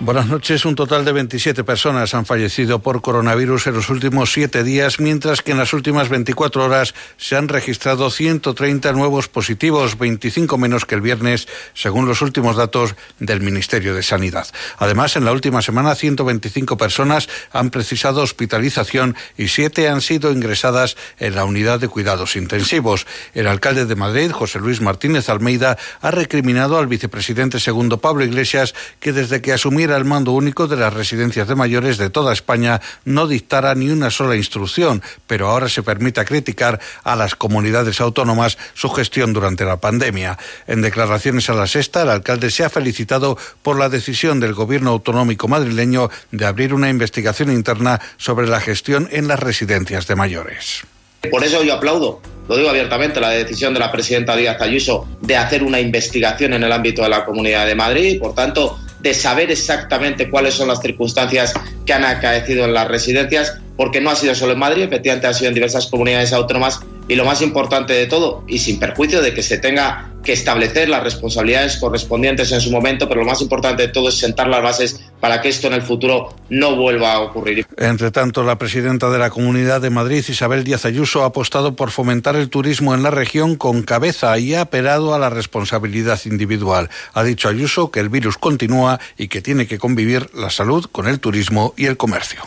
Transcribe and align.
Buenas 0.00 0.28
noches. 0.28 0.64
Un 0.64 0.76
total 0.76 1.04
de 1.04 1.10
27 1.10 1.64
personas 1.64 2.14
han 2.14 2.24
fallecido 2.24 2.78
por 2.78 3.02
coronavirus 3.02 3.66
en 3.66 3.74
los 3.74 3.90
últimos 3.90 4.32
siete 4.32 4.62
días, 4.62 5.00
mientras 5.00 5.42
que 5.42 5.50
en 5.50 5.58
las 5.58 5.72
últimas 5.72 6.08
24 6.08 6.64
horas 6.64 6.94
se 7.16 7.34
han 7.34 7.48
registrado 7.48 8.08
130 8.08 8.92
nuevos 8.92 9.26
positivos, 9.26 9.98
25 9.98 10.56
menos 10.56 10.84
que 10.84 10.94
el 10.94 11.00
viernes, 11.00 11.48
según 11.74 12.06
los 12.06 12.22
últimos 12.22 12.56
datos 12.56 12.94
del 13.18 13.40
Ministerio 13.40 13.92
de 13.92 14.04
Sanidad. 14.04 14.46
Además, 14.78 15.16
en 15.16 15.24
la 15.24 15.32
última 15.32 15.62
semana, 15.62 15.96
125 15.96 16.76
personas 16.76 17.28
han 17.50 17.70
precisado 17.70 18.22
hospitalización 18.22 19.16
y 19.36 19.48
siete 19.48 19.88
han 19.88 20.00
sido 20.00 20.30
ingresadas 20.30 20.96
en 21.18 21.34
la 21.34 21.44
unidad 21.44 21.80
de 21.80 21.88
cuidados 21.88 22.36
intensivos. 22.36 23.04
El 23.34 23.48
alcalde 23.48 23.84
de 23.84 23.96
Madrid, 23.96 24.30
José 24.30 24.60
Luis 24.60 24.80
Martínez 24.80 25.28
Almeida, 25.28 25.76
ha 26.00 26.12
recriminado 26.12 26.78
al 26.78 26.86
vicepresidente 26.86 27.58
segundo 27.58 27.98
Pablo 27.98 28.24
Iglesias 28.24 28.76
que 29.00 29.12
desde 29.12 29.42
que 29.42 29.52
asumiera 29.52 29.87
el 29.96 30.04
mando 30.04 30.32
único 30.32 30.66
de 30.66 30.76
las 30.76 30.92
residencias 30.92 31.48
de 31.48 31.54
mayores 31.54 31.98
de 31.98 32.10
toda 32.10 32.32
España 32.32 32.80
no 33.04 33.26
dictara 33.26 33.74
ni 33.74 33.90
una 33.90 34.10
sola 34.10 34.36
instrucción, 34.36 35.02
pero 35.26 35.48
ahora 35.48 35.68
se 35.68 35.82
permite 35.82 36.24
criticar 36.24 36.80
a 37.04 37.16
las 37.16 37.34
comunidades 37.34 38.00
autónomas 38.00 38.58
su 38.74 38.88
gestión 38.90 39.32
durante 39.32 39.64
la 39.64 39.78
pandemia. 39.78 40.38
En 40.66 40.82
declaraciones 40.82 41.48
a 41.50 41.54
la 41.54 41.66
sexta, 41.66 42.02
el 42.02 42.10
alcalde 42.10 42.50
se 42.50 42.64
ha 42.64 42.70
felicitado 42.70 43.38
por 43.62 43.78
la 43.78 43.88
decisión 43.88 44.40
del 44.40 44.54
gobierno 44.54 44.90
autonómico 44.90 45.48
madrileño 45.48 46.10
de 46.30 46.46
abrir 46.46 46.74
una 46.74 46.90
investigación 46.90 47.50
interna 47.50 48.00
sobre 48.16 48.46
la 48.46 48.60
gestión 48.60 49.08
en 49.10 49.28
las 49.28 49.40
residencias 49.40 50.06
de 50.06 50.16
mayores. 50.16 50.84
Por 51.30 51.42
eso 51.42 51.64
yo 51.64 51.74
aplaudo, 51.74 52.20
lo 52.48 52.56
digo 52.56 52.70
abiertamente, 52.70 53.20
la 53.20 53.30
decisión 53.30 53.74
de 53.74 53.80
la 53.80 53.90
presidenta 53.90 54.36
Díaz 54.36 54.60
Ayuso 54.60 55.06
de 55.20 55.36
hacer 55.36 55.62
una 55.62 55.80
investigación 55.80 56.54
en 56.54 56.62
el 56.62 56.72
ámbito 56.72 57.02
de 57.02 57.08
la 57.08 57.24
Comunidad 57.24 57.66
de 57.66 57.74
Madrid. 57.74 58.18
Por 58.20 58.34
tanto, 58.34 58.78
de 59.00 59.14
saber 59.14 59.50
exactamente 59.50 60.28
cuáles 60.30 60.54
son 60.54 60.68
las 60.68 60.80
circunstancias 60.80 61.52
que 61.86 61.92
han 61.92 62.04
acaecido 62.04 62.64
en 62.64 62.74
las 62.74 62.88
residencias, 62.88 63.58
porque 63.78 64.00
no 64.00 64.10
ha 64.10 64.16
sido 64.16 64.34
solo 64.34 64.52
en 64.52 64.58
Madrid, 64.58 64.82
efectivamente 64.82 65.28
ha 65.28 65.32
sido 65.32 65.48
en 65.48 65.54
diversas 65.54 65.86
comunidades 65.86 66.32
autónomas 66.32 66.80
y 67.06 67.14
lo 67.14 67.24
más 67.24 67.40
importante 67.40 67.94
de 67.94 68.06
todo, 68.06 68.42
y 68.48 68.58
sin 68.58 68.78
perjuicio 68.78 69.22
de 69.22 69.32
que 69.32 69.42
se 69.42 69.56
tenga 69.56 70.10
que 70.24 70.32
establecer 70.32 70.88
las 70.88 71.04
responsabilidades 71.04 71.76
correspondientes 71.76 72.50
en 72.50 72.60
su 72.60 72.72
momento, 72.72 73.08
pero 73.08 73.20
lo 73.20 73.26
más 73.26 73.40
importante 73.40 73.84
de 73.84 73.88
todo 73.88 74.08
es 74.08 74.18
sentar 74.18 74.48
las 74.48 74.62
bases 74.62 75.00
para 75.20 75.40
que 75.40 75.48
esto 75.48 75.68
en 75.68 75.74
el 75.74 75.82
futuro 75.82 76.34
no 76.50 76.74
vuelva 76.74 77.14
a 77.14 77.20
ocurrir. 77.20 77.66
Entre 77.76 78.10
tanto, 78.10 78.42
la 78.42 78.58
presidenta 78.58 79.10
de 79.10 79.18
la 79.18 79.30
Comunidad 79.30 79.80
de 79.80 79.90
Madrid, 79.90 80.24
Isabel 80.28 80.64
Díaz 80.64 80.84
Ayuso, 80.84 81.22
ha 81.22 81.26
apostado 81.26 81.76
por 81.76 81.92
fomentar 81.92 82.34
el 82.34 82.50
turismo 82.50 82.94
en 82.94 83.04
la 83.04 83.12
región 83.12 83.54
con 83.54 83.84
cabeza 83.84 84.36
y 84.38 84.54
ha 84.54 84.62
apelado 84.62 85.14
a 85.14 85.20
la 85.20 85.30
responsabilidad 85.30 86.20
individual. 86.24 86.90
Ha 87.14 87.22
dicho 87.22 87.48
Ayuso 87.48 87.92
que 87.92 88.00
el 88.00 88.08
virus 88.08 88.38
continúa 88.38 88.98
y 89.16 89.28
que 89.28 89.40
tiene 89.40 89.68
que 89.68 89.78
convivir 89.78 90.28
la 90.34 90.50
salud 90.50 90.86
con 90.90 91.06
el 91.06 91.20
turismo 91.20 91.74
y 91.76 91.86
el 91.86 91.96
comercio 91.96 92.42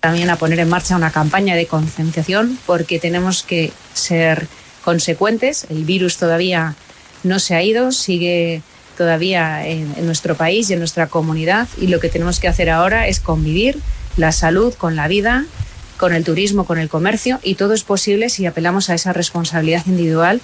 también 0.00 0.30
a 0.30 0.36
poner 0.36 0.58
en 0.60 0.68
marcha 0.68 0.96
una 0.96 1.12
campaña 1.12 1.54
de 1.54 1.66
concienciación 1.66 2.58
porque 2.66 2.98
tenemos 2.98 3.42
que 3.42 3.72
ser 3.92 4.48
consecuentes. 4.82 5.66
El 5.68 5.84
virus 5.84 6.16
todavía 6.16 6.74
no 7.22 7.38
se 7.38 7.54
ha 7.54 7.62
ido, 7.62 7.92
sigue 7.92 8.62
todavía 8.96 9.66
en, 9.66 10.06
nuestro 10.06 10.34
país 10.34 10.68
y 10.68 10.74
en 10.74 10.78
nuestra 10.78 11.06
comunidad 11.06 11.68
y 11.78 11.86
lo 11.86 12.00
que 12.00 12.08
tenemos 12.08 12.40
que 12.40 12.48
hacer 12.48 12.70
ahora 12.70 13.08
es 13.08 13.20
convivir 13.20 13.78
la 14.16 14.32
salud 14.32 14.74
con 14.74 14.96
la 14.96 15.08
vida, 15.08 15.46
con 15.96 16.14
el 16.14 16.24
turismo, 16.24 16.64
con 16.64 16.78
el 16.78 16.88
comercio 16.88 17.38
y 17.42 17.54
todo 17.54 17.74
es 17.74 17.82
posible 17.82 18.30
si 18.30 18.46
apelamos 18.46 18.90
a 18.90 18.94
esa 18.94 19.12
responsabilidad 19.12 19.86
individual 19.86 20.40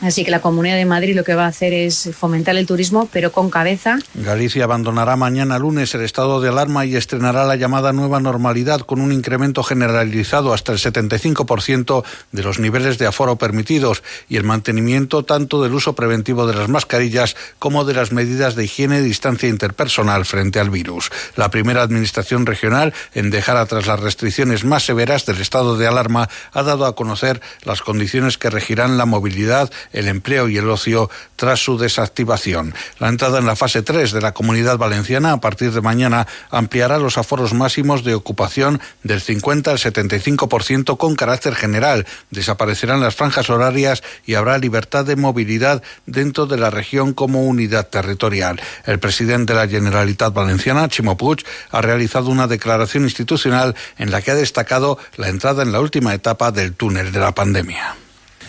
Así 0.00 0.24
que 0.24 0.30
la 0.30 0.40
Comunidad 0.40 0.76
de 0.76 0.84
Madrid 0.84 1.16
lo 1.16 1.24
que 1.24 1.34
va 1.34 1.44
a 1.44 1.48
hacer 1.48 1.72
es 1.72 2.10
fomentar 2.14 2.56
el 2.56 2.66
turismo, 2.66 3.08
pero 3.12 3.32
con 3.32 3.48
cabeza. 3.48 3.98
Galicia 4.14 4.64
abandonará 4.64 5.16
mañana 5.16 5.58
lunes 5.58 5.94
el 5.94 6.02
estado 6.02 6.40
de 6.40 6.50
alarma 6.50 6.84
y 6.84 6.96
estrenará 6.96 7.44
la 7.44 7.56
llamada 7.56 7.92
nueva 7.92 8.20
normalidad 8.20 8.80
con 8.80 9.00
un 9.00 9.12
incremento 9.12 9.62
generalizado 9.62 10.52
hasta 10.52 10.72
el 10.72 10.78
75% 10.78 12.04
de 12.32 12.42
los 12.42 12.58
niveles 12.58 12.98
de 12.98 13.06
aforo 13.06 13.36
permitidos 13.36 14.02
y 14.28 14.36
el 14.36 14.44
mantenimiento 14.44 15.24
tanto 15.24 15.62
del 15.62 15.72
uso 15.72 15.94
preventivo 15.94 16.46
de 16.46 16.54
las 16.54 16.68
mascarillas 16.68 17.36
como 17.58 17.84
de 17.84 17.94
las 17.94 18.12
medidas 18.12 18.54
de 18.54 18.64
higiene 18.64 18.98
y 18.98 19.02
distancia 19.02 19.48
interpersonal 19.48 20.26
frente 20.26 20.60
al 20.60 20.70
virus. 20.70 21.10
La 21.36 21.50
primera 21.50 21.82
administración 21.82 22.44
regional 22.44 22.92
en 23.14 23.30
dejar 23.30 23.56
atrás 23.56 23.86
las 23.86 24.00
restricciones 24.00 24.64
más 24.64 24.84
severas 24.84 25.24
del 25.24 25.40
estado 25.40 25.78
de 25.78 25.86
alarma 25.86 26.28
ha 26.52 26.62
dado 26.62 26.84
a 26.84 26.94
conocer 26.94 27.40
las 27.64 27.80
condiciones 27.80 28.36
que 28.36 28.50
regirán 28.50 28.98
la 28.98 29.06
movilidad 29.06 29.70
el 29.92 30.08
empleo 30.08 30.48
y 30.48 30.58
el 30.58 30.68
ocio 30.68 31.10
tras 31.36 31.60
su 31.60 31.78
desactivación. 31.78 32.74
La 32.98 33.08
entrada 33.08 33.38
en 33.38 33.46
la 33.46 33.56
fase 33.56 33.82
3 33.82 34.12
de 34.12 34.20
la 34.20 34.32
Comunidad 34.32 34.78
Valenciana 34.78 35.32
a 35.32 35.40
partir 35.40 35.72
de 35.72 35.80
mañana 35.80 36.26
ampliará 36.50 36.98
los 36.98 37.18
aforos 37.18 37.52
máximos 37.54 38.04
de 38.04 38.14
ocupación 38.14 38.80
del 39.02 39.20
50 39.20 39.70
al 39.70 39.78
75% 39.78 40.96
con 40.96 41.16
carácter 41.16 41.54
general. 41.54 42.06
Desaparecerán 42.30 43.00
las 43.00 43.14
franjas 43.14 43.50
horarias 43.50 44.02
y 44.24 44.34
habrá 44.34 44.58
libertad 44.58 45.04
de 45.04 45.16
movilidad 45.16 45.82
dentro 46.06 46.46
de 46.46 46.56
la 46.56 46.70
región 46.70 47.12
como 47.12 47.44
unidad 47.44 47.88
territorial. 47.88 48.60
El 48.84 48.98
presidente 48.98 49.52
de 49.52 49.58
la 49.58 49.68
Generalitat 49.68 50.32
Valenciana, 50.32 50.88
Chimo 50.88 51.16
Puig, 51.16 51.44
ha 51.70 51.80
realizado 51.80 52.30
una 52.30 52.46
declaración 52.46 53.04
institucional 53.04 53.74
en 53.98 54.10
la 54.10 54.22
que 54.22 54.30
ha 54.30 54.34
destacado 54.34 54.98
la 55.16 55.28
entrada 55.28 55.62
en 55.62 55.72
la 55.72 55.80
última 55.80 56.14
etapa 56.14 56.52
del 56.52 56.74
túnel 56.74 57.12
de 57.12 57.20
la 57.20 57.32
pandemia. 57.32 57.96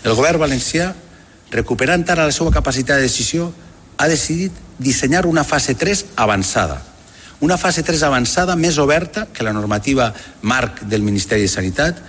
El 0.04 0.14
gobierno 0.14 0.38
valencià 0.38 0.94
recuperant 1.50 2.04
ara 2.10 2.28
la 2.28 2.34
seva 2.34 2.52
capacitat 2.54 2.98
de 2.98 3.08
decisió, 3.08 3.52
ha 3.98 4.08
decidit 4.08 4.52
dissenyar 4.78 5.26
una 5.26 5.44
fase 5.44 5.74
3 5.74 6.04
avançada. 6.16 6.82
Una 7.40 7.58
fase 7.58 7.82
3 7.82 8.02
avançada 8.02 8.56
més 8.56 8.78
oberta 8.78 9.26
que 9.32 9.46
la 9.46 9.52
normativa 9.52 10.12
marc 10.42 10.82
del 10.90 11.02
Ministeri 11.02 11.46
de 11.46 11.52
Sanitat, 11.52 12.00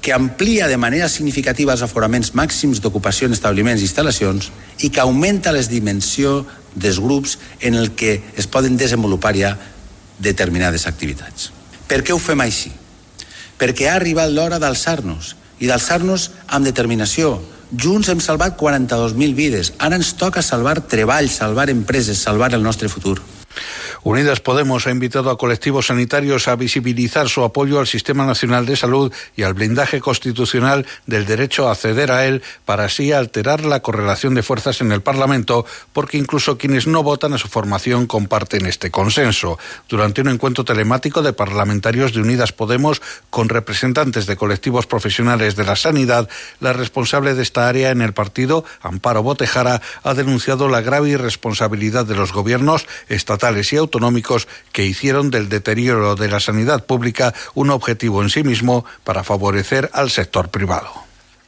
que 0.00 0.12
amplia 0.12 0.68
de 0.68 0.76
manera 0.76 1.08
significativa 1.08 1.74
els 1.74 1.82
aforaments 1.82 2.30
màxims 2.34 2.78
d'ocupació 2.80 3.26
en 3.26 3.34
establiments 3.34 3.82
i 3.82 3.88
instal·lacions 3.88 4.50
i 4.86 4.90
que 4.94 5.02
augmenta 5.02 5.52
les 5.52 5.68
dimensió 5.68 6.44
dels 6.74 7.00
grups 7.02 7.38
en 7.60 7.74
el 7.74 7.92
que 7.98 8.20
es 8.38 8.46
poden 8.46 8.76
desenvolupar 8.78 9.34
ja 9.34 9.56
determinades 10.18 10.86
activitats. 10.86 11.50
Per 11.90 12.04
què 12.04 12.14
ho 12.14 12.22
fem 12.22 12.40
així? 12.44 12.70
Perquè 13.58 13.88
ha 13.90 13.96
arribat 13.98 14.30
l'hora 14.30 14.60
d'alçar-nos 14.62 15.34
i 15.58 15.66
d'alçar-nos 15.66 16.30
amb 16.46 16.66
determinació, 16.66 17.40
Junts 17.70 18.08
hem 18.08 18.20
salvat 18.24 18.56
42.000 18.56 19.34
vides. 19.36 19.74
Ara 19.78 19.98
ens 20.00 20.14
toca 20.16 20.40
salvar 20.40 20.78
treball, 20.88 21.28
salvar 21.28 21.68
empreses, 21.68 22.22
salvar 22.24 22.54
el 22.56 22.64
nostre 22.64 22.88
futur. 22.88 23.18
Unidas 24.02 24.40
Podemos 24.40 24.86
ha 24.86 24.90
invitado 24.90 25.30
a 25.30 25.38
colectivos 25.38 25.86
sanitarios 25.86 26.48
a 26.48 26.56
visibilizar 26.56 27.28
su 27.28 27.44
apoyo 27.44 27.78
al 27.78 27.86
Sistema 27.86 28.24
Nacional 28.24 28.66
de 28.66 28.76
Salud 28.76 29.12
y 29.36 29.42
al 29.42 29.54
blindaje 29.54 30.00
constitucional 30.00 30.86
del 31.06 31.26
derecho 31.26 31.68
a 31.68 31.72
acceder 31.72 32.12
a 32.12 32.26
él 32.26 32.42
para 32.64 32.84
así 32.84 33.12
alterar 33.12 33.64
la 33.64 33.80
correlación 33.80 34.34
de 34.34 34.42
fuerzas 34.42 34.80
en 34.80 34.92
el 34.92 35.02
Parlamento, 35.02 35.66
porque 35.92 36.18
incluso 36.18 36.58
quienes 36.58 36.86
no 36.86 37.02
votan 37.02 37.32
a 37.32 37.38
su 37.38 37.48
formación 37.48 38.06
comparten 38.06 38.66
este 38.66 38.90
consenso. 38.90 39.58
Durante 39.88 40.20
un 40.20 40.28
encuentro 40.28 40.64
telemático 40.64 41.22
de 41.22 41.32
parlamentarios 41.32 42.12
de 42.12 42.20
Unidas 42.20 42.52
Podemos 42.52 43.02
con 43.30 43.48
representantes 43.48 44.26
de 44.26 44.36
colectivos 44.36 44.86
profesionales 44.86 45.56
de 45.56 45.64
la 45.64 45.76
sanidad, 45.76 46.28
la 46.60 46.72
responsable 46.72 47.34
de 47.34 47.42
esta 47.42 47.68
área 47.68 47.90
en 47.90 48.02
el 48.02 48.12
partido, 48.12 48.64
Amparo 48.82 49.22
Botejara, 49.22 49.80
ha 50.02 50.14
denunciado 50.14 50.68
la 50.68 50.80
grave 50.80 51.10
irresponsabilidad 51.10 52.06
de 52.06 52.14
los 52.14 52.32
gobiernos 52.32 52.86
estatales 53.08 53.47
y 53.72 53.76
autonómicos 53.76 54.46
que 54.72 54.84
hicieron 54.84 55.30
del 55.30 55.48
deterioro 55.48 56.16
de 56.16 56.28
la 56.28 56.40
sanidad 56.40 56.84
pública 56.84 57.34
un 57.54 57.70
objetivo 57.70 58.22
en 58.22 58.30
sí 58.30 58.42
mismo 58.42 58.84
para 59.04 59.24
favorecer 59.24 59.90
al 59.94 60.10
sector 60.10 60.50
privado. 60.50 60.90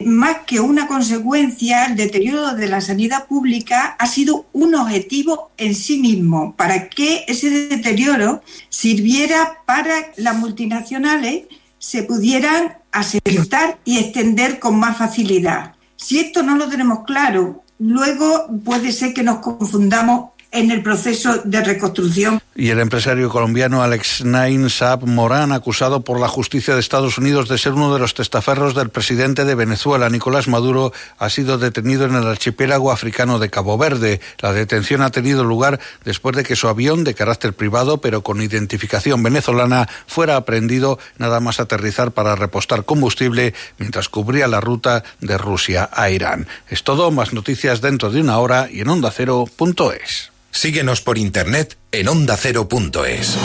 Más 0.00 0.38
que 0.46 0.60
una 0.60 0.86
consecuencia, 0.86 1.84
el 1.84 1.96
deterioro 1.96 2.54
de 2.54 2.68
la 2.68 2.80
sanidad 2.80 3.26
pública 3.26 3.96
ha 3.98 4.06
sido 4.06 4.46
un 4.54 4.74
objetivo 4.74 5.50
en 5.58 5.74
sí 5.74 5.98
mismo, 5.98 6.56
para 6.56 6.88
que 6.88 7.24
ese 7.28 7.68
deterioro 7.68 8.42
sirviera 8.70 9.58
para 9.66 10.12
las 10.16 10.36
multinacionales 10.36 11.44
se 11.78 12.02
pudieran 12.02 12.78
asentar 12.92 13.78
y 13.84 13.98
extender 13.98 14.58
con 14.58 14.78
más 14.78 14.96
facilidad. 14.96 15.74
Si 15.96 16.18
esto 16.18 16.42
no 16.42 16.56
lo 16.56 16.68
tenemos 16.68 17.04
claro, 17.04 17.62
luego 17.78 18.48
puede 18.64 18.92
ser 18.92 19.12
que 19.12 19.22
nos 19.22 19.40
confundamos 19.40 20.30
en 20.52 20.70
el 20.70 20.82
proceso 20.82 21.38
de 21.44 21.62
reconstrucción. 21.62 22.40
Y 22.56 22.70
el 22.70 22.80
empresario 22.80 23.30
colombiano 23.30 23.82
Alex 23.82 24.24
Nain 24.24 24.68
Saab 24.68 25.06
Morán, 25.06 25.52
acusado 25.52 26.02
por 26.02 26.20
la 26.20 26.28
justicia 26.28 26.74
de 26.74 26.80
Estados 26.80 27.18
Unidos 27.18 27.48
de 27.48 27.58
ser 27.58 27.72
uno 27.72 27.94
de 27.94 28.00
los 28.00 28.14
testaferros 28.14 28.74
del 28.74 28.90
presidente 28.90 29.44
de 29.44 29.54
Venezuela, 29.54 30.10
Nicolás 30.10 30.48
Maduro, 30.48 30.92
ha 31.18 31.30
sido 31.30 31.58
detenido 31.58 32.04
en 32.04 32.14
el 32.16 32.26
archipiélago 32.26 32.90
africano 32.90 33.38
de 33.38 33.50
Cabo 33.50 33.78
Verde. 33.78 34.20
La 34.40 34.52
detención 34.52 35.02
ha 35.02 35.10
tenido 35.10 35.44
lugar 35.44 35.80
después 36.04 36.36
de 36.36 36.44
que 36.44 36.56
su 36.56 36.68
avión, 36.68 37.04
de 37.04 37.14
carácter 37.14 37.54
privado 37.54 38.00
pero 38.00 38.22
con 38.22 38.42
identificación 38.42 39.22
venezolana, 39.22 39.88
fuera 40.06 40.36
aprendido 40.36 40.98
nada 41.18 41.40
más 41.40 41.60
aterrizar 41.60 42.12
para 42.12 42.34
repostar 42.36 42.84
combustible 42.84 43.54
mientras 43.78 44.08
cubría 44.08 44.48
la 44.48 44.60
ruta 44.60 45.04
de 45.20 45.38
Rusia 45.38 45.88
a 45.92 46.10
Irán. 46.10 46.48
Es 46.68 46.82
todo, 46.82 47.10
más 47.10 47.32
noticias 47.32 47.80
dentro 47.80 48.10
de 48.10 48.20
una 48.20 48.38
hora 48.38 48.68
y 48.70 48.80
en 48.80 48.88
ondacero.es. 48.88 50.30
Síguenos 50.50 51.00
por 51.00 51.18
internet 51.18 51.78
en 51.92 52.08
ondacero.es. 52.08 53.36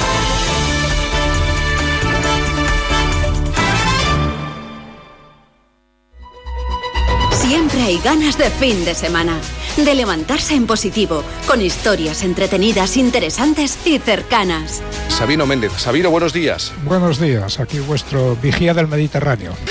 Siempre 7.32 7.82
hay 7.82 7.98
ganas 8.00 8.38
de 8.38 8.50
fin 8.50 8.84
de 8.86 8.96
semana 8.96 9.40
de 9.78 9.94
levantarse 9.94 10.56
en 10.56 10.68
positivo, 10.68 11.24
con 11.48 11.62
historias 11.62 12.24
entretenidas, 12.24 12.98
interesantes 12.98 13.78
y 13.86 14.00
cercanas. 14.00 14.82
Sabino 15.10 15.46
Méndez. 15.46 15.72
Sabino, 15.78 16.10
buenos 16.10 16.34
días. 16.34 16.74
Buenos 16.84 17.20
días, 17.20 17.60
aquí 17.60 17.80
vuestro 17.80 18.36
vigía 18.42 18.74
del 18.74 18.88
Mediterráneo. 18.88 19.54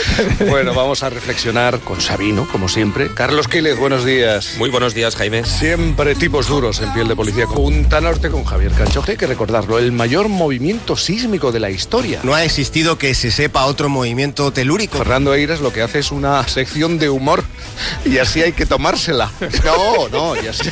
Bueno, 0.48 0.74
vamos 0.74 1.02
a 1.02 1.10
reflexionar 1.10 1.80
con 1.80 2.00
Sabino, 2.00 2.46
como 2.50 2.68
siempre. 2.68 3.12
Carlos 3.12 3.48
Quílez, 3.48 3.78
buenos 3.78 4.04
días. 4.04 4.54
Muy 4.58 4.70
buenos 4.70 4.94
días, 4.94 5.16
Jaime. 5.16 5.44
Siempre 5.44 6.14
tipos 6.14 6.48
duros 6.48 6.80
en 6.80 6.92
piel 6.92 7.08
de 7.08 7.16
policía. 7.16 7.46
Punta 7.46 8.00
Norte 8.00 8.30
con 8.30 8.44
Javier 8.44 8.72
Cancho. 8.72 9.02
Hay 9.06 9.16
que 9.16 9.26
recordarlo, 9.26 9.78
el 9.78 9.90
mayor 9.90 10.28
movimiento 10.28 10.96
sísmico 10.96 11.50
de 11.50 11.60
la 11.60 11.70
historia. 11.70 12.20
No 12.22 12.34
ha 12.34 12.44
existido 12.44 12.98
que 12.98 13.14
se 13.14 13.30
sepa 13.30 13.66
otro 13.66 13.88
movimiento 13.88 14.52
telúrico. 14.52 14.98
Fernando 14.98 15.34
Eiras 15.34 15.60
lo 15.60 15.72
que 15.72 15.82
hace 15.82 15.98
es 15.98 16.12
una 16.12 16.46
sección 16.46 16.98
de 16.98 17.10
humor 17.10 17.42
y 18.04 18.18
así 18.18 18.42
hay 18.42 18.52
que 18.52 18.66
tomársela. 18.66 19.30
No, 19.64 19.93
no, 20.12 20.34
ya 20.36 20.52
sé. 20.52 20.70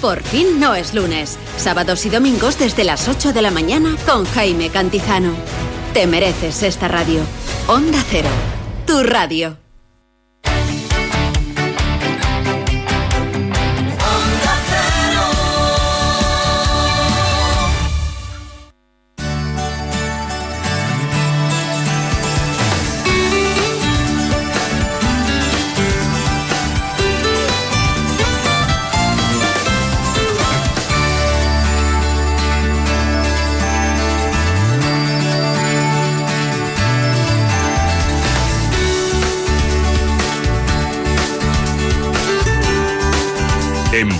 Por 0.00 0.22
fin 0.22 0.60
no 0.60 0.74
es 0.74 0.94
lunes. 0.94 1.38
Sábados 1.56 2.04
y 2.06 2.10
domingos 2.10 2.58
desde 2.58 2.84
las 2.84 3.08
8 3.08 3.32
de 3.32 3.42
la 3.42 3.50
mañana 3.50 3.96
con 4.06 4.24
Jaime 4.26 4.70
Cantizano. 4.70 5.34
Te 5.92 6.06
mereces 6.06 6.62
esta 6.62 6.88
radio. 6.88 7.20
Onda 7.68 8.02
Cero, 8.10 8.28
tu 8.86 9.02
radio. 9.02 9.63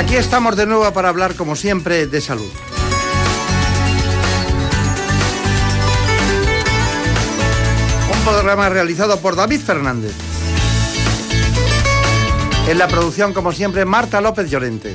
Aquí 0.00 0.16
estamos 0.16 0.56
de 0.56 0.64
nuevo 0.64 0.90
para 0.94 1.10
hablar, 1.10 1.34
como 1.34 1.54
siempre, 1.54 2.06
de 2.06 2.22
salud. 2.22 2.50
Un 8.10 8.20
programa 8.24 8.70
realizado 8.70 9.20
por 9.20 9.36
David 9.36 9.60
Fernández. 9.60 10.14
En 12.66 12.78
la 12.78 12.88
producción, 12.88 13.34
como 13.34 13.52
siempre, 13.52 13.84
Marta 13.84 14.22
López 14.22 14.50
Llorente. 14.50 14.94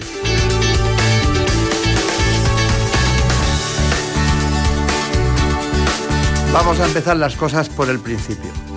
Vamos 6.51 6.79
a 6.79 6.85
empezar 6.87 7.15
las 7.17 7.35
cosas 7.35 7.69
por 7.69 7.91
el 7.91 7.99
principio. 7.99 8.74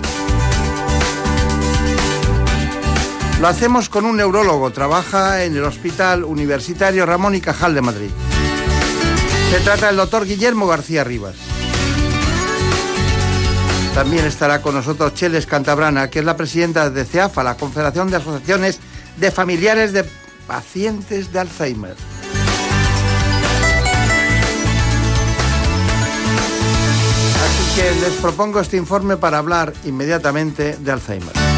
Lo 3.39 3.47
hacemos 3.47 3.87
con 3.87 4.03
un 4.05 4.17
neurólogo, 4.17 4.69
trabaja 4.71 5.45
en 5.45 5.55
el 5.55 5.63
Hospital 5.63 6.25
Universitario 6.25 7.05
Ramón 7.05 7.35
y 7.35 7.41
Cajal 7.41 7.73
de 7.73 7.81
Madrid. 7.81 8.09
Se 9.49 9.61
trata 9.61 9.87
del 9.87 9.95
doctor 9.95 10.25
Guillermo 10.25 10.67
García 10.67 11.05
Rivas. 11.05 11.35
También 13.95 14.25
estará 14.25 14.61
con 14.61 14.75
nosotros 14.75 15.13
Cheles 15.13 15.45
Cantabrana, 15.45 16.09
que 16.09 16.19
es 16.19 16.25
la 16.25 16.35
presidenta 16.35 16.89
de 16.89 17.05
CEAFA, 17.05 17.43
la 17.43 17.55
Confederación 17.55 18.11
de 18.11 18.17
Asociaciones 18.17 18.79
de 19.15 19.31
Familiares 19.31 19.93
de 19.93 20.03
Pacientes 20.45 21.31
de 21.31 21.39
Alzheimer. 21.39 21.95
Así 27.45 27.81
que 27.81 28.01
les 28.01 28.13
propongo 28.19 28.59
este 28.59 28.75
informe 28.75 29.15
para 29.15 29.37
hablar 29.37 29.73
inmediatamente 29.85 30.75
de 30.77 30.91
Alzheimer. 30.91 31.48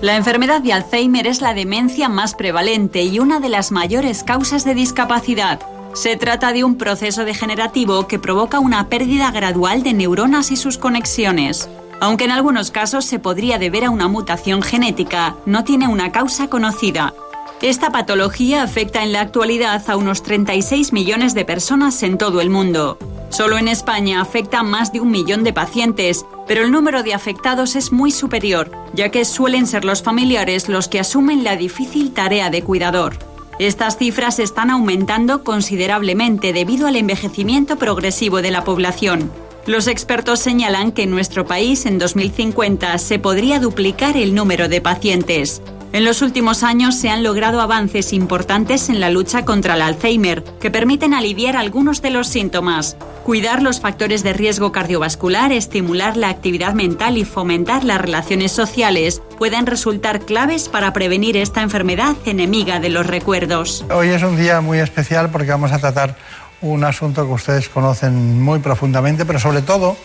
La 0.00 0.14
enfermedad 0.14 0.60
de 0.60 0.72
Alzheimer 0.72 1.26
es 1.26 1.40
la 1.40 1.54
demencia 1.54 2.08
más 2.08 2.36
prevalente 2.36 3.02
y 3.02 3.18
una 3.18 3.40
de 3.40 3.48
las 3.48 3.72
mayores 3.72 4.22
causas 4.22 4.64
de 4.64 4.74
discapacidad. 4.74 5.58
Se 5.92 6.16
trata 6.16 6.52
de 6.52 6.62
un 6.62 6.76
proceso 6.76 7.24
degenerativo 7.24 8.06
que 8.06 8.20
provoca 8.20 8.60
una 8.60 8.88
pérdida 8.88 9.32
gradual 9.32 9.82
de 9.82 9.94
neuronas 9.94 10.52
y 10.52 10.56
sus 10.56 10.78
conexiones. 10.78 11.68
Aunque 12.00 12.26
en 12.26 12.30
algunos 12.30 12.70
casos 12.70 13.06
se 13.06 13.18
podría 13.18 13.58
deber 13.58 13.86
a 13.86 13.90
una 13.90 14.06
mutación 14.06 14.62
genética, 14.62 15.34
no 15.46 15.64
tiene 15.64 15.88
una 15.88 16.12
causa 16.12 16.48
conocida. 16.48 17.12
Esta 17.60 17.90
patología 17.90 18.62
afecta 18.62 19.02
en 19.02 19.12
la 19.12 19.22
actualidad 19.22 19.82
a 19.90 19.96
unos 19.96 20.22
36 20.22 20.92
millones 20.92 21.34
de 21.34 21.44
personas 21.44 22.04
en 22.04 22.18
todo 22.18 22.40
el 22.40 22.50
mundo. 22.50 22.98
Solo 23.30 23.58
en 23.58 23.66
España 23.66 24.20
afecta 24.20 24.60
a 24.60 24.62
más 24.62 24.92
de 24.92 25.00
un 25.00 25.10
millón 25.10 25.42
de 25.42 25.52
pacientes, 25.52 26.24
pero 26.48 26.64
el 26.64 26.72
número 26.72 27.02
de 27.04 27.14
afectados 27.14 27.76
es 27.76 27.92
muy 27.92 28.10
superior, 28.10 28.72
ya 28.94 29.10
que 29.10 29.24
suelen 29.24 29.66
ser 29.66 29.84
los 29.84 30.02
familiares 30.02 30.68
los 30.68 30.88
que 30.88 30.98
asumen 30.98 31.44
la 31.44 31.56
difícil 31.56 32.12
tarea 32.12 32.50
de 32.50 32.62
cuidador. 32.62 33.18
Estas 33.58 33.98
cifras 33.98 34.38
están 34.38 34.70
aumentando 34.70 35.44
considerablemente 35.44 36.52
debido 36.52 36.86
al 36.86 36.96
envejecimiento 36.96 37.76
progresivo 37.76 38.40
de 38.40 38.50
la 38.50 38.64
población. 38.64 39.30
Los 39.66 39.86
expertos 39.86 40.40
señalan 40.40 40.92
que 40.92 41.02
en 41.02 41.10
nuestro 41.10 41.44
país 41.44 41.84
en 41.84 41.98
2050 41.98 42.96
se 42.98 43.18
podría 43.18 43.60
duplicar 43.60 44.16
el 44.16 44.34
número 44.34 44.68
de 44.68 44.80
pacientes. 44.80 45.60
En 45.90 46.04
los 46.04 46.20
últimos 46.20 46.64
años 46.64 46.96
se 46.96 47.08
han 47.08 47.22
logrado 47.22 47.62
avances 47.62 48.12
importantes 48.12 48.90
en 48.90 49.00
la 49.00 49.08
lucha 49.08 49.46
contra 49.46 49.74
el 49.74 49.80
Alzheimer, 49.80 50.44
que 50.60 50.70
permiten 50.70 51.14
aliviar 51.14 51.56
algunos 51.56 52.02
de 52.02 52.10
los 52.10 52.28
síntomas, 52.28 52.98
cuidar 53.24 53.62
los 53.62 53.80
factores 53.80 54.22
de 54.22 54.34
riesgo 54.34 54.70
cardiovascular, 54.70 55.50
estimular 55.50 56.18
la 56.18 56.28
actividad 56.28 56.74
mental 56.74 57.16
y 57.16 57.24
fomentar 57.24 57.84
las 57.84 58.02
relaciones 58.02 58.52
sociales 58.52 59.22
pueden 59.38 59.64
resultar 59.64 60.20
claves 60.20 60.68
para 60.68 60.92
prevenir 60.92 61.38
esta 61.38 61.62
enfermedad 61.62 62.16
enemiga 62.26 62.80
de 62.80 62.90
los 62.90 63.06
recuerdos. 63.06 63.86
Hoy 63.90 64.08
es 64.08 64.22
un 64.22 64.36
día 64.36 64.60
muy 64.60 64.80
especial 64.80 65.30
porque 65.30 65.50
vamos 65.50 65.72
a 65.72 65.78
tratar 65.78 66.16
un 66.60 66.84
asunto 66.84 67.26
que 67.26 67.32
ustedes 67.32 67.70
conocen 67.70 68.42
muy 68.42 68.58
profundamente, 68.58 69.24
pero 69.24 69.38
sobre 69.38 69.62
todo 69.62 69.96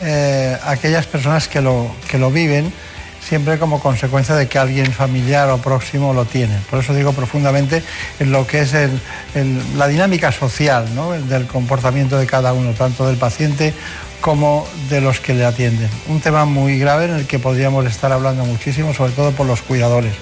eh, 0.00 0.56
aquellas 0.64 1.06
personas 1.06 1.48
que 1.48 1.60
lo, 1.60 1.90
que 2.10 2.18
lo 2.18 2.30
viven 2.30 2.72
siempre 3.20 3.58
como 3.58 3.80
consecuencia 3.80 4.34
de 4.34 4.48
que 4.48 4.58
alguien 4.58 4.92
familiar 4.92 5.50
o 5.50 5.58
próximo 5.58 6.14
lo 6.14 6.24
tiene. 6.24 6.58
Por 6.70 6.80
eso 6.80 6.94
digo 6.94 7.12
profundamente 7.12 7.82
en 8.18 8.32
lo 8.32 8.46
que 8.46 8.60
es 8.60 8.74
la 9.76 9.88
dinámica 9.88 10.32
social 10.32 10.86
del 11.28 11.46
comportamiento 11.46 12.18
de 12.18 12.26
cada 12.26 12.52
uno, 12.52 12.72
tanto 12.72 13.06
del 13.06 13.16
paciente 13.16 13.74
como 14.20 14.66
de 14.90 15.00
los 15.00 15.20
que 15.20 15.34
le 15.34 15.44
atienden. 15.44 15.88
Un 16.08 16.20
tema 16.20 16.44
muy 16.44 16.78
grave 16.78 17.04
en 17.04 17.12
el 17.12 17.26
que 17.26 17.38
podríamos 17.38 17.86
estar 17.86 18.10
hablando 18.12 18.44
muchísimo, 18.44 18.92
sobre 18.92 19.12
todo 19.12 19.32
por 19.32 19.46
los 19.46 19.62
cuidadores. 19.62 20.14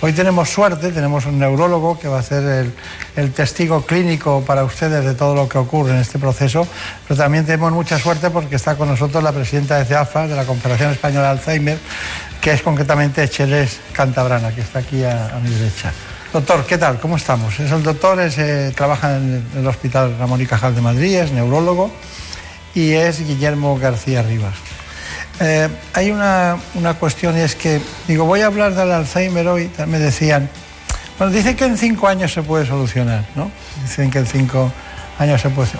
Hoy 0.00 0.12
tenemos 0.12 0.48
suerte, 0.48 0.90
tenemos 0.90 1.26
un 1.26 1.38
neurólogo 1.38 1.98
que 1.98 2.08
va 2.08 2.18
a 2.18 2.22
ser 2.22 2.72
el, 3.16 3.32
testigo 3.32 3.82
clínico 3.82 4.42
para 4.46 4.64
ustedes 4.64 5.04
de 5.04 5.14
todo 5.14 5.34
lo 5.34 5.48
que 5.48 5.58
ocurre 5.58 5.92
en 5.92 5.98
este 5.98 6.18
proceso, 6.18 6.66
pero 7.06 7.18
también 7.18 7.44
tenemos 7.44 7.72
mucha 7.72 7.98
suerte 7.98 8.30
porque 8.30 8.56
está 8.56 8.76
con 8.76 8.88
nosotros 8.88 9.22
la 9.22 9.32
presidenta 9.32 9.78
de 9.78 9.84
CEAFA, 9.84 10.26
de 10.26 10.36
la 10.36 10.44
Confederación 10.44 10.90
Española 10.92 11.24
de 11.24 11.30
Alzheimer, 11.30 11.78
que 12.40 12.52
es 12.52 12.62
concretamente 12.62 13.28
Cheles 13.28 13.80
Cantabrana, 13.92 14.54
que 14.54 14.62
está 14.62 14.78
aquí 14.78 15.04
a, 15.04 15.38
mi 15.42 15.50
derecha. 15.50 15.92
Doctor, 16.32 16.64
¿qué 16.64 16.78
tal? 16.78 16.98
¿Cómo 16.98 17.16
estamos? 17.16 17.60
Es 17.60 17.70
el 17.70 17.82
doctor, 17.82 18.18
eh, 18.18 18.72
trabaja 18.74 19.18
en 19.18 19.44
el 19.54 19.66
Hospital 19.66 20.16
Ramón 20.18 20.40
y 20.40 20.46
Cajal 20.46 20.74
de 20.74 20.80
Madrid, 20.80 21.16
es 21.16 21.30
neurólogo 21.30 21.92
y 22.74 22.92
es 22.92 23.26
Guillermo 23.26 23.78
García 23.78 24.22
Rivas. 24.22 24.54
Eh, 25.40 25.68
hay 25.94 26.10
una, 26.10 26.56
una, 26.74 26.94
cuestión 26.94 27.36
y 27.36 27.40
es 27.40 27.56
que, 27.56 27.80
digo, 28.06 28.24
voy 28.24 28.40
a 28.42 28.46
hablar 28.46 28.74
del 28.74 28.92
Alzheimer 28.92 29.48
hoy, 29.48 29.70
me 29.86 29.98
decían, 29.98 30.48
bueno, 31.18 31.32
dicen 31.32 31.56
que 31.56 31.64
en 31.64 31.76
cinco 31.76 32.08
años 32.08 32.32
se 32.32 32.42
puede 32.42 32.66
solucionar, 32.66 33.24
¿no? 33.34 33.50
Dicen 33.82 34.10
que 34.10 34.18
en 34.18 34.26
cinco 34.26 34.72
años 35.18 35.40
se 35.40 35.50
puede, 35.50 35.70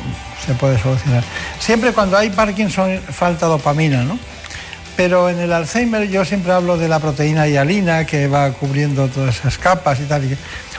se 0.47 0.55
puede 0.55 0.79
solucionar. 0.79 1.23
Siempre 1.59 1.93
cuando 1.93 2.17
hay 2.17 2.31
Parkinson 2.31 2.99
falta 3.01 3.47
dopamina, 3.47 4.05
¿no? 4.05 4.19
Pero 4.97 5.31
en 5.31 5.39
el 5.39 5.53
Alzheimer 5.53 6.09
yo 6.09 6.25
siempre 6.25 6.53
hablo 6.53 6.77
de 6.77 6.89
la 6.89 7.01
proteína 7.01 7.47
hialina 7.47 8.05
que 8.05 8.29
va 8.29 8.51
cubriendo 8.53 9.09
todas 9.09 9.39
esas 9.39 9.59
capas 9.59 10.01
y 10.01 10.05
tal. 10.05 10.37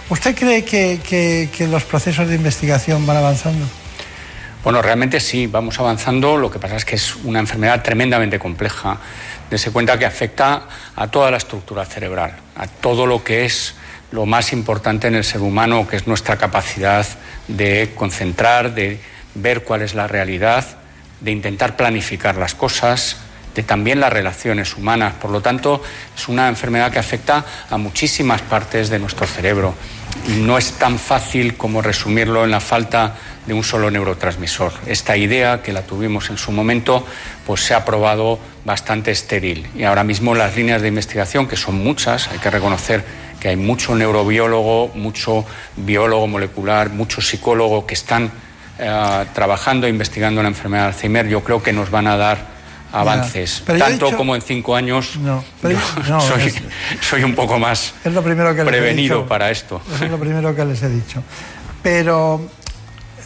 ¿Usted 0.10 0.36
cree 0.36 0.64
que, 0.64 1.00
que, 1.08 1.50
que 1.56 1.68
los 1.68 1.84
procesos 1.84 2.28
de 2.28 2.36
investigación 2.36 3.06
van 3.06 3.18
avanzando? 3.18 3.66
Bueno, 4.64 4.82
realmente 4.82 5.20
sí, 5.20 5.46
vamos 5.48 5.78
avanzando. 5.78 6.38
Lo 6.38 6.50
que 6.50 6.58
pasa 6.58 6.78
es 6.78 6.86
que 6.86 6.96
es 6.96 7.18
una 7.18 7.40
enfermedad 7.40 7.84
tremendamente 7.84 8.40
compleja. 8.40 8.98
Dese 9.50 9.72
cuenta 9.72 10.00
que 10.00 10.06
afecta 10.06 10.68
a 10.96 11.08
toda 11.08 11.30
la 11.30 11.36
estructura 11.36 11.84
cerebral, 11.84 12.38
a 12.56 12.68
todo 12.68 13.06
lo 13.06 13.26
que 13.26 13.44
es 13.44 13.76
lo 14.12 14.26
más 14.26 14.54
importante 14.54 15.08
en 15.08 15.16
el 15.16 15.26
ser 15.26 15.42
humano, 15.42 15.86
que 15.86 15.98
es 15.98 16.08
nuestra 16.08 16.38
capacidad 16.38 17.06
de 17.50 17.92
concentrar, 17.94 18.74
de 18.74 19.02
ver 19.36 19.66
cuál 19.66 19.82
es 19.82 19.96
la 19.96 20.08
realidad, 20.08 20.66
de 21.20 21.32
intentar 21.32 21.76
planificar 21.76 22.38
las 22.38 22.56
cosas, 22.56 23.18
de 23.56 23.64
también 23.64 24.00
las 24.00 24.14
relaciones 24.14 24.78
humanas. 24.78 25.14
Por 25.16 25.32
lo 25.32 25.42
tanto, 25.42 25.84
es 26.16 26.30
una 26.30 26.48
enfermedad 26.48 26.90
que 26.90 27.00
afecta 27.00 27.44
a 27.70 27.78
muchísimas 27.78 28.42
partes 28.42 28.90
de 28.90 29.00
nuestro 29.00 29.28
cerebro. 29.28 29.76
No 30.38 30.58
es 30.58 30.72
tan 30.74 31.00
fácil 31.00 31.58
como 31.58 31.82
resumirlo 31.82 32.46
en 32.46 32.52
la 32.52 32.62
falta 32.62 33.16
de 33.46 33.54
un 33.54 33.64
solo 33.64 33.92
neurotransmisor. 33.92 34.72
Esta 34.86 35.18
idea 35.18 35.62
que 35.62 35.74
la 35.74 35.84
tuvimos 35.84 36.30
en 36.30 36.38
su 36.38 36.52
momento, 36.52 37.06
pues 37.46 37.62
se 37.62 37.74
ha 37.74 37.84
probado 37.84 38.40
bastante 38.66 39.12
estéril. 39.12 39.68
Y 39.76 39.84
ahora 39.84 40.04
mismo 40.04 40.36
las 40.36 40.56
líneas 40.56 40.82
de 40.82 40.88
investigación, 40.88 41.48
que 41.48 41.58
son 41.58 41.76
muchas, 41.84 42.30
hay 42.30 42.40
que 42.40 42.50
reconocer 42.50 43.04
que 43.40 43.50
hay 43.50 43.56
mucho 43.58 43.94
neurobiólogo, 43.94 44.92
mucho 44.96 45.46
biólogo 45.76 46.28
molecular, 46.28 46.90
mucho 46.90 47.22
psicólogo 47.22 47.86
que 47.86 47.94
están 47.94 48.32
eh, 48.80 49.26
trabajando 49.34 49.86
e 49.86 49.90
investigando 49.90 50.42
la 50.42 50.48
enfermedad 50.48 50.84
de 50.84 50.88
Alzheimer, 50.94 51.28
yo 51.28 51.44
creo 51.44 51.62
que 51.62 51.74
nos 51.74 51.92
van 51.92 52.08
a 52.08 52.16
dar 52.16 52.54
avances, 52.94 53.64
tanto 53.66 54.16
como 54.16 54.36
en 54.36 54.42
cinco 54.42 54.76
años. 54.76 55.18
No, 55.18 55.44
soy, 56.22 56.54
soy, 57.02 57.24
un 57.24 57.36
poco 57.36 57.60
más 57.60 57.94
es 58.06 58.14
lo 58.14 58.24
primero 58.24 58.56
que 58.56 58.64
prevenido 58.64 59.26
para 59.26 59.52
esto. 59.52 59.82
es 59.94 60.10
lo 60.10 60.20
primero 60.20 60.56
que 60.56 60.64
les 60.64 60.82
he 60.84 60.90
dicho. 60.90 61.22
Pero 61.82 62.50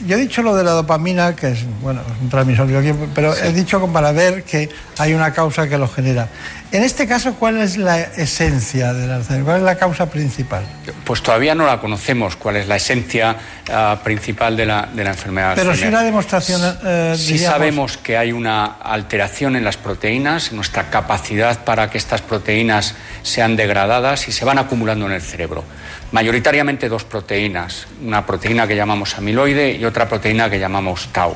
yo 0.06 0.16
he 0.16 0.20
dicho 0.20 0.42
lo 0.42 0.56
de 0.56 0.64
la 0.64 0.72
dopamina, 0.72 1.36
que 1.36 1.50
es 1.50 1.60
bueno, 1.82 2.02
un 2.22 2.30
transmisor, 2.30 2.68
pero 3.16 3.36
he 3.36 3.52
dicho 3.54 3.86
para 3.88 4.12
ver 4.12 4.44
que 4.44 4.70
hay 4.98 5.14
una 5.14 5.34
causa 5.34 5.68
que 5.68 5.78
lo 5.78 5.88
genera. 5.88 6.28
En 6.72 6.84
este 6.84 7.08
caso, 7.08 7.36
¿cuál 7.36 7.62
es 7.62 7.78
la 7.78 8.00
esencia 8.02 8.94
del 8.94 9.10
Alzheimer? 9.10 9.46
¿Cuál 9.46 9.58
es 9.58 9.64
la 9.64 9.78
causa 9.78 10.10
principal? 10.10 10.66
Pues 11.06 11.24
todavía 11.24 11.56
no 11.56 11.66
la 11.66 11.80
conocemos, 11.80 12.36
cuál 12.36 12.58
es 12.58 12.68
la 12.68 12.76
esencia 12.76 13.38
ah, 13.72 14.02
principal 14.04 14.58
de 14.58 14.66
la, 14.66 14.90
de 14.94 15.04
la 15.04 15.12
enfermedad. 15.12 15.54
Pero 15.56 15.74
sí 15.74 15.90
la 15.90 16.04
demostración. 16.04 16.62
Eh, 16.84 17.16
sí 17.18 17.38
sabemos 17.38 17.98
que 17.98 18.18
hay 18.18 18.34
una 18.34 18.66
alteración 18.66 19.56
en 19.56 19.64
las 19.64 19.78
proteínas, 19.78 20.50
en 20.50 20.58
nuestra 20.58 20.90
capacidad 20.90 21.64
para 21.64 21.90
que 21.90 21.98
estas 21.98 22.22
proteínas 22.22 22.96
sean 23.24 23.56
degradadas 23.56 24.28
y 24.28 24.34
se 24.34 24.44
van 24.44 24.58
acumulando 24.58 25.06
en 25.06 25.14
el 25.14 25.22
cerebro 25.22 25.64
mayoritariamente 26.12 26.90
dos 26.90 27.04
proteínas, 27.04 27.88
una 28.04 28.26
proteína 28.26 28.68
que 28.68 28.76
llamamos 28.76 29.18
amiloide 29.18 29.74
y 29.74 29.86
otra 29.86 30.08
proteína 30.08 30.50
que 30.50 30.60
llamamos 30.60 31.10
tau. 31.12 31.36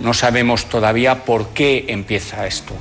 No 0.00 0.14
sabemos 0.14 0.68
todavía 0.68 1.24
por 1.24 1.48
qué 1.48 1.86
empieza 1.88 2.46
esto. 2.46 2.74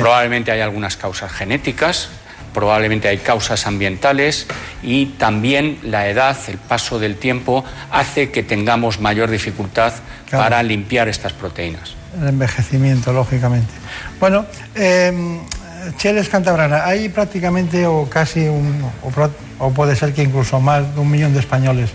Probablemente 0.00 0.50
hay 0.50 0.60
algunas 0.60 0.96
causas 0.96 1.30
genéticas, 1.30 2.08
probablemente 2.52 3.08
hay 3.08 3.18
causas 3.18 3.66
ambientales 3.66 4.46
y 4.82 5.06
también 5.06 5.78
la 5.82 6.08
edad, 6.08 6.36
el 6.48 6.58
paso 6.58 6.98
del 6.98 7.16
tiempo, 7.16 7.64
hace 7.90 8.30
que 8.30 8.42
tengamos 8.42 9.00
mayor 9.00 9.30
dificultad 9.30 9.92
para 10.30 10.62
limpiar 10.62 11.08
estas 11.08 11.32
proteínas. 11.32 11.94
El 12.20 12.28
envejecimiento, 12.28 13.12
lógicamente. 13.12 13.72
Bueno, 14.18 14.46
eh, 14.74 15.40
Cheles 15.96 16.28
Cantabrana, 16.28 16.84
hay 16.84 17.08
prácticamente 17.08 17.86
o 17.86 18.08
casi 18.08 18.48
un, 18.48 18.82
o, 19.58 19.70
puede 19.70 19.96
ser 19.96 20.12
que 20.12 20.22
incluso 20.22 20.60
más 20.60 20.94
de 20.94 21.00
un 21.00 21.10
millón 21.10 21.32
de 21.32 21.40
españoles 21.40 21.90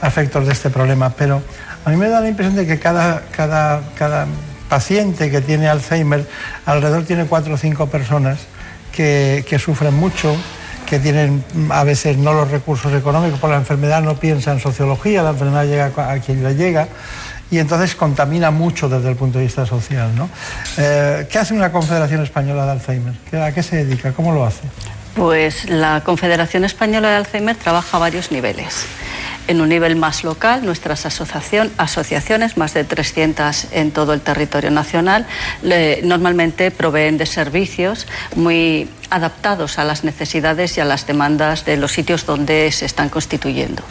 afectos 0.00 0.46
de 0.46 0.52
este 0.52 0.70
problema, 0.70 1.10
pero 1.10 1.42
a 1.84 1.90
mí 1.90 1.96
me 1.96 2.08
da 2.08 2.20
la 2.20 2.28
impresión 2.28 2.56
de 2.56 2.66
que 2.66 2.78
cada, 2.78 3.22
cada, 3.30 3.82
cada 3.94 4.26
paciente 4.68 5.30
que 5.30 5.40
tiene 5.40 5.68
Alzheimer 5.68 6.26
alrededor 6.66 7.04
tiene 7.04 7.24
cuatro 7.24 7.54
o 7.54 7.56
cinco 7.56 7.86
personas 7.88 8.38
que, 8.92 9.44
que 9.48 9.58
sufren 9.58 9.94
mucho, 9.94 10.36
que 10.86 10.98
tienen 10.98 11.44
a 11.70 11.84
veces 11.84 12.16
no 12.16 12.32
los 12.32 12.50
recursos 12.50 12.92
económicos 12.92 13.38
por 13.38 13.50
la 13.50 13.56
enfermedad, 13.56 14.02
no 14.02 14.16
piensa 14.16 14.52
en 14.52 14.60
sociología, 14.60 15.22
la 15.22 15.30
enfermedad 15.30 15.64
llega 15.64 15.92
a 15.96 16.18
quien 16.18 16.42
le 16.42 16.54
llega 16.54 16.88
y 17.50 17.58
entonces 17.58 17.94
contamina 17.94 18.50
mucho 18.50 18.88
desde 18.88 19.08
el 19.10 19.16
punto 19.16 19.38
de 19.38 19.44
vista 19.44 19.66
social. 19.66 20.14
¿no? 20.14 20.28
Eh, 20.76 21.26
¿Qué 21.30 21.38
hace 21.38 21.54
una 21.54 21.72
Confederación 21.72 22.22
Española 22.22 22.64
de 22.66 22.72
Alzheimer? 22.72 23.14
¿A 23.42 23.52
qué 23.52 23.62
se 23.62 23.84
dedica? 23.84 24.12
¿Cómo 24.12 24.32
lo 24.32 24.44
hace? 24.44 24.62
Pues 25.14 25.68
la 25.68 26.02
Confederación 26.04 26.64
Española 26.64 27.10
de 27.10 27.16
Alzheimer 27.16 27.56
trabaja 27.56 27.96
a 27.96 28.00
varios 28.00 28.30
niveles. 28.30 28.86
En 29.48 29.62
un 29.62 29.70
nivel 29.70 29.96
más 29.96 30.24
local, 30.24 30.64
nuestras 30.64 31.06
asociaciones, 31.06 32.56
más 32.58 32.74
de 32.74 32.84
300 32.84 33.68
en 33.72 33.92
todo 33.92 34.12
el 34.12 34.20
territorio 34.20 34.70
nacional, 34.70 35.26
normalmente 36.04 36.70
proveen 36.70 37.16
de 37.16 37.24
servicios 37.24 38.06
muy 38.36 38.90
adaptados 39.10 39.78
a 39.78 39.84
las 39.84 40.04
necesidades 40.04 40.76
y 40.76 40.80
a 40.80 40.84
las 40.84 41.06
demandas 41.06 41.64
de 41.64 41.76
los 41.76 41.92
sitios 41.92 42.26
donde 42.26 42.70
se 42.72 42.84
están 42.84 43.08
constituyendo. 43.08 43.82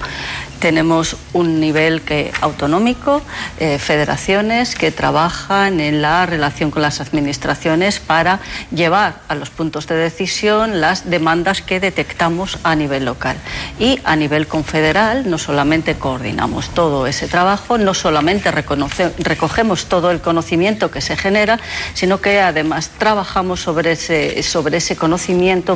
Tenemos 0.59 1.17
un 1.33 1.59
nivel 1.59 2.01
que, 2.01 2.31
autonómico, 2.41 3.21
eh, 3.59 3.77
federaciones 3.77 4.75
que 4.75 4.91
trabajan 4.91 5.79
en 5.79 6.01
la 6.01 6.25
relación 6.25 6.71
con 6.71 6.81
las 6.81 6.99
administraciones 6.99 7.99
para 7.99 8.39
llevar 8.71 9.19
a 9.27 9.35
los 9.35 9.51
puntos 9.51 9.85
de 9.87 9.95
decisión 9.95 10.81
las 10.81 11.09
demandas 11.09 11.61
que 11.61 11.79
detectamos 11.79 12.57
a 12.63 12.75
nivel 12.75 13.05
local. 13.05 13.37
Y 13.79 13.99
a 14.03 14.15
nivel 14.15 14.47
confederal 14.47 15.29
no 15.29 15.37
solamente 15.37 15.95
coordinamos 15.95 16.69
todo 16.69 17.05
ese 17.05 17.27
trabajo, 17.27 17.77
no 17.77 17.93
solamente 17.93 18.49
recogemos 18.51 19.85
todo 19.85 20.09
el 20.09 20.21
conocimiento 20.21 20.89
que 20.89 21.01
se 21.01 21.15
genera, 21.15 21.59
sino 21.93 22.19
que 22.19 22.41
además 22.41 22.89
trabajamos 22.97 23.61
sobre 23.61 23.91
ese, 23.91 24.41
sobre 24.41 24.77
ese 24.77 24.95
conocimiento 24.95 25.06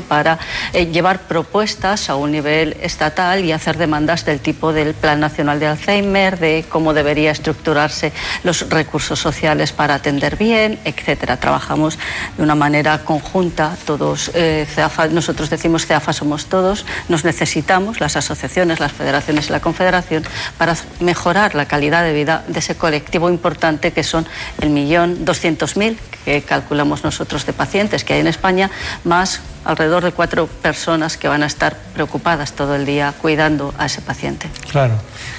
para 0.07 0.39
eh, 0.73 0.87
llevar 0.87 1.21
propuestas 1.27 2.09
a 2.09 2.15
un 2.15 2.31
nivel 2.31 2.75
estatal 2.81 3.43
y 3.45 3.51
hacer 3.51 3.77
demandas 3.77 4.25
del 4.25 4.39
tipo 4.39 4.73
del 4.73 4.93
Plan 4.93 5.19
Nacional 5.19 5.59
de 5.59 5.67
Alzheimer, 5.67 6.39
de 6.39 6.65
cómo 6.67 6.93
debería 6.93 7.31
estructurarse 7.31 8.11
los 8.43 8.69
recursos 8.69 9.19
sociales 9.19 9.71
para 9.71 9.95
atender 9.95 10.35
bien, 10.37 10.79
etcétera. 10.85 11.37
Trabajamos 11.37 11.97
de 12.37 12.43
una 12.43 12.55
manera 12.55 12.99
conjunta, 12.99 13.75
todos, 13.85 14.31
eh, 14.33 14.67
nosotros 15.11 15.49
decimos 15.49 15.85
CEAFA 15.85 16.13
somos 16.13 16.47
todos, 16.47 16.85
nos 17.09 17.23
necesitamos, 17.23 17.99
las 17.99 18.15
asociaciones, 18.15 18.79
las 18.79 18.91
federaciones 18.91 19.47
y 19.49 19.51
la 19.51 19.59
confederación, 19.59 20.23
para 20.57 20.75
mejorar 20.99 21.55
la 21.55 21.65
calidad 21.65 22.03
de 22.03 22.13
vida 22.13 22.43
de 22.47 22.59
ese 22.59 22.75
colectivo 22.75 23.29
importante 23.29 23.91
que 23.91 24.03
son 24.03 24.27
el 24.59 24.69
millón 24.69 25.25
doscientos 25.25 25.77
mil 25.77 25.97
que 26.25 26.41
calculamos 26.41 27.03
nosotros 27.03 27.45
de 27.45 27.53
pacientes 27.53 28.03
que 28.03 28.13
hay 28.13 28.19
en 28.19 28.27
España, 28.27 28.69
más 29.03 29.20
alrededor 29.65 30.03
de 30.03 30.11
cuatro 30.11 30.47
personas 30.47 31.17
que 31.17 31.27
van 31.27 31.43
a 31.43 31.45
estar 31.45 31.75
preocupadas 31.93 32.53
todo 32.53 32.75
el 32.75 32.85
día 32.85 33.13
cuidando 33.21 33.73
a 33.77 33.85
ese 33.85 34.01
paciente. 34.01 34.49
Claro, 34.69 34.95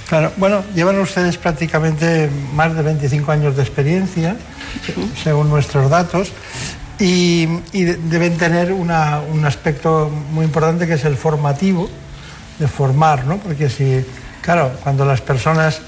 claro. 0.09 0.33
Bueno, 0.37 0.63
llevan 0.75 0.99
ustedes 1.01 1.39
prácticamente 1.39 2.31
más 2.55 2.75
de 2.75 2.83
25 2.83 3.33
años 3.33 3.57
de 3.57 3.63
experiencia, 3.63 4.37
según 5.23 5.51
nuestros 5.51 5.91
datos. 5.91 6.33
y, 6.99 7.47
deben 7.73 8.37
tener 8.37 8.73
un 8.73 9.45
aspecto 9.45 10.09
muy 10.31 10.45
importante 10.45 10.87
que 10.87 10.95
es 10.95 11.05
el 11.05 11.17
formativo, 11.17 11.91
de 12.59 12.69
formar, 12.69 13.25
¿no? 13.27 13.39
Porque 13.39 13.69
si, 13.69 14.05
claro, 14.41 14.73
cuando 14.83 15.05
las 15.05 15.21
personas, 15.21 15.81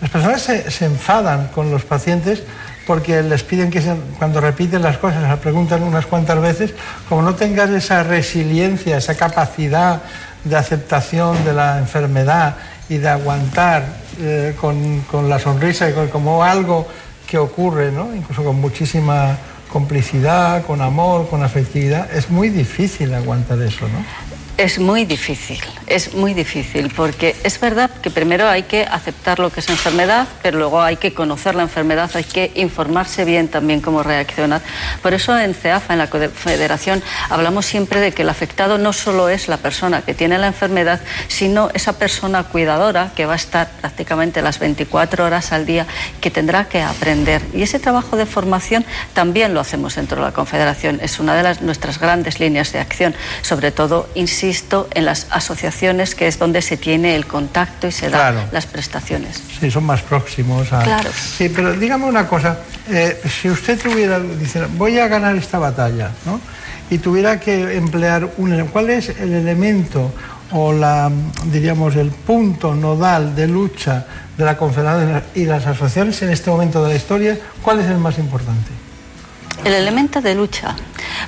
las 0.00 0.10
personas 0.10 0.42
se, 0.42 0.84
enfadan 0.84 1.48
con 1.48 1.70
los 1.70 1.84
pacientes 1.84 2.42
porque 2.86 3.22
les 3.22 3.42
piden 3.42 3.70
que 3.70 3.80
cuando 4.18 4.40
repiten 4.40 4.82
las 4.82 4.98
cosas, 4.98 5.22
las 5.22 5.38
preguntan 5.38 5.82
unas 5.82 6.06
cuantas 6.06 6.40
veces, 6.40 6.72
como 7.08 7.22
no 7.22 7.34
tengas 7.34 7.70
esa 7.70 8.02
resiliencia, 8.02 8.96
esa 8.96 9.14
capacidad 9.14 10.02
de 10.44 10.56
aceptación 10.56 11.44
de 11.44 11.52
la 11.52 11.78
enfermedad 11.78 12.56
y 12.88 12.98
de 12.98 13.08
aguantar 13.08 13.84
eh, 14.20 14.54
con, 14.60 15.28
la 15.28 15.38
sonrisa 15.38 15.88
y 15.88 16.08
como 16.08 16.42
algo 16.42 16.86
que 17.26 17.38
ocurre, 17.38 17.92
¿no? 17.92 18.14
incluso 18.14 18.44
con 18.44 18.60
muchísima 18.60 19.38
complicidad, 19.72 20.64
con 20.64 20.82
amor, 20.82 21.28
con 21.30 21.42
afectividad, 21.42 22.12
es 22.14 22.28
muy 22.28 22.50
difícil 22.50 23.14
aguantar 23.14 23.60
eso, 23.62 23.88
¿no? 23.88 24.31
Es 24.62 24.78
muy 24.78 25.04
difícil, 25.04 25.58
es 25.88 26.14
muy 26.14 26.34
difícil, 26.34 26.92
porque 26.94 27.34
es 27.42 27.58
verdad 27.58 27.90
que 28.00 28.10
primero 28.10 28.48
hay 28.48 28.62
que 28.62 28.84
aceptar 28.84 29.40
lo 29.40 29.50
que 29.50 29.58
es 29.58 29.68
enfermedad, 29.68 30.28
pero 30.40 30.56
luego 30.56 30.80
hay 30.80 30.98
que 30.98 31.12
conocer 31.12 31.56
la 31.56 31.64
enfermedad, 31.64 32.08
hay 32.14 32.22
que 32.22 32.52
informarse 32.54 33.24
bien 33.24 33.48
también 33.48 33.80
cómo 33.80 34.04
reaccionar. 34.04 34.62
Por 35.02 35.14
eso 35.14 35.36
en 35.36 35.54
CEAFA, 35.54 35.94
en 35.94 35.98
la 35.98 36.06
Federación, 36.06 37.02
hablamos 37.28 37.66
siempre 37.66 37.98
de 37.98 38.12
que 38.12 38.22
el 38.22 38.28
afectado 38.28 38.78
no 38.78 38.92
solo 38.92 39.28
es 39.28 39.48
la 39.48 39.56
persona 39.56 40.02
que 40.02 40.14
tiene 40.14 40.38
la 40.38 40.46
enfermedad, 40.46 41.00
sino 41.26 41.68
esa 41.74 41.94
persona 41.94 42.44
cuidadora 42.44 43.10
que 43.16 43.26
va 43.26 43.32
a 43.32 43.36
estar 43.36 43.68
prácticamente 43.80 44.42
las 44.42 44.60
24 44.60 45.24
horas 45.24 45.50
al 45.50 45.66
día, 45.66 45.88
que 46.20 46.30
tendrá 46.30 46.66
que 46.68 46.82
aprender. 46.82 47.42
Y 47.52 47.62
ese 47.62 47.80
trabajo 47.80 48.16
de 48.16 48.26
formación 48.26 48.84
también 49.12 49.54
lo 49.54 49.60
hacemos 49.60 49.96
dentro 49.96 50.18
de 50.18 50.22
la 50.22 50.32
Confederación, 50.32 51.00
es 51.02 51.18
una 51.18 51.34
de 51.34 51.42
las, 51.42 51.62
nuestras 51.62 51.98
grandes 51.98 52.38
líneas 52.38 52.72
de 52.72 52.78
acción, 52.78 53.12
sobre 53.42 53.72
todo, 53.72 54.08
insisto, 54.14 54.51
en 54.94 55.04
las 55.04 55.26
asociaciones, 55.30 56.14
que 56.14 56.26
es 56.28 56.38
donde 56.38 56.62
se 56.62 56.76
tiene 56.76 57.14
el 57.14 57.26
contacto 57.26 57.86
y 57.86 57.92
se 57.92 58.10
dan 58.10 58.48
las 58.52 58.66
prestaciones. 58.66 59.42
Sí, 59.60 59.70
son 59.70 59.84
más 59.84 60.02
próximos. 60.02 60.72
A... 60.72 60.82
Claro. 60.82 61.10
Sí, 61.12 61.48
pero 61.48 61.72
dígame 61.72 62.06
una 62.06 62.26
cosa, 62.26 62.58
eh, 62.88 63.20
si 63.40 63.48
usted 63.48 63.80
tuviera, 63.80 64.18
dice, 64.18 64.66
voy 64.76 64.98
a 64.98 65.08
ganar 65.08 65.36
esta 65.36 65.58
batalla, 65.58 66.10
¿no? 66.26 66.40
Y 66.90 66.98
tuviera 66.98 67.40
que 67.40 67.76
emplear 67.76 68.28
un... 68.36 68.66
¿Cuál 68.66 68.90
es 68.90 69.08
el 69.08 69.32
elemento 69.32 70.12
o 70.50 70.72
la, 70.72 71.10
diríamos, 71.46 71.96
el 71.96 72.10
punto 72.10 72.74
nodal 72.74 73.34
de 73.34 73.48
lucha 73.48 74.04
de 74.36 74.44
la 74.44 74.56
Confederación 74.56 75.22
y 75.34 75.46
las 75.46 75.66
asociaciones 75.66 76.20
en 76.22 76.30
este 76.30 76.50
momento 76.50 76.82
de 76.84 76.90
la 76.90 76.96
historia? 76.96 77.38
¿Cuál 77.62 77.80
es 77.80 77.86
el 77.86 77.98
más 77.98 78.18
importante? 78.18 78.81
El 79.64 79.74
elemento 79.74 80.20
de 80.20 80.34
lucha. 80.34 80.74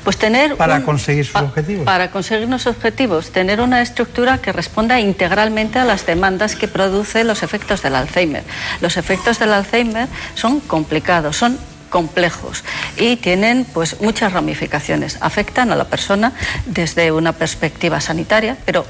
Pues 0.02 0.16
tener 0.16 0.56
para 0.56 0.82
conseguir 0.82 1.24
sus 1.24 1.36
objetivos. 1.36 1.84
Para 1.84 2.10
conseguir 2.10 2.48
nuestros 2.48 2.76
objetivos, 2.76 3.30
tener 3.30 3.60
una 3.60 3.80
estructura 3.80 4.38
que 4.38 4.52
responda 4.52 5.00
integralmente 5.00 5.78
a 5.78 5.84
las 5.84 6.06
demandas 6.06 6.56
que 6.56 6.68
producen 6.68 7.26
los 7.26 7.42
efectos 7.42 7.82
del 7.82 7.94
Alzheimer. 7.94 8.44
Los 8.80 8.96
efectos 8.96 9.38
del 9.38 9.52
Alzheimer 9.52 10.08
son 10.34 10.60
complicados, 10.60 11.36
son 11.36 11.58
complejos 11.90 12.64
y 12.96 13.16
tienen 13.16 13.64
pues 13.72 14.00
muchas 14.00 14.32
ramificaciones. 14.32 15.16
Afectan 15.20 15.70
a 15.70 15.76
la 15.76 15.84
persona 15.84 16.32
desde 16.66 17.12
una 17.12 17.32
perspectiva 17.32 18.00
sanitaria, 18.00 18.56
pero 18.64 18.84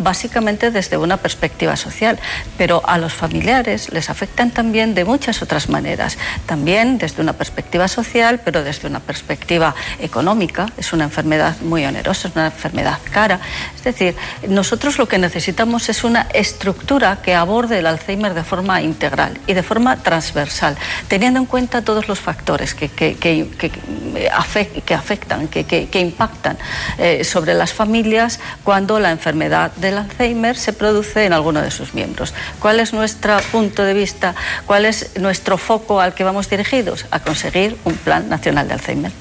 básicamente 0.00 0.70
desde 0.70 0.96
una 0.96 1.16
perspectiva 1.18 1.76
social, 1.76 2.18
pero 2.58 2.82
a 2.84 2.98
los 2.98 3.12
familiares 3.12 3.92
les 3.92 4.10
afectan 4.10 4.50
también 4.50 4.94
de 4.94 5.04
muchas 5.04 5.42
otras 5.42 5.68
maneras, 5.68 6.18
también 6.46 6.98
desde 6.98 7.22
una 7.22 7.34
perspectiva 7.34 7.88
social, 7.88 8.40
pero 8.44 8.64
desde 8.64 8.88
una 8.88 9.00
perspectiva 9.00 9.74
económica. 10.00 10.66
Es 10.76 10.92
una 10.92 11.04
enfermedad 11.04 11.56
muy 11.60 11.84
onerosa, 11.84 12.28
es 12.28 12.34
una 12.34 12.46
enfermedad 12.46 12.98
cara. 13.10 13.40
Es 13.76 13.84
decir, 13.84 14.16
nosotros 14.48 14.98
lo 14.98 15.06
que 15.06 15.18
necesitamos 15.18 15.88
es 15.88 16.04
una 16.04 16.26
estructura 16.32 17.20
que 17.22 17.34
aborde 17.34 17.78
el 17.78 17.86
Alzheimer 17.86 18.34
de 18.34 18.44
forma 18.44 18.82
integral 18.82 19.38
y 19.46 19.54
de 19.54 19.62
forma 19.62 19.96
transversal, 19.96 20.76
teniendo 21.08 21.38
en 21.38 21.46
cuenta 21.46 21.82
todos 21.82 22.08
los 22.08 22.18
factores 22.18 22.74
que, 22.74 22.88
que, 22.88 23.16
que, 23.16 24.30
afectan, 24.32 25.48
que, 25.48 25.88
impactan 26.00 26.56
eh, 26.98 27.24
sobre 27.24 27.54
las 27.54 27.72
familias 27.72 28.40
cuando 28.64 28.98
la 28.98 29.10
enfermedad 29.10 29.72
de 29.76 29.89
el 29.90 29.98
Alzheimer 29.98 30.56
se 30.56 30.72
produce 30.72 31.26
en 31.26 31.32
alguno 31.32 31.60
de 31.60 31.70
sus 31.70 31.94
miembros. 31.94 32.32
¿Cuál 32.58 32.80
es 32.80 32.92
nuestro 32.92 33.36
punto 33.52 33.84
de 33.84 33.94
vista? 33.94 34.34
¿Cuál 34.66 34.86
es 34.86 35.18
nuestro 35.18 35.58
foco 35.58 36.00
al 36.00 36.14
que 36.14 36.24
vamos 36.24 36.48
dirigidos? 36.48 37.06
A 37.10 37.20
conseguir 37.20 37.76
un 37.84 37.94
Plan 37.94 38.28
Nacional 38.28 38.66
de 38.68 38.74
Alzheimer. 38.74 39.12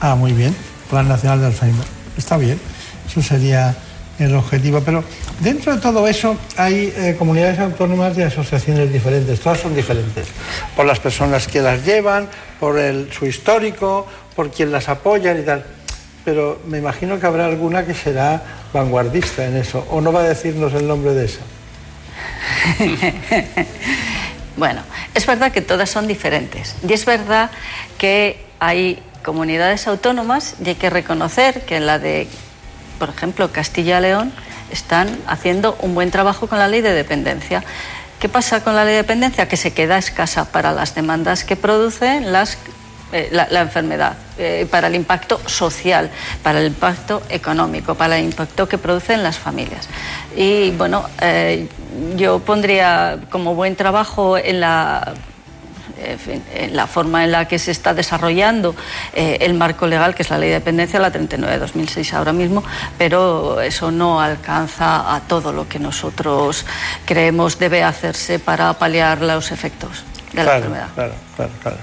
Ah, 0.00 0.14
muy 0.14 0.32
bien. 0.32 0.54
Plan 0.88 1.08
Nacional 1.08 1.40
de 1.40 1.46
Alzheimer. 1.46 1.84
Está 2.16 2.36
bien. 2.36 2.60
Eso 3.08 3.22
sería 3.22 3.74
el 4.18 4.34
objetivo. 4.34 4.80
Pero 4.84 5.02
dentro 5.40 5.74
de 5.74 5.80
todo 5.80 6.06
eso 6.06 6.36
hay 6.56 6.92
eh, 6.96 7.16
comunidades 7.18 7.58
autónomas 7.58 8.16
y 8.18 8.22
asociaciones 8.22 8.92
diferentes. 8.92 9.40
Todas 9.40 9.60
son 9.60 9.74
diferentes. 9.74 10.28
Por 10.76 10.86
las 10.86 11.00
personas 11.00 11.48
que 11.48 11.60
las 11.60 11.84
llevan, 11.84 12.28
por 12.60 12.78
su 13.10 13.26
histórico, 13.26 14.06
por 14.36 14.50
quien 14.50 14.70
las 14.70 14.88
apoya 14.88 15.36
y 15.38 15.42
tal. 15.42 15.64
Pero 16.28 16.60
me 16.66 16.76
imagino 16.76 17.18
que 17.18 17.26
habrá 17.26 17.46
alguna 17.46 17.86
que 17.86 17.94
será 17.94 18.42
vanguardista 18.74 19.46
en 19.46 19.56
eso, 19.56 19.86
o 19.88 20.02
no 20.02 20.12
va 20.12 20.20
a 20.20 20.24
decirnos 20.24 20.74
el 20.74 20.86
nombre 20.86 21.14
de 21.14 21.24
eso. 21.24 21.38
bueno, 24.58 24.82
es 25.14 25.26
verdad 25.26 25.52
que 25.52 25.62
todas 25.62 25.88
son 25.88 26.06
diferentes 26.06 26.74
y 26.86 26.92
es 26.92 27.06
verdad 27.06 27.50
que 27.96 28.44
hay 28.60 29.02
comunidades 29.24 29.88
autónomas 29.88 30.56
y 30.62 30.68
hay 30.68 30.74
que 30.74 30.90
reconocer 30.90 31.62
que 31.62 31.76
en 31.76 31.86
la 31.86 31.98
de, 31.98 32.28
por 32.98 33.08
ejemplo, 33.08 33.50
Castilla-León, 33.50 34.30
están 34.70 35.08
haciendo 35.28 35.78
un 35.80 35.94
buen 35.94 36.10
trabajo 36.10 36.46
con 36.46 36.58
la 36.58 36.68
ley 36.68 36.82
de 36.82 36.92
dependencia. 36.92 37.64
¿Qué 38.20 38.28
pasa 38.28 38.62
con 38.62 38.76
la 38.76 38.84
ley 38.84 38.92
de 38.92 38.98
dependencia? 38.98 39.48
Que 39.48 39.56
se 39.56 39.72
queda 39.72 39.96
escasa 39.96 40.52
para 40.52 40.72
las 40.72 40.94
demandas 40.94 41.44
que 41.44 41.56
producen 41.56 42.32
las 42.32 42.58
eh, 43.10 43.30
la, 43.32 43.62
enfermedad, 43.62 44.18
eh, 44.36 44.66
para 44.70 44.88
el 44.88 44.94
impacto 44.94 45.40
social, 45.46 46.10
para 46.42 46.60
el 46.60 46.66
impacto 46.66 47.22
económico, 47.30 47.94
para 47.94 48.18
el 48.18 48.26
impacto 48.26 48.68
que 48.68 48.76
produce 48.76 49.14
en 49.14 49.22
las 49.22 49.38
familias. 49.38 49.88
Y 50.36 50.72
bueno, 50.72 51.08
eh, 51.22 51.68
yo 52.16 52.40
pondría 52.40 53.18
como 53.30 53.54
buen 53.54 53.76
trabajo 53.76 54.36
en 54.36 54.60
la 54.60 55.14
en 56.54 56.76
la 56.76 56.86
forma 56.86 57.24
en 57.24 57.32
la 57.32 57.48
que 57.48 57.58
se 57.58 57.72
está 57.72 57.92
desarrollando 57.92 58.76
el 59.14 59.54
marco 59.54 59.88
legal, 59.88 60.14
que 60.14 60.22
es 60.22 60.30
la 60.30 60.38
ley 60.38 60.50
de 60.50 60.54
dependencia, 60.54 61.00
la 61.00 61.10
39 61.10 61.54
de 61.54 61.58
2006 61.58 62.14
ahora 62.14 62.32
mismo, 62.32 62.62
pero 62.96 63.60
eso 63.60 63.90
no 63.90 64.20
alcanza 64.20 65.12
a 65.12 65.20
todo 65.22 65.52
lo 65.52 65.68
que 65.68 65.80
nosotros 65.80 66.64
creemos 67.04 67.58
debe 67.58 67.82
hacerse 67.82 68.38
para 68.38 68.72
paliar 68.74 69.22
los 69.22 69.50
efectos 69.50 70.04
de 70.32 70.44
la 70.44 70.56
enfermedad. 70.58 70.88
Claro, 70.94 71.14
claro, 71.34 71.52
claro. 71.62 71.78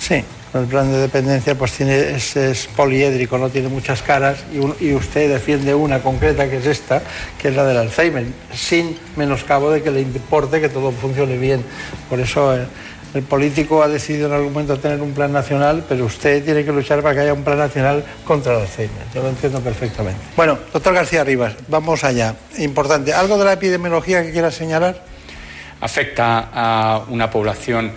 Sí, 0.00 0.24
el 0.60 0.66
plan 0.66 0.90
de 0.90 0.98
dependencia 0.98 1.56
pues 1.56 1.72
tiene, 1.72 2.14
es, 2.14 2.68
poliédrico, 2.76 3.38
no 3.38 3.48
tiene 3.50 3.68
muchas 3.68 4.02
caras 4.02 4.38
y, 4.80 4.94
usted 4.94 5.28
defiende 5.28 5.74
una 5.74 6.00
concreta 6.00 6.48
que 6.48 6.58
es 6.58 6.66
esta, 6.66 7.02
que 7.38 7.48
es 7.48 7.56
la 7.56 7.64
del 7.64 7.76
Alzheimer, 7.76 8.24
sin 8.54 8.96
menoscabo 9.16 9.70
de 9.70 9.82
que 9.82 9.90
le 9.90 10.00
importe 10.00 10.60
que 10.60 10.68
todo 10.68 10.92
funcione 10.92 11.36
bien. 11.38 11.64
Por 12.08 12.20
eso 12.20 12.56
eh, 12.56 12.66
el, 13.14 13.22
político 13.22 13.82
ha 13.82 13.88
decidido 13.88 14.28
en 14.28 14.34
algún 14.34 14.52
momento 14.52 14.78
tener 14.78 15.00
un 15.00 15.12
plan 15.12 15.32
nacional, 15.32 15.84
pero 15.88 16.04
usted 16.04 16.44
tiene 16.44 16.64
que 16.64 16.72
luchar 16.72 17.02
para 17.02 17.14
que 17.14 17.20
haya 17.22 17.32
un 17.32 17.42
plan 17.42 17.58
nacional 17.58 18.04
contra 18.24 18.54
el 18.54 18.60
Alzheimer. 18.60 19.02
Yo 19.12 19.22
lo 19.22 19.30
entiendo 19.30 19.60
perfectamente. 19.60 20.20
Bueno, 20.36 20.58
doctor 20.72 20.94
García 20.94 21.24
Rivas, 21.24 21.54
vamos 21.68 22.04
allá. 22.04 22.36
Importante. 22.58 23.12
¿Algo 23.12 23.38
de 23.38 23.44
la 23.44 23.54
epidemiología 23.54 24.22
que 24.22 24.30
quiera 24.30 24.50
señalar? 24.50 25.02
Afecta 25.80 26.48
a 26.52 27.04
una 27.08 27.30
población 27.30 27.92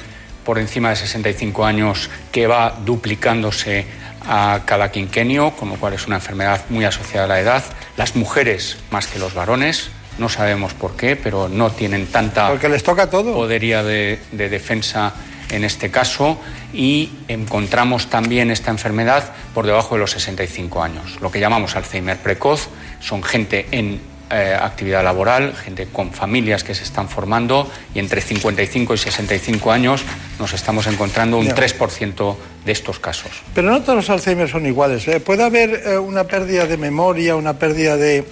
por 0.48 0.60
encima 0.60 0.92
de 0.92 0.96
65 0.96 1.66
años 1.66 2.10
que 2.32 2.48
va 2.48 2.80
duplicándose 2.86 3.86
a 4.26 4.62
cada 4.64 4.90
quinquenio, 4.94 5.52
con 5.52 5.68
lo 5.68 5.76
cual 5.76 5.92
es 5.92 6.08
una 6.08 6.16
enfermedad 6.16 6.64
muy 6.70 6.86
asociada 6.86 7.26
a 7.26 7.28
la 7.28 7.42
edad. 7.42 7.64
Las 7.98 8.16
mujeres 8.16 8.78
más 8.90 9.08
que 9.08 9.20
los 9.20 9.34
varones, 9.34 9.90
no 10.18 10.30
sabemos 10.30 10.74
por 10.74 10.96
qué, 10.96 11.18
pero 11.18 11.50
no 11.50 11.72
tienen 11.72 12.08
tanta 12.08 12.48
Porque 12.48 12.70
les 12.70 12.82
toca 12.82 13.10
todo. 13.10 13.34
podería 13.34 13.84
de, 13.84 14.22
de 14.32 14.48
defensa 14.48 15.14
en 15.50 15.66
este 15.66 15.92
caso 15.92 16.40
y 16.74 17.12
encontramos 17.28 18.10
también 18.10 18.50
esta 18.50 18.72
enfermedad 18.72 19.34
por 19.54 19.66
debajo 19.66 19.96
de 19.96 20.00
los 20.00 20.12
65 20.12 20.82
años. 20.82 21.20
Lo 21.20 21.30
que 21.30 21.42
llamamos 21.42 21.76
Alzheimer 21.76 22.20
precoz 22.20 22.70
son 23.02 23.22
gente 23.22 23.68
en 23.72 24.00
eh, 24.30 24.58
actividad 24.60 25.04
laboral, 25.04 25.56
gente 25.56 25.88
con 25.88 26.12
familias 26.12 26.63
que 26.63 26.76
se 26.76 26.84
están 26.84 27.08
formando 27.08 27.70
y 27.94 28.00
entre 28.00 28.22
55 28.22 28.94
y 28.94 28.98
65 28.98 29.72
años 29.72 30.04
nos 30.40 30.54
estamos 30.54 30.88
encontrando 30.88 31.38
un 31.38 31.48
3% 31.48 32.36
de 32.66 32.72
estos 32.72 33.00
casos. 33.00 33.32
Pero 33.56 33.70
no 33.70 33.82
todos 33.82 33.96
los 33.96 34.10
Alzheimer 34.10 34.50
son 34.50 34.66
iguales. 34.66 35.08
¿eh? 35.08 35.20
Puede 35.20 35.44
haber 35.44 35.82
eh, 35.86 35.98
una 35.98 36.26
pérdida 36.26 36.66
de 36.66 36.78
memoria, 36.78 37.36
una 37.36 37.54
pérdida 37.54 37.96
de 37.96 38.26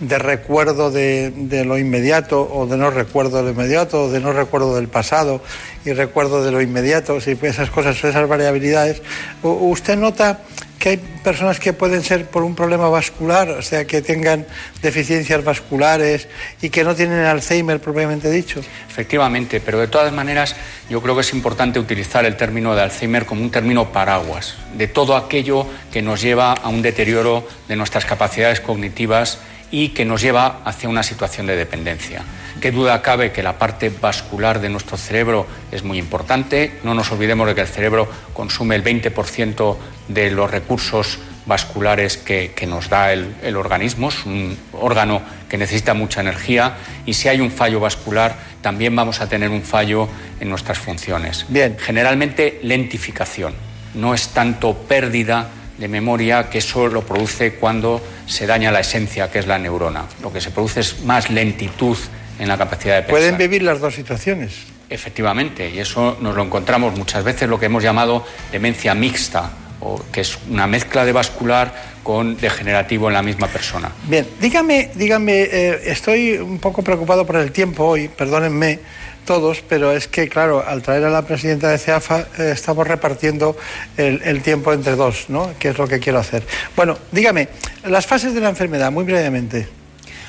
de 0.00 0.18
recuerdo 0.18 0.90
de, 0.90 1.30
de, 1.30 1.64
lo 1.64 1.78
inmediato 1.78 2.42
o 2.52 2.66
de 2.66 2.76
no 2.76 2.90
recuerdo 2.90 3.38
de 3.38 3.44
lo 3.44 3.50
inmediato 3.50 4.04
o 4.04 4.10
de 4.10 4.20
no 4.20 4.32
recuerdo 4.32 4.74
del 4.74 4.88
pasado 4.88 5.40
y 5.84 5.92
recuerdo 5.92 6.44
de 6.44 6.50
lo 6.50 6.60
inmediato, 6.60 7.20
si 7.20 7.38
esas 7.42 7.70
cosas, 7.70 8.02
esas 8.02 8.28
variabilidades, 8.28 9.02
¿usted 9.42 9.96
nota 9.96 10.40
que 10.84 10.90
hay 10.90 10.96
personas 10.98 11.58
que 11.58 11.72
pueden 11.72 12.02
ser 12.02 12.26
por 12.26 12.42
un 12.42 12.54
problema 12.54 12.90
vascular, 12.90 13.48
o 13.48 13.62
sea, 13.62 13.86
que 13.86 14.02
tengan 14.02 14.46
deficiencias 14.82 15.42
vasculares 15.42 16.28
y 16.60 16.68
que 16.68 16.84
no 16.84 16.94
tienen 16.94 17.24
Alzheimer 17.24 17.80
propiamente 17.80 18.30
dicho? 18.30 18.60
Efectivamente, 18.86 19.62
pero 19.64 19.80
de 19.80 19.88
todas 19.88 20.12
maneras 20.12 20.54
yo 20.90 21.00
creo 21.00 21.14
que 21.14 21.22
es 21.22 21.32
importante 21.32 21.78
utilizar 21.78 22.26
el 22.26 22.36
término 22.36 22.74
de 22.74 22.82
Alzheimer 22.82 23.24
como 23.24 23.40
un 23.40 23.50
término 23.50 23.92
paraguas, 23.92 24.56
de 24.76 24.86
todo 24.86 25.16
aquello 25.16 25.66
que 25.90 26.02
nos 26.02 26.20
lleva 26.20 26.52
a 26.52 26.68
un 26.68 26.82
deterioro 26.82 27.48
de 27.66 27.76
nuestras 27.76 28.04
capacidades 28.04 28.60
cognitivas 28.60 29.38
y 29.74 29.88
que 29.88 30.04
nos 30.04 30.20
lleva 30.20 30.60
hacia 30.64 30.88
una 30.88 31.02
situación 31.02 31.48
de 31.48 31.56
dependencia. 31.56 32.22
Qué 32.60 32.70
duda 32.70 33.02
cabe 33.02 33.32
que 33.32 33.42
la 33.42 33.58
parte 33.58 33.90
vascular 33.90 34.60
de 34.60 34.68
nuestro 34.68 34.96
cerebro 34.96 35.48
es 35.72 35.82
muy 35.82 35.98
importante. 35.98 36.78
No 36.84 36.94
nos 36.94 37.10
olvidemos 37.10 37.48
de 37.48 37.56
que 37.56 37.62
el 37.62 37.66
cerebro 37.66 38.08
consume 38.34 38.76
el 38.76 38.84
20% 38.84 39.76
de 40.06 40.30
los 40.30 40.48
recursos 40.48 41.18
vasculares 41.46 42.16
que, 42.16 42.54
nos 42.68 42.88
da 42.88 43.12
el, 43.12 43.34
el, 43.42 43.56
organismo, 43.56 44.10
es 44.10 44.24
un 44.24 44.56
órgano 44.72 45.20
que 45.48 45.58
necesita 45.58 45.92
mucha 45.92 46.20
energía 46.20 46.76
y 47.04 47.14
si 47.14 47.28
hay 47.28 47.40
un 47.40 47.50
fallo 47.50 47.80
vascular 47.80 48.36
también 48.62 48.94
vamos 48.94 49.20
a 49.20 49.28
tener 49.28 49.50
un 49.50 49.62
fallo 49.62 50.08
en 50.38 50.50
nuestras 50.50 50.78
funciones. 50.78 51.46
Bien. 51.48 51.76
Generalmente 51.80 52.60
lentificación, 52.62 53.54
no 53.94 54.14
es 54.14 54.28
tanto 54.28 54.74
pérdida 54.74 55.48
de 55.78 55.88
memoria 55.88 56.48
que 56.48 56.58
eso 56.58 56.86
lo 56.86 57.02
produce 57.02 57.54
cuando 57.54 58.00
se 58.26 58.46
daña 58.46 58.70
la 58.70 58.80
esencia, 58.80 59.30
que 59.30 59.38
es 59.38 59.46
la 59.46 59.58
neurona. 59.58 60.04
Lo 60.22 60.32
que 60.32 60.40
se 60.40 60.50
produce 60.50 60.80
es 60.80 61.02
más 61.04 61.30
lentitud 61.30 61.96
en 62.38 62.48
la 62.48 62.56
capacidad 62.56 62.96
de 62.96 63.02
pensar. 63.02 63.20
Pueden 63.20 63.38
vivir 63.38 63.62
las 63.62 63.80
dos 63.80 63.94
situaciones. 63.94 64.54
Efectivamente, 64.88 65.70
y 65.70 65.78
eso 65.78 66.18
nos 66.20 66.34
lo 66.34 66.42
encontramos 66.42 66.96
muchas 66.96 67.24
veces 67.24 67.48
lo 67.48 67.58
que 67.58 67.66
hemos 67.66 67.82
llamado 67.82 68.24
demencia 68.52 68.94
mixta, 68.94 69.50
o 69.80 70.00
que 70.12 70.20
es 70.20 70.38
una 70.50 70.66
mezcla 70.66 71.04
de 71.04 71.12
vascular 71.12 71.94
con 72.02 72.36
degenerativo 72.36 73.08
en 73.08 73.14
la 73.14 73.22
misma 73.22 73.48
persona. 73.48 73.90
Bien, 74.06 74.26
dígame, 74.40 74.90
dígame, 74.94 75.42
eh, 75.42 75.80
estoy 75.84 76.32
un 76.32 76.58
poco 76.58 76.82
preocupado 76.82 77.26
por 77.26 77.36
el 77.36 77.50
tiempo 77.50 77.84
hoy, 77.84 78.08
perdónenme 78.08 78.78
todos, 79.24 79.62
pero 79.68 79.92
es 79.92 80.08
que, 80.08 80.28
claro, 80.28 80.64
al 80.66 80.82
traer 80.82 81.04
a 81.04 81.10
la 81.10 81.22
presidenta 81.22 81.70
de 81.70 81.78
CEAFA 81.78 82.26
eh, 82.38 82.50
estamos 82.52 82.86
repartiendo 82.86 83.56
el, 83.96 84.22
el, 84.22 84.42
tiempo 84.42 84.72
entre 84.72 84.96
dos, 84.96 85.26
¿no? 85.28 85.52
Que 85.58 85.68
es 85.68 85.78
lo 85.78 85.88
que 85.88 86.00
quiero 86.00 86.18
hacer. 86.18 86.44
Bueno, 86.76 86.98
dígame, 87.12 87.48
las 87.84 88.06
fases 88.06 88.34
de 88.34 88.40
la 88.40 88.48
enfermedad, 88.48 88.92
muy 88.92 89.04
brevemente. 89.04 89.68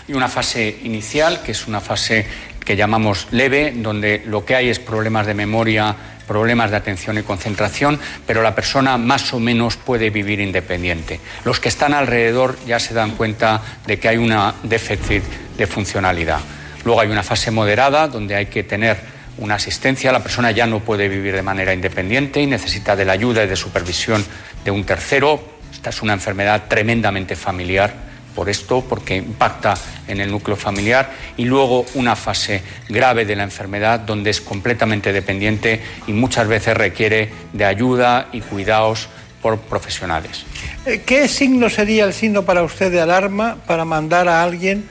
Y 0.07 0.13
una 0.13 0.27
fase 0.27 0.77
inicial, 0.83 1.41
que 1.43 1.51
es 1.51 1.67
una 1.67 1.81
fase 1.81 2.25
que 2.63 2.75
llamamos 2.75 3.27
leve, 3.31 3.73
donde 3.75 4.23
lo 4.25 4.43
que 4.43 4.55
hay 4.55 4.69
es 4.69 4.79
problemas 4.79 5.27
de 5.27 5.33
memoria, 5.33 5.95
problemas 6.27 6.71
de 6.71 6.77
atención 6.77 7.17
y 7.17 7.23
concentración, 7.23 7.99
pero 8.25 8.41
la 8.41 8.55
persona 8.55 8.97
más 8.97 9.33
o 9.33 9.39
menos 9.39 9.77
puede 9.77 10.09
vivir 10.09 10.39
independiente. 10.39 11.19
Los 11.43 11.59
que 11.59 11.69
están 11.69 11.93
alrededor 11.93 12.57
ya 12.65 12.79
se 12.79 12.93
dan 12.93 13.11
cuenta 13.11 13.61
de 13.85 13.99
que 13.99 14.09
hay 14.09 14.17
un 14.17 14.33
déficit 14.63 15.23
de 15.57 15.67
funcionalidad. 15.67 16.39
Luego 16.85 17.01
hay 17.01 17.09
una 17.09 17.23
fase 17.23 17.51
moderada 17.51 18.07
donde 18.07 18.35
hay 18.35 18.45
que 18.45 18.63
tener 18.63 18.97
una 19.37 19.55
asistencia, 19.55 20.11
la 20.11 20.23
persona 20.23 20.51
ya 20.51 20.65
no 20.65 20.79
puede 20.79 21.09
vivir 21.09 21.35
de 21.35 21.41
manera 21.41 21.73
independiente 21.73 22.41
y 22.41 22.47
necesita 22.47 22.95
de 22.95 23.03
la 23.03 23.13
ayuda 23.13 23.43
y 23.43 23.47
de 23.47 23.55
supervisión 23.55 24.23
de 24.63 24.71
un 24.71 24.85
tercero. 24.85 25.43
Esta 25.73 25.89
es 25.89 26.01
una 26.01 26.13
enfermedad 26.13 26.65
tremendamente 26.69 27.35
familiar 27.35 28.05
por 28.35 28.49
esto, 28.49 28.85
porque 28.87 29.15
impacta 29.15 29.73
en 30.07 30.19
el 30.19 30.29
núcleo 30.29 30.57
familiar, 30.57 31.09
y 31.37 31.45
luego 31.45 31.85
una 31.95 32.15
fase 32.15 32.61
grave 32.89 33.25
de 33.25 33.35
la 33.35 33.43
enfermedad 33.43 34.01
donde 34.01 34.29
es 34.29 34.41
completamente 34.41 35.13
dependiente 35.13 35.81
y 36.05 36.11
muchas 36.11 36.47
veces 36.47 36.75
requiere 36.75 37.31
de 37.53 37.65
ayuda 37.65 38.27
y 38.33 38.41
cuidados 38.41 39.07
por 39.41 39.57
profesionales. 39.59 40.43
Eh, 40.85 41.01
¿Qué 41.05 41.27
signo 41.29 41.69
sería 41.69 42.03
el 42.03 42.13
signo 42.13 42.43
para 42.43 42.61
usted 42.61 42.91
de 42.91 42.99
alarma 42.99 43.57
para 43.65 43.85
mandar 43.85 44.27
a 44.27 44.43
alguien 44.43 44.85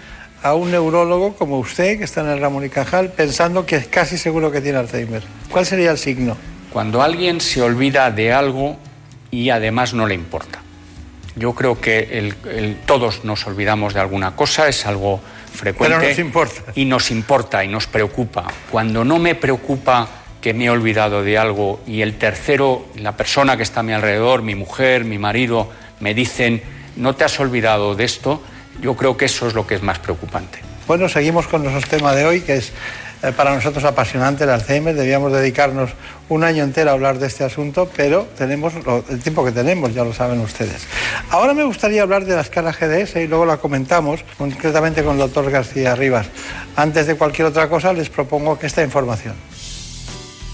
a 0.44 0.54
un 0.54 0.70
neurólogo 0.70 1.34
como 1.34 1.58
usted, 1.58 1.96
que 1.96 2.04
está 2.04 2.20
en 2.20 2.28
el 2.28 2.38
Ramón 2.38 2.66
y 2.66 2.68
Cajal, 2.68 3.10
pensando 3.12 3.64
que 3.64 3.76
es 3.76 3.86
casi 3.86 4.18
seguro 4.18 4.52
que 4.52 4.60
tiene 4.60 4.76
Alzheimer? 4.76 5.22
¿Cuál 5.50 5.64
sería 5.64 5.90
el 5.90 5.96
signo? 5.96 6.36
Cuando 6.70 7.00
alguien 7.00 7.40
se 7.40 7.62
olvida 7.62 8.10
de 8.10 8.30
algo 8.30 8.76
y 9.30 9.48
además 9.48 9.94
no 9.94 10.06
le 10.06 10.14
importa. 10.14 10.60
Yo 11.34 11.54
creo 11.54 11.80
que 11.80 12.18
el, 12.44 12.76
todos 12.84 13.24
nos 13.24 13.46
olvidamos 13.46 13.94
de 13.94 14.00
alguna 14.00 14.36
cosa, 14.36 14.68
es 14.68 14.84
algo 14.84 15.18
frecuente. 15.50 15.96
Pero 15.96 16.10
nos 16.10 16.18
importa. 16.18 16.72
Y 16.74 16.84
nos 16.84 17.10
importa 17.10 17.64
y 17.64 17.68
nos 17.68 17.86
preocupa. 17.86 18.44
Cuando 18.70 19.02
no 19.02 19.18
me 19.18 19.34
preocupa 19.34 20.06
que 20.42 20.52
me 20.52 20.66
he 20.66 20.70
olvidado 20.70 21.22
de 21.22 21.38
algo 21.38 21.80
y 21.86 22.02
el 22.02 22.18
tercero, 22.18 22.84
la 22.96 23.16
persona 23.16 23.56
que 23.56 23.62
está 23.62 23.80
a 23.80 23.82
mi 23.82 23.94
alrededor, 23.94 24.42
mi 24.42 24.54
mujer, 24.54 25.06
mi 25.06 25.16
marido, 25.16 25.70
me 26.00 26.12
dicen, 26.12 26.62
no 26.96 27.14
te 27.16 27.24
has 27.24 27.40
olvidado 27.40 27.94
de 27.94 28.04
esto, 28.04 28.42
yo 28.80 28.94
creo 28.96 29.16
que 29.16 29.26
eso 29.26 29.46
es 29.46 29.54
lo 29.54 29.66
que 29.66 29.74
es 29.74 29.82
más 29.82 29.98
preocupante. 29.98 30.58
Bueno, 30.86 31.08
seguimos 31.08 31.46
con 31.46 31.62
nuestro 31.62 31.98
tema 31.98 32.14
de 32.14 32.26
hoy, 32.26 32.42
que 32.42 32.56
es 32.56 32.72
eh, 33.22 33.32
para 33.32 33.54
nosotros 33.54 33.82
apasionante 33.84 34.44
el 34.44 34.50
Alzheimer. 34.50 34.94
Debíamos 34.94 35.32
dedicarnos 35.32 35.90
un 36.28 36.44
año 36.44 36.62
entero 36.62 36.90
a 36.90 36.92
hablar 36.92 37.18
de 37.18 37.26
este 37.26 37.42
asunto, 37.42 37.90
pero 37.96 38.28
tenemos 38.36 38.74
el 39.08 39.20
tiempo 39.20 39.44
que 39.44 39.52
tenemos, 39.52 39.94
ya 39.94 40.04
lo 40.04 40.12
saben 40.12 40.40
ustedes. 40.40 40.86
Ahora 41.30 41.54
me 41.54 41.64
gustaría 41.64 42.02
hablar 42.02 42.26
de 42.26 42.34
la 42.34 42.42
escala 42.42 42.72
GDS 42.72 43.16
y 43.16 43.26
luego 43.26 43.46
la 43.46 43.56
comentamos 43.56 44.22
concretamente 44.36 45.02
con 45.02 45.14
el 45.14 45.20
doctor 45.20 45.50
García 45.50 45.94
Rivas. 45.94 46.26
Antes 46.76 47.06
de 47.06 47.14
cualquier 47.16 47.46
otra 47.46 47.68
cosa, 47.68 47.94
les 47.94 48.10
propongo 48.10 48.58
que 48.58 48.66
esta 48.66 48.82
información. 48.82 49.34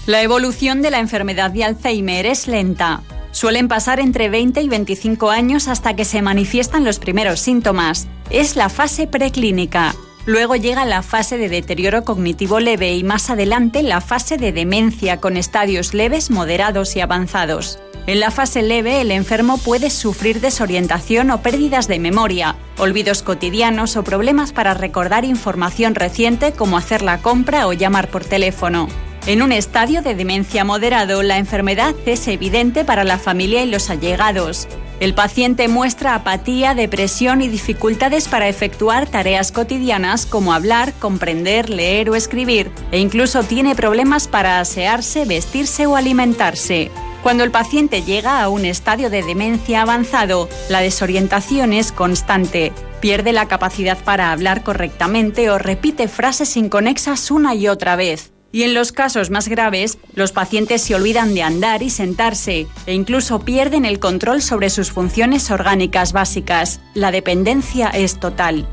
La 0.05 0.21
evolución 0.21 0.81
de 0.81 0.91
la 0.91 0.99
enfermedad 0.99 1.51
de 1.51 1.65
Alzheimer 1.65 2.25
es 2.25 2.47
lenta. 2.47 3.01
Suelen 3.31 3.67
pasar 3.67 3.99
entre 3.99 4.29
20 4.29 4.61
y 4.61 4.67
25 4.67 5.29
años 5.29 5.67
hasta 5.67 5.95
que 5.95 6.05
se 6.05 6.21
manifiestan 6.21 6.83
los 6.83 6.99
primeros 6.99 7.39
síntomas. 7.39 8.07
Es 8.29 8.55
la 8.55 8.69
fase 8.69 9.07
preclínica. 9.07 9.95
Luego 10.25 10.55
llega 10.55 10.85
la 10.85 11.01
fase 11.01 11.37
de 11.37 11.49
deterioro 11.49 12.03
cognitivo 12.03 12.59
leve 12.59 12.93
y 12.93 13.03
más 13.03 13.29
adelante 13.29 13.81
la 13.81 14.01
fase 14.01 14.37
de 14.37 14.51
demencia 14.51 15.17
con 15.17 15.35
estadios 15.35 15.93
leves, 15.93 16.29
moderados 16.29 16.95
y 16.95 16.99
avanzados. 16.99 17.79
En 18.07 18.19
la 18.19 18.31
fase 18.31 18.61
leve, 18.61 19.01
el 19.01 19.11
enfermo 19.11 19.57
puede 19.57 19.89
sufrir 19.89 20.41
desorientación 20.41 21.31
o 21.31 21.41
pérdidas 21.41 21.87
de 21.87 21.99
memoria, 21.99 22.55
olvidos 22.77 23.23
cotidianos 23.23 23.95
o 23.95 24.03
problemas 24.03 24.53
para 24.53 24.73
recordar 24.73 25.23
información 25.23 25.95
reciente 25.95 26.51
como 26.51 26.77
hacer 26.77 27.03
la 27.03 27.21
compra 27.21 27.67
o 27.67 27.73
llamar 27.73 28.09
por 28.09 28.25
teléfono. 28.25 28.87
En 29.27 29.43
un 29.43 29.51
estadio 29.51 30.01
de 30.01 30.15
demencia 30.15 30.65
moderado, 30.65 31.21
la 31.21 31.37
enfermedad 31.37 31.93
es 32.07 32.27
evidente 32.27 32.83
para 32.83 33.03
la 33.03 33.19
familia 33.19 33.61
y 33.63 33.69
los 33.69 33.91
allegados. 33.91 34.67
El 34.99 35.13
paciente 35.13 35.67
muestra 35.67 36.15
apatía, 36.15 36.73
depresión 36.73 37.43
y 37.43 37.47
dificultades 37.47 38.27
para 38.27 38.47
efectuar 38.47 39.07
tareas 39.07 39.51
cotidianas 39.51 40.25
como 40.25 40.53
hablar, 40.53 40.93
comprender, 40.93 41.69
leer 41.69 42.09
o 42.09 42.15
escribir, 42.15 42.71
e 42.91 42.97
incluso 42.97 43.43
tiene 43.43 43.75
problemas 43.75 44.27
para 44.27 44.59
asearse, 44.59 45.25
vestirse 45.25 45.85
o 45.85 45.95
alimentarse. 45.95 46.89
Cuando 47.21 47.43
el 47.43 47.51
paciente 47.51 48.01
llega 48.01 48.41
a 48.41 48.49
un 48.49 48.65
estadio 48.65 49.11
de 49.11 49.21
demencia 49.21 49.83
avanzado, 49.83 50.49
la 50.67 50.81
desorientación 50.81 51.73
es 51.73 51.91
constante. 51.91 52.73
Pierde 53.01 53.33
la 53.33 53.47
capacidad 53.47 54.03
para 54.03 54.31
hablar 54.31 54.63
correctamente 54.63 55.51
o 55.51 55.59
repite 55.59 56.07
frases 56.07 56.57
inconexas 56.57 57.29
una 57.29 57.53
y 57.53 57.67
otra 57.67 57.95
vez. 57.95 58.31
Y 58.53 58.63
en 58.63 58.73
los 58.73 58.91
casos 58.91 59.29
más 59.29 59.47
graves, 59.47 59.97
los 60.13 60.33
pacientes 60.33 60.81
se 60.81 60.93
olvidan 60.93 61.33
de 61.33 61.43
andar 61.43 61.83
y 61.83 61.89
sentarse 61.89 62.67
e 62.85 62.93
incluso 62.93 63.39
pierden 63.45 63.85
el 63.85 63.99
control 63.99 64.41
sobre 64.41 64.69
sus 64.69 64.91
funciones 64.91 65.51
orgánicas 65.51 66.11
básicas. 66.11 66.81
La 66.93 67.11
dependencia 67.11 67.87
es 67.87 68.19
total. 68.19 68.67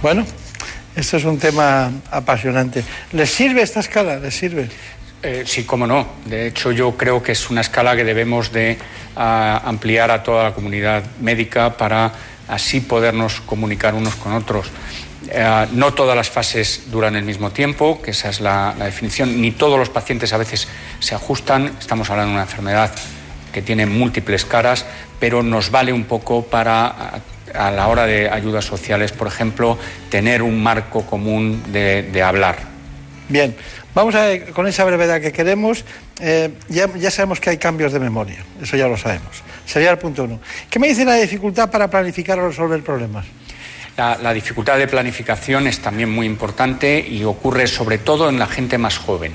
Bueno, 0.00 0.24
esto 0.96 1.16
es 1.18 1.24
un 1.24 1.38
tema 1.38 1.92
apasionante. 2.10 2.82
¿Les 3.12 3.30
sirve 3.30 3.62
esta 3.62 3.80
escala? 3.80 4.18
¿Les 4.18 4.34
sirve? 4.34 4.68
Eh, 5.22 5.42
sí, 5.44 5.64
cómo 5.64 5.86
no. 5.86 6.06
De 6.24 6.46
hecho, 6.46 6.72
yo 6.72 6.96
creo 6.96 7.22
que 7.22 7.32
es 7.32 7.50
una 7.50 7.60
escala 7.60 7.94
que 7.94 8.04
debemos 8.04 8.52
de 8.52 8.78
ah, 9.16 9.60
ampliar 9.64 10.10
a 10.10 10.22
toda 10.22 10.44
la 10.44 10.54
comunidad 10.54 11.02
médica 11.20 11.76
para 11.76 12.12
así 12.46 12.80
podernos 12.80 13.40
comunicar 13.42 13.94
unos 13.94 14.14
con 14.14 14.32
otros. 14.32 14.70
Eh, 15.26 15.66
no 15.72 15.92
todas 15.94 16.16
las 16.16 16.30
fases 16.30 16.84
duran 16.90 17.16
el 17.16 17.24
mismo 17.24 17.50
tiempo, 17.50 18.00
que 18.00 18.12
esa 18.12 18.28
es 18.28 18.40
la, 18.40 18.74
definición, 18.78 19.40
ni 19.40 19.50
todos 19.50 19.78
los 19.78 19.88
pacientes 19.88 20.32
a 20.32 20.38
veces 20.38 20.68
se 21.00 21.14
ajustan. 21.14 21.72
Estamos 21.80 22.08
hablando 22.10 22.30
de 22.30 22.34
una 22.34 22.44
enfermedad 22.44 22.92
que 23.52 23.62
tiene 23.62 23.86
múltiples 23.86 24.44
caras, 24.44 24.86
pero 25.18 25.42
nos 25.42 25.70
vale 25.70 25.92
un 25.92 26.04
poco 26.04 26.44
para, 26.44 27.20
a, 27.54 27.70
la 27.70 27.88
hora 27.88 28.06
de 28.06 28.30
ayudas 28.30 28.64
sociales, 28.64 29.10
por 29.10 29.26
ejemplo, 29.26 29.76
tener 30.08 30.42
un 30.42 30.62
marco 30.62 31.04
común 31.04 31.62
de, 31.72 32.22
hablar. 32.22 32.58
Bien, 33.28 33.56
vamos 33.94 34.14
a 34.14 34.28
con 34.54 34.66
esa 34.66 34.84
brevedad 34.84 35.20
que 35.20 35.32
queremos, 35.32 35.84
eh, 36.20 36.50
ya, 36.68 36.88
ya 36.94 37.10
sabemos 37.10 37.40
que 37.40 37.50
hay 37.50 37.58
cambios 37.58 37.92
de 37.92 38.00
memoria, 38.00 38.44
eso 38.62 38.76
ya 38.76 38.86
lo 38.86 38.96
sabemos. 38.96 39.42
Sería 39.66 39.90
el 39.90 39.98
punto 39.98 40.24
uno. 40.24 40.40
¿Qué 40.70 40.78
me 40.78 40.88
dice 40.88 41.04
la 41.04 41.16
dificultad 41.16 41.70
para 41.70 41.90
planificar 41.90 42.38
o 42.38 42.48
resolver 42.48 42.82
problemas? 42.82 43.26
La, 43.98 44.32
dificultad 44.32 44.78
de 44.78 44.86
planificación 44.86 45.66
es 45.66 45.80
también 45.80 46.08
muy 46.08 46.24
importante 46.24 47.00
y 47.00 47.24
ocurre 47.24 47.66
sobre 47.66 47.98
todo 47.98 48.28
en 48.28 48.38
la 48.38 48.46
gente 48.46 48.78
más 48.78 48.96
joven. 48.96 49.32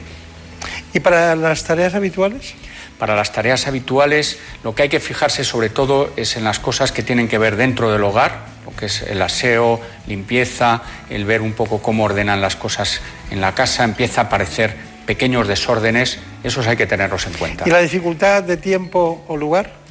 ¿Y 0.94 1.02
para 1.02 1.36
las 1.36 1.66
tareas 1.66 1.96
habituales? 1.96 2.54
Para 2.98 3.14
las 3.14 3.34
tareas 3.34 3.68
habituales 3.68 4.40
lo 4.64 4.74
que 4.74 4.84
hay 4.84 4.90
que 4.90 5.02
fijarse 5.02 5.44
sobre 5.44 5.68
todo 5.68 6.14
es 6.16 6.38
en 6.38 6.46
las 6.46 6.60
cosas 6.60 6.94
que 6.94 7.04
tienen 7.04 7.28
que 7.28 7.38
ver 7.38 7.58
dentro 7.58 7.92
del 7.92 8.06
hogar, 8.06 8.46
lo 8.64 8.74
que 8.74 8.86
es 8.86 9.02
el 9.02 9.22
aseo, 9.22 9.82
limpieza, 10.08 10.82
el 11.10 11.26
ver 11.26 11.42
un 11.42 11.52
poco 11.52 11.82
cómo 11.82 12.06
ordenan 12.06 12.40
las 12.40 12.56
cosas 12.56 13.02
en 13.32 13.42
la 13.42 13.54
casa, 13.54 13.84
empieza 13.84 14.22
a 14.22 14.24
aparecer 14.26 14.78
pequeños 15.06 15.46
desórdenes, 15.50 16.20
esos 16.46 16.68
hay 16.68 16.78
que 16.78 16.86
tenerlos 16.86 17.28
en 17.28 17.34
cuenta. 17.34 17.66
¿Y 17.68 17.70
la 17.70 17.80
dificultad 17.80 18.44
de 18.44 18.56
tiempo 18.56 19.26
o 19.28 19.36
lugar? 19.36 19.83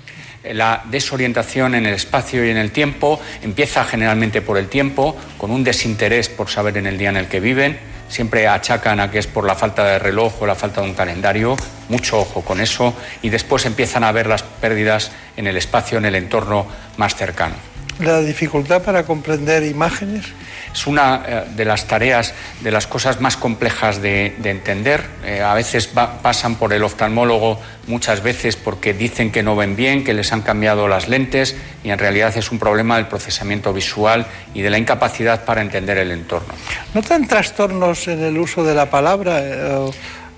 La 0.44 0.83
desorientación 0.90 1.74
en 1.74 1.87
el 1.87 1.94
espacio 1.94 2.44
y 2.44 2.50
en 2.50 2.57
el 2.57 2.72
tiempo 2.72 3.20
empieza 3.42 3.85
generalmente 3.85 4.42
por 4.42 4.59
el 4.59 4.68
tiempo, 4.68 5.16
con 5.38 5.50
un 5.50 5.62
desinterés 5.62 6.28
por 6.28 6.48
saber 6.48 6.76
en 6.78 6.87
el 6.87 6.98
día 6.98 7.11
en 7.11 7.16
el 7.16 7.28
que 7.28 7.38
viven. 7.38 7.78
Siempre 8.09 8.48
achacan 8.48 9.00
a 9.00 9.11
que 9.11 9.18
es 9.18 9.26
por 9.26 9.46
la 9.46 9.55
falta 9.55 9.85
de 9.85 9.98
reloj 9.98 10.42
o 10.42 10.46
la 10.46 10.55
falta 10.55 10.81
de 10.81 10.88
un 10.88 10.94
calendario. 10.94 11.57
Mucho 11.88 12.20
ojo 12.20 12.42
con 12.42 12.61
eso. 12.61 12.94
Y 13.22 13.31
después 13.31 13.64
empiezan 13.66 14.05
a 14.05 14.12
ver 14.12 14.26
las 14.26 14.42
pérdidas 14.42 15.12
en 15.37 15.46
el 15.46 15.57
espacio, 15.57 15.98
en 15.98 16.05
el 16.05 16.16
entorno 16.16 16.66
más 16.96 17.14
cercano. 17.14 17.55
¿La 18.00 18.20
dificultad 18.20 18.83
para 18.83 19.05
comprender 19.05 19.62
imágenes? 19.62 20.26
Es 20.72 20.87
una 20.87 21.22
eh, 21.26 21.44
de 21.54 21.64
las 21.64 21.87
tareas, 21.87 22.35
de 22.61 22.70
las 22.70 22.87
cosas 22.87 23.20
más 23.20 23.37
complejas 23.37 24.00
de, 24.00 24.35
entender. 24.44 25.04
Eh, 25.24 25.40
a 25.42 25.54
veces 25.54 25.87
pasan 25.87 26.56
por 26.56 26.72
el 26.72 26.82
oftalmólogo 26.82 27.61
muchas 27.87 28.22
veces 28.22 28.56
porque 28.56 28.94
dicen 28.94 29.30
que 29.32 29.42
no 29.42 29.56
ven 29.56 29.76
bien, 29.76 30.04
que 30.04 30.14
les 30.14 30.32
han 30.32 30.42
cambiado 30.42 30.88
las 30.88 31.08
lentes 31.08 31.56
y 31.85 31.90
en 31.90 31.98
realidad 31.98 32.37
es 32.37 32.50
un 32.50 32.58
problema 32.58 32.96
del 32.96 33.06
procesamiento 33.06 33.72
visual 33.72 34.26
y 34.54 34.62
de 34.62 34.70
la 34.70 34.78
incapacidad 34.78 35.44
para 35.44 35.61
entender 35.62 35.98
el 35.98 36.11
entorno. 36.11 36.54
¿Notan 36.94 37.26
trastornos 37.26 38.08
en 38.08 38.22
el 38.22 38.38
uso 38.38 38.64
de 38.64 38.74
la 38.74 38.88
palabra? 38.88 39.40
Eh, 39.40 39.90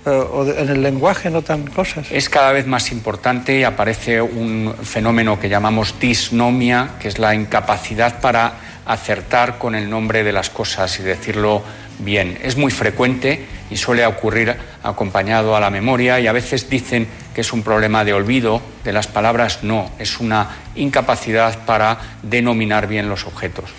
o 0.07 0.45
en 0.45 0.69
el 0.69 0.83
lenguaje 0.83 1.31
notan 1.31 1.65
cosas. 1.65 2.05
Es 2.11 2.29
cada 2.29 2.51
vez 2.51 2.67
más 2.67 2.91
importante 2.91 3.57
y 3.57 3.63
aparece 3.63 4.21
un 4.21 4.75
fenómeno 4.83 5.39
que 5.39 5.49
llamamos 5.49 5.99
disnomia, 5.99 6.91
que 6.99 7.07
es 7.07 7.17
la 7.17 7.33
incapacidad 7.33 8.21
para 8.21 8.53
acertar 8.85 9.57
con 9.57 9.75
el 9.75 9.89
nombre 9.89 10.23
de 10.23 10.31
las 10.31 10.49
cosas 10.49 10.99
y 10.99 11.03
decirlo 11.03 11.63
bien. 11.99 12.37
Es 12.41 12.57
muy 12.57 12.71
frecuente 12.71 13.45
y 13.69 13.77
suele 13.77 14.05
ocurrir 14.05 14.55
acompañado 14.83 15.55
a 15.55 15.59
la 15.59 15.69
memoria 15.69 16.19
y 16.19 16.27
a 16.27 16.31
veces 16.31 16.69
dicen 16.69 17.07
que 17.33 17.41
es 17.41 17.51
un 17.51 17.63
problema 17.63 18.05
de 18.05 18.13
olvido 18.13 18.61
de 18.83 18.93
las 18.93 19.07
palabras. 19.07 19.63
No, 19.63 19.91
es 19.99 20.19
una 20.19 20.57
incapacidad 20.75 21.65
para 21.65 21.97
denominar 22.21 22.87
bien 22.87 23.09
los 23.09 23.25
objetos. 23.25 23.71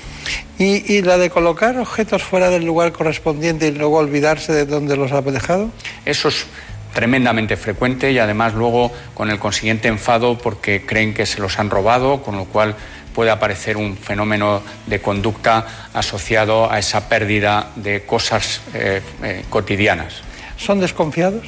¿Y, 0.59 1.03
la 1.03 1.19
de 1.19 1.31
colocar 1.31 1.79
objetos 1.79 2.23
fuera 2.23 2.51
del 2.51 2.65
lugar 2.65 2.93
correspondiente 2.93 3.69
y 3.69 3.73
luego 3.73 3.99
olvidarse 3.99 4.53
de 4.53 4.67
dónde 4.67 4.97
los 4.97 5.13
ha 5.13 5.21
dejado? 5.21 5.71
Eso 6.05 6.29
es 6.29 6.47
tremendamente 6.95 7.57
frecuente 7.59 8.11
y 8.11 8.19
además 8.19 8.55
luego 8.55 8.91
con 9.15 9.31
el 9.31 9.39
consiguiente 9.39 9.89
enfado 9.89 10.39
porque 10.39 10.87
creen 10.87 11.13
que 11.13 11.27
se 11.27 11.41
los 11.41 11.59
han 11.59 11.69
robado, 11.69 12.23
con 12.23 12.39
lo 12.39 12.47
cual 12.47 12.75
puede 13.17 13.31
aparecer 13.31 13.79
un 13.79 13.97
fenómeno 13.97 14.61
de 14.87 15.01
conducta 15.01 15.89
asociado 15.95 16.71
a 16.71 16.79
esa 16.79 17.09
pérdida 17.09 17.71
de 17.75 18.05
cosas 18.05 18.61
eh, 18.75 19.01
eh, 19.23 19.43
cotidianas. 19.49 20.21
¿Son 20.59 20.81
desconfiados? 20.81 21.47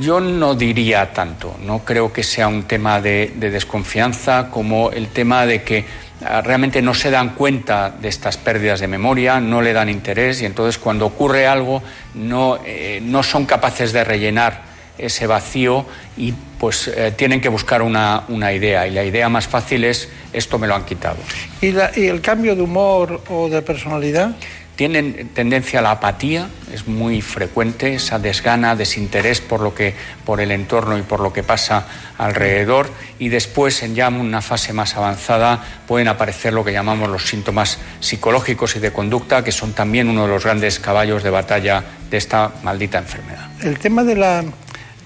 Yo 0.00 0.18
no 0.18 0.54
diría 0.54 1.12
tanto, 1.12 1.58
no 1.62 1.84
creo 1.84 2.10
que 2.10 2.22
sea 2.22 2.48
un 2.48 2.62
tema 2.62 3.02
de, 3.02 3.34
desconfianza 3.36 4.48
como 4.50 4.90
el 4.92 5.08
tema 5.08 5.44
de 5.44 5.62
que 5.62 5.84
ah, 6.24 6.40
realmente 6.40 6.80
no 6.80 6.94
se 6.94 7.10
dan 7.10 7.34
cuenta 7.34 7.90
de 7.90 8.08
estas 8.08 8.38
pérdidas 8.38 8.80
de 8.80 8.88
memoria, 8.88 9.40
no 9.40 9.60
le 9.60 9.74
dan 9.74 9.90
interés 9.90 10.40
y 10.40 10.46
entonces 10.46 10.78
cuando 10.78 11.04
ocurre 11.04 11.46
algo 11.46 11.82
no, 12.14 12.58
eh, 12.64 13.00
no 13.02 13.22
son 13.22 13.44
capaces 13.44 13.92
de 13.92 14.04
rellenar 14.04 14.62
ese 14.98 15.26
vacío 15.26 15.86
y 16.16 16.34
pues 16.58 16.88
eh, 16.88 17.12
tienen 17.16 17.40
que 17.40 17.48
buscar 17.48 17.82
una, 17.82 18.24
idea 18.52 18.86
y 18.86 18.90
la 18.90 19.04
idea 19.04 19.28
más 19.28 19.46
fácil 19.46 19.84
es 19.84 20.08
esto 20.32 20.58
me 20.58 20.66
lo 20.66 20.74
han 20.74 20.84
quitado. 20.84 21.16
¿Y, 21.60 21.68
¿Y, 22.00 22.06
el 22.08 22.20
cambio 22.20 22.54
de 22.54 22.62
humor 22.62 23.22
o 23.28 23.48
de 23.48 23.62
personalidad? 23.62 24.34
Tienen 24.76 25.30
tendencia 25.34 25.80
a 25.80 25.82
la 25.82 25.90
apatía, 25.90 26.48
es 26.72 26.86
muy 26.86 27.20
frecuente 27.20 27.94
esa 27.94 28.20
desgana, 28.20 28.76
desinterés 28.76 29.40
por 29.40 29.60
lo 29.60 29.74
que 29.74 29.92
por 30.24 30.40
el 30.40 30.52
entorno 30.52 30.96
y 30.96 31.02
por 31.02 31.18
lo 31.18 31.32
que 31.32 31.42
pasa 31.42 31.84
alrededor 32.16 32.88
y 33.18 33.28
después 33.28 33.82
en 33.82 33.96
ya 33.96 34.08
una 34.08 34.40
fase 34.40 34.72
más 34.72 34.94
avanzada 34.94 35.64
pueden 35.88 36.06
aparecer 36.06 36.52
lo 36.52 36.64
que 36.64 36.72
llamamos 36.72 37.08
los 37.08 37.26
síntomas 37.26 37.78
psicológicos 37.98 38.76
y 38.76 38.78
de 38.78 38.92
conducta 38.92 39.42
que 39.42 39.50
son 39.50 39.72
también 39.72 40.08
uno 40.08 40.22
de 40.22 40.28
los 40.28 40.44
grandes 40.44 40.78
caballos 40.78 41.24
de 41.24 41.30
batalla 41.30 41.82
de 42.08 42.16
esta 42.16 42.52
maldita 42.62 42.98
enfermedad. 42.98 43.48
El 43.60 43.80
tema 43.80 44.04
de 44.04 44.14
la 44.14 44.44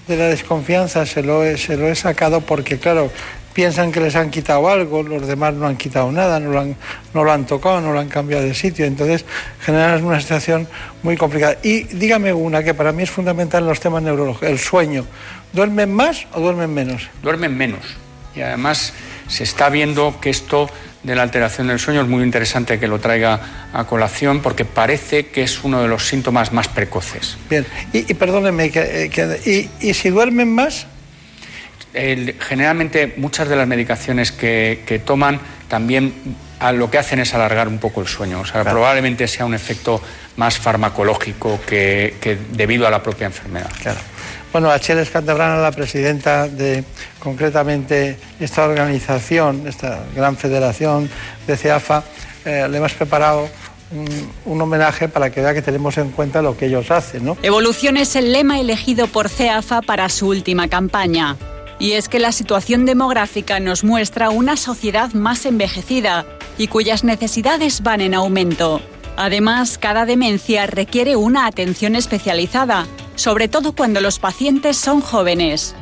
de 0.07 0.17
la 0.17 0.27
desconfianza 0.27 1.05
se 1.05 1.23
lo, 1.23 1.43
he, 1.43 1.57
se 1.57 1.77
lo 1.77 1.87
he 1.87 1.95
sacado 1.95 2.41
porque, 2.41 2.77
claro, 2.79 3.11
piensan 3.53 3.91
que 3.91 3.99
les 3.99 4.15
han 4.15 4.31
quitado 4.31 4.67
algo, 4.67 5.03
los 5.03 5.27
demás 5.27 5.53
no 5.53 5.67
han 5.67 5.77
quitado 5.77 6.11
nada, 6.11 6.39
no 6.39 6.51
lo 6.51 6.59
han, 6.59 6.75
no 7.13 7.23
lo 7.23 7.31
han 7.31 7.45
tocado, 7.45 7.79
no 7.81 7.93
lo 7.93 7.99
han 7.99 8.09
cambiado 8.09 8.43
de 8.43 8.53
sitio. 8.53 8.85
Entonces, 8.85 9.25
generan 9.61 10.03
una 10.03 10.19
situación 10.19 10.67
muy 11.03 11.15
complicada. 11.15 11.57
Y 11.63 11.83
dígame 11.83 12.33
una 12.33 12.63
que 12.63 12.73
para 12.73 12.91
mí 12.91 13.03
es 13.03 13.11
fundamental 13.11 13.63
en 13.63 13.69
los 13.69 13.79
temas 13.79 14.03
neurológicos, 14.03 14.49
el 14.49 14.59
sueño. 14.59 15.05
¿Duermen 15.53 15.93
más 15.93 16.25
o 16.33 16.41
duermen 16.41 16.73
menos? 16.73 17.09
Duermen 17.21 17.55
menos. 17.55 17.81
Y 18.35 18.41
además 18.41 18.93
se 19.27 19.43
está 19.43 19.69
viendo 19.69 20.19
que 20.19 20.31
esto 20.31 20.69
de 21.03 21.15
la 21.15 21.23
alteración 21.23 21.67
del 21.67 21.79
sueño 21.79 22.01
es 22.01 22.07
muy 22.07 22.23
interesante 22.23 22.79
que 22.79 22.87
lo 22.87 22.99
traiga 22.99 23.69
a 23.73 23.83
colación 23.85 24.41
porque 24.41 24.65
parece 24.65 25.27
que 25.27 25.43
es 25.43 25.63
uno 25.63 25.81
de 25.81 25.87
los 25.87 26.07
síntomas 26.07 26.53
más 26.53 26.67
precoces. 26.67 27.37
Bien, 27.49 27.65
y, 27.91 28.13
perdónenme, 28.13 28.67
y, 28.67 29.69
y, 29.81 29.93
si 29.93 30.09
duermen 30.09 30.53
más? 30.53 30.87
generalmente 31.93 33.13
muchas 33.17 33.47
de 33.47 33.55
las 33.55 33.67
medicaciones 33.67 34.31
que, 34.31 35.01
toman 35.05 35.39
también 35.67 36.13
lo 36.73 36.89
que 36.89 36.97
hacen 36.97 37.19
es 37.19 37.35
alargar 37.35 37.67
un 37.67 37.77
poco 37.77 38.01
el 38.01 38.07
sueño. 38.07 38.39
O 38.39 38.45
sea, 38.45 38.63
probablemente 38.63 39.27
sea 39.27 39.45
un 39.45 39.53
efecto 39.53 40.01
más 40.37 40.57
farmacológico 40.57 41.61
que, 41.67 42.15
que 42.19 42.35
debido 42.51 42.87
a 42.87 42.89
la 42.89 43.03
propia 43.03 43.27
enfermedad. 43.27 43.69
Claro. 43.81 43.99
Bueno, 44.53 44.69
Acheles 44.69 45.09
Cantabrana, 45.09 45.57
la 45.57 45.71
presidenta 45.71 46.47
de 46.47 46.83
concretamente 47.17 48.19
esta 48.39 48.63
organización, 48.63 49.67
esta 49.67 50.03
gran 50.15 50.37
federación 50.37 51.09
de 51.47 51.57
CEAFA, 51.57 52.03
eh, 52.45 52.67
le 52.69 52.77
hemos 52.77 52.93
preparado 52.93 53.49
un, 54.45 54.61
homenaje 54.61 55.09
para 55.09 55.31
que 55.31 55.41
vea 55.41 55.55
que 55.55 55.63
tenemos 55.63 55.97
en 55.97 56.11
cuenta 56.11 56.43
lo 56.43 56.55
que 56.55 56.67
ellos 56.67 56.91
hacen. 56.91 57.35
Evolución 57.41 57.97
es 57.97 58.15
el 58.15 58.31
lema 58.31 58.59
elegido 58.59 59.07
por 59.07 59.27
CEAFA 59.27 59.81
para 59.81 60.07
su 60.09 60.27
última 60.27 60.67
campaña. 60.67 61.35
Y 61.79 61.93
es 61.93 62.07
que 62.07 62.19
la 62.19 62.31
situación 62.31 62.85
demográfica 62.85 63.59
nos 63.59 63.83
muestra 63.83 64.29
una 64.29 64.55
sociedad 64.55 65.13
más 65.13 65.47
envejecida 65.47 66.27
y 66.59 66.67
cuyas 66.67 67.03
necesidades 67.03 67.81
van 67.81 68.01
en 68.01 68.13
aumento. 68.13 68.81
Además, 69.15 69.77
cada 69.77 70.05
demencia 70.05 70.65
requiere 70.65 71.15
una 71.15 71.45
atención 71.45 71.95
especializada 71.95 72.87
sobre 73.15 73.47
todo 73.47 73.73
cuando 73.73 74.01
los 74.01 74.19
pacientes 74.19 74.77
son 74.77 75.01
jóvenes. 75.01 75.75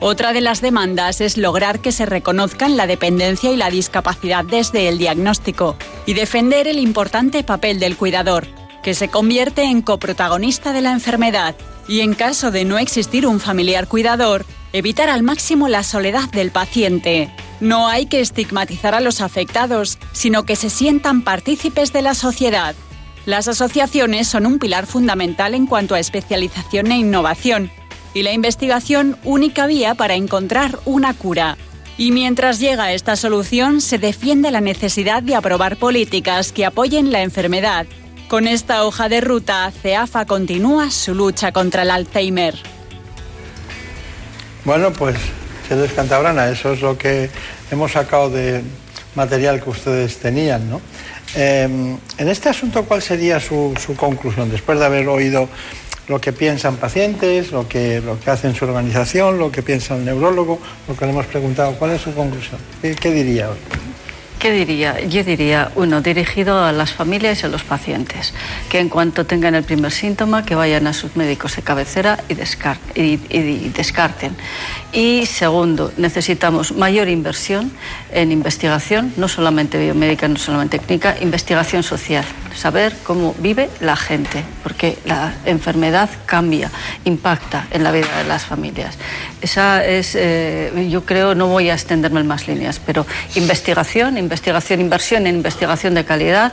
Otra 0.00 0.32
de 0.32 0.40
las 0.40 0.60
demandas 0.60 1.20
es 1.20 1.36
lograr 1.36 1.80
que 1.80 1.92
se 1.92 2.04
reconozcan 2.04 2.76
la 2.76 2.86
dependencia 2.86 3.52
y 3.52 3.56
la 3.56 3.70
discapacidad 3.70 4.44
desde 4.44 4.88
el 4.88 4.98
diagnóstico 4.98 5.76
y 6.04 6.14
defender 6.14 6.66
el 6.68 6.78
importante 6.78 7.42
papel 7.42 7.78
del 7.80 7.96
cuidador, 7.96 8.46
que 8.82 8.94
se 8.94 9.08
convierte 9.08 9.62
en 9.62 9.82
coprotagonista 9.82 10.72
de 10.72 10.82
la 10.82 10.92
enfermedad 10.92 11.54
y 11.88 12.00
en 12.00 12.14
caso 12.14 12.50
de 12.50 12.64
no 12.64 12.78
existir 12.78 13.26
un 13.26 13.40
familiar 13.40 13.86
cuidador, 13.88 14.44
evitar 14.74 15.08
al 15.08 15.22
máximo 15.22 15.68
la 15.68 15.84
soledad 15.84 16.28
del 16.30 16.50
paciente. 16.50 17.30
No 17.60 17.86
hay 17.86 18.06
que 18.06 18.18
estigmatizar 18.18 18.92
a 18.92 19.00
los 19.00 19.20
afectados, 19.20 19.98
sino 20.12 20.44
que 20.44 20.56
se 20.56 20.68
sientan 20.68 21.22
partícipes 21.22 21.92
de 21.92 22.02
la 22.02 22.14
sociedad. 22.14 22.74
Las 23.24 23.46
asociaciones 23.46 24.26
son 24.26 24.46
un 24.46 24.58
pilar 24.58 24.86
fundamental 24.86 25.54
en 25.54 25.66
cuanto 25.66 25.94
a 25.94 26.00
especialización 26.00 26.90
e 26.90 26.98
innovación 26.98 27.70
y 28.14 28.24
la 28.24 28.32
investigación 28.32 29.16
única 29.22 29.68
vía 29.68 29.94
para 29.94 30.16
encontrar 30.16 30.80
una 30.84 31.14
cura. 31.14 31.56
Y 31.96 32.10
mientras 32.10 32.58
llega 32.58 32.92
esta 32.92 33.14
solución, 33.14 33.80
se 33.80 33.98
defiende 33.98 34.50
la 34.50 34.60
necesidad 34.60 35.22
de 35.22 35.36
aprobar 35.36 35.76
políticas 35.76 36.50
que 36.50 36.66
apoyen 36.66 37.12
la 37.12 37.22
enfermedad. 37.22 37.86
Con 38.26 38.48
esta 38.48 38.84
hoja 38.84 39.08
de 39.08 39.20
ruta, 39.20 39.70
CEAFA 39.70 40.26
continúa 40.26 40.90
su 40.90 41.14
lucha 41.14 41.52
contra 41.52 41.82
el 41.82 41.92
Alzheimer. 41.92 42.56
Bueno, 44.64 44.92
pues, 44.92 45.16
se 45.68 45.94
Cantabrana, 45.94 46.48
eso 46.48 46.72
es 46.72 46.80
lo 46.80 46.96
que 46.96 47.28
hemos 47.70 47.92
sacado 47.92 48.30
de 48.30 48.62
material 49.14 49.62
que 49.62 49.68
ustedes 49.68 50.16
tenían, 50.16 50.70
¿no? 50.70 50.80
Em, 51.34 51.98
en 52.16 52.28
este 52.28 52.48
asunto, 52.48 52.84
¿cuál 52.84 53.02
sería 53.02 53.40
su, 53.40 53.74
conclusión 53.96 54.50
después 54.50 54.78
de 54.78 54.86
haber 54.86 55.08
oído 55.08 55.48
lo 56.08 56.20
que 56.20 56.32
piensan 56.32 56.76
pacientes, 56.76 57.50
lo 57.50 57.68
que, 57.68 58.00
lo 58.00 58.18
que 58.18 58.30
hace 58.30 58.54
su 58.54 58.64
organización, 58.64 59.38
lo 59.38 59.50
que 59.50 59.62
piensa 59.62 59.96
el 59.96 60.04
neurólogo, 60.04 60.58
lo 60.88 60.96
que 60.96 61.04
le 61.04 61.10
hemos 61.12 61.26
preguntado? 61.26 61.74
¿Cuál 61.78 61.92
es 61.92 62.00
su 62.00 62.14
conclusión? 62.14 62.58
¿Qué, 62.80 63.10
diría 63.10 63.50
hoy? 63.50 63.93
¿Qué 64.38 64.50
diría? 64.50 65.00
Yo 65.00 65.24
diría, 65.24 65.70
uno, 65.74 66.02
dirigido 66.02 66.62
a 66.62 66.72
las 66.72 66.92
familias 66.92 67.42
y 67.42 67.46
a 67.46 67.48
los 67.48 67.64
pacientes, 67.64 68.34
que 68.68 68.78
en 68.78 68.88
cuanto 68.88 69.24
tengan 69.24 69.54
el 69.54 69.64
primer 69.64 69.90
síntoma, 69.90 70.44
que 70.44 70.54
vayan 70.54 70.86
a 70.86 70.92
sus 70.92 71.16
médicos 71.16 71.56
de 71.56 71.62
cabecera 71.62 72.18
y, 72.94 73.18
y 73.30 73.68
descarten. 73.70 74.36
Y 74.92 75.26
segundo, 75.26 75.92
necesitamos 75.96 76.72
mayor 76.72 77.08
inversión 77.08 77.72
en 78.12 78.32
investigación, 78.32 79.12
no 79.16 79.28
solamente 79.28 79.78
biomédica, 79.78 80.28
no 80.28 80.36
solamente 80.36 80.78
técnica, 80.78 81.16
investigación 81.20 81.82
social 81.82 82.24
saber 82.54 82.94
cómo 83.02 83.34
vive 83.38 83.68
la 83.80 83.96
gente, 83.96 84.44
porque 84.62 84.96
la 85.04 85.34
enfermedad 85.44 86.08
cambia, 86.26 86.70
impacta 87.04 87.66
en 87.70 87.82
la 87.82 87.92
vida 87.92 88.16
de 88.18 88.24
las 88.24 88.44
familias. 88.44 88.96
Esa 89.40 89.84
es, 89.84 90.14
eh, 90.14 90.88
yo 90.90 91.04
creo, 91.04 91.34
no 91.34 91.48
voy 91.48 91.70
a 91.70 91.74
extenderme 91.74 92.20
en 92.20 92.26
más 92.26 92.48
líneas, 92.48 92.80
pero 92.84 93.06
investigación, 93.34 94.16
investigación, 94.24 94.80
inversión 94.80 95.26
en 95.26 95.36
investigación 95.36 95.94
de 95.94 96.04
calidad, 96.04 96.52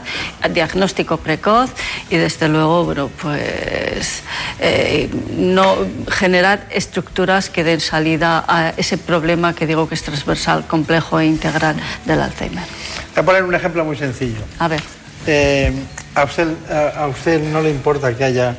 diagnóstico 0.50 1.16
precoz 1.16 1.70
y 2.10 2.16
desde 2.16 2.48
luego, 2.48 2.84
bueno, 2.84 3.10
pues 3.20 4.22
eh, 4.60 5.10
no 5.36 5.76
generar 6.08 6.66
estructuras 6.70 7.50
que 7.50 7.64
den 7.64 7.80
salida 7.80 8.44
a 8.46 8.72
ese 8.76 8.98
problema 8.98 9.54
que 9.54 9.66
digo 9.66 9.88
que 9.88 9.94
es 9.94 10.02
transversal, 10.02 10.66
complejo 10.66 11.18
e 11.20 11.26
integral 11.26 11.76
del 12.04 12.20
Alzheimer. 12.20 12.64
Voy 13.14 13.22
a 13.22 13.24
poner 13.24 13.44
un 13.44 13.54
ejemplo 13.54 13.84
muy 13.84 13.96
sencillo. 13.96 14.40
A 14.58 14.68
ver. 14.68 14.82
Eh, 15.26 15.72
a, 16.14 16.24
usted, 16.24 16.48
a, 16.96 17.06
usted 17.08 17.42
no 17.42 17.60
le 17.60 17.70
importa 17.70 18.16
que 18.16 18.24
haya 18.24 18.56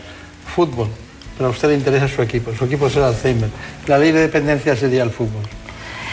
fútbol, 0.56 0.90
pero 1.38 1.50
a 1.50 1.52
usted 1.52 1.70
le 1.70 1.76
interesa 1.76 2.08
su 2.08 2.22
equipo. 2.22 2.54
Su 2.56 2.66
equipo 2.66 2.88
es 2.88 2.96
el 2.96 3.04
Alzheimer. 3.04 3.50
La 3.88 3.98
ley 3.98 4.12
de 4.12 4.22
dependencia 4.22 4.76
sería 4.76 5.04
el 5.04 5.12
fútbol 5.12 5.44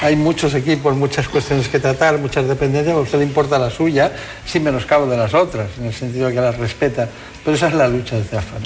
hay 0.02 0.16
muchos 0.16 0.54
equipos, 0.54 0.96
muchas 0.96 1.28
cuestiones 1.28 1.68
que 1.68 1.78
tratar, 1.78 2.18
muchas 2.18 2.48
dependencias, 2.48 2.96
a 2.96 3.00
usted 3.00 3.18
le 3.18 3.24
importa 3.24 3.58
la 3.58 3.70
suya, 3.70 4.12
sin 4.46 4.64
menoscabo 4.64 5.06
de 5.06 5.16
las 5.16 5.34
otras, 5.34 5.68
en 5.78 5.86
el 5.86 5.94
sentido 5.94 6.28
de 6.28 6.34
que 6.34 6.40
las 6.40 6.56
respeta. 6.56 7.08
Pero 7.44 7.56
esa 7.56 7.68
es 7.68 7.74
la 7.74 7.88
lucha 7.88 8.16
de 8.16 8.24
CEAFA. 8.24 8.56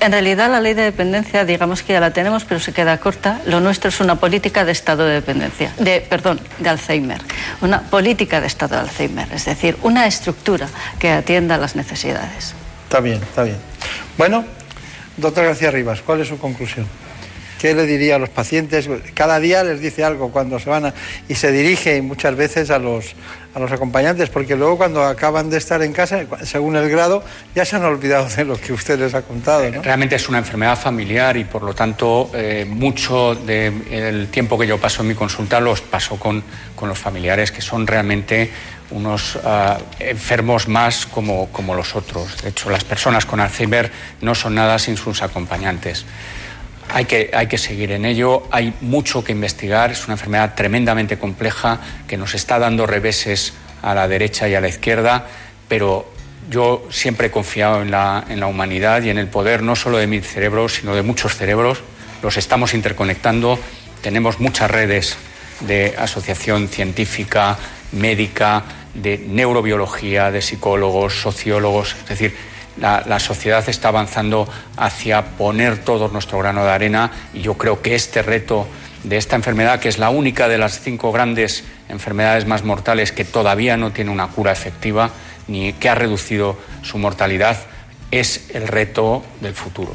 En 0.00 0.12
realidad 0.12 0.50
la 0.50 0.60
ley 0.60 0.74
de 0.74 0.82
dependencia, 0.82 1.44
digamos 1.44 1.82
que 1.82 1.92
ya 1.92 2.00
la 2.00 2.12
tenemos, 2.12 2.44
pero 2.44 2.60
se 2.60 2.72
queda 2.72 2.98
corta. 2.98 3.40
Lo 3.46 3.60
nuestro 3.60 3.88
es 3.88 4.00
una 4.00 4.16
política 4.16 4.64
de 4.64 4.72
estado 4.72 5.04
de 5.04 5.14
dependencia, 5.14 5.72
de, 5.78 6.00
perdón, 6.00 6.40
de 6.58 6.68
Alzheimer. 6.68 7.20
Una 7.60 7.82
política 7.82 8.40
de 8.40 8.46
estado 8.46 8.76
de 8.76 8.82
Alzheimer, 8.82 9.28
es 9.32 9.44
decir, 9.44 9.76
una 9.82 10.06
estructura 10.06 10.68
que 10.98 11.10
atienda 11.10 11.58
las 11.58 11.76
necesidades. 11.76 12.54
Está 12.84 13.00
bien, 13.00 13.22
está 13.22 13.44
bien. 13.44 13.56
Bueno, 14.18 14.44
doctor 15.16 15.44
García 15.44 15.70
Rivas, 15.70 16.02
¿cuál 16.02 16.20
es 16.20 16.28
su 16.28 16.38
conclusión? 16.38 16.86
¿Qué 17.64 17.74
le 17.74 17.86
diría 17.86 18.16
a 18.16 18.18
los 18.18 18.28
pacientes? 18.28 18.90
Cada 19.14 19.40
día 19.40 19.64
les 19.64 19.80
dice 19.80 20.04
algo 20.04 20.30
cuando 20.30 20.58
se 20.58 20.68
van 20.68 20.84
a, 20.84 20.94
y 21.30 21.34
se 21.34 21.50
dirige 21.50 22.02
muchas 22.02 22.36
veces 22.36 22.70
a 22.70 22.78
los, 22.78 23.14
a 23.54 23.58
los 23.58 23.72
acompañantes, 23.72 24.28
porque 24.28 24.54
luego 24.54 24.76
cuando 24.76 25.02
acaban 25.02 25.48
de 25.48 25.56
estar 25.56 25.80
en 25.80 25.94
casa, 25.94 26.26
según 26.42 26.76
el 26.76 26.90
grado, 26.90 27.24
ya 27.54 27.64
se 27.64 27.76
han 27.76 27.84
olvidado 27.86 28.28
de 28.28 28.44
lo 28.44 28.58
que 28.58 28.74
usted 28.74 28.98
les 28.98 29.14
ha 29.14 29.22
contado. 29.22 29.64
Realmente 29.82 30.14
es 30.14 30.28
una 30.28 30.36
enfermedad 30.36 30.78
familiar 30.78 31.38
y 31.38 31.44
por 31.44 31.62
lo 31.62 31.72
tanto 31.72 32.30
eh, 32.34 32.66
mucho 32.68 33.34
del 33.34 34.28
tiempo 34.28 34.58
que 34.58 34.66
yo 34.66 34.76
paso 34.76 35.00
en 35.00 35.08
mi 35.08 35.14
consulta 35.14 35.58
los 35.58 35.80
paso 35.80 36.16
con, 36.16 36.44
con 36.76 36.90
los 36.90 36.98
familiares, 36.98 37.50
que 37.50 37.62
son 37.62 37.86
realmente 37.86 38.50
unos 38.90 39.38
ah, 39.42 39.78
enfermos 40.00 40.68
más 40.68 41.06
como, 41.06 41.48
como 41.48 41.74
los 41.74 41.96
otros. 41.96 42.42
De 42.42 42.50
hecho, 42.50 42.68
las 42.68 42.84
personas 42.84 43.24
con 43.24 43.40
Alzheimer 43.40 43.90
no 44.20 44.34
son 44.34 44.54
nada 44.54 44.78
sin 44.78 44.98
sus 44.98 45.22
acompañantes. 45.22 46.04
Hay 46.90 47.06
que, 47.06 47.30
hay 47.32 47.46
que 47.46 47.58
seguir 47.58 47.92
en 47.92 48.04
ello, 48.04 48.44
hay 48.50 48.72
mucho 48.80 49.24
que 49.24 49.32
investigar, 49.32 49.90
es 49.90 50.04
una 50.04 50.14
enfermedad 50.14 50.54
tremendamente 50.54 51.18
compleja 51.18 51.80
que 52.06 52.16
nos 52.16 52.34
está 52.34 52.58
dando 52.58 52.86
reveses 52.86 53.54
a 53.82 53.94
la 53.94 54.06
derecha 54.06 54.48
y 54.48 54.54
a 54.54 54.60
la 54.60 54.68
izquierda, 54.68 55.26
pero 55.68 56.12
yo 56.50 56.86
siempre 56.90 57.28
he 57.28 57.30
confiado 57.30 57.82
en 57.82 57.90
la, 57.90 58.24
en 58.28 58.40
la 58.40 58.46
humanidad 58.46 59.02
y 59.02 59.10
en 59.10 59.18
el 59.18 59.28
poder 59.28 59.62
no 59.62 59.76
solo 59.76 59.98
de 59.98 60.06
mi 60.06 60.20
cerebro, 60.20 60.68
sino 60.68 60.94
de 60.94 61.02
muchos 61.02 61.36
cerebros. 61.36 61.82
Los 62.22 62.36
estamos 62.36 62.74
interconectando, 62.74 63.58
tenemos 64.02 64.40
muchas 64.40 64.70
redes 64.70 65.16
de 65.60 65.94
asociación 65.98 66.68
científica, 66.68 67.56
médica, 67.92 68.64
de 68.94 69.18
neurobiología, 69.18 70.30
de 70.30 70.42
psicólogos, 70.42 71.20
sociólogos, 71.20 71.96
es 72.02 72.08
decir, 72.08 72.36
la, 72.76 73.18
sociedad 73.20 73.66
está 73.68 73.88
avanzando 73.88 74.48
hacia 74.76 75.24
poner 75.36 75.78
todo 75.78 76.08
nuestro 76.08 76.38
grano 76.38 76.64
de 76.64 76.70
arena 76.70 77.10
y 77.32 77.40
yo 77.40 77.54
creo 77.54 77.82
que 77.82 77.94
este 77.94 78.22
reto 78.22 78.66
de 79.04 79.16
esta 79.16 79.36
enfermedad, 79.36 79.80
que 79.80 79.88
es 79.88 79.98
la 79.98 80.10
única 80.10 80.48
de 80.48 80.58
las 80.58 80.80
cinco 80.80 81.12
grandes 81.12 81.64
enfermedades 81.88 82.46
más 82.46 82.64
mortales 82.64 83.12
que 83.12 83.24
todavía 83.24 83.76
no 83.76 83.92
tiene 83.92 84.10
una 84.10 84.28
cura 84.28 84.52
efectiva 84.52 85.10
ni 85.46 85.74
que 85.74 85.88
ha 85.88 85.94
reducido 85.94 86.58
su 86.82 86.98
mortalidad, 86.98 87.58
es 88.10 88.50
el 88.54 88.66
reto 88.66 89.22
del 89.40 89.54
futuro. 89.54 89.92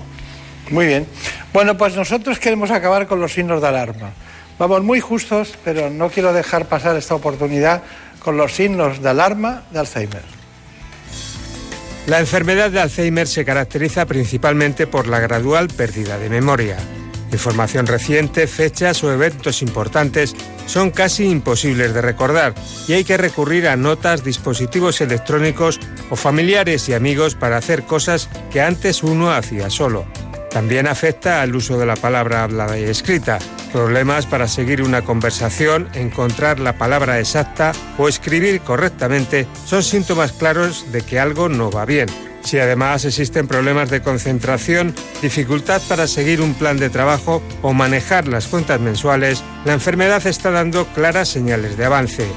Muy 0.69 0.85
bien. 0.85 1.07
Bueno, 1.51 1.77
pues 1.77 1.95
nosotros 1.95 2.37
queremos 2.37 2.69
acabar 2.69 3.07
con 3.07 3.19
los 3.19 3.33
signos 3.33 3.61
de 3.61 3.67
alarma. 3.67 4.11
Vamos 4.59 4.83
muy 4.83 4.99
justos, 4.99 5.57
pero 5.63 5.89
no 5.89 6.09
quiero 6.09 6.33
dejar 6.33 6.65
pasar 6.65 6.95
esta 6.95 7.15
oportunidad 7.15 7.81
con 8.19 8.37
los 8.37 8.53
signos 8.53 9.01
de 9.01 9.09
alarma 9.09 9.63
de 9.71 9.79
Alzheimer. 9.79 10.38
La 12.09 12.19
enfermedad 12.19 12.71
de 12.71 12.79
Alzheimer 12.79 13.27
se 13.27 13.45
caracteriza 13.45 14.07
principalmente 14.07 14.87
por 14.87 15.05
la 15.05 15.19
gradual 15.19 15.67
pérdida 15.67 16.17
de 16.17 16.27
memoria. 16.27 16.75
Información 17.31 17.85
reciente, 17.85 18.47
fechas 18.47 19.03
o 19.03 19.13
eventos 19.13 19.61
importantes 19.61 20.35
son 20.65 20.89
casi 20.89 21.29
imposibles 21.29 21.93
de 21.93 22.01
recordar 22.01 22.55
y 22.87 22.93
hay 22.93 23.03
que 23.03 23.15
recurrir 23.17 23.67
a 23.67 23.75
notas, 23.75 24.23
dispositivos 24.23 25.01
electrónicos 25.01 25.79
o 26.09 26.15
familiares 26.15 26.89
y 26.89 26.95
amigos 26.95 27.35
para 27.35 27.57
hacer 27.57 27.83
cosas 27.83 28.27
que 28.49 28.59
antes 28.59 29.03
uno 29.03 29.29
hacía 29.29 29.69
solo. 29.69 30.07
También 30.49 30.87
afecta 30.87 31.41
al 31.41 31.55
uso 31.55 31.77
de 31.77 31.85
la 31.85 31.95
palabra 31.95 32.43
hablada 32.43 32.77
y 32.79 32.83
escrita, 32.83 33.39
problemas 33.71 34.25
para 34.25 34.47
seguir 34.47 34.81
una 34.81 35.03
conversación, 35.03 35.87
encontrar 35.93 36.59
la 36.59 36.77
palabra 36.77 37.19
exacta 37.19 37.71
o 37.97 38.07
escribir 38.07 38.61
correctamente 38.61 39.47
son 39.65 39.83
síntomas 39.83 40.31
claros 40.31 40.91
de 40.91 41.01
que 41.01 41.19
algo 41.19 41.49
no 41.49 41.69
va 41.69 41.85
bien. 41.85 42.09
Si 42.41 42.57
además 42.57 43.05
existen 43.05 43.47
problemas 43.47 43.89
de 43.89 44.01
concentración, 44.01 44.95
dificultad 45.21 45.81
para 45.87 46.07
seguir 46.07 46.41
un 46.41 46.53
plan 46.53 46.77
de 46.77 46.89
trabajo 46.89 47.43
o 47.61 47.73
manejar 47.73 48.27
las 48.27 48.47
cuentas 48.47 48.79
mensuales, 48.79 49.43
la 49.65 49.73
enfermedad 49.73 50.25
está 50.25 50.49
dando 50.49 50.85
claras 50.87 51.27
señales 51.29 51.77
de 51.77 51.85
avance. 51.85 52.27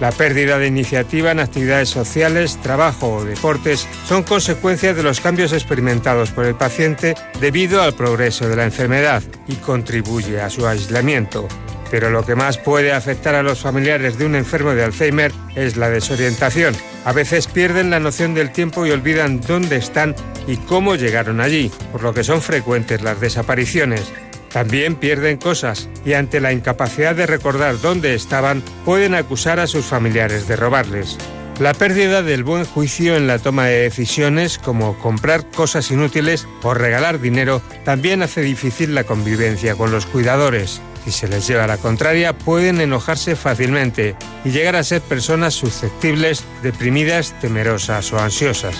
La 0.00 0.12
pérdida 0.12 0.58
de 0.58 0.68
iniciativa 0.68 1.32
en 1.32 1.40
actividades 1.40 1.88
sociales, 1.88 2.58
trabajo 2.62 3.16
o 3.16 3.24
deportes 3.24 3.88
son 4.06 4.22
consecuencias 4.22 4.96
de 4.96 5.02
los 5.02 5.20
cambios 5.20 5.52
experimentados 5.52 6.30
por 6.30 6.44
el 6.44 6.54
paciente 6.54 7.16
debido 7.40 7.82
al 7.82 7.94
progreso 7.94 8.48
de 8.48 8.54
la 8.54 8.64
enfermedad 8.64 9.22
y 9.48 9.54
contribuye 9.56 10.40
a 10.40 10.50
su 10.50 10.68
aislamiento. 10.68 11.48
Pero 11.90 12.10
lo 12.10 12.24
que 12.24 12.36
más 12.36 12.58
puede 12.58 12.92
afectar 12.92 13.34
a 13.34 13.42
los 13.42 13.60
familiares 13.60 14.18
de 14.18 14.26
un 14.26 14.36
enfermo 14.36 14.72
de 14.74 14.84
Alzheimer 14.84 15.32
es 15.56 15.76
la 15.76 15.88
desorientación. 15.88 16.76
A 17.04 17.12
veces 17.12 17.48
pierden 17.48 17.90
la 17.90 17.98
noción 17.98 18.34
del 18.34 18.52
tiempo 18.52 18.86
y 18.86 18.90
olvidan 18.92 19.40
dónde 19.40 19.76
están 19.76 20.14
y 20.46 20.58
cómo 20.58 20.94
llegaron 20.94 21.40
allí, 21.40 21.72
por 21.90 22.02
lo 22.02 22.14
que 22.14 22.24
son 22.24 22.40
frecuentes 22.40 23.02
las 23.02 23.20
desapariciones. 23.20 24.12
También 24.52 24.96
pierden 24.96 25.36
cosas 25.36 25.88
y 26.04 26.14
ante 26.14 26.40
la 26.40 26.52
incapacidad 26.52 27.14
de 27.14 27.26
recordar 27.26 27.80
dónde 27.80 28.14
estaban 28.14 28.62
pueden 28.84 29.14
acusar 29.14 29.60
a 29.60 29.66
sus 29.66 29.84
familiares 29.84 30.48
de 30.48 30.56
robarles. 30.56 31.18
La 31.60 31.74
pérdida 31.74 32.22
del 32.22 32.44
buen 32.44 32.64
juicio 32.64 33.16
en 33.16 33.26
la 33.26 33.40
toma 33.40 33.66
de 33.66 33.80
decisiones, 33.80 34.58
como 34.58 34.96
comprar 35.00 35.44
cosas 35.50 35.90
inútiles 35.90 36.46
o 36.62 36.72
regalar 36.72 37.20
dinero, 37.20 37.60
también 37.84 38.22
hace 38.22 38.42
difícil 38.42 38.94
la 38.94 39.02
convivencia 39.02 39.74
con 39.74 39.90
los 39.90 40.06
cuidadores. 40.06 40.80
Si 41.04 41.10
se 41.10 41.26
les 41.26 41.48
lleva 41.48 41.66
la 41.66 41.76
contraria, 41.76 42.32
pueden 42.32 42.80
enojarse 42.80 43.34
fácilmente 43.34 44.14
y 44.44 44.50
llegar 44.50 44.76
a 44.76 44.84
ser 44.84 45.00
personas 45.00 45.54
susceptibles, 45.54 46.44
deprimidas, 46.62 47.34
temerosas 47.40 48.12
o 48.12 48.20
ansiosas. 48.20 48.76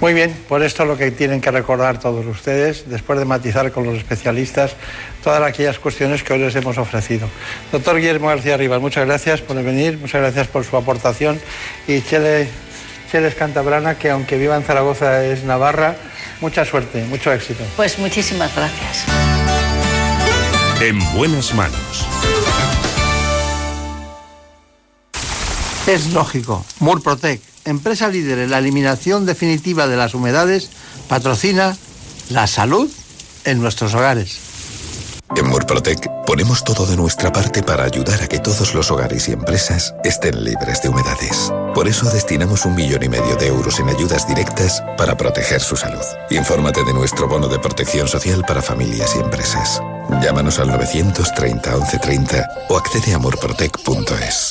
Muy 0.00 0.14
bien, 0.14 0.34
por 0.48 0.62
esto 0.62 0.86
lo 0.86 0.96
que 0.96 1.10
tienen 1.10 1.42
que 1.42 1.50
recordar 1.50 2.00
todos 2.00 2.24
ustedes, 2.24 2.88
después 2.88 3.18
de 3.18 3.26
matizar 3.26 3.70
con 3.70 3.84
los 3.84 3.98
especialistas 3.98 4.74
todas 5.22 5.42
aquellas 5.42 5.78
cuestiones 5.78 6.22
que 6.22 6.32
hoy 6.32 6.38
les 6.38 6.56
hemos 6.56 6.78
ofrecido. 6.78 7.28
Doctor 7.70 7.96
Guillermo 7.96 8.28
García 8.28 8.56
Rivas, 8.56 8.80
muchas 8.80 9.04
gracias 9.04 9.42
por 9.42 9.62
venir, 9.62 9.98
muchas 9.98 10.22
gracias 10.22 10.48
por 10.48 10.64
su 10.64 10.74
aportación. 10.78 11.38
Y 11.86 12.00
Chele, 12.00 12.48
Cheles 13.12 13.34
Cantabrana, 13.34 13.98
que 13.98 14.08
aunque 14.08 14.38
viva 14.38 14.56
en 14.56 14.62
Zaragoza 14.62 15.22
es 15.22 15.44
Navarra, 15.44 15.96
mucha 16.40 16.64
suerte, 16.64 17.04
mucho 17.04 17.30
éxito. 17.30 17.62
Pues 17.76 17.98
muchísimas 17.98 18.56
gracias. 18.56 19.04
En 20.80 20.98
buenas 21.14 21.54
manos. 21.54 22.06
Es 25.86 26.06
lógico, 26.14 26.64
Murprotec 26.78 27.49
empresa 27.64 28.08
líder 28.08 28.38
en 28.38 28.50
la 28.50 28.58
eliminación 28.58 29.26
definitiva 29.26 29.86
de 29.86 29.96
las 29.96 30.14
humedades, 30.14 30.70
patrocina 31.08 31.76
la 32.30 32.46
salud 32.46 32.90
en 33.44 33.60
nuestros 33.60 33.94
hogares. 33.94 34.50
En 35.36 35.46
Murprotec 35.46 36.08
ponemos 36.26 36.64
todo 36.64 36.86
de 36.86 36.96
nuestra 36.96 37.32
parte 37.32 37.62
para 37.62 37.84
ayudar 37.84 38.20
a 38.22 38.26
que 38.26 38.40
todos 38.40 38.74
los 38.74 38.90
hogares 38.90 39.28
y 39.28 39.32
empresas 39.32 39.94
estén 40.02 40.42
libres 40.42 40.82
de 40.82 40.88
humedades. 40.88 41.52
Por 41.72 41.86
eso 41.86 42.10
destinamos 42.10 42.64
un 42.64 42.74
millón 42.74 43.04
y 43.04 43.08
medio 43.08 43.36
de 43.36 43.46
euros 43.46 43.78
en 43.78 43.88
ayudas 43.88 44.26
directas 44.26 44.82
para 44.98 45.16
proteger 45.16 45.60
su 45.60 45.76
salud. 45.76 46.04
Infórmate 46.30 46.84
de 46.84 46.92
nuestro 46.92 47.28
bono 47.28 47.46
de 47.46 47.60
protección 47.60 48.08
social 48.08 48.44
para 48.46 48.60
familias 48.60 49.14
y 49.14 49.20
empresas. 49.20 49.80
Llámanos 50.20 50.58
al 50.58 50.68
930 50.68 51.76
1130 51.76 52.48
o 52.68 52.76
accede 52.76 53.14
a 53.14 53.18
murprotec.es. 53.18 54.50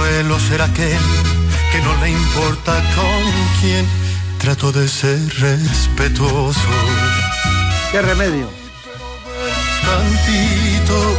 no 0.00 0.06
suelo 0.06 0.40
ser 0.40 0.62
aquel 0.62 0.98
que 1.72 1.80
no 1.82 1.94
le 2.02 2.10
importa 2.10 2.72
con 2.94 3.60
quién 3.60 3.86
trato 4.38 4.72
de 4.72 4.88
ser 4.88 5.18
respetuoso. 5.38 6.60
¿Qué 7.92 8.00
remedio? 8.00 8.48
Tantito. 9.84 11.16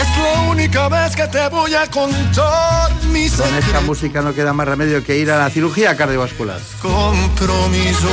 Es 0.00 0.18
la 0.18 0.40
única 0.50 0.88
vez 0.88 1.14
que 1.14 1.26
te 1.28 1.48
voy 1.48 1.74
a 1.74 1.86
contar 1.88 2.92
mis 3.12 3.32
Con 3.32 3.54
esta 3.54 3.80
música 3.82 4.20
no 4.22 4.34
queda 4.34 4.52
más 4.52 4.66
remedio 4.66 5.04
que 5.04 5.16
ir 5.16 5.30
a 5.30 5.38
la 5.38 5.50
cirugía 5.50 5.96
cardiovascular. 5.96 6.60
compromiso. 6.82 8.08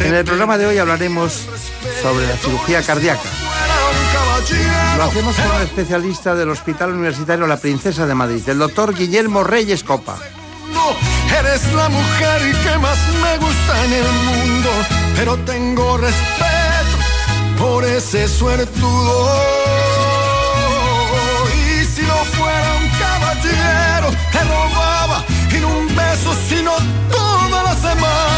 En 0.00 0.14
el 0.14 0.24
programa 0.24 0.56
de 0.56 0.66
hoy 0.66 0.78
hablaremos 0.78 1.46
sobre 2.02 2.26
la 2.26 2.36
cirugía 2.36 2.82
cardíaca. 2.82 3.28
Lo 4.96 5.04
hacemos 5.04 5.36
con 5.36 5.56
un 5.56 5.62
especialista 5.62 6.34
del 6.34 6.50
Hospital 6.50 6.92
Universitario 6.92 7.46
La 7.46 7.56
Princesa 7.56 8.06
de 8.06 8.14
Madrid, 8.14 8.42
el 8.48 8.58
doctor 8.58 8.94
Guillermo 8.94 9.42
Reyes 9.42 9.82
Copa. 9.82 10.16
Eres 11.38 11.72
la 11.72 11.88
mujer 11.88 12.42
que 12.62 12.78
más 12.78 12.98
me 13.22 13.38
gusta 13.38 13.84
en 13.84 13.92
el 13.92 14.12
mundo, 14.12 14.70
pero 15.16 15.36
tengo 15.38 15.96
respeto 15.96 16.96
por 17.58 17.84
ese 17.84 18.28
suertudo. 18.28 19.42
Y 21.54 21.84
si 21.84 22.02
no 22.02 22.14
fuera 22.36 22.76
un 22.76 22.88
caballero, 22.98 24.10
te 24.30 24.44
robaba 24.44 25.24
no 25.60 25.68
un 25.78 25.86
beso, 25.88 26.34
sino 26.48 26.72
toda 27.10 27.62
la 27.62 27.74
semana 27.74 28.33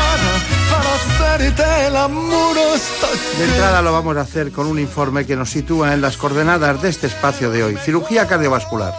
hacerte 0.96 1.86
el 1.86 1.96
amor 1.96 2.56
hasta 2.58 3.06
De 3.38 3.44
entrada 3.44 3.82
lo 3.82 3.92
vamos 3.92 4.16
a 4.16 4.22
hacer 4.22 4.52
con 4.52 4.66
un 4.66 4.78
informe 4.78 5.26
que 5.26 5.36
nos 5.36 5.50
sitúa 5.50 5.94
en 5.94 6.00
las 6.00 6.16
coordenadas 6.16 6.82
de 6.82 6.88
este 6.88 7.06
espacio 7.06 7.50
de 7.50 7.64
hoy, 7.64 7.76
cirugía 7.76 8.26
cardiovascular. 8.26 8.94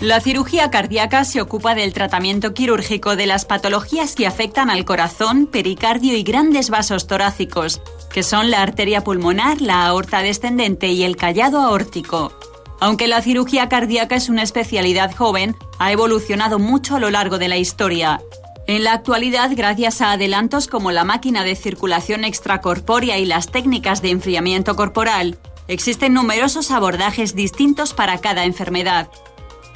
La 0.00 0.18
cirugía 0.18 0.70
cardíaca 0.70 1.24
se 1.24 1.42
ocupa 1.42 1.74
del 1.74 1.92
tratamiento 1.92 2.54
quirúrgico 2.54 3.16
de 3.16 3.26
las 3.26 3.44
patologías 3.44 4.14
que 4.14 4.26
afectan 4.26 4.70
al 4.70 4.86
corazón, 4.86 5.46
pericardio 5.46 6.16
y 6.16 6.22
grandes 6.22 6.70
vasos 6.70 7.06
torácicos, 7.06 7.82
que 8.10 8.22
son 8.22 8.50
la 8.50 8.62
arteria 8.62 9.04
pulmonar, 9.04 9.60
la 9.60 9.86
aorta 9.86 10.20
descendente 10.20 10.88
y 10.88 11.02
el 11.02 11.16
callado 11.16 11.60
aórtico. 11.60 12.32
Aunque 12.80 13.08
la 13.08 13.20
cirugía 13.20 13.68
cardíaca 13.68 14.16
es 14.16 14.30
una 14.30 14.42
especialidad 14.42 15.14
joven, 15.14 15.54
ha 15.78 15.92
evolucionado 15.92 16.58
mucho 16.58 16.96
a 16.96 17.00
lo 17.00 17.10
largo 17.10 17.38
de 17.38 17.48
la 17.48 17.58
historia. 17.58 18.20
En 18.66 18.84
la 18.84 18.94
actualidad, 18.94 19.50
gracias 19.54 20.00
a 20.00 20.12
adelantos 20.12 20.66
como 20.66 20.90
la 20.90 21.04
máquina 21.04 21.44
de 21.44 21.56
circulación 21.56 22.24
extracorpórea 22.24 23.18
y 23.18 23.26
las 23.26 23.50
técnicas 23.50 24.00
de 24.00 24.10
enfriamiento 24.10 24.76
corporal, 24.76 25.38
existen 25.68 26.14
numerosos 26.14 26.70
abordajes 26.70 27.34
distintos 27.34 27.92
para 27.92 28.18
cada 28.18 28.44
enfermedad. 28.44 29.10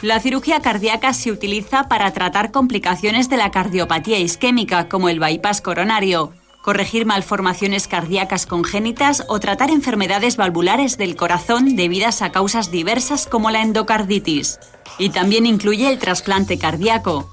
La 0.01 0.21
cirugía 0.21 0.61
cardíaca 0.61 1.13
se 1.13 1.31
utiliza 1.31 1.89
para 1.89 2.13
tratar 2.13 2.53
complicaciones 2.53 3.29
de 3.29 3.37
la 3.37 3.51
cardiopatía 3.51 4.19
isquémica 4.19 4.89
como 4.89 5.09
el 5.09 5.21
bypass 5.21 5.61
coronario, 5.61 6.33
corregir 6.65 7.05
malformaciones 7.05 7.87
cardíacas 7.89 8.47
congénitas 8.47 9.25
o 9.29 9.39
tratar 9.39 9.69
enfermedades 9.69 10.39
valvulares 10.39 10.97
del 10.97 11.15
corazón 11.15 11.77
debidas 11.77 12.23
a 12.23 12.33
causas 12.33 12.71
diversas 12.71 13.27
como 13.27 13.51
la 13.51 13.61
endocarditis. 13.61 14.59
Y 14.99 15.11
también 15.11 15.45
incluye 15.45 15.91
el 15.91 15.99
trasplante 15.99 16.57
cardíaco. 16.57 17.29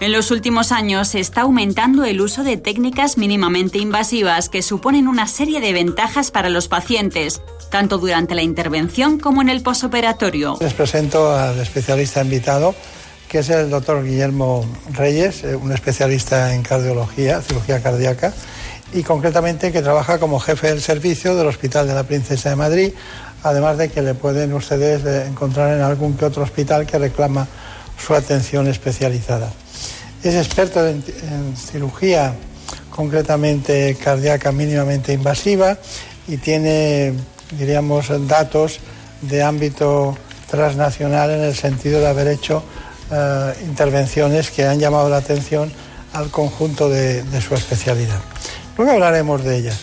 En 0.00 0.12
los 0.12 0.30
últimos 0.30 0.72
años 0.72 1.08
se 1.08 1.20
está 1.20 1.42
aumentando 1.42 2.06
el 2.06 2.22
uso 2.22 2.42
de 2.42 2.56
técnicas 2.56 3.18
mínimamente 3.18 3.76
invasivas 3.76 4.48
que 4.48 4.62
suponen 4.62 5.08
una 5.08 5.26
serie 5.26 5.60
de 5.60 5.74
ventajas 5.74 6.30
para 6.30 6.48
los 6.48 6.66
pacientes, 6.66 7.42
tanto 7.70 7.98
durante 7.98 8.34
la 8.34 8.42
intervención 8.42 9.18
como 9.18 9.42
en 9.42 9.50
el 9.50 9.62
posoperatorio. 9.62 10.56
Les 10.58 10.72
presento 10.72 11.36
al 11.36 11.60
especialista 11.60 12.22
invitado, 12.22 12.74
que 13.28 13.40
es 13.40 13.50
el 13.50 13.68
doctor 13.68 14.02
Guillermo 14.02 14.64
Reyes, 14.90 15.44
eh, 15.44 15.54
un 15.54 15.70
especialista 15.70 16.54
en 16.54 16.62
cardiología, 16.62 17.42
cirugía 17.42 17.82
cardíaca, 17.82 18.32
y 18.92 19.02
concretamente 19.02 19.72
que 19.72 19.82
trabaja 19.82 20.18
como 20.18 20.40
jefe 20.40 20.68
del 20.68 20.80
servicio 20.80 21.36
del 21.36 21.46
Hospital 21.46 21.86
de 21.86 21.94
la 21.94 22.04
Princesa 22.04 22.50
de 22.50 22.56
Madrid, 22.56 22.92
además 23.42 23.78
de 23.78 23.88
que 23.88 24.02
le 24.02 24.14
pueden 24.14 24.52
ustedes 24.52 25.04
eh, 25.04 25.26
encontrar 25.26 25.74
en 25.74 25.82
algún 25.82 26.14
que 26.14 26.24
otro 26.24 26.42
hospital 26.42 26.86
que 26.86 26.98
reclama 26.98 27.46
su 28.04 28.14
atención 28.14 28.66
especializada. 28.66 29.52
Es 30.22 30.34
experto 30.34 30.86
en, 30.86 31.02
cirugía 31.56 32.34
concretamente 32.94 33.96
cardíaca 34.02 34.52
mínimamente 34.52 35.12
invasiva 35.12 35.78
y 36.26 36.36
tiene, 36.36 37.14
diríamos, 37.52 38.08
datos 38.26 38.80
de 39.22 39.42
ámbito 39.42 40.16
transnacional 40.50 41.30
en 41.30 41.40
el 41.40 41.54
sentido 41.54 42.00
de 42.00 42.08
haber 42.08 42.28
hecho 42.28 42.62
eh, 43.10 43.54
intervenciones 43.62 44.50
que 44.50 44.64
han 44.64 44.78
llamado 44.78 45.08
la 45.08 45.18
atención 45.18 45.72
al 46.12 46.30
conjunto 46.30 46.88
de 46.88 47.40
su 47.40 47.54
especialidad. 47.54 48.18
Luego 48.80 48.94
hablaremos 48.94 49.44
de 49.44 49.58
ellas. 49.58 49.78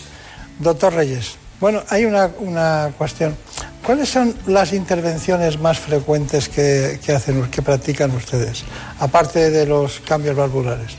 Doctor 0.58 0.92
Reyes, 0.92 1.36
bueno, 1.60 1.84
hay 1.88 2.04
una, 2.04 2.30
una 2.40 2.90
cuestión. 2.98 3.36
¿Cuáles 3.86 4.08
son 4.08 4.34
las 4.48 4.72
intervenciones 4.72 5.60
más 5.60 5.78
frecuentes 5.78 6.48
que, 6.48 6.98
que 7.06 7.12
hacen, 7.12 7.48
que 7.48 7.62
practican 7.62 8.10
ustedes, 8.10 8.64
aparte 8.98 9.50
de 9.50 9.66
los 9.66 10.00
cambios 10.00 10.34
valvulares? 10.34 10.96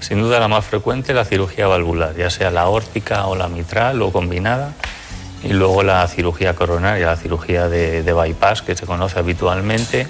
Sin 0.00 0.20
duda 0.20 0.40
la 0.40 0.48
más 0.48 0.64
frecuente 0.64 1.14
la 1.14 1.24
cirugía 1.24 1.68
valvular, 1.68 2.16
ya 2.16 2.30
sea 2.30 2.50
la 2.50 2.66
órtica 2.66 3.28
o 3.28 3.36
la 3.36 3.46
mitral 3.46 4.02
o 4.02 4.10
combinada, 4.10 4.72
y 5.44 5.52
luego 5.52 5.84
la 5.84 6.04
cirugía 6.08 6.56
coronaria, 6.56 7.06
la 7.06 7.16
cirugía 7.16 7.68
de, 7.68 8.02
bypass 8.12 8.62
que 8.62 8.74
se 8.74 8.86
conoce 8.86 9.20
habitualmente, 9.20 10.08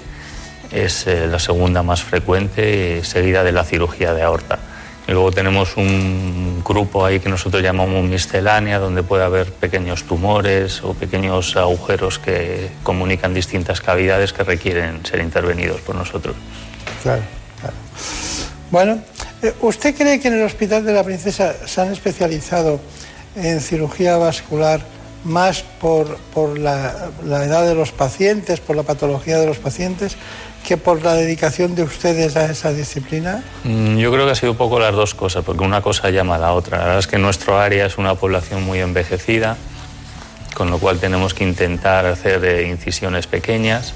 es 0.71 1.05
eh, 1.05 1.27
la 1.27 1.37
segunda 1.37 1.83
más 1.83 2.01
frecuente, 2.01 2.97
eh, 2.97 3.03
seguida 3.03 3.43
de 3.43 3.51
la 3.51 3.63
cirugía 3.63 4.15
de 4.15 4.23
aorta. 4.23 4.57
Y 5.09 5.11
luego 5.11 5.31
tenemos 5.31 5.75
un 5.75 6.61
grupo 6.63 7.03
ahí 7.03 7.19
que 7.19 7.29
nosotros 7.29 7.63
llamamos 7.63 8.03
miscelánea, 8.03 8.77
donde 8.77 9.01
puede 9.01 9.23
haber 9.23 9.51
pequeños 9.51 10.03
tumores 10.03 10.83
o 10.83 10.93
pequeños 10.93 11.55
agujeros 11.55 12.19
que 12.19 12.69
comunican 12.83 13.33
distintas 13.33 13.81
cavidades 13.81 14.33
que 14.33 14.43
requieren 14.43 15.03
ser 15.03 15.21
intervenidos 15.21 15.81
por 15.81 15.95
nosotros. 15.95 16.35
Claro, 17.01 17.23
claro. 17.59 17.75
Bueno, 18.69 19.01
eh, 19.41 19.51
¿usted 19.61 19.95
cree 19.95 20.19
que 20.19 20.27
en 20.27 20.35
el 20.35 20.43
Hospital 20.43 20.85
de 20.85 20.93
la 20.93 21.03
Princesa 21.03 21.55
se 21.65 21.81
han 21.81 21.91
especializado 21.91 22.79
en 23.35 23.61
cirugía 23.61 24.17
vascular 24.17 24.81
más 25.23 25.63
por, 25.81 26.17
por 26.35 26.59
la, 26.59 27.09
la 27.25 27.45
edad 27.45 27.65
de 27.65 27.73
los 27.73 27.91
pacientes, 27.91 28.59
por 28.59 28.75
la 28.75 28.83
patología 28.83 29.39
de 29.39 29.47
los 29.47 29.57
pacientes, 29.57 30.17
que 30.67 30.77
por 30.77 31.03
la 31.03 31.13
dedicación 31.15 31.75
de 31.75 31.83
ustedes 31.83 32.35
a 32.35 32.45
esa 32.51 32.71
disciplina? 32.73 33.43
Mm, 33.63 33.97
Yo 33.97 34.11
creo 34.11 34.25
que 34.25 34.31
ha 34.31 34.35
sido 34.35 34.51
un 34.51 34.57
poco 34.57 34.79
las 34.79 34.93
dos 34.93 35.15
cosas, 35.15 35.43
porque 35.43 35.63
una 35.63 35.81
cosa 35.81 36.09
llama 36.09 36.35
a 36.35 36.39
la 36.39 36.53
otra. 36.53 36.77
La 36.77 36.83
verdad 36.83 36.99
es 36.99 37.07
que 37.07 37.17
nuestro 37.17 37.59
área 37.59 37.85
es 37.85 37.97
una 37.97 38.15
población 38.15 38.63
muy 38.63 38.79
envejecida, 38.79 39.57
con 40.53 40.69
lo 40.69 40.77
cual 40.77 40.99
tenemos 40.99 41.33
que 41.33 41.43
intentar 41.43 42.05
hacer 42.05 42.65
incisiones 42.67 43.27
pequeñas 43.27 43.93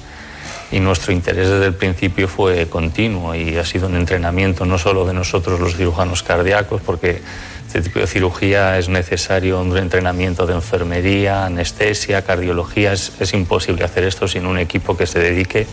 y 0.72 0.80
nuestro 0.80 1.12
interés 1.12 1.48
desde 1.48 1.66
el 1.66 1.74
principio 1.74 2.26
fue 2.26 2.66
continuo 2.68 3.34
y 3.34 3.56
ha 3.58 3.64
sido 3.64 3.86
un 3.86 3.96
entrenamiento 3.96 4.64
no 4.64 4.78
solo 4.78 5.04
de 5.06 5.12
nosotros 5.12 5.60
los 5.60 5.76
cirujanos 5.76 6.22
cardíacos, 6.22 6.80
porque 6.80 7.20
este 7.66 7.82
tipo 7.82 8.00
de 8.00 8.06
cirugía 8.06 8.78
es 8.78 8.88
necesario 8.88 9.60
un 9.60 9.76
entrenamiento 9.76 10.46
de 10.46 10.54
enfermería, 10.54 11.44
anestesia, 11.44 12.22
cardiología. 12.22 12.92
Es, 12.92 13.12
es 13.20 13.34
imposible 13.34 13.84
hacer 13.84 14.04
esto 14.04 14.26
sin 14.26 14.46
un 14.46 14.58
equipo 14.58 14.96
que 14.96 15.06
se 15.06 15.18
dedique 15.18 15.66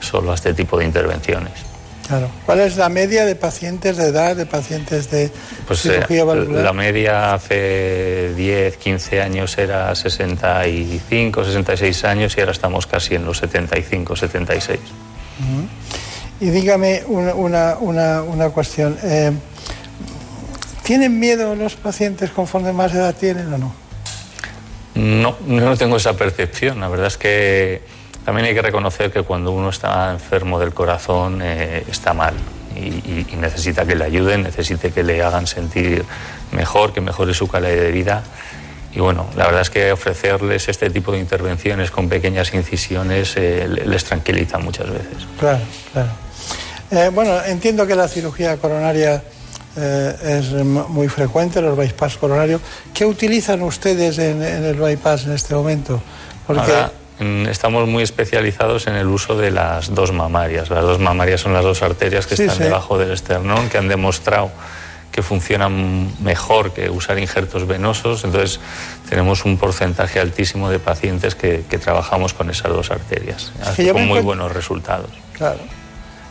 solo 0.00 0.32
a 0.32 0.34
este 0.34 0.54
tipo 0.54 0.78
de 0.78 0.84
intervenciones. 0.84 1.52
Claro. 2.06 2.30
¿Cuál 2.46 2.60
es 2.60 2.76
la 2.78 2.88
media 2.88 3.26
de 3.26 3.34
pacientes 3.36 3.98
de 3.98 4.06
edad, 4.06 4.34
de 4.34 4.46
pacientes 4.46 5.10
de 5.10 5.30
Pues 5.66 5.84
eh, 5.84 5.92
cirugía 5.96 6.24
valvular? 6.24 6.64
la 6.64 6.72
media 6.72 7.34
hace 7.34 8.32
10, 8.34 8.78
15 8.78 9.20
años 9.20 9.58
era 9.58 9.94
65, 9.94 11.44
66 11.44 12.04
años 12.04 12.34
y 12.36 12.40
ahora 12.40 12.52
estamos 12.52 12.86
casi 12.86 13.14
en 13.14 13.26
los 13.26 13.36
75, 13.38 14.16
76. 14.16 14.78
Ujú. 14.80 15.68
Y 16.46 16.50
dígame 16.50 17.02
una, 17.08 17.34
una, 17.34 17.76
una, 17.78 18.22
una 18.22 18.48
cuestión. 18.50 18.96
eh, 19.02 19.32
¿Tienen 20.82 21.18
miedo 21.20 21.54
los 21.54 21.74
pacientes 21.74 22.30
conforme 22.30 22.72
más 22.72 22.94
edad 22.94 23.14
tienen 23.14 23.52
o 23.52 23.58
no? 23.58 23.74
No, 24.94 25.36
no 25.46 25.76
tengo 25.76 25.98
esa 25.98 26.14
percepción. 26.14 26.80
La 26.80 26.88
verdad 26.88 27.08
es 27.08 27.18
que 27.18 27.82
también 28.28 28.46
hay 28.48 28.52
que 28.54 28.60
reconocer 28.60 29.10
que 29.10 29.22
cuando 29.22 29.52
uno 29.52 29.70
está 29.70 30.12
enfermo 30.12 30.60
del 30.60 30.74
corazón 30.74 31.40
eh, 31.42 31.82
está 31.90 32.12
mal 32.12 32.34
y, 32.76 32.80
y- 33.32 33.36
necesita 33.40 33.86
que 33.86 33.94
le 33.94 34.04
ayuden, 34.04 34.42
necesita 34.42 34.90
que 34.90 35.02
le 35.02 35.22
hagan 35.22 35.46
sentir 35.46 36.04
mejor, 36.52 36.92
que 36.92 37.00
mejore 37.00 37.32
su 37.32 37.48
calidad 37.48 37.70
de 37.70 37.90
vida. 37.90 38.22
Y 38.92 39.00
bueno, 39.00 39.30
la 39.34 39.46
verdad 39.46 39.62
es 39.62 39.70
que 39.70 39.90
ofrecerles 39.92 40.68
este 40.68 40.90
tipo 40.90 41.10
de 41.12 41.20
intervenciones 41.20 41.90
con 41.90 42.10
pequeñas 42.10 42.52
incisiones 42.52 43.32
eh, 43.38 43.66
les 43.66 44.04
tranquiliza 44.04 44.58
muchas 44.58 44.90
veces. 44.90 45.26
Claro, 45.40 45.60
claro. 45.94 46.10
Eh, 46.90 47.10
bueno, 47.14 47.42
entiendo 47.46 47.86
que 47.86 47.94
la 47.94 48.08
cirugía 48.08 48.58
coronaria 48.58 49.22
eh, 49.74 50.14
es 50.38 50.52
muy 50.52 51.08
frecuente, 51.08 51.62
los 51.62 51.78
bypass 51.78 52.18
coronarios. 52.18 52.60
¿Qué 52.92 53.06
utilizan 53.06 53.62
ustedes 53.62 54.18
en, 54.18 54.42
en 54.42 54.64
el 54.64 54.74
bypass 54.74 55.24
en 55.24 55.32
este 55.32 55.54
momento? 55.54 56.02
Porque 56.46 56.60
Ahora 56.60 56.92
estamos 57.20 57.88
muy 57.88 58.02
especializados 58.02 58.86
en 58.86 58.94
el 58.94 59.06
uso 59.08 59.36
de 59.36 59.50
las 59.50 59.94
dos 59.94 60.12
mamarias. 60.12 60.70
Las 60.70 60.82
dos 60.82 60.98
mamarias 61.00 61.40
son 61.40 61.52
las 61.52 61.64
dos 61.64 61.82
arterias 61.82 62.26
que 62.26 62.36
Sí, 62.36 62.42
están 62.42 62.58
sí. 62.58 62.62
debajo 62.64 62.98
del 62.98 63.12
esternón, 63.12 63.68
que 63.68 63.78
han 63.78 63.88
demostrado 63.88 64.50
que 65.10 65.22
funcionan 65.22 66.12
mejor 66.22 66.72
que 66.72 66.90
usar 66.90 67.18
injertos 67.18 67.66
venosos. 67.66 68.24
Entonces 68.24 68.60
tenemos 69.08 69.44
un 69.44 69.58
porcentaje 69.58 70.20
altísimo 70.20 70.70
de 70.70 70.78
pacientes 70.78 71.34
que, 71.34 71.64
que 71.68 71.78
trabajamos 71.78 72.34
con 72.34 72.50
esas 72.50 72.70
dos 72.70 72.90
arterias, 72.90 73.52
con 73.92 74.06
muy 74.06 74.20
buenos 74.20 74.52
resultados. 74.52 75.10
Claro. 75.32 75.58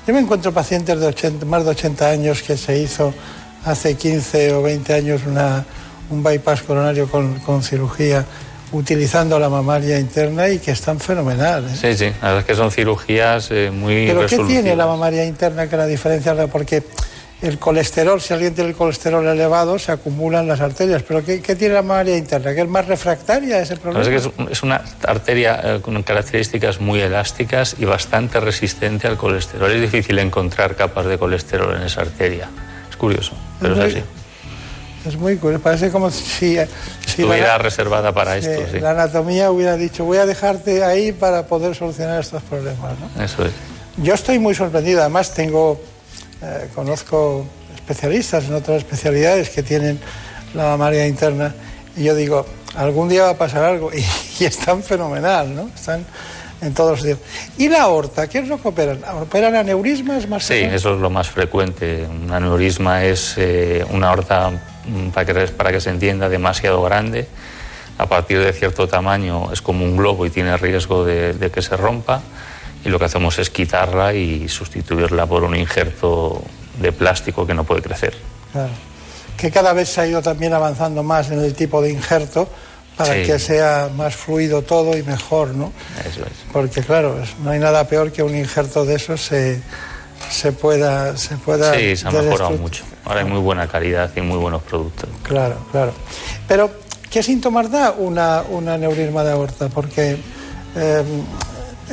Yo 0.05 0.13
me 0.13 0.21
encuentro 0.21 0.53
pacientes 0.53 0.97
de 0.99 1.05
80, 1.07 1.45
más 1.45 1.65
de 1.65 1.71
80 1.71 2.09
años 2.09 2.41
que 2.41 2.55
se 2.55 2.77
hizo 2.79 3.13
hace 3.65 3.97
15 3.97 4.53
o 4.53 4.61
20 4.61 4.93
años 4.93 5.21
una, 5.25 5.65
un 6.09 6.23
bypass 6.23 6.61
coronario 6.61 7.09
con, 7.09 7.39
con 7.39 7.61
cirugía 7.63 8.23
utilizando 8.72 9.39
la 9.39 9.49
mamaria 9.49 9.99
interna 9.99 10.49
y 10.49 10.59
que 10.59 10.72
están 10.72 10.99
fenomenales. 10.99 11.80
Sí, 11.80 11.93
sí, 11.95 12.05
la 12.22 12.28
verdad 12.34 12.39
es 12.39 12.45
que 12.45 12.55
son 12.55 12.72
cirugías 12.72 13.49
eh, 13.51 13.72
muy 13.72 14.07
¿Pero 14.07 14.26
qué 14.26 14.38
tiene 14.39 14.76
la 14.76 14.86
mamaria 14.86 15.26
interna 15.26 15.70
que 15.70 15.78
la 15.78 15.86
diferencia? 15.86 16.36
Porque 16.47 16.84
el 17.41 17.59
colesterol, 17.59 18.20
si 18.20 18.34
alguien 18.34 18.55
tiene 18.55 18.72
el 18.72 18.76
colesterol 18.76 19.26
elevado, 19.26 19.78
se 19.80 19.91
acumulan 19.91 20.47
las 20.47 20.59
arterias. 20.59 21.03
¿Pero 21.03 21.24
qué, 21.24 21.39
qué 21.39 21.55
tiene 21.55 21.76
la 21.76 21.82
mamaria 21.84 22.18
interna? 22.18 22.53
¿Que 22.55 22.61
es 22.61 22.68
más 22.68 22.88
refractaria 22.88 23.57
a 23.57 23.59
ese 23.61 23.76
La 23.76 23.82
problema? 23.82 24.03
verdad 24.05 24.26
es 24.26 24.32
que 24.47 24.51
es, 24.51 24.63
una 24.63 24.82
arteria 25.03 25.61
eh, 25.63 25.80
con 25.82 26.01
características 26.03 26.82
muy 26.82 26.99
elásticas 26.99 27.76
y 27.80 27.86
bastante 27.86 28.39
resistente 28.39 29.07
al 29.07 29.18
colesterol. 29.18 29.72
Es 29.72 29.80
difícil 29.82 30.18
encontrar 30.20 30.76
capas 30.76 31.05
de 31.05 31.18
colesterol 31.18 31.76
en 31.76 31.84
esa 31.84 32.01
arteria. 32.01 32.49
Es 32.89 32.97
curioso, 32.97 33.34
pero 33.61 33.74
es 33.76 33.80
muy- 33.80 33.88
así. 33.91 34.03
Es 35.07 35.15
muy 35.15 35.38
curioso. 35.38 35.63
Parece 35.63 35.89
como 35.91 36.09
si, 36.11 36.57
si 37.18 37.22
la- 37.24 37.36
Estuviera 37.36 37.57
reservada 37.57 38.13
para 38.13 38.39
Sí, 38.41 38.47
esto, 38.47 38.65
sí. 38.72 38.80
La 38.80 38.91
anatomía 38.91 39.51
hubiera 39.51 39.76
dicho, 39.76 40.05
voy 40.05 40.18
a 40.18 40.26
dejarte 40.26 40.84
ahí 40.84 41.11
para 41.11 41.45
poder 41.47 41.76
solucionar 41.76 42.20
estos 42.22 42.41
problemas. 42.43 42.93
¿no? 43.15 43.24
Eso 43.24 43.45
es. 43.45 43.51
Yo 43.97 44.13
estoy 44.13 44.39
muy 44.39 44.55
sorprendido, 44.55 45.01
además 45.01 45.34
tengo, 45.34 45.82
eh, 46.41 46.70
conozco 46.76 47.45
especialistas 47.76 48.45
en 48.45 48.53
otras 48.53 48.78
especialidades 48.78 49.49
que 49.49 49.63
tienen 49.63 49.99
la 50.53 50.63
mamaria 50.63 51.07
interna 51.07 51.53
y 51.95 52.03
yo 52.03 52.15
digo, 52.15 52.45
algún 52.76 53.09
día 53.09 53.24
va 53.24 53.30
a 53.32 53.38
pasar 53.38 53.63
algo 53.63 53.91
y, 53.95 54.05
y 54.39 54.45
están 54.45 54.84
fenomenal, 54.84 55.53
¿no? 55.55 55.70
Están 55.76 56.05
en 56.61 56.74
todos 56.74 56.91
los 56.91 57.03
días. 57.03 57.18
¿Y 57.57 57.70
la 57.70 57.84
aorta? 57.84 58.28
¿Qué 58.28 58.39
es 58.39 58.47
lo 58.47 58.59
que 58.61 58.68
operan? 58.68 58.99
¿Operan 59.22 59.55
aneurismas 59.55 60.28
más 60.28 60.43
Sí, 60.43 60.55
eso 60.55 60.93
es 60.95 60.99
lo 60.99 61.09
más 61.09 61.30
frecuente. 61.30 62.03
Un 62.09 62.32
aneurisma 62.32 63.03
es 63.03 63.36
eh, 63.38 63.86
una 63.91 64.09
aorta, 64.09 64.51
para 65.13 65.25
que, 65.25 65.47
para 65.47 65.71
que 65.71 65.81
se 65.81 65.89
entienda, 65.89 66.29
demasiado 66.29 66.81
grande. 66.83 67.27
A 67.97 68.05
partir 68.05 68.39
de 68.39 68.53
cierto 68.53 68.88
tamaño 68.88 69.51
es 69.51 69.61
como 69.61 69.83
un 69.83 69.97
globo 69.97 70.25
y 70.25 70.29
tiene 70.29 70.55
riesgo 70.57 71.03
de, 71.03 71.33
de 71.33 71.49
que 71.49 71.61
se 71.61 71.75
rompa. 71.75 72.21
Y 72.85 72.89
lo 72.89 72.99
que 72.99 73.05
hacemos 73.05 73.39
es 73.39 73.49
quitarla 73.49 74.13
y 74.13 74.47
sustituirla 74.47 75.25
por 75.25 75.43
un 75.43 75.55
injerto 75.55 76.41
de 76.79 76.91
plástico 76.91 77.45
que 77.47 77.53
no 77.53 77.63
puede 77.63 77.81
crecer. 77.81 78.15
Claro. 78.51 78.69
Que 79.35 79.51
cada 79.51 79.73
vez 79.73 79.89
se 79.89 80.01
ha 80.01 80.07
ido 80.07 80.21
también 80.21 80.53
avanzando 80.53 81.03
más 81.03 81.31
en 81.31 81.39
el 81.39 81.53
tipo 81.53 81.81
de 81.81 81.91
injerto 81.91 82.47
para 82.95 83.13
Sí. 83.13 83.23
que 83.23 83.38
sea 83.39 83.89
más 83.95 84.15
fluido 84.15 84.63
todo 84.63 84.97
y 84.97 85.03
mejor, 85.03 85.49
¿no? 85.49 85.71
Eso 85.99 86.21
es. 86.21 86.31
Porque 86.51 86.81
claro, 86.81 87.15
no 87.43 87.51
hay 87.51 87.59
nada 87.59 87.88
peor 87.88 88.11
que 88.11 88.23
un 88.23 88.35
injerto 88.35 88.85
de 88.85 88.95
esos 88.95 89.21
se, 89.21 89.61
se 90.30 90.51
pueda 90.51 91.15
se 91.18 91.36
pueda 91.38 91.74
Sí, 91.74 91.95
se 91.95 92.07
ha 92.07 92.11
mejorado 92.11 92.51
mucho. 92.51 92.84
Ahora 93.05 93.22
hay 93.22 93.26
muy 93.26 93.39
buena 93.39 93.68
calidad 93.68 94.11
y 94.15 94.22
muy 94.22 94.38
buenos 94.38 94.61
productos. 94.63 95.09
Claro, 95.24 95.57
claro. 95.72 95.93
Pero, 96.47 96.72
¿qué 97.09 97.24
síntomas 97.24 97.72
da 97.72 97.91
una, 97.91 98.43
un 98.49 98.68
aneurisma 98.68 99.24
de 99.24 99.32
aorta? 99.32 99.70
Porque 99.70 100.18
eh, 100.76 101.03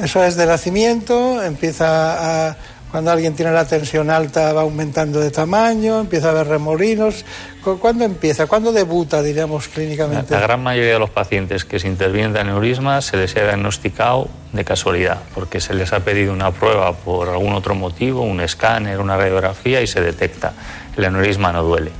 eso 0.03 0.25
es 0.25 0.37
de 0.37 0.47
nacimiento, 0.47 1.43
empieza 1.43 2.49
a... 2.51 2.57
Cuando 2.91 3.11
alguien 3.11 3.35
tiene 3.35 3.51
la 3.51 3.67
tensión 3.67 4.09
alta 4.09 4.53
va 4.53 4.61
aumentando 4.61 5.19
de 5.19 5.33
tamaño, 5.33 6.01
empieza 6.01 6.29
a 6.29 6.31
haber 6.31 6.47
remolinos. 6.47 7.25
¿Cu- 7.65 7.79
¿Cuándo 7.79 8.05
empieza? 8.05 8.47
¿Cuándo 8.47 8.71
debuta, 8.73 9.23
diríamos, 9.23 9.69
clínicamente? 9.69 10.35
la 10.35 10.41
gran 10.41 10.63
mayoría 10.63 10.93
de 10.93 10.99
los 10.99 11.11
pacientes 11.11 11.65
que 11.65 11.79
se 11.81 11.89
intervienen 11.89 12.33
de 12.33 12.41
aneurisma 12.41 13.01
se 13.01 13.17
les 13.17 13.35
ha 13.37 13.43
diagnosticado 13.45 14.29
de 14.53 14.65
casualidad, 14.65 15.21
porque 15.35 15.61
se 15.61 15.73
les 15.75 15.93
ha 15.93 16.01
pedido 16.01 16.33
una 16.33 16.51
prueba 16.51 16.93
por 16.93 17.29
algún 17.29 17.55
otro 17.55 17.75
motivo, 17.75 18.21
un 18.23 18.41
escáner, 18.41 19.01
una 19.01 19.17
radiografía 19.17 19.81
y 19.81 19.87
se 19.87 20.01
detecta. 20.01 20.53
El 20.97 21.07
aneurisma 21.07 21.53
no 21.53 21.63
duele. 21.63 21.91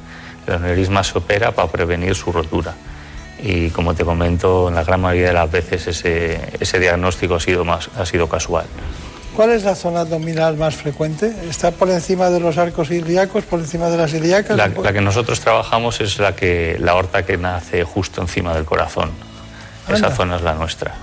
El 0.47 0.55
aneurisma 0.55 1.03
se 1.03 1.17
opera 1.19 1.53
para 1.53 1.69
prevenir 1.69 2.15
su 2.15 2.31
rotura. 2.31 2.75
Y 3.43 3.71
como 3.71 3.95
te 3.95 4.05
comento, 4.05 4.69
en 4.69 4.75
la 4.75 4.85
gran 4.85 5.01
mayoría 5.01 5.29
de 5.29 5.35
las 5.35 5.51
veces 5.51 5.87
ese, 5.87 6.39
ese 6.61 6.79
diagnóstico 6.79 7.35
ha 7.37 7.41
sido, 7.41 7.65
más, 7.65 7.89
ha 7.99 8.07
sido 8.07 8.29
casual. 8.29 8.67
¿Cuál 9.37 9.51
es 9.51 9.65
la 9.65 9.75
zona 9.75 10.01
abdominal 10.03 10.57
más 10.57 10.77
frecuente? 10.77 11.33
¿Está 11.51 11.73
por 11.73 11.91
encima 11.91 12.31
de 12.31 12.39
los 12.39 12.57
arcos 12.57 12.91
ilíacos, 12.91 13.45
por 13.45 13.59
encima 13.59 13.89
de 13.89 13.97
las 13.97 14.13
ilíacas? 14.15 14.57
La, 14.57 14.69
la 14.69 14.93
que 14.93 15.01
nosotros 15.01 15.41
trabajamos 15.41 16.01
es 16.01 16.19
la, 16.21 16.37
que, 16.37 16.77
la 16.79 16.93
aorta 16.93 17.25
que 17.27 17.37
nace 17.37 17.83
justo 17.83 18.21
encima 18.21 18.55
del 18.55 18.65
corazón. 18.65 19.11
Esa 19.89 20.11
zona 20.15 20.37
es 20.37 20.43
la 20.43 20.55
nuestra, 20.55 20.95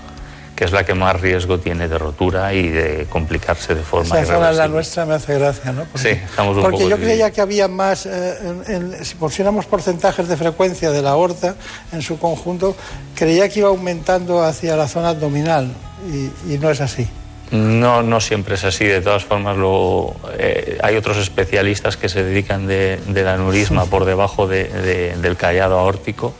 que 0.55 0.63
es 0.63 0.71
la 0.71 0.85
que 0.85 0.93
más 0.93 1.19
riesgo 1.19 1.59
tiene 1.59 1.89
de 1.89 1.97
rotura 1.97 2.53
y 2.53 2.69
de 2.69 3.05
complicarse 3.09 3.75
de 3.75 3.81
forma 3.83 4.17
Esa 4.21 4.33
zona 4.35 4.51
es 4.51 4.57
la 4.57 4.67
nuestra, 4.69 5.05
me 5.05 5.13
hace 5.15 5.37
gracia, 5.37 5.71
¿no? 5.73 5.85
Sí, 5.95 6.07
estamos 6.09 6.55
un 6.55 6.61
Porque 6.63 6.77
poco 6.77 6.89
yo 6.89 6.95
divididos. 6.95 6.99
creía 7.17 7.31
que 7.31 7.41
había 7.41 7.67
más, 7.67 8.05
eh, 8.05 8.37
en- 8.67 8.73
en- 8.93 9.05
si 9.05 9.15
pusiéramos 9.15 9.65
porcentajes 9.65 10.27
de 10.29 10.37
frecuencia 10.37 10.89
de 10.91 11.01
la 11.01 11.11
aorta 11.11 11.55
en 11.91 12.01
su 12.01 12.17
conjunto, 12.17 12.75
creía 13.13 13.49
que 13.49 13.59
iba 13.59 13.67
aumentando 13.69 14.41
hacia 14.41 14.75
la 14.77 14.87
zona 14.87 15.09
abdominal 15.09 15.71
y, 16.09 16.53
y 16.53 16.57
no 16.57 16.71
es 16.71 16.79
así. 16.81 17.07
No, 17.51 18.01
no 18.01 18.21
siempre 18.21 18.55
es 18.55 18.63
así. 18.63 18.85
De 18.85 19.01
todas 19.01 19.25
formas, 19.25 19.57
lo, 19.57 20.15
eh, 20.37 20.77
hay 20.81 20.95
otros 20.95 21.17
especialistas 21.17 21.97
que 21.97 22.07
se 22.07 22.23
dedican 22.23 22.65
de- 22.67 22.97
del 23.07 23.27
aneurisma 23.27 23.85
por 23.85 24.05
debajo 24.05 24.47
de- 24.47 24.65
de- 24.69 25.17
del 25.17 25.35
callado 25.35 25.77
aórtico, 25.77 26.33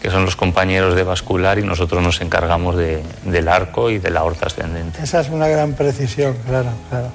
que 0.00 0.10
son 0.10 0.24
los 0.24 0.36
compañeros 0.36 0.94
de 0.94 1.02
vascular, 1.02 1.58
y 1.58 1.62
nosotros 1.62 2.00
nos 2.02 2.20
encargamos 2.20 2.76
de- 2.76 3.02
del 3.24 3.48
arco 3.48 3.90
y 3.90 3.98
de 3.98 4.10
la 4.10 4.20
aorta 4.20 4.46
ascendente. 4.46 5.02
Esa 5.02 5.20
es 5.20 5.30
una 5.30 5.48
gran 5.48 5.72
precisión, 5.72 6.36
claro, 6.46 6.68
claro. 6.90 7.08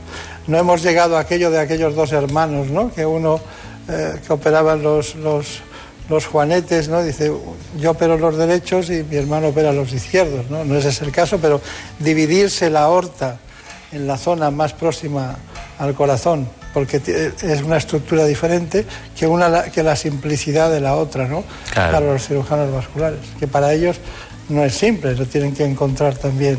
No 0.47 0.57
hemos 0.57 0.81
llegado 0.81 1.15
a 1.15 1.21
aquello 1.21 1.51
de 1.51 1.59
aquellos 1.59 1.95
dos 1.95 2.11
hermanos, 2.11 2.67
¿no? 2.67 2.91
Que 2.93 3.05
uno 3.05 3.39
eh, 3.91 4.19
que 4.25 4.33
operaban 4.33 4.83
los, 4.83 5.15
los 6.09 6.25
juanetes, 6.25 6.89
¿no? 6.89 7.03
Dice, 7.03 7.31
yo 7.77 7.91
opero 7.91 8.17
los 8.17 8.37
derechos 8.37 8.89
y 8.89 9.03
mi 9.03 9.15
hermano 9.15 9.49
opera 9.49 9.71
los 9.71 9.93
izquierdos, 9.93 10.49
¿no? 10.49 10.65
No 10.65 10.75
ese 10.75 10.89
es 10.89 11.01
el 11.01 11.11
caso, 11.11 11.39
pero 11.39 11.61
dividirse 11.99 12.69
la 12.69 12.83
aorta 12.83 13.37
en 13.91 14.07
la 14.07 14.17
zona 14.17 14.51
más 14.51 14.73
próxima 14.73 15.37
al 15.77 15.93
corazón, 15.93 16.47
porque 16.73 17.01
es 17.41 17.61
una 17.61 17.77
estructura 17.77 18.25
diferente 18.25 18.85
que, 19.17 19.27
una, 19.27 19.63
que 19.63 19.83
la 19.83 19.95
simplicidad 19.95 20.69
de 20.69 20.81
la 20.81 20.95
otra, 20.95 21.27
¿no? 21.27 21.43
Para 21.73 21.99
los 22.01 22.27
cirujanos 22.27 22.73
vasculares, 22.73 23.19
que 23.39 23.47
para 23.47 23.73
ellos 23.73 23.97
no 24.49 24.63
es 24.63 24.73
simple, 24.73 25.15
lo 25.15 25.25
tienen 25.25 25.53
que 25.53 25.63
encontrar 25.63 26.15
también 26.15 26.57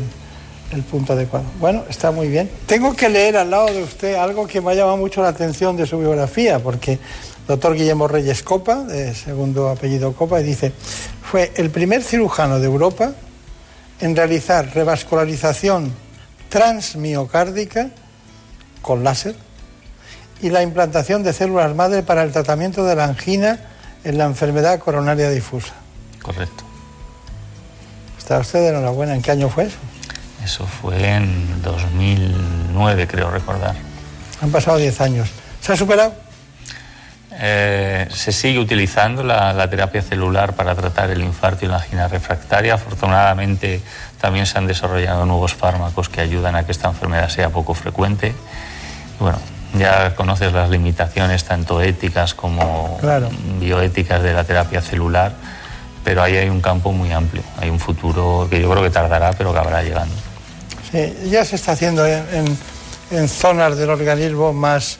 el 0.71 0.83
punto 0.83 1.13
adecuado. 1.13 1.45
Bueno, 1.59 1.83
está 1.89 2.11
muy 2.11 2.29
bien. 2.29 2.49
Tengo 2.65 2.93
que 2.95 3.09
leer 3.09 3.35
al 3.37 3.51
lado 3.51 3.67
de 3.67 3.83
usted 3.83 4.15
algo 4.15 4.47
que 4.47 4.61
me 4.61 4.71
ha 4.71 4.75
llamado 4.75 4.97
mucho 4.97 5.21
la 5.21 5.29
atención 5.29 5.75
de 5.75 5.85
su 5.85 5.99
biografía, 5.99 6.59
porque 6.59 6.99
doctor 7.47 7.75
Guillermo 7.75 8.07
Reyes 8.07 8.43
Copa, 8.43 8.83
de 8.83 9.13
segundo 9.13 9.69
apellido 9.69 10.13
Copa, 10.13 10.39
y 10.41 10.43
dice, 10.43 10.71
fue 11.21 11.51
el 11.55 11.69
primer 11.69 12.03
cirujano 12.03 12.59
de 12.59 12.65
Europa 12.65 13.11
en 13.99 14.15
realizar 14.15 14.73
revascularización 14.73 15.93
transmiocárdica 16.49 17.89
con 18.81 19.03
láser 19.03 19.35
y 20.41 20.49
la 20.49 20.63
implantación 20.63 21.23
de 21.23 21.33
células 21.33 21.75
madre 21.75 22.03
para 22.03 22.23
el 22.23 22.31
tratamiento 22.31 22.83
de 22.83 22.95
la 22.95 23.05
angina 23.05 23.59
en 24.03 24.17
la 24.17 24.25
enfermedad 24.25 24.79
coronaria 24.79 25.29
difusa. 25.29 25.73
Correcto. 26.21 26.63
Está 28.17 28.39
usted 28.39 28.69
enhorabuena. 28.69 29.15
¿En 29.15 29.21
qué 29.21 29.31
año 29.31 29.49
fue 29.49 29.65
eso? 29.65 29.77
Eso 30.43 30.65
fue 30.65 31.15
en 31.15 31.61
2009, 31.61 33.07
creo 33.07 33.29
recordar. 33.29 33.75
Han 34.41 34.51
pasado 34.51 34.77
10 34.77 35.01
años. 35.01 35.29
¿Se 35.61 35.73
ha 35.73 35.77
superado? 35.77 36.13
Eh, 37.43 38.07
se 38.13 38.31
sigue 38.31 38.59
utilizando 38.59 39.23
la, 39.23 39.67
terapia 39.67 40.03
celular 40.03 40.53
para 40.53 40.75
tratar 40.75 41.09
el 41.09 41.23
infarto 41.23 41.65
y 41.65 41.69
la 41.69 41.77
angina 41.77 42.07
refractaria. 42.07 42.75
Afortunadamente 42.75 43.81
también 44.21 44.45
se 44.45 44.59
han 44.59 44.67
desarrollado 44.67 45.25
nuevos 45.25 45.55
fármacos 45.55 46.07
que 46.07 46.21
ayudan 46.21 46.55
a 46.55 46.67
que 46.67 46.71
esta 46.71 46.89
enfermedad 46.89 47.29
sea 47.29 47.49
poco 47.49 47.73
frecuente. 47.73 48.35
bueno, 49.19 49.39
ya 49.73 50.13
conoces 50.13 50.53
las 50.53 50.69
limitaciones 50.69 51.43
tanto 51.45 51.81
éticas 51.81 52.35
como 52.35 52.99
bioéticas 53.59 54.21
de 54.21 54.33
la 54.33 54.43
terapia 54.43 54.81
celular, 54.81 55.31
pero 56.03 56.21
ahí 56.21 56.37
hay 56.37 56.49
un 56.49 56.61
campo 56.61 56.91
muy 56.91 57.11
amplio. 57.11 57.41
Hay 57.59 57.71
un 57.71 57.79
futuro 57.79 58.47
que 58.51 58.61
yo 58.61 58.69
creo 58.69 58.83
que 58.83 58.91
tardará, 58.91 59.33
pero 59.33 59.51
que 59.51 59.59
habrá 59.59 59.81
llegando. 59.81 60.13
Sí, 60.91 61.29
ya 61.31 61.43
se 61.43 61.55
está 61.55 61.71
haciendo 61.71 62.05
en, 62.05 62.55
en 63.09 63.27
zonas 63.27 63.77
del 63.77 63.89
organismo 63.89 64.53
más 64.53 64.99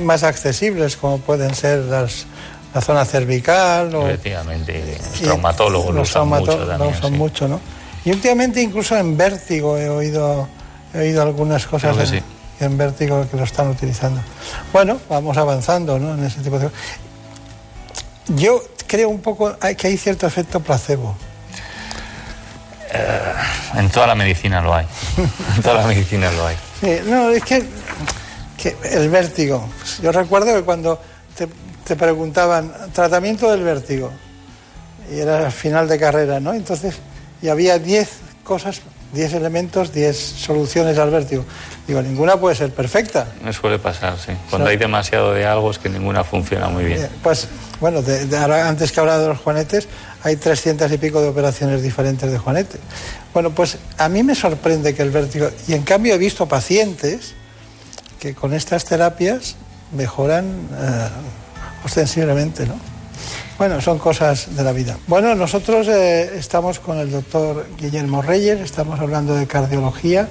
más 0.00 0.22
accesibles, 0.22 0.96
como 0.96 1.18
pueden 1.18 1.54
ser 1.54 1.80
las, 1.80 2.26
la 2.74 2.80
zona 2.80 3.04
cervical. 3.04 3.94
O, 3.94 4.06
Efectivamente, 4.08 4.98
los 4.98 5.20
traumatólogos 5.20 5.94
lo 5.94 6.02
usan 6.02 6.28
mucho 6.28 6.66
también. 6.66 7.12
mucho, 7.16 7.48
¿no? 7.48 7.60
Y 8.04 8.10
últimamente 8.10 8.62
incluso 8.62 8.96
en 8.96 9.16
vértigo 9.16 9.76
he 9.76 9.88
oído, 9.88 10.48
he 10.94 10.98
oído 11.00 11.22
algunas 11.22 11.66
cosas 11.66 12.12
en, 12.60 12.78
vértigo 12.78 13.26
que 13.30 13.36
lo 13.36 13.44
están 13.44 13.68
utilizando. 13.68 14.20
Bueno, 14.72 14.98
vamos 15.08 15.36
avanzando 15.36 15.98
¿no? 15.98 16.14
en 16.14 16.24
ese 16.24 16.40
tipo 16.40 16.58
de 16.58 16.66
cosas. 16.66 16.80
Yo 18.28 18.62
creo 18.86 19.08
un 19.08 19.20
poco 19.20 19.56
que 19.76 19.86
hay 19.88 19.96
cierto 19.96 20.26
efecto 20.26 20.60
placebo. 20.60 21.16
Eh, 22.92 23.32
en 23.74 23.90
toda 23.90 24.06
la 24.06 24.14
medicina 24.14 24.60
lo 24.60 24.74
hay. 24.74 24.86
en 25.56 25.62
toda 25.62 25.80
la 25.80 25.86
medicina 25.86 26.30
lo 26.30 26.46
hay. 26.46 26.56
Sí, 26.80 27.00
no, 27.06 27.30
es 27.30 27.42
que 27.42 27.64
el 28.64 29.08
vértigo. 29.08 29.68
Yo 30.02 30.12
recuerdo 30.12 30.54
que 30.54 30.62
cuando 30.62 30.98
te, 31.84 31.96
preguntaban 31.96 32.72
tratamiento 32.92 33.50
del 33.50 33.62
vértigo, 33.62 34.10
y 35.10 35.20
era 35.20 35.50
final 35.50 35.88
de 35.88 35.98
carrera, 35.98 36.40
¿no? 36.40 36.52
Entonces, 36.52 36.96
y 37.40 37.48
había 37.48 37.78
10 37.78 38.10
cosas, 38.42 38.80
10 39.12 39.34
elementos, 39.34 39.92
10 39.92 40.16
soluciones 40.16 40.98
al 40.98 41.10
vértigo. 41.10 41.44
Digo, 41.86 42.02
ninguna 42.02 42.38
puede 42.38 42.56
ser 42.56 42.72
perfecta. 42.72 43.28
Me 43.44 43.52
suele 43.52 43.78
pasar, 43.78 44.18
sí. 44.18 44.32
Cuando 44.50 44.68
hay 44.68 44.76
demasiado 44.76 45.32
de 45.32 45.46
algo 45.46 45.70
es 45.70 45.78
que 45.78 45.88
ninguna 45.88 46.24
funciona 46.24 46.68
muy 46.68 46.84
bien. 46.84 47.08
Pues, 47.22 47.46
bueno, 47.80 48.02
antes 48.64 48.90
que 48.90 49.00
hablaba 49.00 49.20
de 49.20 49.28
los 49.28 49.38
juanetes, 49.38 49.86
hay 50.24 50.36
300 50.36 50.90
y 50.90 50.98
pico 50.98 51.20
de 51.20 51.28
operaciones 51.28 51.82
diferentes 51.82 52.30
de 52.30 52.38
juanete. 52.38 52.78
Bueno, 53.32 53.50
pues 53.50 53.78
a 53.98 54.08
mí 54.08 54.24
me 54.24 54.34
sorprende 54.34 54.94
que 54.94 55.02
el 55.02 55.10
vértigo... 55.10 55.50
Y 55.68 55.74
en 55.74 55.82
cambio 55.82 56.14
he 56.14 56.18
visto 56.18 56.46
pacientes 56.46 57.34
que 58.26 58.34
con 58.34 58.52
estas 58.54 58.84
terapias 58.84 59.54
mejoran 59.92 60.46
eh, 60.46 61.08
ostensiblemente, 61.84 62.66
¿no? 62.66 62.74
Bueno, 63.56 63.80
son 63.80 64.00
cosas 64.00 64.56
de 64.56 64.64
la 64.64 64.72
vida. 64.72 64.98
Bueno, 65.06 65.36
nosotros 65.36 65.86
eh, 65.86 66.32
estamos 66.36 66.80
con 66.80 66.98
el 66.98 67.12
doctor 67.12 67.68
Guillermo 67.78 68.22
Reyes, 68.22 68.60
estamos 68.60 68.98
hablando 68.98 69.36
de 69.36 69.46
cardiología, 69.46 70.26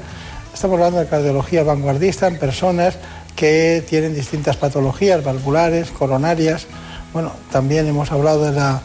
estamos 0.53 0.75
hablando 0.75 0.99
de 0.99 1.07
cardiología 1.07 1.63
vanguardista 1.63 2.27
en 2.27 2.37
personas 2.37 2.97
que 3.33 3.81
tienen 3.87 4.13
distintas 4.13 4.57
patologías 4.57 5.23
valvulares, 5.23 5.89
coronarias. 5.91 6.67
Bueno, 7.13 7.31
también 7.49 7.87
hemos 7.87 8.11
hablado 8.11 8.43
de 8.43 8.51
la 8.51 8.81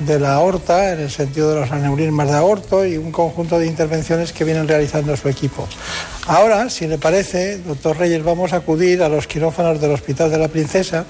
de 0.00 0.18
la 0.18 0.34
aorta, 0.34 0.92
en 0.92 1.00
el 1.00 1.10
sentido 1.10 1.54
de 1.54 1.60
los 1.60 1.70
aneurismas 1.70 2.28
de 2.28 2.36
aorto 2.36 2.84
y 2.84 2.96
un 2.96 3.12
conjunto 3.12 3.58
de 3.58 3.66
intervenciones 3.66 4.32
que 4.32 4.44
vienen 4.44 4.66
realizando 4.66 5.16
su 5.16 5.28
equipo. 5.28 5.68
Ahora, 6.26 6.70
si 6.70 6.86
le 6.86 6.98
parece, 6.98 7.58
doctor 7.58 7.98
Reyes, 7.98 8.24
vamos 8.24 8.52
a 8.52 8.56
acudir 8.56 9.02
a 9.02 9.08
los 9.08 9.26
quirófanos 9.26 9.80
del 9.80 9.92
Hospital 9.92 10.30
de 10.30 10.38
la 10.38 10.48
Princesa, 10.48 11.04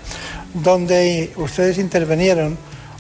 donde 0.54 1.32
ustedes 1.36 1.78
intervinieron 1.78 2.58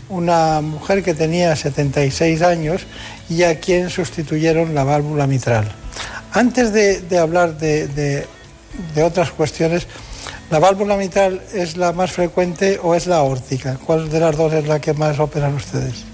una 0.08 0.60
mujer 0.60 1.02
que 1.02 1.14
tenía 1.14 1.54
76 1.54 2.42
años 2.42 2.86
y 3.28 3.42
a 3.42 3.58
quien 3.60 3.90
sustituyeron 3.90 4.74
la 4.74 4.84
válvula 4.84 5.26
mitral. 5.26 5.70
Antes 6.32 6.72
de, 6.72 7.18
hablar 7.18 7.58
de, 7.58 7.88
de 8.94 9.02
otras 9.02 9.30
cuestiones, 9.32 9.86
¿La 10.50 10.58
válvula 10.58 10.96
mitral 10.96 11.40
es 11.54 11.76
la 11.76 11.92
más 11.92 12.10
frecuente 12.10 12.80
o 12.82 12.96
es 12.96 13.06
la 13.06 13.18
aórtica? 13.18 13.78
¿Cuál 13.86 14.10
de 14.10 14.18
las 14.18 14.36
dos 14.36 14.52
es 14.52 14.66
la 14.66 14.80
que 14.80 14.92
más 14.94 15.18
operan 15.18 15.54
ustedes? 15.54 16.04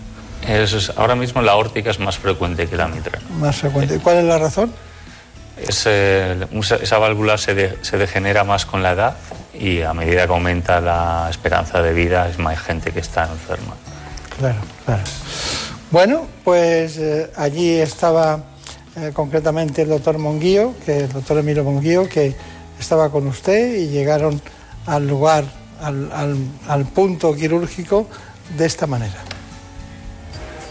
ahora 0.96 1.16
mismo 1.16 1.42
la 1.42 1.52
aórtica 1.52 1.90
es 1.90 1.98
más 1.98 2.18
frecuente 2.18 2.68
que 2.68 2.76
la 2.76 2.86
mitral. 2.86 3.20
Más 3.40 3.56
frecuente. 3.56 3.98
¿Cuál 3.98 4.18
es 4.18 4.24
la 4.24 4.38
razón? 4.38 4.72
esa 5.58 6.98
válvula 6.98 7.38
se, 7.38 7.54
degenera 7.54 8.44
más 8.44 8.66
con 8.66 8.82
la 8.82 8.92
edad 8.92 9.16
y 9.54 9.80
a 9.80 9.94
medida 9.94 10.26
que 10.26 10.32
aumenta 10.32 10.82
la 10.82 11.28
esperanza 11.30 11.80
de 11.80 11.94
vida 11.94 12.28
es 12.28 12.38
más 12.38 12.58
gente 12.58 12.92
que 12.92 13.00
está 13.00 13.24
enferma. 13.24 13.74
Claro, 14.38 14.58
claro. 14.84 15.02
Bueno, 15.90 16.26
pues 16.44 16.98
eh, 16.98 17.30
allí 17.36 17.70
estaba 17.70 18.40
eh, 18.96 19.12
concretamente 19.14 19.82
el 19.82 19.88
doctor 19.88 20.18
Monguío, 20.18 20.74
que 20.84 20.98
el 21.04 21.12
doctor 21.12 21.38
Emilio 21.38 21.64
Monguío, 21.64 22.06
que 22.06 22.34
estaba 22.78 23.10
con 23.10 23.26
usted 23.26 23.74
y 23.74 23.88
llegaron 23.88 24.40
al 24.86 25.06
lugar, 25.06 25.44
al, 25.80 26.84
punto 26.94 27.34
quirúrgico 27.34 28.06
de 28.56 28.66
esta 28.66 28.86
manera. 28.86 29.16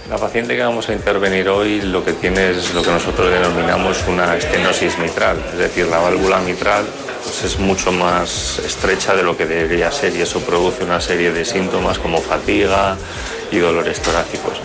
La 0.09 0.17
paciente 0.17 0.55
que 0.55 0.61
vamos 0.61 0.87
a 0.87 0.93
intervenir 0.93 1.49
hoy 1.49 1.81
lo 1.81 2.05
que 2.05 2.13
tiene 2.13 2.51
es 2.51 2.73
lo 2.75 2.83
que 2.83 2.91
nosotros 2.91 3.31
denominamos 3.31 4.03
una 4.07 4.35
estenosis 4.35 4.99
mitral, 4.99 5.43
es 5.53 5.57
decir, 5.57 5.87
la 5.87 5.97
válvula 5.97 6.39
mitral 6.39 6.85
pues, 7.23 7.43
es 7.43 7.59
mucho 7.59 7.91
más 7.91 8.59
estrecha 8.59 9.15
de 9.15 9.23
lo 9.23 9.35
que 9.35 9.47
debería 9.47 9.91
ser 9.91 10.15
y 10.15 10.21
eso 10.21 10.41
produce 10.41 10.83
una 10.83 11.01
serie 11.01 11.31
de 11.31 11.43
síntomas 11.43 11.97
como 11.97 12.21
fatiga 12.21 12.95
y 13.51 13.57
dolores 13.57 13.99
torácicos. 13.99 14.61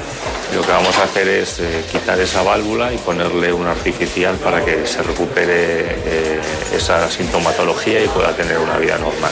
Lo 0.55 0.63
que 0.63 0.73
vamos 0.73 0.99
a 0.99 1.05
hacer 1.05 1.29
es 1.29 1.61
eh, 1.61 1.85
quitar 1.91 2.19
esa 2.19 2.43
válvula 2.43 2.93
y 2.93 2.99
ponerle 2.99 3.53
una 3.53 3.71
artificial 3.71 4.35
para 4.37 4.65
que 4.65 4.85
se 4.85 5.01
recupere 5.03 5.55
eh, 5.55 6.41
esa 6.75 7.09
sintomatología 7.09 8.03
y 8.03 8.09
pueda 8.09 8.33
tener 8.33 8.59
una 8.59 8.77
vida 8.77 8.99
normal. 8.99 9.31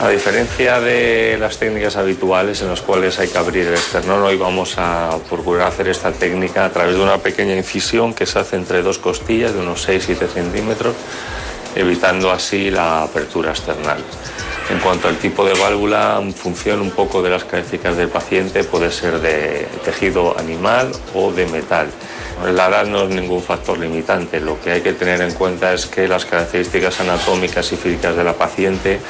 A 0.00 0.08
diferencia 0.08 0.80
de 0.80 1.36
las 1.38 1.58
técnicas 1.58 1.96
habituales 1.96 2.62
en 2.62 2.68
las 2.68 2.80
cuales 2.80 3.18
hay 3.18 3.28
que 3.28 3.36
abrir 3.36 3.66
el 3.66 3.74
esternón, 3.74 4.22
hoy 4.22 4.36
vamos 4.36 4.74
a 4.78 5.10
procurar 5.28 5.68
hacer 5.68 5.88
esta 5.88 6.12
técnica 6.12 6.64
a 6.64 6.70
través 6.70 6.96
de 6.96 7.02
una 7.02 7.18
pequeña 7.18 7.54
incisión 7.54 8.14
que 8.14 8.24
se 8.24 8.38
hace 8.38 8.56
entre 8.56 8.82
dos 8.82 8.98
costillas 8.98 9.52
de 9.52 9.60
unos 9.60 9.86
6-7 9.86 10.28
centímetros, 10.28 10.94
evitando 11.76 12.32
así 12.32 12.70
la 12.70 13.02
apertura 13.02 13.50
external. 13.50 13.98
En 14.70 14.78
cuanto 14.78 15.08
al 15.08 15.18
tipo 15.18 15.44
de 15.44 15.52
válvula, 15.54 16.18
en 16.20 16.32
función 16.32 16.80
un 16.80 16.90
poco 16.90 17.22
de 17.22 17.28
las 17.28 17.44
características 17.44 17.98
del 17.98 18.08
paciente, 18.08 18.64
puede 18.64 18.90
ser 18.90 19.20
de 19.20 19.68
tejido 19.84 20.38
animal 20.38 20.90
o 21.14 21.30
de 21.30 21.46
metal. 21.46 21.88
La 22.42 22.68
edad 22.68 22.86
no 22.86 23.04
es 23.04 23.10
ningún 23.10 23.42
factor 23.42 23.78
limitante. 23.78 24.40
Lo 24.40 24.60
que 24.60 24.72
hay 24.72 24.80
que 24.82 24.92
tener 24.92 25.20
en 25.20 25.32
cuenta 25.32 25.72
es 25.72 25.86
que 25.86 26.08
las 26.08 26.24
características 26.24 27.00
anatómicas 27.00 27.72
y 27.72 27.76
físicas 27.76 28.16
de 28.16 28.24
la 28.24 28.34
paciente 28.34 29.00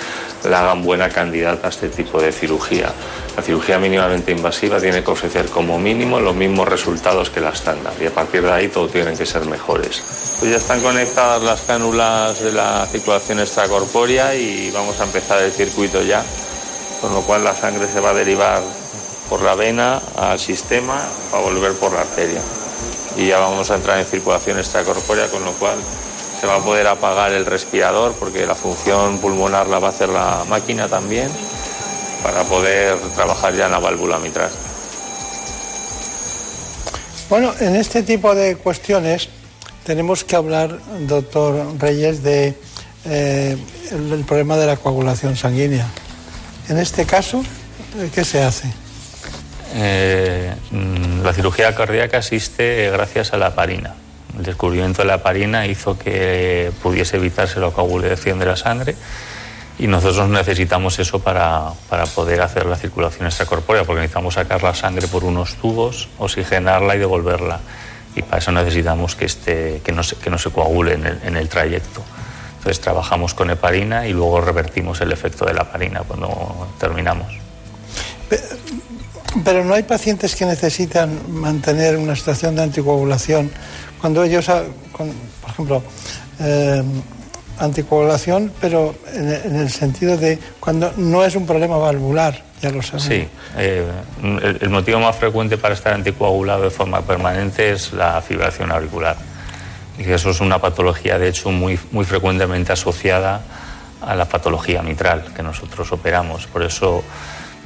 la 0.45 0.61
hagan 0.61 0.83
buena 0.83 1.09
candidata 1.09 1.69
a 1.69 1.71
este 1.71 1.89
tipo 1.89 2.21
de 2.21 2.31
cirugía. 2.33 2.93
La 3.37 3.43
cirugía 3.43 3.79
mínimamente 3.79 4.31
invasiva 4.31 4.79
tiene 4.79 5.03
que 5.03 5.11
ofrecer 5.11 5.47
como 5.47 5.79
mínimo 5.79 6.21
los 6.21 6.35
mismos 6.35 6.69
resultados 6.69 7.31
que 7.31 7.41
la 7.41 7.51
estándar 7.51 7.95
y 8.01 8.07
a 8.07 8.15
partir 8.15 8.43
de 8.43 8.53
ahí 8.53 8.69
todo 8.69 8.89
tienen 8.89 9.17
que 9.17 9.27
ser 9.27 9.45
mejores. 9.47 10.03
Pues 10.39 10.51
ya 10.51 10.59
están 10.59 10.81
conectadas 10.81 11.43
las 11.43 11.63
cánulas 11.63 12.41
de 12.41 12.53
la 12.53 12.87
circulación 12.87 13.41
extracorpórea 13.41 14.35
y 14.35 14.71
vamos 14.71 15.01
a 15.01 15.05
empezar 15.05 15.43
el 15.43 15.51
circuito 15.51 16.03
ya, 16.03 16.23
con 17.01 17.13
lo 17.13 17.23
cual 17.23 17.43
la 17.43 17.55
sangre 17.55 17.89
se 17.89 18.01
va 18.01 18.11
a 18.11 18.15
derivar 18.15 18.63
por 19.29 19.43
la 19.43 19.55
vena 19.55 20.01
al 20.17 20.39
sistema 20.39 21.01
para 21.31 21.43
volver 21.43 21.73
por 21.73 21.93
la 21.93 22.03
arteria. 22.03 22.41
Y 23.17 23.29
ya 23.29 23.39
vamos 23.39 23.71
a 23.71 23.77
entrar 23.77 23.99
en 23.99 24.07
circulación 24.07 24.59
extracorpórea, 24.59 25.29
con 25.29 25.45
lo 25.45 25.53
cual 25.53 25.77
se 26.41 26.47
va 26.47 26.57
a 26.57 26.61
poder 26.61 26.87
apagar 26.87 27.33
el 27.33 27.47
respirador 27.47 28.13
porque 28.19 28.47
la 28.47 28.55
función 28.55 29.19
pulmonar 29.19 29.69
la 29.69 29.79
va 29.79 29.89
a 29.89 29.91
hacer 29.91 30.09
la 30.09 30.45
máquina 30.49 30.89
también 30.89 31.29
para 32.23 32.43
poder 32.45 32.99
trabajar 33.15 33.55
ya 33.55 33.67
en 33.67 33.73
la 33.73 33.79
válvula 33.79 34.19
mitral. 34.19 34.51
Bueno, 37.31 37.55
en 37.61 37.77
este 37.77 38.03
tipo 38.03 38.35
de 38.35 38.57
cuestiones 38.57 39.29
tenemos 39.85 40.25
que 40.25 40.37
hablar, 40.37 40.79
doctor 41.07 41.79
Reyes, 41.79 42.23
de 42.23 42.55
eh, 43.05 43.57
problema 44.27 44.57
de 44.57 44.67
la 44.67 44.77
coagulación 44.77 45.37
sanguínea. 45.37 45.87
En 46.69 46.79
este 46.79 47.05
caso, 47.05 47.43
¿qué 48.15 48.25
se 48.25 48.43
hace? 48.43 48.84
Eh, 49.75 50.55
mm, 50.71 51.23
la 51.23 51.33
cirugía 51.33 51.75
cardíaca 51.75 52.19
existe 52.19 52.91
gracias 52.91 53.33
a 53.33 53.39
la 53.39 53.55
parina. 53.55 53.95
El 54.39 54.45
descubrimiento 54.45 55.03
de 55.03 55.09
la 55.09 55.23
parina 55.23 55.67
hizo 55.67 55.99
que 55.99 56.71
pudiese 56.83 57.17
evitarse 57.17 57.61
la 57.61 57.71
coagulación 57.71 58.39
de 58.39 58.47
la 58.47 58.57
sangre 58.57 58.95
y 59.79 59.89
nosotros 59.89 60.29
necesitamos 60.29 60.99
eso 61.01 61.19
para, 61.19 61.73
poder 62.15 62.41
hacer 62.43 62.67
la 62.67 62.77
circulación 62.77 63.27
extracorpórea, 63.27 63.85
porque 63.85 64.01
necesitamos 64.01 64.35
sacar 64.35 64.63
la 64.63 64.75
sangre 64.75 65.09
por 65.09 65.25
unos 65.25 65.57
tubos, 65.57 66.09
oxigenarla 66.19 66.95
y 66.95 66.99
devolverla. 66.99 67.61
Y 68.15 68.23
para 68.23 68.39
eso 68.39 68.53
necesitamos 68.53 69.17
que, 69.17 69.25
esté, 69.25 69.81
que, 69.85 69.91
no, 69.91 70.05
se, 70.05 70.15
que 70.17 70.31
no 70.31 70.39
se 70.39 70.51
coagule 70.51 70.95
en 70.95 71.07
el, 71.07 71.21
en 71.25 71.37
el 71.37 71.49
trayecto. 71.49 72.03
Entonces 72.59 72.81
trabajamos 72.81 73.35
con 73.35 73.51
heparina 73.51 74.07
y 74.07 74.13
luego 74.13 74.41
revertimos 74.41 75.01
el 75.01 75.11
efecto 75.11 75.45
de 75.45 75.55
la 75.55 75.63
heparina 75.63 76.03
cuando 76.07 76.69
terminamos. 76.79 77.27
Pero 78.29 78.45
no 79.35 79.75
hay 79.75 79.83
pacientes 79.83 80.37
que 80.37 80.47
necesitan 80.47 81.19
mantener 81.29 81.97
una 81.97 82.15
situación 82.15 82.55
de 82.55 82.63
anticoagulación 82.63 83.51
cuando 84.01 84.23
ellos, 84.23 84.47
por 84.47 85.51
ejemplo, 85.51 85.83
eh, 86.41 86.83
anticoagulación, 87.59 88.53
pero 88.61 88.95
en, 89.13 89.57
el 89.57 89.71
sentido 89.71 90.17
de 90.17 90.39
cuando 90.61 90.93
no 90.97 91.25
es 91.25 91.35
un 91.37 91.47
problema 91.47 91.79
valvular, 91.79 92.43
ya 92.61 92.71
lo 92.71 92.83
sabemos. 92.83 93.05
Sí, 93.05 93.27
eh, 93.57 93.87
el, 94.61 94.69
motivo 94.69 94.99
más 95.01 95.17
frecuente 95.17 95.57
para 95.57 95.75
estar 95.75 95.95
anticoagulado 95.95 96.65
de 96.65 96.71
forma 96.71 97.01
permanente 97.03 97.73
es 97.73 97.93
la 97.93 98.21
fibración 98.21 98.71
auricular. 98.73 99.17
Y 99.99 100.11
eso 100.11 100.31
es 100.31 100.41
una 100.41 100.59
patología, 100.59 101.19
de 101.19 101.29
hecho, 101.29 101.51
muy, 101.51 101.79
muy 101.93 102.05
frecuentemente 102.05 102.73
asociada 102.73 103.41
a 104.03 104.15
la 104.15 104.25
patología 104.27 104.83
mitral 104.83 105.33
que 105.35 105.43
nosotros 105.43 105.91
operamos. 105.93 106.47
Por 106.47 106.63
eso 106.63 107.05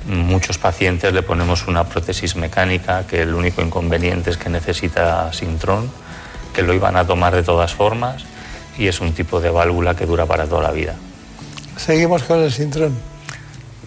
muchos 0.07 0.59
pacientes 0.59 1.13
le 1.13 1.23
ponemos 1.23 1.67
una 1.67 1.85
prótesis 1.85 2.37
mecánica 2.37 3.07
que 3.07 3.23
el 3.23 3.35
único 3.35 3.63
inconveniente 3.63 4.31
es 4.31 4.37
que 4.37 4.49
necesita 4.49 5.33
sintrón, 5.33 5.91
que 6.55 6.63
lo 6.63 6.73
iban 6.73 6.97
a 6.97 7.07
tomar 7.07 7.35
de 7.35 7.43
todas 7.43 7.75
formas 7.75 8.25
y 8.79 8.87
es 8.87 9.01
un 9.01 9.13
tipo 9.13 9.41
de 9.41 9.51
válvula 9.51 9.95
que 9.95 10.07
dura 10.07 10.27
para 10.27 10.47
toda 10.47 10.63
la 10.63 10.71
vida. 10.71 10.95
¿Seguimos 11.77 12.23
con 12.23 12.41
el 12.41 12.53
sintrón? 12.53 12.97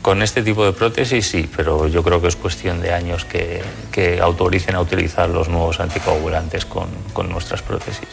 Con 0.02 0.22
este 0.22 0.42
tipo 0.42 0.66
de 0.66 0.74
prótesis 0.74 1.28
sí, 1.28 1.50
pero 1.56 1.88
yo 1.88 2.02
creo 2.04 2.22
que 2.22 2.28
es 2.28 2.36
cuestión 2.36 2.82
de 2.82 2.94
años 2.94 3.26
que, 3.26 3.62
que 3.92 4.20
autoricen 4.20 4.76
a 4.76 4.82
utilizar 4.82 5.30
los 5.30 5.48
nuevos 5.48 5.80
anticoagulantes 5.80 6.66
con, 6.66 6.88
con, 7.14 7.30
nuestras 7.30 7.62
prótesis. 7.62 8.08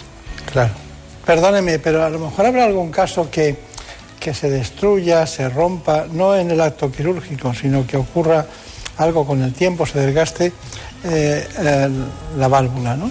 Claro. 0.53 0.70
Perdóneme, 1.24 1.78
pero 1.78 2.05
a 2.05 2.11
lo 2.11 2.18
mejor 2.18 2.46
habrá 2.46 2.64
algún 2.64 2.90
caso 2.90 3.30
que, 3.30 3.57
que 4.19 4.35
se 4.35 4.51
destruya, 4.51 5.27
se 5.27 5.49
rompa, 5.49 6.07
no 6.11 6.37
en 6.37 6.51
el 6.51 6.61
acto 6.61 6.91
quirúrgico, 6.91 7.55
sino 7.55 7.87
que 7.87 7.97
ocurra 7.97 8.47
algo 8.99 9.27
con 9.27 9.43
el 9.43 9.53
tiempo, 9.53 9.87
se 9.87 10.01
desgaste 10.01 10.53
eh, 11.05 11.89
la 12.37 12.49
válvula, 12.49 12.97
¿no? 12.97 13.11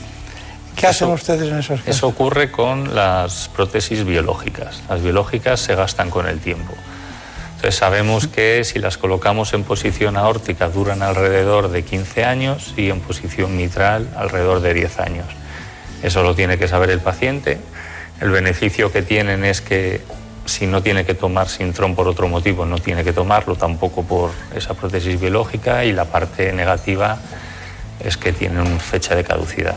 ¿Qué 0.75 0.85
hacen 0.85 1.09
ustedes 1.09 1.49
en 1.51 1.57
esos 1.57 1.79
casos? 1.79 1.95
Eso 1.95 2.07
ocurre 2.07 2.51
con 2.51 2.93
las 2.93 3.49
prótesis 3.49 4.05
biológicas. 4.05 4.83
Las 4.87 5.01
biológicas 5.01 5.59
se 5.59 5.73
gastan 5.73 6.11
con 6.11 6.27
el 6.27 6.39
tiempo. 6.39 6.73
Entonces 7.55 7.75
sabemos 7.75 8.27
que 8.27 8.63
si 8.63 8.77
las 8.77 8.99
colocamos 8.99 9.53
en 9.53 9.63
posición 9.63 10.17
aórtica 10.17 10.69
duran 10.69 11.01
alrededor 11.01 11.69
de 11.69 11.83
15 11.83 12.23
años 12.23 12.75
y 12.77 12.91
en 12.91 12.99
posición 12.99 13.57
mitral 13.57 14.07
alrededor 14.15 14.61
de 14.61 14.75
10 14.75 14.99
años. 14.99 15.25
Eso 16.03 16.21
lo 16.21 16.35
tiene 16.35 16.59
que 16.59 16.67
saber 16.67 16.91
el 16.91 16.99
paciente. 16.99 17.57
El 18.21 18.29
beneficio 18.29 18.91
que 18.91 19.01
tienen 19.01 19.43
es 19.43 19.61
que 19.61 20.01
si 20.47 20.65
no 20.65 20.81
tiene 20.81 21.05
que 21.05 21.13
tomar 21.13 21.49
sintrón 21.49 21.95
por 21.95 22.07
otro 22.07 22.27
motivo, 22.27 22.65
no 22.65 22.79
tiene 22.79 23.03
que 23.03 23.13
tomarlo 23.13 23.55
tampoco 23.55 24.03
por 24.03 24.31
esa 24.55 24.73
prótesis 24.73 25.19
biológica 25.19 25.83
y 25.85 25.91
la 25.93 26.05
parte 26.05 26.53
negativa 26.53 27.19
es 28.03 28.17
que 28.17 28.33
tienen 28.33 28.79
fecha 28.79 29.15
de 29.15 29.23
caducidad. 29.23 29.75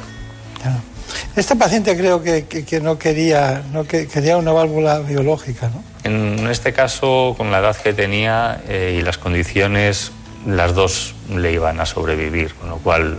Esta 1.35 1.57
paciente 1.57 1.97
creo 1.97 2.23
que, 2.23 2.81
no 2.83 2.99
quería, 2.99 3.63
no 3.73 3.85
que, 3.85 4.07
quería 4.07 4.37
una 4.37 4.53
válvula 4.53 5.01
biológica, 5.01 5.69
¿no? 5.69 5.83
En 6.05 6.47
este 6.49 6.73
caso, 6.73 7.35
con 7.37 7.51
la 7.51 7.59
edad 7.59 7.77
que 7.77 7.93
tenía 7.93 8.63
eh, 8.69 8.97
y 8.99 9.03
las 9.03 9.19
condiciones, 9.19 10.13
las 10.47 10.75
dos 10.75 11.15
le 11.35 11.53
iban 11.53 11.81
a 11.81 11.87
sobrevivir, 11.87 12.55
con 12.55 12.71
lo 12.71 12.77
cual, 12.79 13.19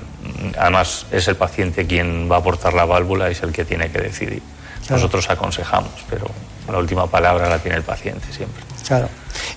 además, 0.58 1.06
es 1.12 1.28
el 1.28 1.36
paciente 1.36 1.86
quien 1.86 2.32
va 2.32 2.38
a 2.38 2.40
aportar 2.40 2.74
la 2.74 2.86
válvula 2.86 3.30
y 3.30 3.34
es 3.34 3.44
el 3.44 3.52
que 3.52 3.66
tiene 3.66 3.92
que 3.92 4.00
decidir. 4.00 4.42
Nosotros 4.90 5.30
aconsejamos, 5.30 5.92
pero 6.10 6.26
la 6.70 6.78
última 6.78 7.08
palabra 7.08 7.50
la 7.50 7.60
tiene 7.60 7.78
el 7.78 7.84
paciente 7.84 8.26
siempre. 8.32 8.64
Claro. 8.88 9.10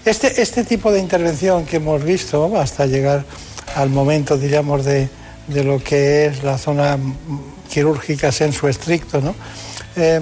Este, 0.04 0.40
este 0.40 0.64
tipo 0.64 0.92
de 0.92 1.00
intervención 1.00 1.64
que 1.64 1.76
hemos 1.76 2.02
visto 2.04 2.58
hasta 2.60 2.86
llegar 2.86 3.24
al 3.74 3.90
momento, 3.90 4.36
diríamos, 4.36 4.84
de, 4.84 5.08
de 5.48 5.64
lo 5.64 5.82
que 5.82 6.26
es 6.26 6.42
la 6.42 6.58
zona 6.58 6.98
quirúrgicas 7.68 8.40
en 8.40 8.52
su 8.52 8.68
estricto, 8.68 9.20
¿no? 9.20 9.34
Eh, 9.96 10.20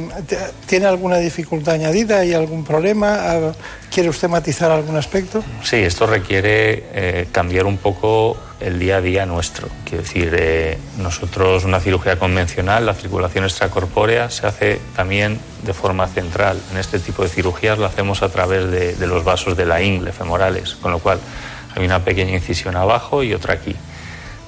¿Tiene 0.67 0.87
alguna 0.87 1.17
dificultad 1.17 1.75
añadida 1.75 2.25
y 2.25 2.35
algún 2.35 2.65
problema? 2.65 3.15
Ah, 3.21 3.53
¿Quiere 3.91 4.09
usted 4.09 4.29
matizar 4.29 4.71
algún 4.71 4.97
aspecto? 4.97 5.43
Sí, 5.63 5.77
esto 5.77 6.07
requiere 6.07 6.85
eh, 6.93 7.29
cambiar 7.33 7.65
un 7.65 7.79
poco 7.79 8.37
el 8.61 8.79
día 8.79 8.97
a 8.97 9.01
día 9.01 9.25
nuestro. 9.25 9.69
Quiero 9.85 10.05
decir, 10.05 10.35
eh, 10.39 10.79
nosotros 10.99 11.65
una 11.65 11.81
cirugía 11.81 12.19
convencional, 12.19 12.85
la 12.85 12.95
circulación 12.95 13.45
extracorpórea 13.45 14.31
se 14.31 14.47
hace 14.47 14.81
también 14.95 15.39
de 15.63 15.73
forma 15.73 16.07
central. 16.07 16.61
En 16.71 16.77
este 16.77 16.99
tipo 16.99 17.23
de 17.23 17.31
cirugías 17.31 17.79
lo 17.79 17.87
hacemos 17.87 18.23
a 18.23 18.29
través 18.29 18.71
de, 18.71 18.95
de 18.95 19.07
los 19.07 19.25
vasos 19.25 19.57
de 19.57 19.67
la 19.67 19.83
ingle 19.83 20.13
femorales, 20.13 20.75
con 20.75 20.93
lo 20.93 20.99
cual 20.99 21.19
hay 21.75 21.85
una 21.85 22.05
pequeña 22.05 22.35
incisión 22.35 22.77
abajo 22.77 23.23
y 23.23 23.33
otra 23.33 23.55
aquí. 23.55 23.75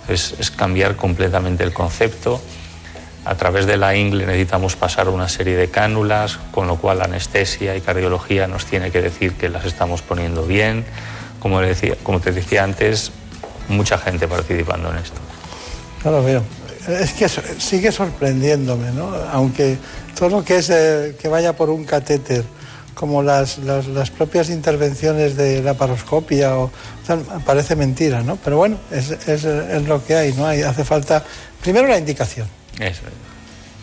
Entonces 0.03 0.39
es 0.39 0.51
cambiar 0.51 0.97
completamente 0.97 1.65
el 1.65 1.73
concepto 1.73 2.43
a 3.25 3.35
través 3.37 3.67
de 3.67 3.77
la 3.77 3.97
ingle 3.97 4.27
necesitamos 4.27 4.77
pasar 4.77 5.09
una 5.09 5.29
serie 5.29 5.57
de 5.57 5.69
cánulas, 5.69 6.39
con 6.51 6.67
lo 6.67 6.77
cual 6.77 7.01
anestesia 7.01 7.75
y 7.75 7.81
cardiología 7.81 8.47
nos 8.47 8.67
tiene 8.67 8.91
que 8.91 9.01
decir 9.01 9.33
que 9.35 9.49
las 9.49 9.65
estamos 9.65 10.03
poniendo 10.03 10.45
bien. 10.45 10.85
Como, 11.41 11.61
decía, 11.61 11.95
como 12.03 12.21
te 12.21 12.33
decía 12.33 12.65
antes, 12.65 13.13
mucha 13.69 13.99
gente 13.99 14.29
participando 14.29 14.91
en 14.91 14.99
esto. 14.99 15.21
Claro, 16.03 16.23
veo. 16.23 16.43
Es 16.89 17.15
que 17.15 17.29
sigue 17.29 17.91
sorprendiéndome, 17.93 18.91
¿no? 18.93 19.11
Aunque 19.33 19.79
todo 20.19 20.29
lo 20.29 20.45
que 20.45 20.59
es 20.59 20.69
eh, 20.69 21.17
que 21.21 21.29
vaya 21.29 21.55
por 21.55 21.71
un 21.71 21.85
catéter, 21.85 22.45
como 22.95 23.23
las, 23.23 23.59
las, 23.59 24.11
propias 24.11 24.51
intervenciones 24.51 25.35
de 25.35 25.63
la 25.63 25.75
paroscopia, 25.75 26.57
o, 26.57 26.71
parece 27.47 27.75
mentira, 27.75 28.23
¿no? 28.23 28.37
Pero 28.37 28.59
bueno, 28.59 28.77
es, 28.91 29.11
es, 29.11 29.45
es 29.45 29.89
lo 29.89 30.05
que 30.05 30.15
hay, 30.15 30.33
¿no? 30.35 30.47
Hay, 30.47 30.61
hace 30.61 30.85
falta, 30.85 31.25
primero 31.63 31.89
la 31.89 31.97
indicación 31.97 32.47
eso. 32.81 33.03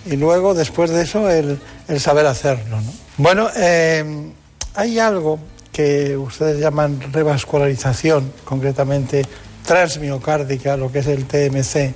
Y 0.05 0.15
luego, 0.15 0.53
después 0.53 0.89
de 0.89 1.03
eso, 1.03 1.29
el, 1.29 1.59
saber 1.99 2.25
hacerlo. 2.25 2.77
Bueno, 3.17 3.49
eh, 3.55 4.31
hay 4.73 4.99
algo 4.99 5.39
que 5.71 6.17
ustedes 6.17 6.59
llaman 6.59 6.99
revascularización, 7.11 8.33
concretamente 8.43 9.23
transmiocárdica, 9.65 10.75
lo 10.75 10.91
que 10.91 10.99
es 10.99 11.07
el 11.07 11.25
TMC. 11.25 11.93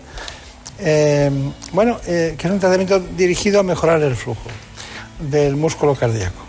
Eh, 0.80 1.32
bueno, 1.72 2.00
eh, 2.06 2.36
que 2.38 2.48
es 2.48 2.54
un 2.54 2.60
tratamiento 2.60 3.00
dirigido 3.00 3.62
a 3.62 3.64
mejorar 3.64 4.02
el 4.04 4.16
flujo 4.16 4.50
del 5.20 5.56
músculo 5.56 5.96
cardíaco. 5.96 6.44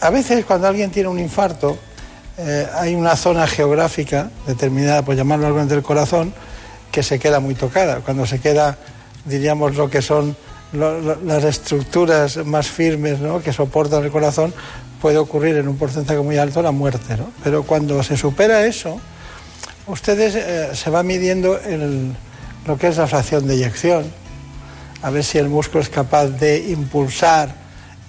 a 0.00 0.10
veces 0.10 0.44
cuando 0.44 0.66
alguien 0.66 0.90
tiene 0.90 1.08
un 1.08 1.18
infarto, 1.18 1.78
hay 2.74 2.94
una 2.94 3.14
zona 3.16 3.46
geográfica 3.46 4.30
determinada, 4.46 5.02
por 5.02 5.14
llamarlo 5.14 5.46
algo 5.46 5.64
del 5.64 5.82
corazón, 5.82 6.34
que 6.94 7.02
se 7.02 7.18
queda 7.18 7.40
muy 7.40 7.56
tocada. 7.56 8.02
Cuando 8.04 8.24
se 8.24 8.38
queda, 8.38 8.78
diríamos, 9.24 9.74
lo 9.74 9.90
que 9.90 10.00
son 10.00 10.36
las 10.72 11.42
estructuras 11.42 12.36
más 12.46 12.68
firmes 12.68 13.18
¿no? 13.18 13.42
que 13.42 13.52
soportan 13.52 14.04
el 14.04 14.12
corazón, 14.12 14.54
puede 15.02 15.18
ocurrir 15.18 15.56
en 15.56 15.66
un 15.66 15.76
porcentaje 15.76 16.20
muy 16.20 16.38
alto 16.38 16.62
la 16.62 16.70
muerte. 16.70 17.16
¿no? 17.16 17.32
Pero 17.42 17.64
cuando 17.64 18.00
se 18.04 18.16
supera 18.16 18.64
eso, 18.64 19.00
ustedes 19.88 20.36
eh, 20.36 20.70
se 20.72 20.88
va 20.88 21.02
midiendo 21.02 21.58
lo 22.64 22.78
que 22.78 22.86
es 22.86 22.96
la 22.96 23.08
fracción 23.08 23.44
de 23.48 23.54
eyección, 23.54 24.04
a 25.02 25.10
ver 25.10 25.24
si 25.24 25.38
el 25.38 25.48
músculo 25.48 25.82
es 25.82 25.88
capaz 25.88 26.26
de 26.28 26.58
impulsar 26.58 27.56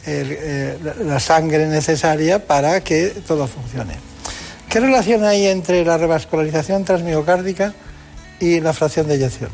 eh, 0.06 0.78
la 1.04 1.20
sangre 1.20 1.66
necesaria 1.66 2.46
para 2.46 2.82
que 2.82 3.08
todo 3.28 3.48
funcione. 3.48 3.96
¿Qué 4.70 4.80
relación 4.80 5.24
hay 5.24 5.48
entre 5.48 5.84
la 5.84 5.98
revascularización 5.98 6.86
transmiocárdica 6.86 7.74
y 8.40 8.60
la 8.60 8.74
fracción 8.74 9.08
de 9.08 9.16
eyección? 9.16 9.50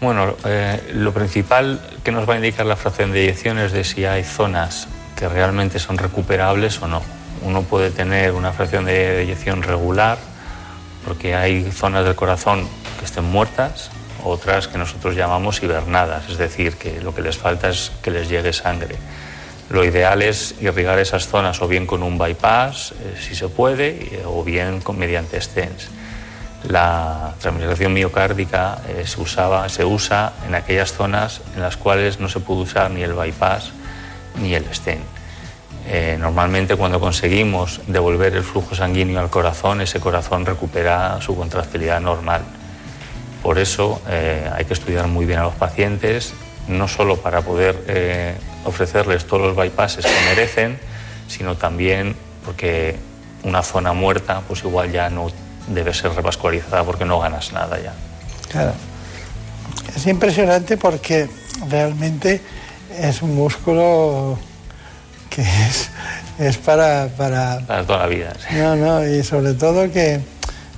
Bueno, 0.00 0.36
eh, 0.44 0.92
lo 0.94 1.12
principal 1.12 1.80
que 2.04 2.12
nos 2.12 2.28
va 2.28 2.34
a 2.34 2.36
indicar 2.36 2.66
la 2.66 2.76
fracción 2.76 3.10
de 3.10 3.24
eyección 3.24 3.58
es 3.58 3.72
de 3.72 3.82
si 3.82 4.04
hay 4.04 4.22
zonas 4.22 4.86
que 5.16 5.28
realmente 5.28 5.80
son 5.80 5.98
recuperables 5.98 6.80
o 6.80 6.86
no. 6.86 7.02
Uno 7.42 7.62
puede 7.62 7.90
tener 7.90 8.32
una 8.32 8.52
fracción 8.52 8.84
de 8.84 9.22
eyección 9.22 9.62
regular 9.62 10.18
porque 11.04 11.34
hay 11.34 11.70
zonas 11.72 12.04
del 12.04 12.14
corazón 12.14 12.68
que 12.98 13.06
estén 13.06 13.24
muertas, 13.24 13.90
otras 14.24 14.68
que 14.68 14.78
nosotros 14.78 15.16
llamamos 15.16 15.62
hibernadas, 15.62 16.28
es 16.28 16.38
decir, 16.38 16.76
que 16.76 17.00
lo 17.00 17.14
que 17.14 17.22
les 17.22 17.36
falta 17.36 17.68
es 17.68 17.90
que 18.02 18.10
les 18.10 18.28
llegue 18.28 18.52
sangre. 18.52 18.96
Lo 19.70 19.84
ideal 19.84 20.22
es 20.22 20.54
irrigar 20.60 20.98
esas 20.98 21.26
zonas 21.26 21.60
o 21.60 21.68
bien 21.68 21.86
con 21.86 22.02
un 22.02 22.18
bypass, 22.18 22.92
eh, 22.92 23.20
si 23.20 23.34
se 23.34 23.48
puede, 23.48 24.22
o 24.24 24.44
bien 24.44 24.80
mediante 24.96 25.40
stents. 25.40 25.88
La 26.64 27.34
transmisión 27.40 27.92
miocárdica 27.92 28.78
eh, 28.88 29.04
se, 29.06 29.20
usaba, 29.20 29.68
se 29.68 29.84
usa 29.84 30.32
en 30.46 30.54
aquellas 30.54 30.92
zonas 30.92 31.40
en 31.54 31.62
las 31.62 31.76
cuales 31.76 32.18
no 32.18 32.28
se 32.28 32.40
puede 32.40 32.62
usar 32.62 32.90
ni 32.90 33.02
el 33.02 33.12
bypass 33.12 33.72
ni 34.40 34.54
el 34.54 34.64
stent. 34.74 35.02
Eh, 35.86 36.16
normalmente 36.18 36.74
cuando 36.76 37.00
conseguimos 37.00 37.80
devolver 37.86 38.34
el 38.34 38.42
flujo 38.42 38.74
sanguíneo 38.74 39.20
al 39.20 39.30
corazón, 39.30 39.80
ese 39.80 40.00
corazón 40.00 40.44
recupera 40.44 41.20
su 41.20 41.36
contractilidad 41.36 42.00
normal. 42.00 42.42
Por 43.42 43.58
eso 43.58 44.02
eh, 44.08 44.50
hay 44.52 44.64
que 44.64 44.74
estudiar 44.74 45.06
muy 45.06 45.26
bien 45.26 45.38
a 45.38 45.44
los 45.44 45.54
pacientes, 45.54 46.34
no 46.66 46.88
solo 46.88 47.16
para 47.16 47.40
poder 47.40 48.36
ofrecerles 48.64 49.26
todos 49.26 49.42
los 49.42 49.56
bypasses 49.56 50.04
que 50.04 50.28
merecen, 50.28 50.78
sino 51.28 51.56
también 51.56 52.14
porque 52.44 52.96
una 53.44 53.62
zona 53.62 53.94
muerta 53.94 54.42
pues 54.46 54.62
igual 54.64 54.92
ya 54.92 55.08
no 55.08 55.30
debe 55.68 55.94
ser 55.94 56.12
revascularizada 56.12 56.84
porque 56.84 57.04
no 57.04 57.20
ganas 57.20 57.52
nada 57.52 57.78
ya. 57.80 57.92
Claro. 58.50 58.72
Es 59.94 60.06
impresionante 60.06 60.76
porque 60.76 61.28
realmente 61.68 62.40
es 62.98 63.22
un 63.22 63.34
músculo 63.34 64.38
que 65.30 65.42
es, 65.42 65.90
es 66.38 66.56
para, 66.58 67.08
para... 67.16 67.60
Para 67.66 67.84
toda 67.84 67.98
la 68.00 68.06
vida. 68.06 68.32
No, 68.52 68.76
no, 68.76 69.06
y 69.06 69.22
sobre 69.22 69.54
todo 69.54 69.90
que, 69.90 70.20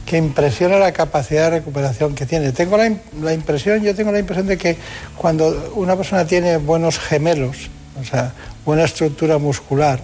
que 0.06 0.16
impresiona 0.16 0.78
la 0.78 0.92
capacidad 0.92 1.50
de 1.50 1.58
recuperación 1.58 2.14
que 2.14 2.26
tiene. 2.26 2.52
Tengo 2.52 2.76
la, 2.76 2.92
la, 3.22 3.32
impresión, 3.32 3.82
yo 3.82 3.94
tengo 3.94 4.12
la 4.12 4.18
impresión 4.18 4.46
de 4.46 4.58
que 4.58 4.76
cuando 5.16 5.72
una 5.76 5.96
persona 5.96 6.26
tiene 6.26 6.56
buenos 6.56 6.98
gemelos, 6.98 7.70
o 8.00 8.04
sea, 8.04 8.32
buena 8.64 8.84
estructura 8.84 9.38
muscular, 9.38 10.00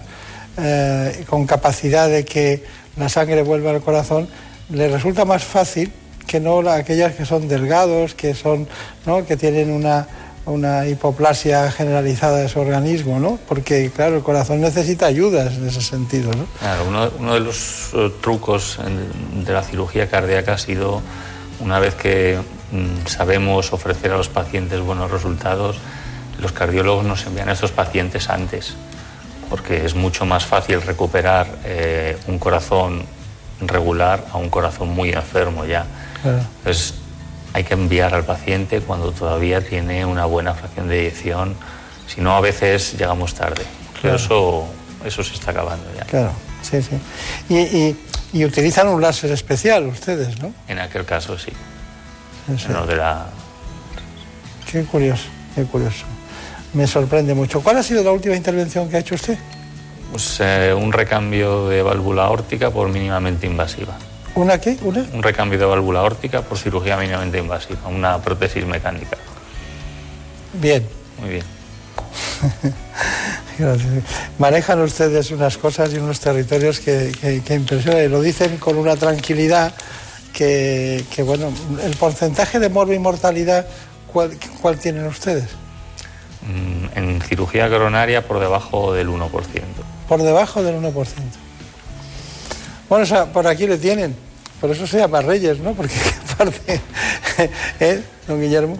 eh, 0.57 1.23
con 1.29 1.45
capacidad 1.45 2.09
de 2.09 2.25
que 2.25 2.63
la 2.95 3.09
sangre 3.09 3.43
vuelva 3.43 3.71
al 3.71 3.81
corazón, 3.81 4.27
le 4.69 4.87
resulta 4.89 5.25
más 5.25 5.43
fácil 5.43 5.91
que 6.27 6.39
no 6.39 6.59
aquellas 6.69 7.15
que 7.15 7.25
son 7.25 7.47
delgados, 7.47 8.13
que 8.13 8.35
son, 8.35 8.67
¿no? 9.05 9.25
que 9.25 9.37
tienen 9.37 9.71
una, 9.71 10.07
una 10.45 10.85
hipoplasia 10.87 11.71
generalizada 11.71 12.37
de 12.37 12.49
su 12.49 12.59
organismo, 12.59 13.19
¿no? 13.19 13.39
Porque, 13.47 13.91
claro, 13.93 14.17
el 14.17 14.23
corazón 14.23 14.61
necesita 14.61 15.05
ayudas 15.05 15.55
en 15.55 15.67
ese 15.67 15.81
sentido, 15.81 16.31
¿no? 16.33 16.45
Claro, 16.59 16.85
uno, 16.87 17.33
de 17.33 17.39
los 17.39 17.93
uh, 17.93 18.09
trucos 18.21 18.79
de 19.45 19.53
la 19.53 19.63
cirugía 19.63 20.09
cardíaca 20.09 20.53
ha 20.53 20.57
sido, 20.57 21.01
una 21.59 21.79
vez 21.79 21.95
que 21.95 22.37
mm, 22.71 23.07
sabemos 23.07 23.73
ofrecer 23.73 24.11
a 24.11 24.17
los 24.17 24.29
pacientes 24.29 24.79
buenos 24.81 25.11
resultados, 25.11 25.77
los 26.39 26.51
cardiólogos 26.51 27.05
nos 27.05 27.25
envían 27.25 27.49
a 27.49 27.53
estos 27.53 27.71
pacientes 27.71 28.29
antes, 28.29 28.75
porque 29.49 29.85
es 29.85 29.95
mucho 29.95 30.25
más 30.25 30.45
fácil 30.45 30.81
recuperar 30.81 31.47
eh, 31.65 32.17
un 32.27 32.37
corazón 32.37 33.03
regular 33.61 34.25
a 34.31 34.37
un 34.37 34.49
corazón 34.49 34.89
muy 34.89 35.11
enfermo 35.11 35.65
ya. 35.65 35.85
Entonces 36.23 36.95
hay 37.53 37.63
que 37.63 37.73
enviar 37.73 38.13
al 38.13 38.23
paciente 38.23 38.81
cuando 38.81 39.11
todavía 39.11 39.61
tiene 39.61 40.05
una 40.05 40.25
buena 40.25 40.53
fracción 40.53 40.87
de 40.87 41.01
eyección, 41.01 41.55
si 42.07 42.21
no 42.21 42.35
a 42.35 42.41
veces 42.41 42.97
llegamos 42.97 43.33
tarde. 43.33 43.63
Pero 44.01 44.15
eso, 44.15 44.67
eso 45.05 45.23
se 45.23 45.33
está 45.33 45.51
acabando 45.51 45.85
ya. 45.95 46.05
Claro, 46.05 46.31
sí, 46.61 46.81
sí. 46.81 46.99
Y, 47.49 47.95
y, 48.37 48.45
utilizan 48.45 48.87
un 48.89 49.01
láser 49.01 49.31
especial 49.31 49.87
ustedes, 49.87 50.39
¿no? 50.39 50.53
En 50.67 50.79
aquel 50.79 51.05
caso 51.05 51.37
sí. 51.37 51.51
No 52.69 52.85
de 52.85 52.95
la... 52.95 53.27
Qué 54.71 54.83
curioso, 54.83 55.25
qué 55.55 55.63
curioso. 55.63 56.05
Me 56.73 56.85
sorprende 56.85 57.33
mucho. 57.33 57.61
¿Cuál 57.61 57.77
ha 57.77 57.83
sido 57.83 58.03
la 58.03 58.11
última 58.11 58.35
intervención 58.35 58.89
que 58.89 58.97
ha 58.97 58.99
hecho 58.99 59.15
usted? 59.15 59.37
Pues 60.11 60.39
eh, 60.39 60.73
un 60.73 60.91
recambio 60.91 61.67
de 61.67 61.81
válvula 61.81 62.25
aórtica 62.25 62.71
por 62.71 62.89
mínimamente 62.89 63.45
invasiva. 63.45 63.97
¿Una 64.35 64.59
qué? 64.59 64.77
¿Una? 64.81 65.05
Un 65.13 65.23
recambio 65.23 65.57
de 65.57 65.65
válvula 65.65 66.01
aórtica 66.01 66.41
por 66.41 66.57
cirugía 66.57 66.95
mínimamente 66.97 67.39
invasiva, 67.39 67.87
una 67.87 68.19
prótesis 68.21 68.65
mecánica. 68.65 69.17
Bien. 70.53 70.87
Muy 71.19 71.29
bien. 71.29 71.43
Manejan 74.37 74.79
ustedes 74.81 75.31
unas 75.31 75.57
cosas 75.57 75.91
y 75.93 75.97
unos 75.97 76.19
territorios 76.19 76.79
que, 76.79 77.11
que, 77.43 77.55
impresionan 77.55 78.03
y 78.03 78.07
lo 78.07 78.21
dicen 78.21 78.57
con 78.57 78.77
una 78.77 78.95
tranquilidad 78.95 79.73
que, 80.31 81.03
que, 81.13 81.23
bueno, 81.23 81.51
el 81.83 81.95
porcentaje 81.95 82.59
de 82.59 82.69
mortalidad, 82.69 83.65
¿cuál, 84.13 84.37
¿cuál 84.61 84.77
tienen 84.77 85.07
ustedes? 85.07 85.49
Mm, 86.43 86.97
en 86.97 87.21
cirugía 87.21 87.67
coronaria 87.69 88.27
por 88.27 88.39
debajo 88.39 88.93
del 88.93 89.09
1% 89.09 89.27
por 90.07 90.21
debajo 90.21 90.63
del 90.63 90.75
1%. 90.81 90.93
Bueno, 92.89 93.03
o 93.03 93.07
sea, 93.07 93.25
por 93.25 93.47
aquí 93.47 93.67
le 93.67 93.77
tienen. 93.77 94.15
Por 94.61 94.71
eso 94.71 94.87
se 94.87 94.97
llama 94.97 95.21
Reyes, 95.21 95.59
¿no? 95.59 95.73
Porque 95.73 95.93
parte, 96.37 96.81
¿eh, 97.79 98.03
don 98.27 98.41
Guillermo? 98.41 98.77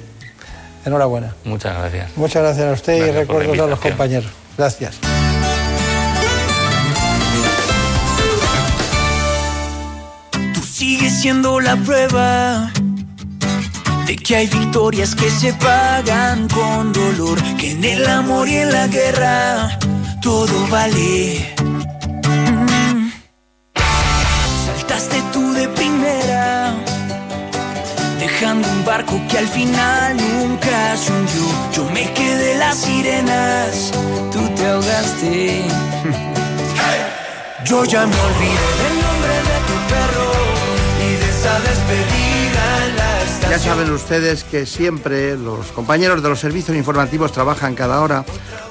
Enhorabuena. 0.86 1.36
Muchas 1.44 1.78
gracias. 1.78 2.12
Muchas 2.16 2.44
gracias 2.44 2.66
a 2.68 2.72
usted 2.72 3.08
y 3.08 3.12
recuerdos 3.12 3.60
a 3.60 3.68
los 3.68 3.80
compañeros. 3.80 4.32
Gracias. 4.58 4.98
Tú 10.54 10.62
sigues 10.62 11.20
siendo 11.20 11.60
la 11.60 11.76
prueba 11.76 12.72
de 14.08 14.16
que 14.16 14.38
hay 14.38 14.48
victorias 14.48 15.14
que 15.14 15.30
se 15.30 15.52
pagan 15.54 16.48
con 16.48 16.94
dolor, 16.94 17.38
que 17.58 17.72
en 17.72 17.84
el 17.84 18.08
amor 18.08 18.48
y 18.48 18.56
en 18.56 18.72
la 18.72 18.88
guerra 18.88 19.78
todo 20.28 20.68
vale. 20.70 21.56
Saltaste 24.66 25.18
tú 25.32 25.54
de 25.54 25.70
primera, 25.70 26.76
dejando 28.20 28.68
un 28.68 28.84
barco 28.84 29.16
que 29.30 29.38
al 29.38 29.48
final 29.48 30.18
nunca 30.18 30.98
se. 30.98 31.14
Yo 31.76 31.84
me 31.96 32.12
quedé 32.18 32.58
las 32.58 32.76
sirenas, 32.84 33.92
tú 34.34 34.42
te 34.56 34.64
ahogaste. 34.68 35.64
Yo 37.70 37.86
ya 37.86 38.06
me 38.12 38.20
olvidé 38.30 38.68
del 38.82 38.96
nombre 39.06 39.36
de 39.50 39.58
tu 39.68 39.76
perro 39.92 40.30
y 41.08 41.10
de 41.22 41.28
esa 41.36 41.54
despedida. 41.68 42.27
Ya 43.50 43.60
saben 43.60 43.92
ustedes 43.92 44.44
que 44.44 44.66
siempre 44.66 45.38
los 45.38 45.68
compañeros 45.68 46.22
de 46.22 46.28
los 46.28 46.40
servicios 46.40 46.76
informativos 46.76 47.32
trabajan 47.32 47.76
cada 47.76 48.02
hora 48.02 48.26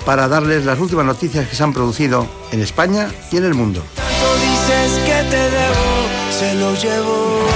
para 0.05 0.29
darles 0.29 0.67
las 0.67 0.79
últimas 0.79 1.07
noticias 1.07 1.49
que 1.49 1.57
se 1.57 1.63
han 1.63 1.73
producido 1.73 2.27
en 2.53 2.61
España 2.61 3.11
y 3.33 3.39
en 3.39 3.45
el 3.45 3.55
mundo. 3.55 3.83
Tanto 3.95 4.35
dices 4.37 4.99
que 5.07 5.31
te 5.31 5.51
debo, 5.51 6.31
se 6.31 6.55
lo 6.55 6.75
llevo. 6.75 7.47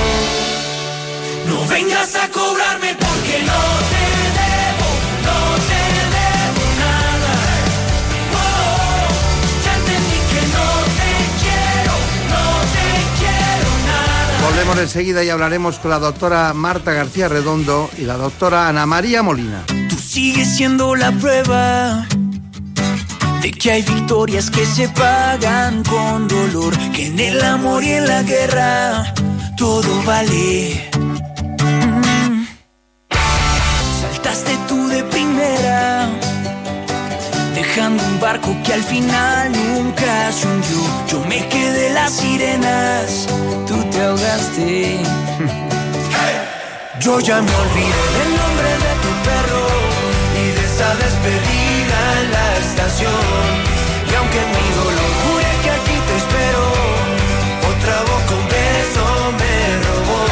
No 1.46 1.66
vengas 1.68 2.14
a 2.16 2.19
Volvemos 14.70 14.94
enseguida 14.94 15.24
y 15.24 15.30
hablaremos 15.30 15.80
con 15.80 15.90
la 15.90 15.98
doctora 15.98 16.54
Marta 16.54 16.92
García 16.92 17.28
Redondo 17.28 17.90
y 17.98 18.02
la 18.02 18.16
doctora 18.16 18.68
Ana 18.68 18.86
María 18.86 19.20
Molina. 19.20 19.64
Tú 19.66 19.96
sigues 19.96 20.46
siendo 20.56 20.94
la 20.94 21.10
prueba 21.10 22.06
de 23.42 23.50
que 23.50 23.72
hay 23.72 23.82
victorias 23.82 24.48
que 24.48 24.64
se 24.64 24.88
pagan 24.90 25.82
con 25.82 26.28
dolor, 26.28 26.72
que 26.92 27.06
en 27.06 27.18
el 27.18 27.42
amor 27.42 27.82
y 27.82 27.90
en 27.90 28.06
la 28.06 28.22
guerra 28.22 29.12
todo 29.56 30.02
vale. 30.04 30.88
Mm. 30.96 32.44
Saltaste 34.02 34.56
tú 34.68 34.86
de 34.86 35.02
primera, 35.02 36.08
dejando 37.56 38.04
un 38.04 38.20
barco 38.20 38.56
que 38.64 38.74
al 38.74 38.84
final 38.84 39.50
nunca 39.50 40.30
se 40.30 40.46
hundió. 40.46 40.78
Yo 41.08 41.24
me 41.24 41.48
quedé 41.48 41.92
las 41.92 42.12
sirenas, 42.12 43.26
tú 43.66 43.89
yo 46.98 47.20
ya 47.20 47.40
me 47.40 47.54
olvidé 47.54 48.02
del 48.18 48.30
nombre 48.36 48.70
de 48.84 48.92
tu 49.02 49.10
perro 49.28 49.66
y 50.34 50.46
de 50.56 50.62
esa 50.66 50.90
despedida 50.96 51.98
en 52.20 52.26
la 52.32 52.46
estación. 52.58 53.46
Y 54.10 54.14
aunque 54.16 54.40
mi 54.54 54.66
dolor 54.80 55.10
jure 55.22 55.50
que 55.62 55.70
aquí 55.70 55.96
te 56.08 56.14
espero, 56.22 56.64
otra 57.70 57.96
voz 58.08 58.22
con 58.30 58.42
beso 58.48 59.04
me 59.40 59.56
robó. 59.86 60.22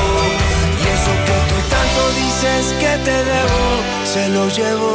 Y 0.81 0.85
eso 0.97 1.12
que 1.26 1.37
tú 1.49 1.57
tanto 1.74 2.01
dices 2.22 2.62
que 2.83 2.93
te 3.07 3.16
debo, 3.33 3.62
se 4.12 4.29
lo 4.31 4.49
llevo. 4.49 4.93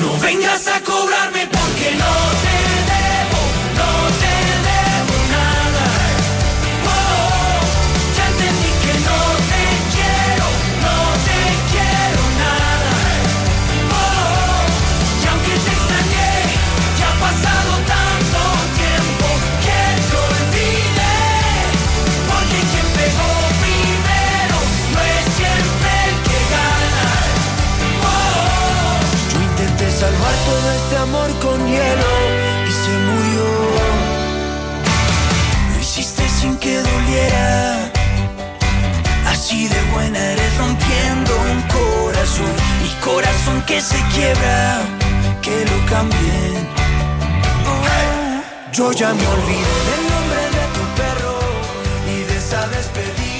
No 0.00 0.18
vengas 0.20 0.66
a 0.68 0.80
cobrarme 0.80 1.46
porque 1.46 1.86
no 1.96 2.12
te 2.42 2.79
amor 31.10 31.30
con 31.40 31.58
hielo 31.66 32.12
y 32.68 32.72
se 32.82 32.92
murió. 33.08 33.46
Lo 35.72 35.80
hiciste 35.80 36.22
sin 36.28 36.56
que 36.58 36.76
doliera. 36.76 37.90
Así 39.26 39.68
de 39.68 39.80
buena 39.92 40.18
eres 40.18 40.56
rompiendo 40.58 41.32
un 41.52 41.60
corazón. 41.78 42.52
Mi 42.82 42.90
corazón 43.08 43.62
que 43.66 43.80
se 43.80 43.98
quiebra, 44.14 44.82
que 45.42 45.56
lo 45.70 45.78
cambien. 45.92 46.68
Yo 48.72 48.92
ya 48.92 49.12
me 49.12 49.26
olvidé 49.36 49.78
del 49.88 50.02
nombre 50.12 50.42
de 50.56 50.64
tu 50.76 50.82
perro 51.00 51.38
y 52.14 52.22
de 52.28 52.36
esa 52.38 52.66
despedida 52.68 53.39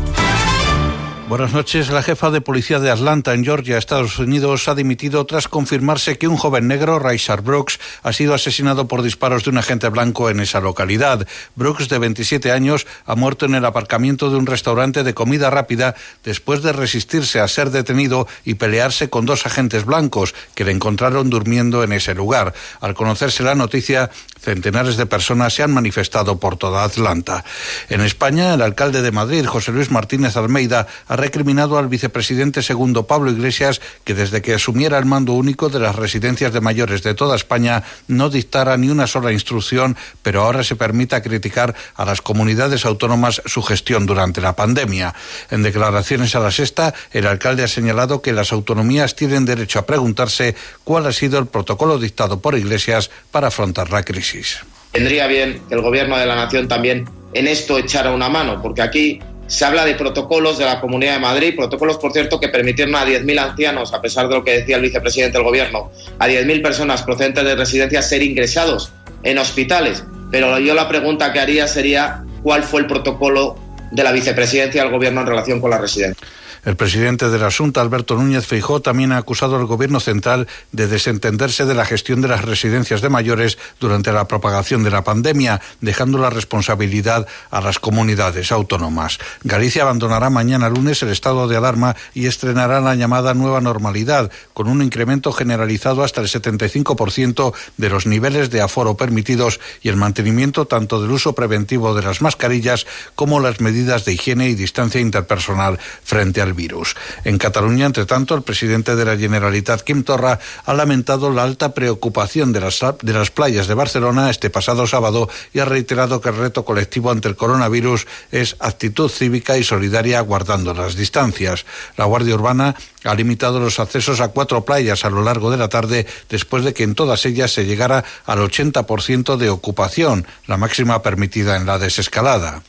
Buenas 1.31 1.53
noches. 1.53 1.89
La 1.89 2.03
jefa 2.03 2.29
de 2.29 2.41
policía 2.41 2.79
de 2.79 2.91
Atlanta, 2.91 3.33
en 3.33 3.45
Georgia, 3.45 3.77
Estados 3.77 4.19
Unidos, 4.19 4.67
ha 4.67 4.75
dimitido 4.75 5.25
tras 5.25 5.47
confirmarse 5.47 6.17
que 6.17 6.27
un 6.27 6.35
joven 6.35 6.67
negro, 6.67 6.99
Raishar 6.99 7.41
Brooks, 7.41 7.79
ha 8.03 8.11
sido 8.11 8.33
asesinado 8.33 8.89
por 8.89 9.01
disparos 9.01 9.45
de 9.45 9.51
un 9.51 9.57
agente 9.57 9.87
blanco 9.87 10.29
en 10.29 10.41
esa 10.41 10.59
localidad. 10.59 11.25
Brooks, 11.55 11.87
de 11.87 11.99
27 11.99 12.51
años, 12.51 12.85
ha 13.05 13.15
muerto 13.15 13.45
en 13.45 13.55
el 13.55 13.63
aparcamiento 13.63 14.29
de 14.29 14.35
un 14.35 14.45
restaurante 14.45 15.05
de 15.05 15.13
comida 15.13 15.49
rápida 15.49 15.95
después 16.25 16.63
de 16.63 16.73
resistirse 16.73 17.39
a 17.39 17.47
ser 17.47 17.69
detenido 17.69 18.27
y 18.43 18.55
pelearse 18.55 19.09
con 19.09 19.25
dos 19.25 19.45
agentes 19.45 19.85
blancos 19.85 20.35
que 20.53 20.65
le 20.65 20.73
encontraron 20.73 21.29
durmiendo 21.29 21.85
en 21.85 21.93
ese 21.93 22.13
lugar. 22.13 22.53
Al 22.81 22.93
conocerse 22.93 23.41
la 23.41 23.55
noticia, 23.55 24.11
centenares 24.41 24.97
de 24.97 25.05
personas 25.05 25.53
se 25.53 25.63
han 25.63 25.71
manifestado 25.71 26.39
por 26.39 26.57
toda 26.57 26.83
Atlanta. 26.83 27.45
En 27.87 28.01
España, 28.01 28.53
el 28.53 28.61
alcalde 28.61 29.01
de 29.01 29.13
Madrid, 29.13 29.45
José 29.45 29.71
Luis 29.71 29.91
Martínez 29.91 30.35
Almeida, 30.35 30.87
ha 31.07 31.20
recriminado 31.21 31.77
al 31.77 31.87
vicepresidente 31.87 32.63
segundo 32.63 33.05
Pablo 33.05 33.29
Iglesias 33.29 33.79
que 34.03 34.15
desde 34.15 34.41
que 34.41 34.55
asumiera 34.55 34.97
el 34.97 35.05
mando 35.05 35.33
único 35.33 35.69
de 35.69 35.79
las 35.79 35.95
residencias 35.95 36.51
de 36.51 36.61
mayores 36.61 37.03
de 37.03 37.13
toda 37.13 37.35
España 37.35 37.83
no 38.07 38.31
dictara 38.31 38.75
ni 38.75 38.89
una 38.89 39.05
sola 39.05 39.31
instrucción, 39.31 39.95
pero 40.23 40.41
ahora 40.41 40.63
se 40.63 40.75
permita 40.75 41.21
criticar 41.21 41.75
a 41.93 42.05
las 42.05 42.23
comunidades 42.23 42.85
autónomas 42.85 43.39
su 43.45 43.61
gestión 43.61 44.07
durante 44.07 44.41
la 44.41 44.55
pandemia. 44.55 45.13
En 45.51 45.61
declaraciones 45.61 46.35
a 46.35 46.39
la 46.39 46.49
sexta, 46.49 46.95
el 47.11 47.27
alcalde 47.27 47.63
ha 47.63 47.67
señalado 47.67 48.23
que 48.23 48.33
las 48.33 48.51
autonomías 48.51 49.15
tienen 49.15 49.45
derecho 49.45 49.77
a 49.77 49.85
preguntarse 49.85 50.55
cuál 50.83 51.05
ha 51.05 51.13
sido 51.13 51.37
el 51.37 51.45
protocolo 51.45 51.99
dictado 51.99 52.41
por 52.41 52.57
Iglesias 52.57 53.11
para 53.29 53.49
afrontar 53.49 53.91
la 53.91 54.01
crisis. 54.01 54.57
Vendría 54.91 55.27
bien 55.27 55.61
que 55.69 55.75
el 55.75 55.81
gobierno 55.81 56.17
de 56.17 56.25
la 56.25 56.35
nación 56.35 56.67
también 56.67 57.07
en 57.33 57.47
esto 57.47 57.77
echara 57.77 58.11
una 58.11 58.27
mano, 58.27 58.59
porque 58.61 58.81
aquí 58.81 59.19
se 59.51 59.65
habla 59.65 59.83
de 59.83 59.95
protocolos 59.95 60.57
de 60.57 60.63
la 60.63 60.79
Comunidad 60.79 61.15
de 61.15 61.19
Madrid, 61.19 61.53
protocolos, 61.57 61.97
por 61.97 62.13
cierto, 62.13 62.39
que 62.39 62.47
permitieron 62.47 62.95
a 62.95 63.05
10.000 63.05 63.37
ancianos, 63.37 63.93
a 63.93 64.01
pesar 64.01 64.29
de 64.29 64.35
lo 64.35 64.45
que 64.45 64.59
decía 64.59 64.77
el 64.77 64.81
vicepresidente 64.81 65.37
del 65.37 65.43
Gobierno, 65.43 65.91
a 66.19 66.29
10.000 66.29 66.61
personas 66.61 67.03
procedentes 67.03 67.43
de 67.43 67.57
residencias 67.57 68.07
ser 68.07 68.23
ingresados 68.23 68.93
en 69.23 69.37
hospitales. 69.37 70.05
Pero 70.31 70.57
yo 70.57 70.73
la 70.73 70.87
pregunta 70.87 71.33
que 71.33 71.41
haría 71.41 71.67
sería 71.67 72.23
cuál 72.43 72.63
fue 72.63 72.79
el 72.79 72.87
protocolo 72.87 73.57
de 73.91 74.01
la 74.05 74.13
vicepresidencia 74.13 74.83
del 74.83 74.91
Gobierno 74.93 75.19
en 75.19 75.27
relación 75.27 75.59
con 75.59 75.71
la 75.71 75.79
residencia. 75.79 76.25
El 76.63 76.75
presidente 76.75 77.29
de 77.29 77.39
la 77.39 77.49
Junta, 77.49 77.81
Alberto 77.81 78.15
Núñez 78.15 78.45
Feijó, 78.45 78.81
también 78.81 79.11
ha 79.11 79.17
acusado 79.17 79.55
al 79.55 79.65
gobierno 79.65 79.99
central 79.99 80.47
de 80.71 80.85
desentenderse 80.85 81.65
de 81.65 81.73
la 81.73 81.85
gestión 81.85 82.21
de 82.21 82.27
las 82.27 82.45
residencias 82.45 83.01
de 83.01 83.09
mayores 83.09 83.57
durante 83.79 84.11
la 84.11 84.27
propagación 84.27 84.83
de 84.83 84.91
la 84.91 85.03
pandemia, 85.03 85.59
dejando 85.81 86.19
la 86.19 86.29
responsabilidad 86.29 87.25
a 87.49 87.61
las 87.61 87.79
comunidades 87.79 88.51
autónomas. 88.51 89.17
Galicia 89.43 89.81
abandonará 89.81 90.29
mañana 90.29 90.69
lunes 90.69 91.01
el 91.01 91.09
estado 91.09 91.47
de 91.47 91.57
alarma 91.57 91.95
y 92.13 92.27
estrenará 92.27 92.79
la 92.79 92.93
llamada 92.93 93.33
nueva 93.33 93.59
normalidad, 93.59 94.31
con 94.53 94.67
un 94.67 94.83
incremento 94.83 95.31
generalizado 95.31 96.03
hasta 96.03 96.21
el 96.21 96.27
75% 96.27 97.53
de 97.77 97.89
los 97.89 98.05
niveles 98.05 98.51
de 98.51 98.61
aforo 98.61 98.95
permitidos 98.95 99.59
y 99.81 99.89
el 99.89 99.95
mantenimiento 99.95 100.67
tanto 100.67 101.01
del 101.01 101.09
uso 101.09 101.33
preventivo 101.33 101.95
de 101.95 102.03
las 102.03 102.21
mascarillas 102.21 102.85
como 103.15 103.39
las 103.39 103.61
medidas 103.61 104.05
de 104.05 104.13
higiene 104.13 104.49
y 104.49 104.53
distancia 104.53 105.01
interpersonal 105.01 105.79
frente 106.03 106.39
al 106.39 106.50
virus. 106.53 106.95
En 107.23 107.37
Cataluña, 107.37 107.85
entre 107.85 108.05
tanto, 108.05 108.35
el 108.35 108.43
presidente 108.43 108.95
de 108.95 109.05
la 109.05 109.17
Generalitat, 109.17 109.81
Quim 109.81 110.03
Torra, 110.03 110.39
ha 110.65 110.73
lamentado 110.73 111.31
la 111.31 111.43
alta 111.43 111.73
preocupación 111.73 112.53
de 112.53 112.61
las, 112.61 112.79
de 113.01 113.13
las 113.13 113.31
playas 113.31 113.67
de 113.67 113.73
Barcelona 113.73 114.29
este 114.29 114.49
pasado 114.49 114.87
sábado 114.87 115.29
y 115.53 115.59
ha 115.59 115.65
reiterado 115.65 116.21
que 116.21 116.29
el 116.29 116.37
reto 116.37 116.65
colectivo 116.65 117.11
ante 117.11 117.27
el 117.27 117.35
coronavirus 117.35 118.07
es 118.31 118.55
actitud 118.59 119.09
cívica 119.09 119.57
y 119.57 119.63
solidaria 119.63 120.21
guardando 120.21 120.73
las 120.73 120.95
distancias. 120.95 121.65
La 121.97 122.05
Guardia 122.05 122.35
Urbana 122.35 122.75
ha 123.03 123.15
limitado 123.15 123.59
los 123.59 123.79
accesos 123.79 124.21
a 124.21 124.29
cuatro 124.29 124.63
playas 124.65 125.05
a 125.05 125.09
lo 125.09 125.23
largo 125.23 125.51
de 125.51 125.57
la 125.57 125.69
tarde 125.69 126.05
después 126.29 126.63
de 126.63 126.73
que 126.73 126.83
en 126.83 126.95
todas 126.95 127.25
ellas 127.25 127.51
se 127.51 127.65
llegara 127.65 128.03
al 128.25 128.39
80% 128.39 129.37
de 129.37 129.49
ocupación, 129.49 130.27
la 130.47 130.57
máxima 130.57 131.01
permitida 131.01 131.57
en 131.57 131.65
la 131.65 131.79
desescalada. 131.79 132.63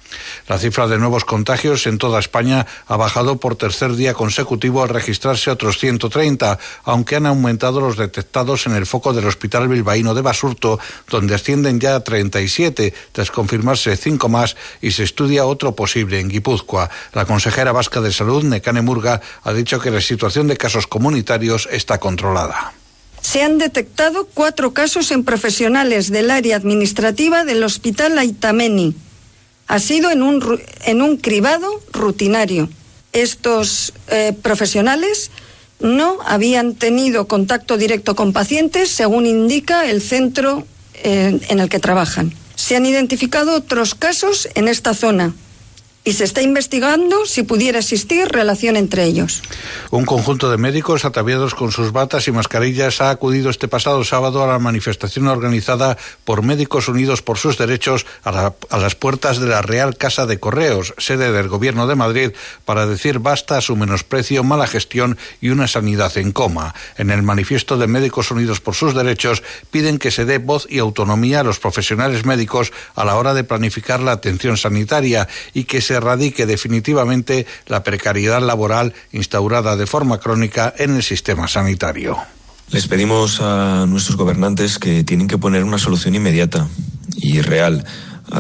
La 0.49 0.59
cifra 0.59 0.87
de 0.87 0.99
nuevos 0.99 1.25
contagios 1.25 1.87
en 1.87 1.99
toda 1.99 2.21
España 2.21 2.67
ha 2.87 2.97
bajado 2.97 3.39
por 3.39 3.57
tercer 3.57 3.95
día 3.95 4.15
consecutivo 4.15 4.83
al 4.83 4.89
registrarse 4.89 5.51
otros 5.51 5.79
130, 5.79 6.59
aunque 6.85 7.17
han 7.17 7.27
aumentado 7.27 7.81
los 7.81 7.97
detectados 7.97 8.67
en 8.67 8.75
el 8.75 8.87
foco 8.87 9.13
del 9.13 9.27
Hospital 9.27 9.69
Bilbaíno 9.69 10.15
de 10.15 10.23
Basurto, 10.23 10.79
donde 11.09 11.35
ascienden 11.35 11.81
ya 11.81 11.97
a 11.97 12.01
37, 12.01 12.93
tras 13.13 13.31
confirmarse 13.31 13.97
cinco 13.97 14.29
más 14.29 14.57
y 14.81 14.93
se 14.93 15.05
estudia 15.05 15.47
otro 15.47 15.75
posible 15.75 16.21
en 16.21 16.29
Guipúzcoa. 16.29 16.91
La 17.13 17.25
consejera 17.25 17.73
vasca 17.73 18.01
de 18.01 18.13
Salud, 18.13 18.45
Necane 18.45 18.83
Murga, 18.83 19.21
ha 19.43 19.53
dicho 19.53 19.81
que 19.81 19.91
la 19.91 20.01
de 20.23 20.57
casos 20.57 20.87
comunitarios 20.87 21.69
está 21.73 21.99
controlada. 21.99 22.73
Se 23.21 23.43
han 23.43 23.59
detectado 23.59 24.29
cuatro 24.33 24.73
casos 24.73 25.11
en 25.11 25.25
profesionales 25.25 26.11
del 26.11 26.31
área 26.31 26.57
administrativa 26.57 27.45
del 27.45 27.65
Hospital 27.65 28.17
Aitameni. 28.19 28.95
Ha 29.67 29.81
sido 29.81 30.13
en 30.13 30.23
un, 30.23 30.61
en 30.85 31.03
un 31.03 31.17
cribado 31.17 31.67
rutinario. 31.93 32.69
Estos 33.13 33.95
eh, 34.09 34.33
profesionales 34.43 35.33
no 35.81 36.19
habían 36.25 36.75
tenido 36.75 37.27
contacto 37.27 37.77
directo 37.77 38.15
con 38.15 38.33
pacientes, 38.33 38.91
según 38.91 39.27
indica 39.27 39.91
el 39.91 40.03
centro 40.03 40.65
eh, 40.95 41.41
en 41.49 41.59
el 41.59 41.69
que 41.69 41.81
trabajan. 41.81 42.33
Se 42.55 42.77
han 42.77 42.87
identificado 42.87 43.57
otros 43.57 43.97
casos 43.97 44.49
en 44.55 44.69
esta 44.69 44.95
zona, 44.95 45.35
y 46.05 46.15
se 46.15 46.25
está 46.25 46.43
investigando 46.43 47.27
si 47.27 47.45
pudiera 47.45 47.79
existir 47.79 48.29
relación 48.29 48.77
entre 48.77 49.05
ellos. 49.05 49.43
Un 49.91 50.05
conjunto 50.05 50.51
de 50.51 50.59
médicos 50.59 51.05
ataviados 51.05 51.55
con 51.55 51.71
sus 51.71 51.93
batas 51.93 52.27
y 52.27 52.33
mascarillas 52.33 53.01
ha 53.01 53.11
acudido 53.11 53.51
este 53.51 53.69
pasado 53.69 54.03
sábado 54.05 54.43
a 54.43 54.47
la 54.49 54.59
manifestación 54.59 55.29
organizada 55.29 55.97
por 56.25 56.43
Médicos 56.43 56.89
Unidos 56.89 57.23
por 57.23 57.39
sus 57.39 57.57
Derechos 57.57 58.07
a, 58.25 58.33
la, 58.33 58.55
a, 58.71 58.79
las 58.79 58.97
puertas 58.97 59.39
de 59.39 59.47
la 59.47 59.63
Real 59.63 59.97
Casa 59.97 60.27
de 60.27 60.41
Correos, 60.41 60.95
sede 60.99 61.31
del 61.31 61.49
Gobierno 61.49 61.87
de 61.87 61.95
Madrid, 61.95 62.33
para 62.65 62.87
decir 62.87 63.21
basta 63.21 63.59
a 63.59 63.61
su 63.61 63.77
menosprecio, 63.77 64.43
mala 64.43 64.67
gestión 64.67 65.19
y 65.41 65.51
una 65.51 65.69
sanidad 65.69 66.17
en 66.19 66.33
coma. 66.33 66.75
En 66.97 67.11
el 67.11 67.23
manifiesto 67.23 67.79
de 67.79 67.87
Médicos 67.87 68.31
Unidos 68.33 68.61
por 68.61 68.75
sus 68.75 68.95
Derechos 68.95 69.43
piden 69.71 69.99
que 69.99 70.11
se 70.11 70.25
dé 70.25 70.39
voz 70.39 70.67
y 70.69 70.81
autonomía 70.81 71.41
a 71.41 71.45
los 71.45 71.61
profesionales 71.61 72.25
médicos 72.25 72.73
a 72.97 73.05
la 73.05 73.17
hora 73.17 73.35
de 73.35 73.45
planificar 73.45 74.01
la 74.01 74.13
atención 74.13 74.57
sanitaria 74.57 75.29
y 75.55 75.65
que 75.65 75.81
se 75.81 75.92
erradique 75.93 76.47
definitivamente 76.47 77.47
la 77.67 77.83
precariedad 77.83 78.43
laboral 78.43 78.95
instaurada 79.13 79.77
de 79.77 79.87
forma 79.87 80.19
crónica 80.19 80.73
en 80.77 80.97
el 80.97 81.03
sistema 81.03 81.49
sanitario. 81.49 82.19
Les 82.71 82.87
pedimos 82.87 83.41
a 83.41 83.87
nuestros 83.87 84.17
gobernantes 84.17 84.79
que 84.79 85.05
tienen 85.05 85.29
que 85.29 85.39
poner 85.39 85.65
una 85.65 85.79
solución 85.79 86.15
inmediata 86.15 86.69
y 87.17 87.41
real, 87.41 87.85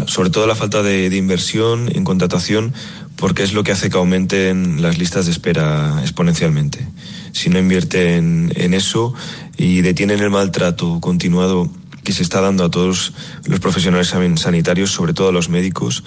sobre 0.06 0.30
todo 0.30 0.46
la 0.46 0.54
falta 0.54 0.82
de, 0.82 1.10
de 1.10 1.16
inversión 1.16 1.90
en 1.94 2.04
contratación 2.04 2.72
porque 3.16 3.44
es 3.44 3.52
lo 3.52 3.62
que 3.62 3.70
hace 3.70 3.88
que 3.88 3.98
aumenten 3.98 4.82
las 4.82 4.98
listas 4.98 5.26
de 5.26 5.32
espera 5.32 5.98
exponencialmente. 6.00 6.84
Si 7.30 7.50
no 7.50 7.58
invierten 7.60 8.52
en 8.56 8.74
eso 8.74 9.14
y 9.56 9.80
detienen 9.82 10.18
el 10.18 10.30
maltrato 10.30 10.98
continuado 11.00 11.70
que 12.02 12.12
se 12.12 12.24
está 12.24 12.40
dando 12.40 12.64
a 12.64 12.70
todos 12.70 13.12
los 13.44 13.60
profesionales 13.60 14.08
sanitarios, 14.08 14.90
sobre 14.90 15.14
todo 15.14 15.28
a 15.28 15.32
los 15.32 15.48
médicos, 15.48 16.02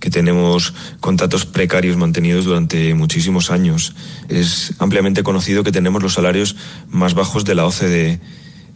que 0.00 0.10
tenemos 0.10 0.74
contratos 0.98 1.46
precarios 1.46 1.96
mantenidos 1.96 2.46
durante 2.46 2.94
muchísimos 2.94 3.50
años. 3.50 3.94
Es 4.28 4.72
ampliamente 4.78 5.22
conocido 5.22 5.62
que 5.62 5.72
tenemos 5.72 6.02
los 6.02 6.14
salarios 6.14 6.56
más 6.88 7.14
bajos 7.14 7.44
de 7.44 7.54
la 7.54 7.66
OCDE 7.66 8.20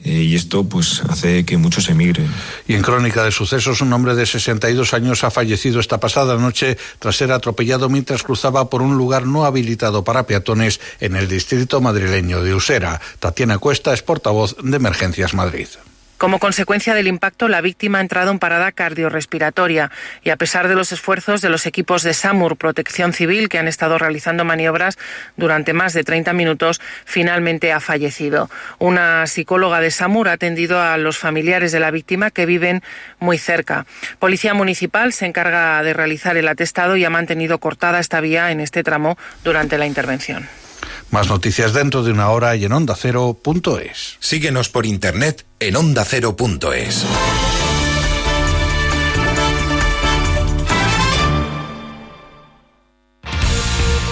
eh, 0.05 0.11
y 0.11 0.35
esto 0.35 0.64
pues 0.64 1.03
hace 1.09 1.47
que 1.47 1.57
muchos 1.57 1.89
emigren. 1.89 2.29
Y 2.68 2.75
en 2.75 2.83
crónica 2.83 3.25
de 3.25 3.33
sucesos, 3.33 3.81
un 3.81 3.93
hombre 3.93 4.14
de 4.14 4.27
62 4.27 4.93
años 4.93 5.25
ha 5.25 5.31
fallecido 5.31 5.81
esta 5.81 5.99
pasada 5.99 6.37
noche 6.37 6.77
tras 6.99 7.16
ser 7.16 7.33
atropellado 7.33 7.89
mientras 7.89 8.22
cruzaba 8.22 8.68
por 8.68 8.83
un 8.83 8.99
lugar 8.99 9.27
no 9.27 9.47
habilitado 9.47 10.05
para 10.05 10.27
peatones 10.27 10.79
en 11.01 11.16
el 11.16 11.27
distrito 11.27 11.81
madrileño 11.81 12.43
de 12.43 12.55
Usera. 12.55 13.01
Tatiana 13.18 13.57
Cuesta 13.57 13.95
es 13.95 14.03
portavoz 14.03 14.57
de 14.62 14.77
Emergencias 14.77 15.33
Madrid. 15.33 15.68
Como 16.17 16.39
consecuencia 16.39 16.95
del 16.95 17.09
impacto, 17.09 17.49
la 17.49 17.61
víctima 17.61 17.99
ha 17.99 18.01
entrado 18.01 18.31
en 18.31 18.39
parada 18.39 18.71
cardiorrespiratoria 18.71 19.91
y 20.23 20.31
a 20.31 20.37
pesar 20.37 20.69
de 20.69 20.77
los 20.77 20.93
esfuerzos 20.93 21.41
de 21.43 21.51
los 21.51 21.67
equipos 21.67 22.03
de 22.03 22.15
SAMUR 22.15 22.57
Protección 22.57 23.12
Civil 23.12 23.49
que 23.49 23.59
han 23.59 23.67
estado 23.67 23.99
realizando 23.99 24.45
maniobras 24.45 24.97
durante 25.37 25.73
más 25.73 25.93
de 25.93 26.05
30 26.05 26.33
minutos, 26.33 26.81
finalmente 27.05 27.73
ha 27.73 27.81
fallecido. 27.81 28.49
Una 28.79 29.27
psicóloga 29.27 29.81
de 29.81 29.91
SAMUR 29.91 30.29
ha 30.29 30.33
atendido 30.33 30.81
a 30.81 30.97
los 30.99 31.19
familiares 31.19 31.73
de 31.73 31.81
la 31.81 31.91
víctima 31.91 32.31
que 32.31 32.47
viven 32.47 32.83
muy 33.19 33.37
cerca. 33.37 33.85
Policía 34.21 34.55
Municipal 34.55 35.12
se 35.12 35.27
encarga 35.27 35.83
de 35.83 35.95
realizar 35.95 36.37
el 36.37 36.47
atestado 36.47 36.97
y 36.97 37.05
ha 37.05 37.11
mantenido 37.11 37.59
cortada 37.59 37.99
esta 37.99 38.21
vía 38.21 38.53
en 38.53 38.61
este 38.61 38.85
tramo 38.85 39.19
durante 39.43 39.79
la 39.79 39.87
intervención. 39.87 40.49
Más 41.11 41.29
noticias 41.29 41.73
dentro 41.73 42.03
de 42.03 42.13
una 42.13 42.31
hora 42.31 42.57
y 42.57 42.65
en 42.65 42.73
ondacero.es. 42.73 44.17
Síguenos 44.21 44.69
por 44.69 44.87
internet 44.87 45.45
en 45.61 45.77
ondacero.es. 45.77 47.05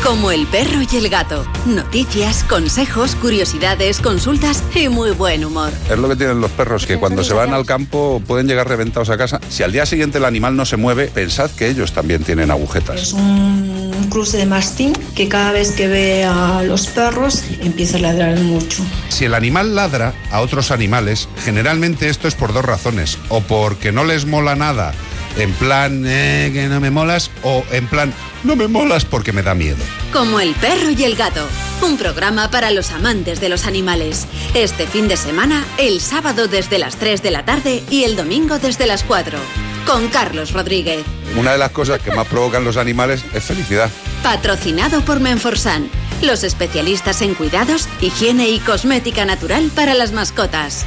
Como 0.03 0.32
el 0.32 0.48
perro 0.48 0.80
y 0.82 0.96
el 0.96 1.09
gato. 1.09 1.46
Noticias, 1.64 2.42
consejos, 2.42 3.14
curiosidades, 3.14 4.00
consultas 4.00 4.64
y 4.74 4.88
muy 4.88 5.12
buen 5.12 5.44
humor. 5.44 5.70
Es 5.88 5.96
lo 5.96 6.09
que 6.09 6.16
tienen 6.16 6.40
los 6.40 6.50
perros, 6.50 6.86
que 6.86 6.98
cuando 6.98 7.22
se 7.22 7.34
van 7.34 7.55
al 7.55 7.64
campo 7.64 8.20
pueden 8.26 8.48
llegar 8.48 8.68
reventados 8.68 9.11
a 9.11 9.16
casa. 9.16 9.40
Si 9.48 9.62
al 9.62 9.70
día 9.70 9.86
siguiente 9.86 10.18
el 10.18 10.24
animal 10.24 10.57
no 10.57 10.64
se 10.66 10.76
mueve, 10.76 11.07
pensad 11.07 11.53
que 11.53 11.68
ellos 11.68 11.92
también 11.92 12.24
tienen 12.24 12.50
agujetas. 12.50 13.00
Es 13.00 13.12
un 13.12 14.09
cruce 14.11 14.38
de 14.38 14.46
mastín 14.46 14.92
que 15.14 15.28
cada 15.28 15.53
vez 15.53 15.70
que 15.70 15.86
ve 15.86 16.24
a 16.24 16.64
los 16.64 16.88
perros 16.88 17.44
empieza 17.61 17.98
a 17.98 18.00
ladrar 18.00 18.36
mucho. 18.40 18.82
Si 19.09 19.26
el 19.26 19.34
animal 19.34 19.76
ladra 19.76 20.14
a 20.32 20.40
otros 20.40 20.72
animales, 20.72 21.28
generalmente 21.44 22.09
esto 22.09 22.26
es 22.26 22.34
por 22.34 22.53
dos 22.53 22.64
razones. 22.64 23.18
O 23.28 23.40
porque 23.40 23.92
no 23.92 24.03
les 24.03 24.26
mola 24.26 24.57
nada, 24.57 24.94
en 25.36 25.52
plan, 25.52 26.04
eh, 26.06 26.50
que 26.52 26.66
no 26.68 26.80
me 26.80 26.90
molas, 26.90 27.30
o 27.42 27.64
en 27.70 27.86
plan, 27.86 28.12
no 28.44 28.56
me 28.56 28.68
molas 28.68 29.04
porque 29.04 29.32
me 29.32 29.42
da 29.42 29.54
miedo. 29.54 29.78
Como 30.12 30.40
el 30.40 30.54
perro 30.54 30.90
y 30.90 31.04
el 31.04 31.16
gato. 31.16 31.46
Un 31.80 31.96
programa 31.96 32.50
para 32.50 32.70
los 32.70 32.90
amantes 32.90 33.40
de 33.40 33.48
los 33.48 33.66
animales. 33.66 34.26
Este 34.54 34.86
fin 34.86 35.08
de 35.08 35.16
semana, 35.16 35.64
el 35.78 36.00
sábado 36.00 36.48
desde 36.48 36.78
las 36.78 36.96
3 36.96 37.22
de 37.22 37.30
la 37.30 37.44
tarde 37.44 37.82
y 37.90 38.04
el 38.04 38.16
domingo 38.16 38.58
desde 38.58 38.86
las 38.86 39.04
4. 39.04 39.38
Con 39.86 40.08
Carlos 40.08 40.52
Rodríguez. 40.52 41.04
Una 41.36 41.52
de 41.52 41.58
las 41.58 41.70
cosas 41.70 42.00
que 42.00 42.12
más 42.12 42.26
provocan 42.26 42.64
los 42.64 42.76
animales 42.76 43.24
es 43.34 43.44
felicidad. 43.44 43.90
Patrocinado 44.22 45.00
por 45.00 45.20
Menforsan. 45.20 45.88
Los 46.22 46.44
especialistas 46.44 47.20
en 47.20 47.34
cuidados, 47.34 47.88
higiene 48.00 48.48
y 48.50 48.60
cosmética 48.60 49.24
natural 49.24 49.70
para 49.74 49.94
las 49.94 50.12
mascotas. 50.12 50.86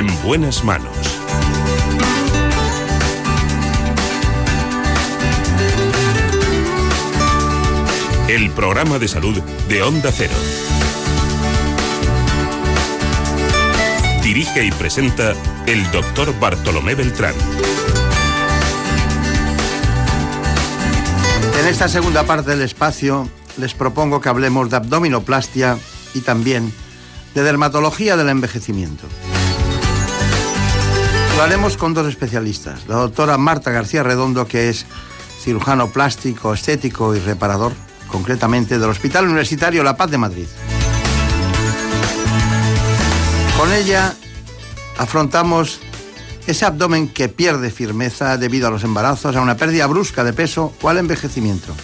En 0.00 0.06
buenas 0.22 0.64
manos. 0.64 0.96
El 8.28 8.50
programa 8.52 8.98
de 8.98 9.08
salud 9.08 9.38
de 9.68 9.82
Onda 9.82 10.10
Cero. 10.10 10.32
Dirige 14.22 14.64
y 14.64 14.70
presenta 14.70 15.34
el 15.66 15.90
doctor 15.90 16.32
Bartolomé 16.40 16.94
Beltrán. 16.94 17.34
En 21.60 21.66
esta 21.66 21.88
segunda 21.88 22.24
parte 22.24 22.52
del 22.52 22.62
espacio 22.62 23.28
les 23.58 23.74
propongo 23.74 24.22
que 24.22 24.30
hablemos 24.30 24.70
de 24.70 24.76
abdominoplastia 24.76 25.76
y 26.14 26.20
también 26.20 26.72
de 27.34 27.42
dermatología 27.42 28.16
del 28.16 28.30
envejecimiento. 28.30 29.06
Lo 31.40 31.46
haremos 31.46 31.78
con 31.78 31.94
dos 31.94 32.06
especialistas, 32.06 32.86
la 32.86 32.96
doctora 32.96 33.38
Marta 33.38 33.70
García 33.70 34.02
Redondo, 34.02 34.46
que 34.46 34.68
es 34.68 34.84
cirujano 35.42 35.88
plástico, 35.88 36.52
estético 36.52 37.16
y 37.16 37.18
reparador, 37.18 37.72
concretamente 38.08 38.78
del 38.78 38.90
Hospital 38.90 39.24
Universitario 39.24 39.82
La 39.82 39.96
Paz 39.96 40.10
de 40.10 40.18
Madrid. 40.18 40.46
Con 43.56 43.72
ella 43.72 44.14
afrontamos 44.98 45.80
ese 46.46 46.66
abdomen 46.66 47.08
que 47.08 47.30
pierde 47.30 47.70
firmeza 47.70 48.36
debido 48.36 48.68
a 48.68 48.70
los 48.70 48.84
embarazos, 48.84 49.34
a 49.34 49.40
una 49.40 49.56
pérdida 49.56 49.86
brusca 49.86 50.24
de 50.24 50.34
peso 50.34 50.74
o 50.82 50.90
al 50.90 50.98
envejecimiento. 50.98 51.74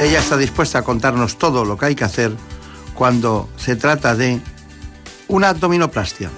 Ella 0.00 0.20
está 0.20 0.36
dispuesta 0.36 0.78
a 0.78 0.82
contarnos 0.82 1.36
todo 1.36 1.64
lo 1.64 1.76
que 1.76 1.86
hay 1.86 1.94
que 1.96 2.04
hacer 2.04 2.30
cuando 2.94 3.48
se 3.56 3.74
trata 3.74 4.14
de 4.14 4.40
una 5.30 5.50
abdominoplastia. 5.50 6.28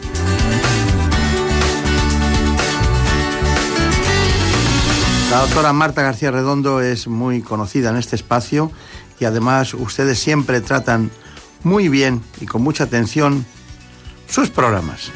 La 5.31 5.41
doctora 5.41 5.73
Marta 5.73 6.03
García 6.03 6.31
Redondo 6.31 6.83
es 6.83 7.09
muy 7.09 7.41
conocida 7.41 7.89
en 7.89 7.97
este 7.97 8.17
espacio 8.17 8.71
y 9.19 9.25
además 9.25 9.73
ustedes 9.73 10.19
siempre 10.19 10.61
tratan 10.61 11.11
muy 11.63 11.89
bien 11.89 12.23
y 12.41 12.47
con 12.47 12.63
mucha 12.63 12.85
atención 12.85 13.47
sus 14.29 14.51
programas. 14.51 15.11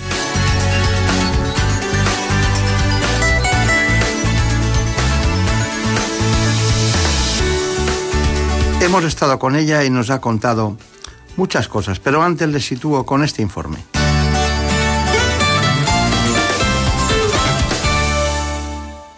Hemos 8.81 9.05
estado 9.05 9.39
con 9.39 9.55
ella 9.55 9.85
y 9.85 9.91
nos 9.91 10.09
ha 10.09 10.21
contado 10.23 10.79
muchas 11.37 11.69
cosas, 11.69 12.01
pero 12.01 12.23
antes 12.23 12.49
les 12.49 12.65
sitúo 12.65 13.05
con 13.05 13.23
este 13.23 13.43
informe. 13.43 13.79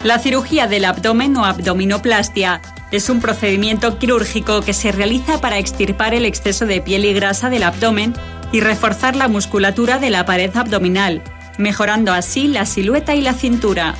La 0.03 0.17
cirugía 0.17 0.67
del 0.67 0.85
abdomen 0.85 1.35
o 1.35 1.43
abdominoplastia 1.43 2.61
es 2.91 3.09
un 3.09 3.19
procedimiento 3.19 3.99
quirúrgico 3.99 4.61
que 4.61 4.73
se 4.73 4.91
realiza 4.93 5.41
para 5.41 5.57
extirpar 5.57 6.13
el 6.13 6.25
exceso 6.25 6.65
de 6.65 6.81
piel 6.81 7.03
y 7.03 7.13
grasa 7.13 7.49
del 7.49 7.63
abdomen 7.63 8.13
y 8.51 8.61
reforzar 8.61 9.15
la 9.15 9.27
musculatura 9.27 9.99
de 9.99 10.09
la 10.09 10.25
pared 10.25 10.55
abdominal, 10.55 11.21
mejorando 11.57 12.13
así 12.13 12.47
la 12.47 12.65
silueta 12.65 13.13
y 13.13 13.21
la 13.21 13.33
cintura. 13.33 13.95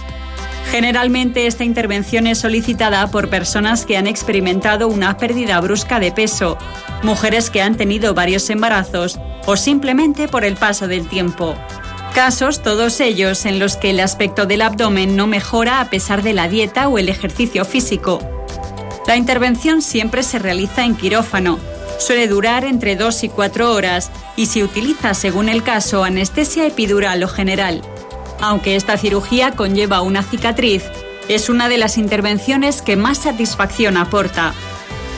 Generalmente 0.72 1.48
esta 1.48 1.64
intervención 1.64 2.28
es 2.28 2.38
solicitada 2.38 3.10
por 3.10 3.30
personas 3.30 3.88
que 3.88 3.98
han 3.98 4.06
experimentado 4.06 4.88
una 4.88 5.18
pérdida 5.18 5.60
brusca 5.62 6.00
de 6.00 6.12
peso, 6.12 6.60
mujeres 7.02 7.50
que 7.50 7.64
han 7.64 7.76
tenido 7.76 8.14
varios 8.14 8.50
embarazos 8.52 9.20
o 9.48 9.58
simplemente 9.58 10.28
por 10.28 10.46
el 10.46 10.56
paso 10.56 10.88
del 10.88 11.08
tiempo. 11.08 11.56
Casos 12.14 12.62
todos 12.62 13.00
ellos 13.00 13.46
en 13.46 13.58
los 13.58 13.78
que 13.78 13.90
el 13.90 14.00
aspecto 14.00 14.46
del 14.46 14.62
abdomen 14.62 15.16
no 15.16 15.26
mejora 15.26 15.82
a 15.82 15.90
pesar 15.90 16.22
de 16.22 16.34
la 16.34 16.48
dieta 16.48 16.88
o 16.88 17.00
el 17.00 17.10
ejercicio 17.10 17.66
físico. 17.66 18.20
La 19.08 19.16
intervención 19.16 19.82
siempre 19.82 20.22
se 20.22 20.38
realiza 20.38 20.86
en 20.86 20.96
quirófano. 20.96 21.58
Suele 21.98 22.28
durar 22.28 22.64
entre 22.64 22.96
2 22.96 23.24
y 23.24 23.30
4 23.30 23.74
horas 23.74 24.12
y 24.36 24.46
se 24.46 24.64
utiliza, 24.64 25.16
según 25.16 25.50
el 25.50 25.64
caso, 25.64 26.04
anestesia 26.04 26.68
epidural 26.68 27.24
o 27.24 27.28
general. 27.28 27.82
Aunque 28.42 28.76
esta 28.76 28.98
cirugía 28.98 29.52
conlleva 29.52 30.02
una 30.02 30.24
cicatriz, 30.24 30.84
es 31.28 31.50
una 31.50 31.70
de 31.70 31.78
las 31.78 31.98
intervenciones 31.98 32.82
que 32.82 32.96
más 32.96 33.20
satisfacción 33.20 33.98
aporta. 33.98 34.54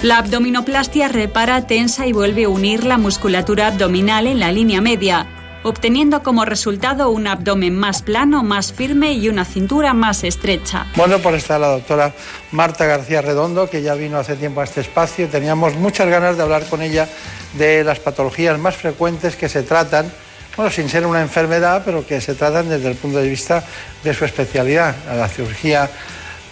La 0.02 0.18
abdominoplastia 0.18 1.07
repara, 1.07 1.68
tensa 1.68 2.07
y 2.07 2.14
vuelve 2.14 2.45
a 2.45 2.49
unir 2.49 2.84
la 2.84 2.98
musculatura 2.98 3.68
abdominal 3.68 4.26
en 4.26 4.39
la 4.39 4.52
línea 4.52 4.81
media, 4.81 5.27
obteniendo 5.64 6.23
como 6.23 6.43
resultado 6.43 7.11
un 7.11 7.27
abdomen 7.27 7.77
más 7.77 8.02
plano, 8.02 8.41
más 8.41 8.73
firme 8.73 9.14
y 9.14 9.30
una 9.30 9.45
cintura 9.45 9.93
más 9.93 10.23
estrecha. 10.23 10.88
Bueno, 10.95 11.19
por 11.19 11.35
está 11.35 11.60
la 11.60 11.68
doctora 11.68 12.14
Marta 12.52 12.85
García 12.85 13.22
Redondo, 13.22 13.69
que 13.69 13.84
ya 13.84 13.93
vino 13.93 14.18
hace 14.18 14.35
tiempo 14.35 14.61
a 14.61 14.64
este 14.64 14.81
espacio. 14.81 15.27
Teníamos 15.30 15.76
muchas 15.76 16.10
ganas 16.10 16.35
de 16.35 16.41
hablar 16.43 16.65
con 16.65 16.81
ella 16.81 17.07
de 17.53 17.84
las 17.84 17.99
patologías 17.99 18.57
más 18.57 18.76
frecuentes 18.76 19.35
que 19.35 19.49
se 19.49 19.61
tratan, 19.61 20.11
bueno, 20.56 20.72
sin 20.72 20.90
ser 20.90 21.06
una 21.06 21.22
enfermedad, 21.22 21.84
pero 21.86 22.06
que 22.06 22.22
se 22.22 22.36
tratan 22.36 22.69
desde 22.69 22.90
el 22.90 22.95
punto 22.95 23.19
de 23.19 23.30
vista 23.30 23.64
de 24.03 24.14
su 24.14 24.26
especialidad, 24.26 24.95
la 25.15 25.28
cirugía 25.28 25.90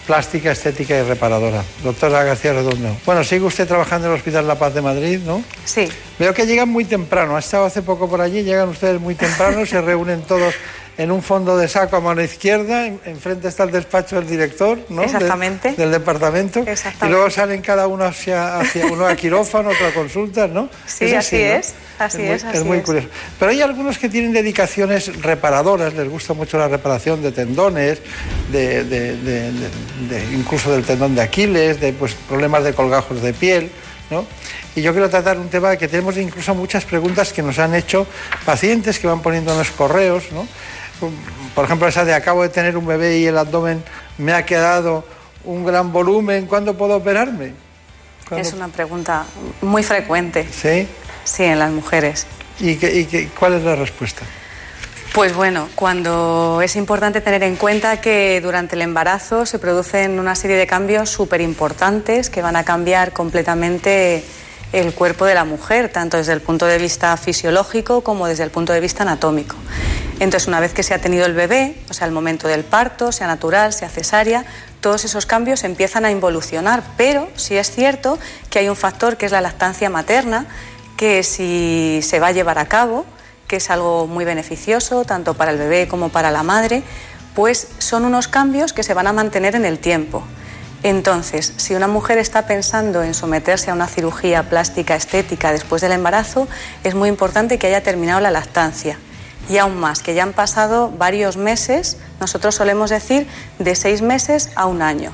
plástica, 0.06 0.50
estética 0.50 0.98
y 0.98 1.02
reparadora. 1.02 1.62
Doctora 1.84 2.24
García 2.24 2.52
Redondo. 2.52 2.96
Bueno, 3.06 3.22
sigue 3.22 3.44
usted 3.44 3.68
trabajando 3.68 4.08
en 4.08 4.14
el 4.14 4.18
Hospital 4.18 4.48
La 4.48 4.58
Paz 4.58 4.74
de 4.74 4.82
Madrid, 4.82 5.20
¿no? 5.24 5.44
Sí. 5.64 5.88
Veo 6.18 6.34
que 6.34 6.46
llegan 6.46 6.68
muy 6.68 6.84
temprano. 6.84 7.36
Ha 7.36 7.38
estado 7.38 7.64
hace 7.66 7.82
poco 7.82 8.08
por 8.08 8.20
allí, 8.20 8.42
llegan 8.42 8.68
ustedes 8.70 9.00
muy 9.00 9.14
temprano, 9.14 9.64
se 9.66 9.80
reúnen 9.80 10.22
todos 10.22 10.54
en 11.02 11.10
un 11.10 11.22
fondo 11.22 11.56
de 11.56 11.66
saco 11.66 11.96
a 11.96 12.00
mano 12.00 12.20
izquierda, 12.22 12.86
enfrente 12.86 13.48
está 13.48 13.62
el 13.64 13.70
despacho 13.70 14.16
del 14.16 14.26
director, 14.28 14.78
¿no? 14.90 15.02
Exactamente. 15.02 15.72
del 15.72 15.90
departamento. 15.90 16.60
Exactamente. 16.60 17.06
Y 17.06 17.08
luego 17.10 17.30
salen 17.30 17.62
cada 17.62 17.86
uno 17.86 18.04
hacia, 18.04 18.58
hacia 18.60 18.86
uno 18.86 19.06
a 19.06 19.16
quirófano, 19.16 19.70
otro 19.70 19.86
a 19.86 19.92
consultas, 19.92 20.50
¿no? 20.50 20.68
Sí, 20.86 21.14
así, 21.14 21.36
es. 21.36 21.74
Así 21.98 22.22
es, 22.22 22.44
muy, 22.44 22.52
así 22.52 22.64
muy 22.64 22.78
es. 22.78 22.84
curioso. 22.84 23.08
Pero 23.38 23.50
hay 23.50 23.62
algunos 23.62 23.98
que 23.98 24.08
tienen 24.08 24.32
dedicaciones 24.32 25.22
reparadoras, 25.22 25.94
les 25.94 26.08
gusta 26.08 26.34
mucho 26.34 26.58
la 26.58 26.68
reparación 26.68 27.22
de 27.22 27.32
tendones, 27.32 27.98
de- 28.52 28.84
de- 28.84 30.24
incluso 30.34 30.70
del 30.72 30.84
tendón 30.84 31.14
de 31.14 31.22
Aquiles, 31.22 31.80
de 31.80 31.92
pues, 31.92 32.14
problemas 32.28 32.64
de 32.64 32.72
colgajos 32.74 33.22
de 33.22 33.32
piel. 33.32 33.70
¿no? 34.10 34.26
Y 34.74 34.82
yo 34.82 34.92
quiero 34.92 35.08
tratar 35.08 35.38
un 35.38 35.48
tema 35.48 35.76
que 35.76 35.86
tenemos 35.88 36.16
incluso 36.16 36.54
muchas 36.54 36.84
preguntas 36.84 37.32
que 37.32 37.42
nos 37.42 37.58
han 37.58 37.74
hecho 37.74 38.06
pacientes 38.44 38.98
que 38.98 39.06
van 39.06 39.20
poniendo 39.22 39.52
en 39.52 39.58
los 39.58 39.70
correos. 39.70 40.24
¿no? 40.32 40.46
Por 41.54 41.64
ejemplo, 41.64 41.88
esa 41.88 42.04
de 42.04 42.14
acabo 42.14 42.42
de 42.42 42.48
tener 42.48 42.76
un 42.76 42.86
bebé 42.86 43.18
y 43.18 43.26
el 43.26 43.36
abdomen 43.38 43.82
me 44.18 44.32
ha 44.32 44.44
quedado 44.46 45.04
un 45.44 45.64
gran 45.64 45.92
volumen, 45.92 46.46
¿cuándo 46.46 46.74
puedo 46.76 46.96
operarme? 46.96 47.52
¿Cuándo- 48.28 48.46
Es 48.46 48.54
una 48.54 48.68
pregunta 48.68 49.24
muy 49.62 49.82
frecuente. 49.82 50.46
¿Sí? 50.50 50.86
Sí, 51.24 51.44
en 51.44 51.58
las 51.58 51.70
mujeres. 51.70 52.26
¿Y, 52.60 52.76
qué- 52.76 52.94
y 53.00 53.04
qué- 53.06 53.28
cuál 53.38 53.54
es 53.54 53.62
la 53.62 53.74
respuesta? 53.76 54.22
Pues 55.12 55.34
bueno, 55.34 55.68
cuando 55.74 56.60
es 56.62 56.76
importante 56.76 57.20
tener 57.20 57.42
en 57.42 57.56
cuenta 57.56 58.00
que 58.00 58.40
durante 58.40 58.76
el 58.76 58.82
embarazo 58.82 59.44
se 59.44 59.58
producen 59.58 60.20
una 60.20 60.36
serie 60.36 60.56
de 60.56 60.68
cambios 60.68 61.10
súper 61.10 61.40
importantes 61.40 62.30
que 62.30 62.42
van 62.42 62.54
a 62.54 62.62
cambiar 62.64 63.12
completamente 63.12 64.22
el 64.72 64.94
cuerpo 64.94 65.24
de 65.24 65.34
la 65.34 65.44
mujer, 65.44 65.90
tanto 65.90 66.16
desde 66.16 66.32
el 66.32 66.40
punto 66.40 66.66
de 66.66 66.78
vista 66.78 67.16
fisiológico 67.16 68.02
como 68.02 68.26
desde 68.26 68.44
el 68.44 68.50
punto 68.50 68.72
de 68.72 68.80
vista 68.80 69.02
anatómico. 69.02 69.56
Entonces, 70.20 70.48
una 70.48 70.60
vez 70.60 70.72
que 70.72 70.82
se 70.82 70.94
ha 70.94 71.00
tenido 71.00 71.26
el 71.26 71.34
bebé, 71.34 71.76
o 71.88 71.94
sea, 71.94 72.06
el 72.06 72.12
momento 72.12 72.46
del 72.46 72.62
parto, 72.62 73.10
sea 73.10 73.26
natural, 73.26 73.72
sea 73.72 73.88
cesárea, 73.88 74.44
todos 74.80 75.04
esos 75.04 75.26
cambios 75.26 75.64
empiezan 75.64 76.04
a 76.04 76.10
involucionar, 76.10 76.82
pero 76.96 77.28
sí 77.36 77.56
es 77.56 77.70
cierto 77.70 78.18
que 78.50 78.58
hay 78.58 78.68
un 78.68 78.76
factor 78.76 79.16
que 79.16 79.26
es 79.26 79.32
la 79.32 79.40
lactancia 79.40 79.90
materna, 79.90 80.46
que 80.96 81.22
si 81.22 82.00
se 82.02 82.20
va 82.20 82.28
a 82.28 82.32
llevar 82.32 82.58
a 82.58 82.66
cabo, 82.66 83.06
que 83.48 83.56
es 83.56 83.70
algo 83.70 84.06
muy 84.06 84.24
beneficioso 84.24 85.04
tanto 85.04 85.34
para 85.34 85.50
el 85.50 85.58
bebé 85.58 85.88
como 85.88 86.10
para 86.10 86.30
la 86.30 86.42
madre, 86.42 86.82
pues 87.34 87.68
son 87.78 88.04
unos 88.04 88.28
cambios 88.28 88.72
que 88.72 88.82
se 88.82 88.94
van 88.94 89.06
a 89.06 89.12
mantener 89.12 89.56
en 89.56 89.64
el 89.64 89.78
tiempo. 89.78 90.22
Entonces, 90.82 91.52
si 91.56 91.74
una 91.74 91.88
mujer 91.88 92.18
está 92.18 92.46
pensando 92.46 93.02
en 93.02 93.14
someterse 93.14 93.70
a 93.70 93.74
una 93.74 93.86
cirugía 93.86 94.44
plástica 94.44 94.96
estética 94.96 95.52
después 95.52 95.82
del 95.82 95.92
embarazo, 95.92 96.48
es 96.84 96.94
muy 96.94 97.08
importante 97.08 97.58
que 97.58 97.66
haya 97.66 97.82
terminado 97.82 98.20
la 98.20 98.30
lactancia. 98.30 98.98
Y 99.48 99.58
aún 99.58 99.78
más, 99.78 100.00
que 100.00 100.14
ya 100.14 100.22
han 100.22 100.32
pasado 100.32 100.90
varios 100.90 101.36
meses, 101.36 101.98
nosotros 102.20 102.54
solemos 102.54 102.88
decir 102.88 103.26
de 103.58 103.74
seis 103.74 104.00
meses 104.00 104.50
a 104.54 104.66
un 104.66 104.80
año 104.80 105.12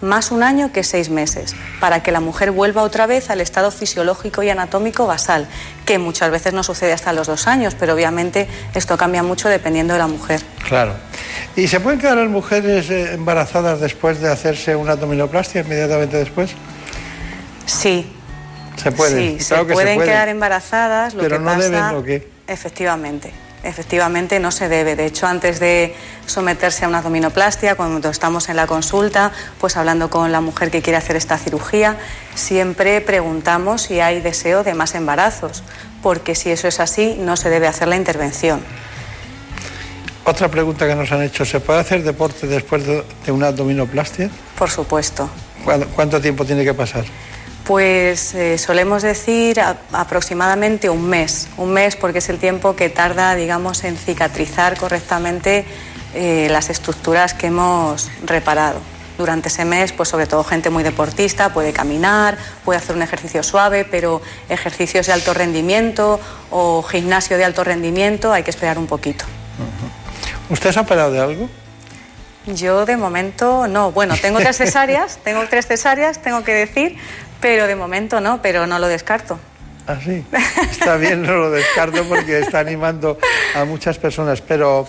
más 0.00 0.30
un 0.30 0.42
año 0.42 0.72
que 0.72 0.82
seis 0.82 1.10
meses, 1.10 1.54
para 1.78 2.02
que 2.02 2.12
la 2.12 2.20
mujer 2.20 2.50
vuelva 2.50 2.82
otra 2.82 3.06
vez 3.06 3.30
al 3.30 3.40
estado 3.40 3.70
fisiológico 3.70 4.42
y 4.42 4.50
anatómico 4.50 5.06
basal, 5.06 5.46
que 5.84 5.98
muchas 5.98 6.30
veces 6.30 6.52
no 6.52 6.62
sucede 6.62 6.92
hasta 6.92 7.12
los 7.12 7.26
dos 7.26 7.46
años, 7.46 7.76
pero 7.78 7.94
obviamente 7.94 8.48
esto 8.74 8.96
cambia 8.96 9.22
mucho 9.22 9.48
dependiendo 9.48 9.92
de 9.94 9.98
la 9.98 10.06
mujer. 10.06 10.40
Claro. 10.66 10.94
¿Y 11.56 11.68
se 11.68 11.80
pueden 11.80 11.98
quedar 12.00 12.16
las 12.16 12.28
mujeres 12.28 12.90
eh, 12.90 13.14
embarazadas 13.14 13.80
después 13.80 14.20
de 14.20 14.30
hacerse 14.30 14.76
una 14.76 14.92
abdominoplastia 14.92 15.62
inmediatamente 15.62 16.16
después? 16.16 16.50
Sí, 17.66 18.10
Se 18.76 18.92
puede. 18.92 19.38
sí, 19.38 19.44
claro 19.46 19.62
se 19.62 19.68
que 19.68 19.72
pueden 19.74 19.98
se 20.00 20.04
quedar 20.04 20.28
embarazadas, 20.28 21.14
lo 21.14 21.22
Pero 21.22 21.36
que 21.36 21.44
no 21.44 21.50
pasa... 21.50 21.62
deben, 21.68 21.84
¿o 21.96 22.02
qué? 22.02 22.28
Efectivamente, 22.48 23.30
efectivamente 23.62 24.40
no 24.40 24.50
se 24.50 24.68
debe. 24.68 24.96
De 24.96 25.06
hecho, 25.06 25.26
antes 25.26 25.60
de 25.60 25.94
someterse 26.26 26.84
a 26.84 26.88
una 26.88 26.98
abdominoplastia, 26.98 27.74
cuando 27.76 28.10
estamos 28.10 28.48
en 28.48 28.56
la 28.56 28.66
consulta, 28.66 29.30
pues 29.60 29.76
hablando 29.76 30.10
con 30.10 30.32
la 30.32 30.40
mujer 30.40 30.70
que 30.70 30.82
quiere 30.82 30.96
hacer 30.96 31.14
esta 31.16 31.38
cirugía, 31.38 31.96
siempre 32.34 33.00
preguntamos 33.00 33.82
si 33.82 34.00
hay 34.00 34.20
deseo 34.20 34.64
de 34.64 34.74
más 34.74 34.94
embarazos, 34.94 35.62
porque 36.02 36.34
si 36.34 36.50
eso 36.50 36.66
es 36.66 36.80
así, 36.80 37.16
no 37.20 37.36
se 37.36 37.50
debe 37.50 37.66
hacer 37.68 37.86
la 37.88 37.96
intervención. 37.96 38.60
Otra 40.30 40.48
pregunta 40.48 40.86
que 40.86 40.94
nos 40.94 41.10
han 41.10 41.22
hecho, 41.22 41.44
¿se 41.44 41.58
puede 41.58 41.80
hacer 41.80 42.04
deporte 42.04 42.46
después 42.46 42.86
de, 42.86 43.02
una 43.32 43.48
abdominoplastia? 43.48 44.30
Por 44.56 44.70
supuesto. 44.70 45.28
¿Cuánto, 45.64 45.88
cuánto 45.88 46.20
tiempo 46.20 46.44
tiene 46.44 46.62
que 46.62 46.72
pasar? 46.72 47.04
Pues 47.64 48.32
eh, 48.36 48.56
solemos 48.56 49.02
decir 49.02 49.60
a- 49.60 49.78
aproximadamente 49.92 50.88
un 50.88 51.08
mes, 51.08 51.48
un 51.56 51.72
mes 51.72 51.96
porque 51.96 52.18
es 52.18 52.28
el 52.28 52.38
tiempo 52.38 52.76
que 52.76 52.88
tarda, 52.88 53.34
digamos, 53.34 53.82
en 53.82 53.96
cicatrizar 53.96 54.78
correctamente 54.78 55.64
eh, 56.14 56.46
las 56.48 56.70
estructuras 56.70 57.34
que 57.34 57.48
hemos 57.48 58.08
reparado. 58.24 58.78
Durante 59.18 59.48
ese 59.48 59.64
mes, 59.64 59.90
pues 59.92 60.08
sobre 60.10 60.26
todo 60.28 60.44
gente 60.44 60.70
muy 60.70 60.84
deportista 60.84 61.52
puede 61.52 61.72
caminar, 61.72 62.38
puede 62.64 62.78
hacer 62.78 62.94
un 62.94 63.02
ejercicio 63.02 63.42
suave, 63.42 63.84
pero 63.84 64.22
ejercicios 64.48 65.06
de 65.08 65.12
alto 65.12 65.34
rendimiento 65.34 66.20
o 66.52 66.84
gimnasio 66.84 67.36
de 67.36 67.44
alto 67.44 67.64
rendimiento 67.64 68.32
hay 68.32 68.44
que 68.44 68.50
esperar 68.50 68.78
un 68.78 68.86
poquito. 68.86 69.24
¿Usted 70.50 70.72
se 70.72 70.78
ha 70.78 70.82
operado 70.82 71.12
de 71.12 71.20
algo? 71.20 71.48
Yo 72.46 72.84
de 72.84 72.96
momento 72.96 73.68
no. 73.68 73.92
Bueno, 73.92 74.16
tengo 74.20 74.40
tres 74.40 74.56
cesáreas, 74.56 75.18
tengo 75.24 75.44
tres 75.48 75.66
cesáreas, 75.66 76.20
tengo 76.20 76.42
que 76.42 76.52
decir, 76.52 76.96
pero 77.40 77.66
de 77.66 77.76
momento 77.76 78.20
no, 78.20 78.42
pero 78.42 78.66
no 78.66 78.78
lo 78.78 78.88
descarto. 78.88 79.38
Ah, 79.86 79.96
sí. 80.02 80.24
Está 80.70 80.96
bien, 80.96 81.22
no 81.22 81.36
lo 81.36 81.50
descarto 81.50 82.04
porque 82.04 82.40
está 82.40 82.60
animando 82.60 83.18
a 83.54 83.64
muchas 83.64 83.98
personas, 83.98 84.40
pero, 84.40 84.88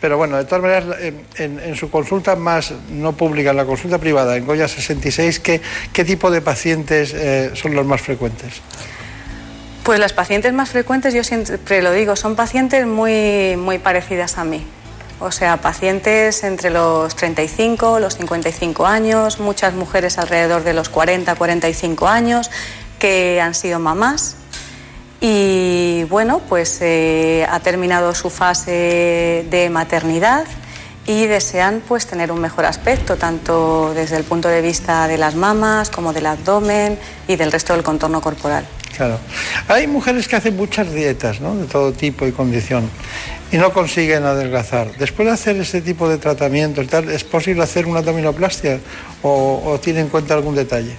pero 0.00 0.16
bueno, 0.16 0.36
de 0.36 0.44
todas 0.44 0.62
maneras, 0.62 0.98
en, 1.36 1.76
su 1.76 1.90
consulta 1.90 2.36
más 2.36 2.72
no 2.90 3.12
pública, 3.12 3.50
en 3.50 3.56
la 3.56 3.64
consulta 3.64 3.98
privada, 3.98 4.36
en 4.36 4.44
Goya 4.44 4.68
66, 4.68 5.40
¿qué, 5.40 5.60
qué 5.92 6.04
tipo 6.04 6.30
de 6.30 6.42
pacientes 6.42 7.14
eh, 7.14 7.52
son 7.54 7.74
los 7.74 7.86
más 7.86 8.02
frecuentes? 8.02 8.60
Pues 9.82 9.98
las 9.98 10.12
pacientes 10.12 10.52
más 10.52 10.70
frecuentes, 10.70 11.14
yo 11.14 11.24
siempre 11.24 11.82
lo 11.82 11.92
digo, 11.92 12.16
son 12.16 12.36
pacientes 12.36 12.86
muy, 12.86 13.56
muy 13.56 13.78
parecidas 13.78 14.38
a 14.38 14.44
mí. 14.44 14.66
O 15.20 15.30
sea, 15.30 15.58
pacientes 15.58 16.44
entre 16.44 16.70
los 16.70 17.14
35, 17.14 18.00
los 18.00 18.16
55 18.16 18.86
años, 18.86 19.38
muchas 19.38 19.74
mujeres 19.74 20.18
alrededor 20.18 20.64
de 20.64 20.74
los 20.74 20.88
40, 20.88 21.34
45 21.34 22.08
años 22.08 22.50
que 22.98 23.40
han 23.40 23.54
sido 23.54 23.78
mamás 23.78 24.36
y 25.26 26.04
bueno, 26.10 26.42
pues 26.50 26.80
eh, 26.82 27.46
ha 27.48 27.60
terminado 27.60 28.14
su 28.14 28.28
fase 28.28 29.46
de 29.48 29.70
maternidad 29.70 30.44
y 31.06 31.24
desean 31.24 31.82
pues 31.88 32.06
tener 32.06 32.30
un 32.30 32.40
mejor 32.40 32.66
aspecto, 32.66 33.16
tanto 33.16 33.94
desde 33.94 34.18
el 34.18 34.24
punto 34.24 34.48
de 34.48 34.60
vista 34.60 35.08
de 35.08 35.16
las 35.16 35.34
mamas 35.34 35.88
como 35.88 36.12
del 36.12 36.26
abdomen 36.26 36.98
y 37.26 37.36
del 37.36 37.52
resto 37.52 37.72
del 37.72 37.82
contorno 37.82 38.20
corporal. 38.20 38.66
Claro. 38.94 39.18
Hay 39.68 39.86
mujeres 39.86 40.28
que 40.28 40.36
hacen 40.36 40.56
muchas 40.56 40.92
dietas, 40.92 41.40
¿no? 41.40 41.56
De 41.56 41.64
todo 41.64 41.92
tipo 41.92 42.26
y 42.26 42.32
condición 42.32 42.90
y 43.54 43.56
no 43.56 43.72
consiguen 43.72 44.24
adelgazar. 44.24 44.96
Después 44.96 45.28
de 45.28 45.32
hacer 45.32 45.56
ese 45.58 45.80
tipo 45.80 46.08
de 46.08 46.18
tratamiento 46.18 46.82
y 46.82 46.88
tal, 46.88 47.08
¿es 47.08 47.22
posible 47.22 47.62
hacer 47.62 47.86
una 47.86 48.00
abdominoplastia 48.00 48.80
o, 49.22 49.62
o 49.64 49.78
tiene 49.78 50.00
en 50.00 50.08
cuenta 50.08 50.34
algún 50.34 50.56
detalle? 50.56 50.96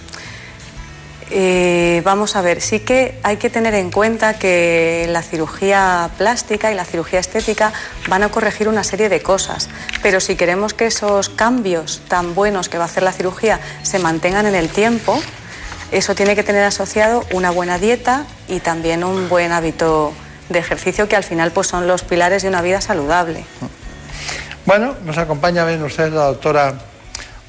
Eh, 1.32 2.02
vamos 2.06 2.38
a 2.38 2.42
ver, 2.42 2.62
sí 2.62 2.80
que 2.80 3.20
hay 3.24 3.36
que 3.36 3.50
tener 3.50 3.74
en 3.74 3.92
cuenta 3.92 4.40
que 4.40 5.06
la 5.10 5.22
cirugía 5.22 6.10
plástica 6.18 6.72
y 6.72 6.76
la 6.76 6.86
cirugía 6.86 7.20
estética 7.20 7.74
van 8.08 8.24
a 8.24 8.30
corregir 8.30 8.70
una 8.70 8.86
serie 8.86 9.10
de 9.10 9.22
cosas, 9.22 9.68
pero 10.02 10.22
si 10.22 10.38
queremos 10.38 10.74
que 10.74 10.86
esos 10.86 11.28
cambios 11.28 12.04
tan 12.08 12.36
buenos 12.36 12.70
que 12.70 12.78
va 12.78 12.86
a 12.86 12.88
hacer 12.88 13.04
la 13.04 13.12
cirugía 13.12 13.60
se 13.84 14.00
mantengan 14.00 14.46
en 14.46 14.56
el 14.56 14.70
tiempo, 14.70 15.20
eso 15.92 16.16
tiene 16.16 16.38
que 16.38 16.44
tener 16.44 16.64
asociado 16.64 17.26
una 17.34 17.52
buena 17.52 17.80
dieta 17.80 18.26
y 18.48 18.62
también 18.62 19.04
un 19.04 19.28
buen 19.28 19.52
hábito 19.52 20.14
de 20.50 20.60
ejercicio 20.60 21.08
que 21.08 21.16
al 21.16 21.24
final 21.24 21.52
pues 21.52 21.68
son 21.68 21.88
los 21.88 22.04
pilares 22.04 22.44
de 22.44 22.50
una 22.50 22.62
vida 22.62 22.82
saludable. 22.82 23.46
Bueno, 24.66 24.96
nos 25.06 25.18
acompaña, 25.18 25.64
ven 25.64 25.84
ustedes, 25.84 26.12
la 26.12 26.26
doctora 26.26 26.74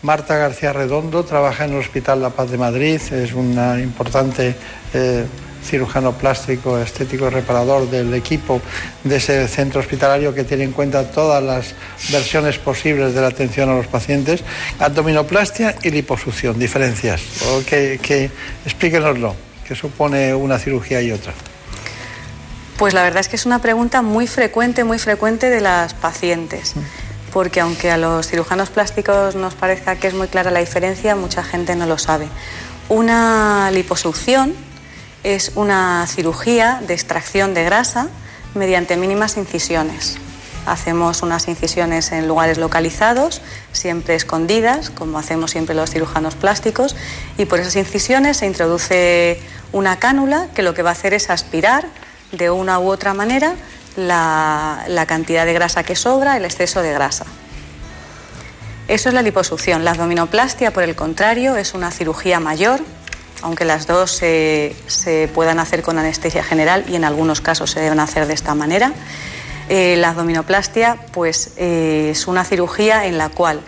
Marta 0.03 0.37
García 0.37 0.73
Redondo, 0.73 1.25
trabaja 1.25 1.65
en 1.65 1.73
el 1.73 1.81
Hospital 1.81 2.21
La 2.21 2.31
Paz 2.31 2.51
de 2.51 2.59
Madrid, 2.59 3.01
es 3.11 3.33
una 3.33 3.81
importante 3.81 4.55
eh, 4.93 5.25
cirujano 5.65 6.13
plástico, 6.13 6.79
estético, 6.79 7.29
reparador 7.29 7.91
del 7.91 8.15
equipo 8.15 8.61
de 9.03 9.17
ese 9.17 9.49
centro 9.49 9.81
hospitalario 9.81 10.33
que 10.33 10.45
tiene 10.45 10.65
en 10.65 10.73
cuenta 10.73 11.11
todas 11.11 11.43
las 11.43 11.75
versiones 12.11 12.59
posibles 12.59 13.15
de 13.15 13.21
la 13.21 13.29
atención 13.29 13.69
a 13.69 13.75
los 13.75 13.87
pacientes. 13.87 14.45
Abdominoplastia 14.79 15.75
y 15.83 15.91
liposucción, 15.91 16.59
diferencias. 16.59 17.23
Que, 17.69 17.99
que, 18.01 18.31
explíquenoslo, 18.65 19.35
¿qué 19.67 19.75
supone 19.75 20.35
una 20.35 20.59
cirugía 20.59 21.03
y 21.03 21.11
otra? 21.11 21.33
Pues 22.79 22.93
la 22.93 23.03
verdad 23.03 23.21
es 23.21 23.29
que 23.29 23.37
es 23.37 23.47
una 23.47 23.61
pregunta 23.61 24.03
muy 24.03 24.27
frecuente, 24.27 24.85
muy 24.85 24.99
frecuente 24.99 25.49
de 25.49 25.63
las 25.63 25.95
pacientes. 25.95 26.75
Porque 27.33 27.61
aunque 27.61 27.91
a 27.91 27.97
los 27.97 28.29
cirujanos 28.29 28.69
plásticos 28.69 29.35
nos 29.35 29.55
parezca 29.55 29.97
que 29.97 30.09
es 30.09 30.15
muy 30.15 30.29
clara 30.29 30.51
la 30.51 30.61
diferencia, 30.61 31.17
mucha 31.17 31.43
gente 31.43 31.75
no 31.75 31.87
lo 31.87 31.97
sabe. 31.97 32.29
Una 32.91 33.71
liposucción 33.73 34.55
es 35.25 35.53
una 35.55 36.07
cirugía 36.07 36.83
de 36.87 36.93
extracción 36.93 37.55
de 37.55 37.65
grasa 37.65 38.09
mediante 38.55 38.99
mínimas 38.99 39.39
incisiones. 39.39 40.19
Hacemos 40.67 41.23
unas 41.23 41.49
incisiones 41.49 42.13
en 42.13 42.29
lugares 42.29 42.59
localizados, 42.59 43.41
siempre 43.73 44.17
escondidas, 44.17 44.91
como 44.91 45.19
hacemos 45.19 45.51
siempre 45.51 45.75
los 45.75 45.91
cirujanos 45.91 46.35
plásticos, 46.35 46.95
y 47.39 47.47
por 47.47 47.59
esas 47.59 47.77
incisiones 47.77 48.37
se 48.37 48.47
introduce 48.47 49.41
una 49.73 49.99
cánula 49.99 50.49
que 50.55 50.63
lo 50.63 50.75
que 50.75 50.83
va 50.83 50.91
a 50.91 50.93
hacer 50.93 51.15
es 51.15 51.31
aspirar 51.31 51.87
de 52.37 52.51
una 52.51 52.79
u 52.79 52.89
otra 52.89 53.15
manera 53.15 53.55
la, 53.97 54.85
la 54.89 55.07
cantidad 55.07 55.47
de 55.47 55.53
grasa 55.53 55.83
que 55.83 55.97
sobra, 55.97 56.37
el 56.37 56.45
exceso 56.45 56.83
de 56.83 56.93
grasa. 56.93 57.27
Eso 58.89 59.09
es 59.09 59.15
la 59.15 59.23
liposucción. 59.23 59.85
La 59.85 59.91
abdominoplastia, 59.93 60.73
por 60.73 60.85
el 60.85 60.95
contrario, 60.95 61.57
es 61.57 61.75
una 61.75 61.91
cirugía 61.91 62.39
mayor, 62.39 62.81
aunque 63.43 63.65
las 63.65 63.87
dos 63.89 64.13
se, 64.13 64.77
puedan 65.35 65.59
hacer 65.59 65.83
con 65.83 65.99
anestesia 65.99 66.45
general 66.45 66.85
y 66.89 66.95
en 66.95 67.05
algunos 67.05 67.41
casos 67.41 67.71
se 67.73 67.81
deben 67.81 67.99
hacer 67.99 68.27
de 68.27 68.35
esta 68.35 68.55
manera. 68.55 68.93
Eh, 69.69 69.97
la 69.99 70.11
abdominoplastia 70.11 70.99
pues, 71.13 71.53
eh, 71.57 72.11
es 72.13 72.29
una 72.29 72.45
cirugía 72.45 73.07
en 73.07 73.19
la 73.19 73.29
cual 73.29 73.61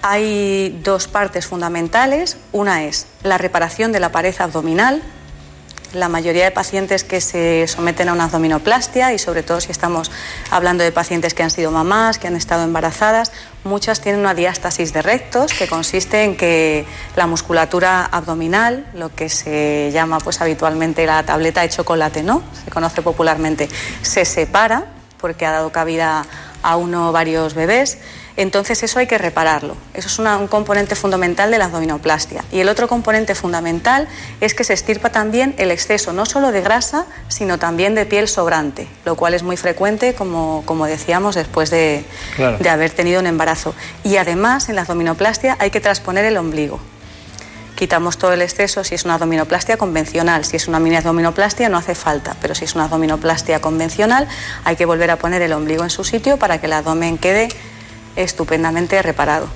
hay 0.00 0.80
dos 0.82 1.06
partes 1.06 1.46
fundamentales. 1.46 2.38
Una 2.52 2.84
es 2.84 3.06
la 3.22 3.36
reparación 3.36 3.92
de 3.92 4.00
la 4.00 4.10
pared 4.10 4.34
abdominal, 4.38 5.02
la 5.92 6.08
mayoría 6.08 6.44
de 6.44 6.50
pacientes 6.50 7.04
que 7.04 7.20
se 7.20 7.66
someten 7.66 8.08
a 8.08 8.12
una 8.12 8.24
abdominoplastia 8.24 9.12
y 9.12 9.18
sobre 9.18 9.42
todo 9.42 9.60
si 9.60 9.70
estamos 9.70 10.10
hablando 10.50 10.84
de 10.84 10.92
pacientes 10.92 11.34
que 11.34 11.42
han 11.42 11.50
sido 11.50 11.70
mamás, 11.70 12.18
que 12.18 12.26
han 12.26 12.36
estado 12.36 12.64
embarazadas, 12.64 13.32
muchas 13.64 14.00
tienen 14.00 14.20
una 14.20 14.34
diástasis 14.34 14.92
de 14.92 15.02
rectos 15.02 15.52
que 15.52 15.66
consiste 15.66 16.24
en 16.24 16.36
que 16.36 16.84
la 17.16 17.26
musculatura 17.26 18.04
abdominal, 18.04 18.86
lo 18.94 19.14
que 19.14 19.28
se 19.28 19.90
llama 19.92 20.18
pues 20.18 20.40
habitualmente 20.40 21.06
la 21.06 21.22
tableta 21.24 21.62
de 21.62 21.70
chocolate, 21.70 22.22
¿no? 22.22 22.42
Se 22.64 22.70
conoce 22.70 23.02
popularmente, 23.02 23.68
se 24.02 24.24
separa 24.24 24.86
porque 25.18 25.46
ha 25.46 25.52
dado 25.52 25.72
cabida 25.72 26.24
a 26.62 26.76
uno 26.76 27.08
o 27.08 27.12
varios 27.12 27.54
bebés 27.54 27.98
entonces 28.38 28.84
eso 28.84 29.00
hay 29.00 29.08
que 29.08 29.18
repararlo. 29.18 29.76
Eso 29.94 30.06
es 30.06 30.18
un 30.20 30.46
componente 30.46 30.94
fundamental 30.94 31.50
de 31.50 31.58
la 31.58 31.64
abdominoplastia. 31.64 32.44
Y 32.52 32.60
el 32.60 32.68
otro 32.68 32.86
componente 32.86 33.34
fundamental 33.34 34.06
es 34.40 34.54
que 34.54 34.62
se 34.62 34.74
estirpa 34.74 35.10
también 35.10 35.56
el 35.58 35.72
exceso 35.72 36.12
no 36.12 36.24
solo 36.24 36.52
de 36.52 36.60
grasa, 36.60 37.06
sino 37.26 37.58
también 37.58 37.96
de 37.96 38.06
piel 38.06 38.28
sobrante, 38.28 38.86
lo 39.04 39.16
cual 39.16 39.34
es 39.34 39.42
muy 39.42 39.56
frecuente, 39.56 40.14
como, 40.14 40.86
decíamos, 40.86 41.34
después 41.34 41.70
de, 41.70 42.04
de 42.60 42.68
haber 42.68 42.92
tenido 42.92 43.18
un 43.18 43.26
embarazo. 43.26 43.74
Y 44.04 44.18
además 44.18 44.68
en 44.68 44.76
la 44.76 44.82
abdominoplastia 44.82 45.56
hay 45.58 45.70
que 45.70 45.80
transponer 45.80 46.24
el 46.24 46.36
ombligo 46.36 46.78
quitamos 47.74 48.18
todo 48.18 48.32
el 48.32 48.42
exceso 48.42 48.82
si 48.82 48.96
es 48.96 49.04
una 49.04 49.14
abdominoplastia 49.14 49.76
convencional. 49.76 50.44
Si 50.44 50.56
es 50.56 50.66
una 50.66 50.80
mini 50.80 50.96
abdominoplastia 50.96 51.68
no 51.68 51.76
hace 51.76 51.94
falta, 51.94 52.34
pero 52.40 52.56
si 52.56 52.64
es 52.64 52.74
una 52.74 52.84
abdominoplastia 52.84 53.60
convencional 53.60 54.26
hay 54.64 54.74
que 54.74 54.84
volver 54.84 55.12
a 55.12 55.16
poner 55.16 55.42
el 55.42 55.52
ombligo 55.52 55.84
en 55.84 55.90
su 55.90 56.02
sitio 56.02 56.38
para 56.38 56.58
que 56.58 56.66
el 56.66 56.72
abdomen 56.72 57.18
quede 57.18 57.48
estupendamente 58.22 59.00
reparado. 59.02 59.48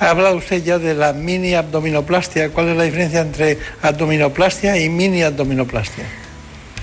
Ha 0.00 0.10
hablado 0.10 0.36
usted 0.36 0.62
ya 0.62 0.78
de 0.78 0.94
la 0.94 1.12
mini 1.12 1.54
abdominoplastia. 1.54 2.50
¿Cuál 2.50 2.70
es 2.70 2.76
la 2.76 2.84
diferencia 2.84 3.20
entre 3.20 3.58
abdominoplastia 3.82 4.76
y 4.78 4.88
mini 4.88 5.22
abdominoplastia? 5.22 6.04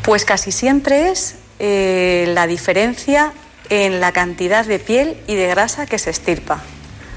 Pues 0.04 0.26
casi 0.26 0.52
siempre 0.52 1.12
es 1.12 1.36
eh, 1.60 2.26
la 2.34 2.48
diferencia 2.48 3.34
en 3.70 4.00
la 4.00 4.12
cantidad 4.12 4.66
de 4.66 4.80
piel 4.80 5.18
y 5.28 5.36
de 5.36 5.48
grasa 5.48 5.86
que 5.86 6.00
se 6.00 6.10
estirpa. 6.10 6.62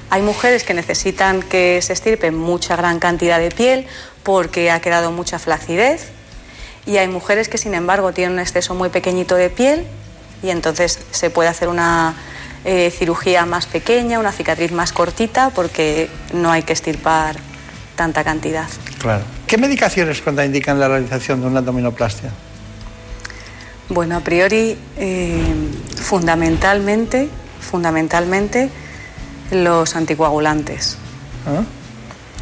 Hay 0.09 0.21
mujeres 0.21 0.63
que 0.63 0.73
necesitan 0.73 1.41
que 1.41 1.81
se 1.81 1.93
estirpe 1.93 2.31
mucha 2.31 2.75
gran 2.75 2.99
cantidad 2.99 3.39
de 3.39 3.49
piel 3.49 3.87
porque 4.23 4.71
ha 4.71 4.79
quedado 4.79 5.11
mucha 5.11 5.39
flacidez 5.39 6.09
y 6.85 6.97
hay 6.97 7.07
mujeres 7.07 7.49
que 7.49 7.57
sin 7.57 7.73
embargo 7.73 8.13
tienen 8.13 8.33
un 8.33 8.39
exceso 8.39 8.75
muy 8.75 8.89
pequeñito 8.89 9.35
de 9.35 9.49
piel 9.49 9.85
y 10.43 10.51
entonces 10.51 10.99
se 11.11 11.29
puede 11.29 11.49
hacer 11.49 11.67
una 11.67 12.15
eh, 12.65 12.91
cirugía 12.91 13.45
más 13.45 13.67
pequeña, 13.67 14.19
una 14.19 14.31
cicatriz 14.31 14.71
más 14.71 14.91
cortita, 14.91 15.51
porque 15.51 16.09
no 16.33 16.51
hay 16.51 16.63
que 16.63 16.73
estirpar 16.73 17.37
tanta 17.95 18.23
cantidad. 18.23 18.67
Claro. 18.99 19.23
¿Qué 19.45 19.57
medicaciones 19.57 20.21
contraindican 20.21 20.79
la 20.79 20.87
realización 20.87 21.41
de 21.41 21.47
una 21.47 21.59
abdominoplastia? 21.59 22.31
Bueno, 23.89 24.17
a 24.17 24.21
priori, 24.21 24.77
eh, 24.97 25.53
fundamentalmente, 25.95 27.29
fundamentalmente 27.61 28.69
los 29.51 29.95
anticoagulantes. 29.95 30.97
Ah, 31.45 31.63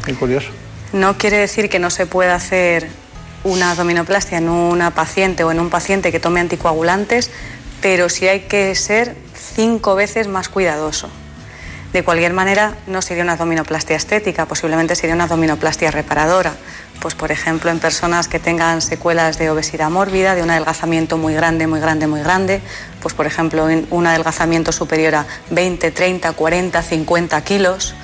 qué 0.06 0.14
curioso. 0.14 0.48
No 0.94 1.18
quiere 1.18 1.36
decir 1.36 1.68
que 1.68 1.78
no 1.78 1.90
se 1.90 2.06
pueda 2.06 2.34
hacer 2.34 2.88
una 3.42 3.72
abdominoplastia 3.72 4.38
en 4.38 4.48
una 4.48 4.92
paciente 4.92 5.44
o 5.44 5.52
en 5.52 5.60
un 5.60 5.68
paciente 5.68 6.10
que 6.10 6.18
tome 6.18 6.40
anticoagulantes, 6.40 7.30
pero 7.82 8.08
sí 8.08 8.26
hay 8.26 8.40
que 8.40 8.74
ser 8.74 9.14
cinco 9.54 9.94
veces 9.94 10.28
más 10.28 10.48
cuidadoso. 10.48 11.08
De 11.92 12.02
cualquier 12.02 12.32
manera, 12.32 12.74
no 12.88 13.02
sería 13.02 13.22
una 13.22 13.34
abdominoplastia 13.34 13.94
estética, 13.94 14.46
posiblemente 14.46 14.96
sería 14.96 15.14
una 15.14 15.24
abdominoplastia 15.24 15.92
reparadora. 15.92 16.52
Pues, 17.00 17.14
por 17.14 17.30
ejemplo, 17.30 17.70
en 17.70 17.78
personas 17.78 18.26
que 18.26 18.40
tengan 18.40 18.82
secuelas 18.82 19.38
de 19.38 19.48
obesidad 19.50 19.90
mórbida, 19.90 20.34
de 20.34 20.42
un 20.42 20.50
adelgazamiento 20.50 21.18
muy 21.18 21.34
grande, 21.34 21.68
muy 21.68 21.78
grande, 21.78 22.08
muy 22.08 22.20
grande, 22.20 22.60
pues, 23.00 23.14
por 23.14 23.26
ejemplo, 23.26 23.68
un 23.90 24.06
adelgazamiento 24.08 24.72
superior 24.72 25.14
a 25.14 25.26
20, 25.50 25.92
30, 25.92 26.32
40, 26.32 26.82
50 26.82 27.44
kilos, 27.44 27.94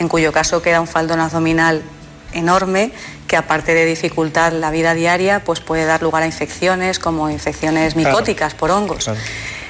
en 0.00 0.08
cuyo 0.08 0.32
caso 0.32 0.60
queda 0.60 0.80
un 0.80 0.88
faldón 0.88 1.20
abdominal 1.20 1.82
enorme 2.32 2.90
que 3.28 3.36
aparte 3.36 3.74
de 3.74 3.84
dificultar 3.84 4.52
la 4.52 4.70
vida 4.70 4.94
diaria, 4.94 5.44
pues 5.44 5.60
puede 5.60 5.84
dar 5.84 6.02
lugar 6.02 6.22
a 6.22 6.26
infecciones 6.26 6.98
como 6.98 7.30
infecciones 7.30 7.94
micóticas 7.96 8.54
por 8.54 8.70
hongos. 8.70 9.08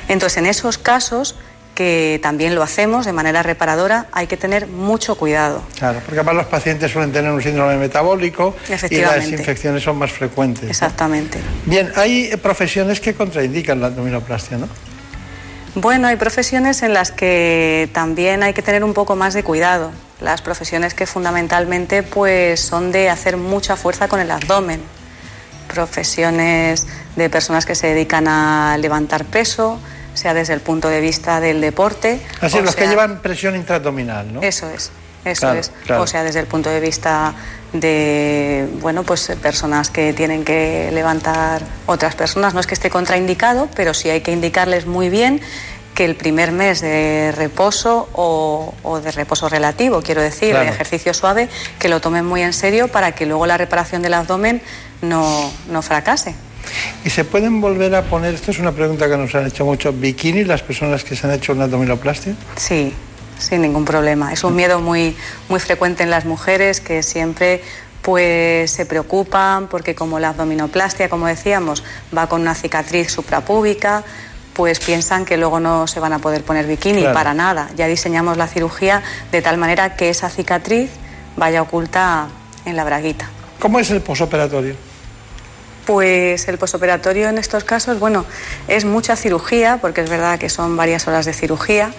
Entonces, 0.09 0.39
en 0.39 0.47
esos 0.47 0.79
casos 0.79 1.37
que 1.77 2.19
también 2.23 2.55
lo 2.55 2.63
hacemos 2.63 3.05
de 3.05 3.13
manera 3.13 3.43
reparadora, 3.43 4.07
hay 4.11 4.27
que 4.27 4.39
tener 4.39 4.67
mucho 4.67 5.15
cuidado. 5.17 5.63
Claro, 5.79 6.01
porque 6.01 6.19
además 6.19 6.37
los 6.37 6.47
pacientes 6.47 6.91
suelen 6.91 7.13
tener 7.13 7.31
un 7.31 7.43
síndrome 7.43 7.77
metabólico 7.77 8.57
y 8.91 8.97
las 8.97 9.29
infecciones 9.29 9.83
son 9.83 9.99
más 9.99 10.11
frecuentes. 10.11 10.69
Exactamente. 10.69 11.39
Bien, 11.67 11.93
hay 11.95 12.35
profesiones 12.43 12.99
que 12.99 13.15
contraindican 13.15 13.79
la 13.79 13.89
abdominoplastia, 13.89 14.57
¿no? 14.57 14.69
Bueno, 15.75 16.09
hay 16.09 16.17
profesiones 16.17 16.83
en 16.83 16.95
las 16.95 17.13
que 17.13 17.91
también 17.93 18.43
hay 18.43 18.55
que 18.55 18.63
tener 18.63 18.83
un 18.83 18.95
poco 18.95 19.15
más 19.15 19.35
de 19.35 19.45
cuidado. 19.45 19.93
Las 20.23 20.41
profesiones 20.41 20.95
que 20.95 21.05
fundamentalmente 21.05 22.03
pues 22.03 22.61
son 22.61 22.91
de 22.91 23.11
hacer 23.11 23.37
mucha 23.37 23.77
fuerza 23.77 24.09
con 24.09 24.19
el 24.19 24.31
abdomen. 24.31 24.81
Profesiones 25.69 26.87
de 27.17 27.31
personas 27.31 27.67
que 27.67 27.75
se 27.75 27.89
dedican 27.89 28.29
a 28.29 28.77
levantar 28.79 29.25
peso, 29.25 29.79
sea 30.15 30.35
desde 30.35 30.55
el 30.55 30.61
punto 30.61 30.89
de 30.89 31.01
vista 31.01 31.41
del 31.41 31.61
deporte. 31.61 32.21
Así, 32.41 32.61
los 32.61 32.77
que 32.77 32.87
llevan 32.87 33.21
presión 33.21 33.57
intraabdominal, 33.57 34.33
¿no? 34.33 34.43
Eso 34.43 34.69
es, 34.71 34.91
eso 35.25 35.53
es. 35.53 35.73
O 35.91 36.07
sea, 36.07 36.23
desde 36.23 36.41
el 36.41 36.47
punto 36.47 36.71
de 36.71 36.81
vista 36.81 37.35
de, 37.73 38.69
bueno, 38.81 39.03
pues 39.03 39.31
personas 39.43 39.91
que 39.91 40.13
tienen 40.13 40.45
que 40.45 40.91
levantar 40.93 41.63
otras 41.87 42.15
personas. 42.15 42.55
No 42.55 42.61
es 42.61 42.67
que 42.67 42.75
esté 42.75 42.91
contraindicado, 42.91 43.69
pero 43.75 43.95
sí 43.95 44.09
hay 44.09 44.21
que 44.21 44.33
indicarles 44.33 44.87
muy 44.87 45.09
bien 45.09 45.41
que 45.95 46.05
el 46.05 46.15
primer 46.15 46.53
mes 46.53 46.83
de 46.83 47.33
reposo 47.35 48.09
o, 48.13 49.01
de 49.03 49.11
reposo 49.13 49.49
relativo, 49.49 50.03
quiero 50.03 50.21
decir, 50.21 50.55
de 50.55 50.69
ejercicio 50.69 51.15
suave, 51.15 51.49
que 51.79 51.89
lo 51.89 52.01
tomen 52.03 52.25
muy 52.27 52.43
en 52.43 52.53
serio 52.53 52.89
para 52.89 53.13
que 53.13 53.25
luego 53.25 53.47
la 53.47 53.57
reparación 53.57 54.03
del 54.03 54.13
abdomen 54.13 54.61
no, 55.01 55.51
no 55.71 55.81
fracase. 55.81 56.35
¿Y 57.05 57.11
se 57.11 57.25
pueden 57.25 57.61
volver 57.61 57.95
a 57.95 58.03
poner, 58.03 58.35
esto 58.35 58.51
es 58.51 58.59
una 58.59 58.73
pregunta 58.73 59.09
que 59.09 59.17
nos 59.17 59.35
han 59.35 59.47
hecho 59.47 59.65
mucho, 59.65 59.93
bikini 59.93 60.45
las 60.45 60.63
personas 60.63 61.05
que 61.05 61.17
se 61.17 61.27
han 61.27 61.33
hecho 61.33 61.53
una 61.53 61.65
abdominoplastia? 61.65 62.35
Sí, 62.57 62.93
sin 63.39 63.63
ningún 63.63 63.85
problema. 63.85 64.33
Es 64.33 64.45
un 64.45 64.55
miedo 64.55 64.81
muy, 64.81 65.17
muy 65.49 65.61
frecuente 65.61 66.03
en 66.03 66.11
las 66.11 66.25
mujeres 66.25 66.81
que 66.81 67.03
siempre 67.03 67.63
pues 68.03 68.71
se 68.71 68.87
preocupan 68.87 69.67
porque 69.67 69.95
como 69.95 70.21
la 70.21 70.29
abdominoplastia, 70.29 71.09
como 71.09 71.27
decíamos, 71.27 71.83
va 72.17 72.29
con 72.29 72.41
una 72.41 72.55
cicatriz 72.55 73.11
suprapúbica, 73.11 74.05
pues 74.53 74.79
piensan 74.79 75.25
que 75.25 75.37
luego 75.37 75.61
no 75.61 75.87
se 75.87 76.01
van 76.01 76.13
a 76.13 76.19
poder 76.19 76.43
poner 76.45 76.67
bikini 76.67 77.03
para 77.13 77.35
nada. 77.35 77.69
Ya 77.77 77.87
diseñamos 77.89 78.37
la 78.37 78.47
cirugía 78.47 79.03
de 79.33 79.43
tal 79.43 79.59
manera 79.59 79.97
que 79.97 80.09
esa 80.09 80.31
cicatriz 80.31 80.91
vaya 81.37 81.63
oculta 81.63 82.29
en 82.65 82.77
la 82.77 82.85
braguita. 82.85 83.29
¿Cómo 83.59 83.81
es 83.81 83.91
el 83.91 84.01
posoperatorio? 84.01 84.77
Pues 85.87 86.49
el 86.49 86.59
posoperatorio 86.59 87.29
en 87.29 87.39
estos 87.39 87.65
casos, 87.65 87.99
bueno, 88.01 88.27
es 88.69 88.85
mucha 88.85 89.17
cirugía, 89.17 89.79
porque 89.81 90.01
es 90.01 90.11
verdad 90.11 90.39
que 90.39 90.51
son 90.51 90.77
varias 90.77 91.07
horas 91.07 91.25
de 91.25 91.33
cirugía, 91.33 91.93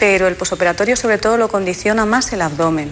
pero 0.00 0.26
el 0.28 0.34
posoperatorio 0.34 0.96
sobre 0.96 1.18
todo 1.18 1.36
lo 1.36 1.48
condiciona 1.48 2.06
más 2.06 2.32
el 2.32 2.40
abdomen. 2.42 2.90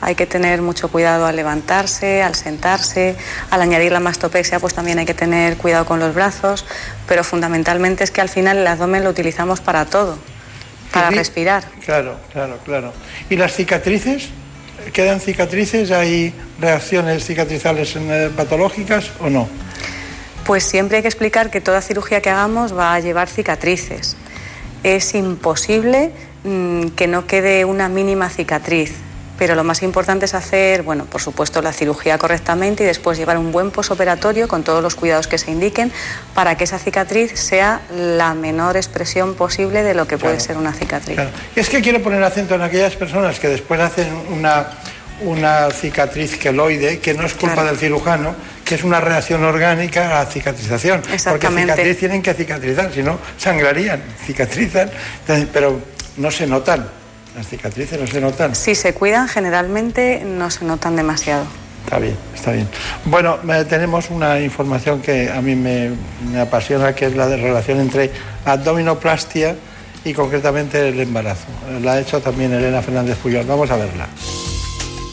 Hay 0.00 0.14
que 0.14 0.26
tener 0.26 0.62
mucho 0.62 0.88
cuidado 0.88 1.26
al 1.26 1.34
levantarse, 1.34 2.22
al 2.22 2.34
sentarse, 2.34 3.16
al 3.50 3.62
añadir 3.62 3.90
la 3.90 4.00
mastopexia, 4.00 4.60
pues 4.60 4.74
también 4.74 4.98
hay 4.98 5.06
que 5.06 5.14
tener 5.14 5.56
cuidado 5.56 5.84
con 5.86 5.98
los 5.98 6.14
brazos, 6.14 6.64
pero 7.08 7.24
fundamentalmente 7.24 8.04
es 8.04 8.10
que 8.10 8.20
al 8.20 8.28
final 8.28 8.58
el 8.58 8.66
abdomen 8.66 9.02
lo 9.02 9.10
utilizamos 9.10 9.60
para 9.60 9.86
todo, 9.86 10.18
para 10.92 11.10
respirar. 11.10 11.64
Claro, 11.84 12.18
claro, 12.32 12.58
claro. 12.64 12.92
¿Y 13.30 13.36
las 13.36 13.54
cicatrices? 13.54 14.28
¿Quedan 14.92 15.20
cicatrices? 15.20 15.90
¿Hay 15.90 16.32
reacciones 16.60 17.24
cicatrizales 17.24 17.96
eh, 17.96 18.30
patológicas 18.36 19.10
o 19.20 19.30
no? 19.30 19.48
Pues 20.44 20.64
siempre 20.64 20.98
hay 20.98 21.02
que 21.02 21.08
explicar 21.08 21.50
que 21.50 21.60
toda 21.60 21.80
cirugía 21.80 22.20
que 22.20 22.30
hagamos 22.30 22.76
va 22.76 22.94
a 22.94 23.00
llevar 23.00 23.28
cicatrices 23.28 24.16
es 24.84 25.14
imposible 25.14 26.12
mm, 26.44 26.88
que 26.88 27.08
no 27.08 27.26
quede 27.26 27.64
una 27.64 27.88
mínima 27.88 28.28
cicatriz. 28.28 28.92
Pero 29.38 29.54
lo 29.54 29.64
más 29.64 29.82
importante 29.82 30.26
es 30.26 30.34
hacer, 30.34 30.82
bueno, 30.82 31.06
por 31.06 31.20
supuesto, 31.20 31.60
la 31.60 31.72
cirugía 31.72 32.18
correctamente 32.18 32.84
y 32.84 32.86
después 32.86 33.18
llevar 33.18 33.38
un 33.38 33.52
buen 33.52 33.70
posoperatorio 33.70 34.48
con 34.48 34.62
todos 34.62 34.82
los 34.82 34.94
cuidados 34.94 35.26
que 35.26 35.38
se 35.38 35.50
indiquen 35.50 35.90
para 36.34 36.56
que 36.56 36.64
esa 36.64 36.78
cicatriz 36.78 37.32
sea 37.38 37.80
la 37.94 38.34
menor 38.34 38.76
expresión 38.76 39.34
posible 39.34 39.82
de 39.82 39.94
lo 39.94 40.06
que 40.06 40.18
puede 40.18 40.40
ser 40.40 40.56
una 40.56 40.72
cicatriz. 40.72 41.18
Es 41.56 41.68
que 41.68 41.80
quiero 41.80 42.02
poner 42.02 42.22
acento 42.22 42.54
en 42.54 42.62
aquellas 42.62 42.94
personas 42.96 43.38
que 43.40 43.48
después 43.48 43.80
hacen 43.80 44.12
una, 44.30 44.66
una 45.22 45.70
cicatriz 45.70 46.38
queloide, 46.38 46.98
que 47.00 47.14
no 47.14 47.26
es 47.26 47.34
culpa 47.34 47.64
del 47.64 47.76
cirujano, 47.76 48.34
que 48.64 48.76
es 48.76 48.84
una 48.84 49.00
reacción 49.00 49.44
orgánica 49.44 50.10
a 50.10 50.24
la 50.24 50.26
cicatrización. 50.30 51.02
Porque 51.28 51.48
cicatriz 51.48 51.98
tienen 51.98 52.22
que 52.22 52.34
cicatrizar, 52.34 52.92
si 52.92 53.02
no 53.02 53.18
sangrarían, 53.36 54.02
cicatrizan, 54.24 54.90
pero 55.52 55.80
no 56.16 56.30
se 56.30 56.46
notan. 56.46 57.03
Las 57.34 57.48
cicatrices 57.48 58.00
no 58.00 58.06
se 58.06 58.20
notan. 58.20 58.54
Si 58.54 58.74
se 58.74 58.94
cuidan, 58.94 59.28
generalmente 59.28 60.24
no 60.24 60.50
se 60.50 60.64
notan 60.64 60.96
demasiado. 60.96 61.44
Está 61.84 61.98
bien, 61.98 62.16
está 62.34 62.52
bien. 62.52 62.68
Bueno, 63.04 63.38
tenemos 63.68 64.08
una 64.10 64.40
información 64.40 65.02
que 65.02 65.30
a 65.30 65.42
mí 65.42 65.54
me, 65.54 65.90
me 66.30 66.40
apasiona, 66.40 66.94
que 66.94 67.06
es 67.06 67.14
la 67.14 67.26
de 67.26 67.36
relación 67.36 67.80
entre 67.80 68.10
abdominoplastia 68.44 69.56
y 70.04 70.14
concretamente 70.14 70.88
el 70.88 71.00
embarazo. 71.00 71.46
La 71.82 71.94
ha 71.94 72.00
hecho 72.00 72.20
también 72.20 72.52
Elena 72.52 72.80
Fernández 72.82 73.18
Puyol. 73.18 73.44
Vamos 73.46 73.70
a 73.70 73.76
verla. 73.76 74.06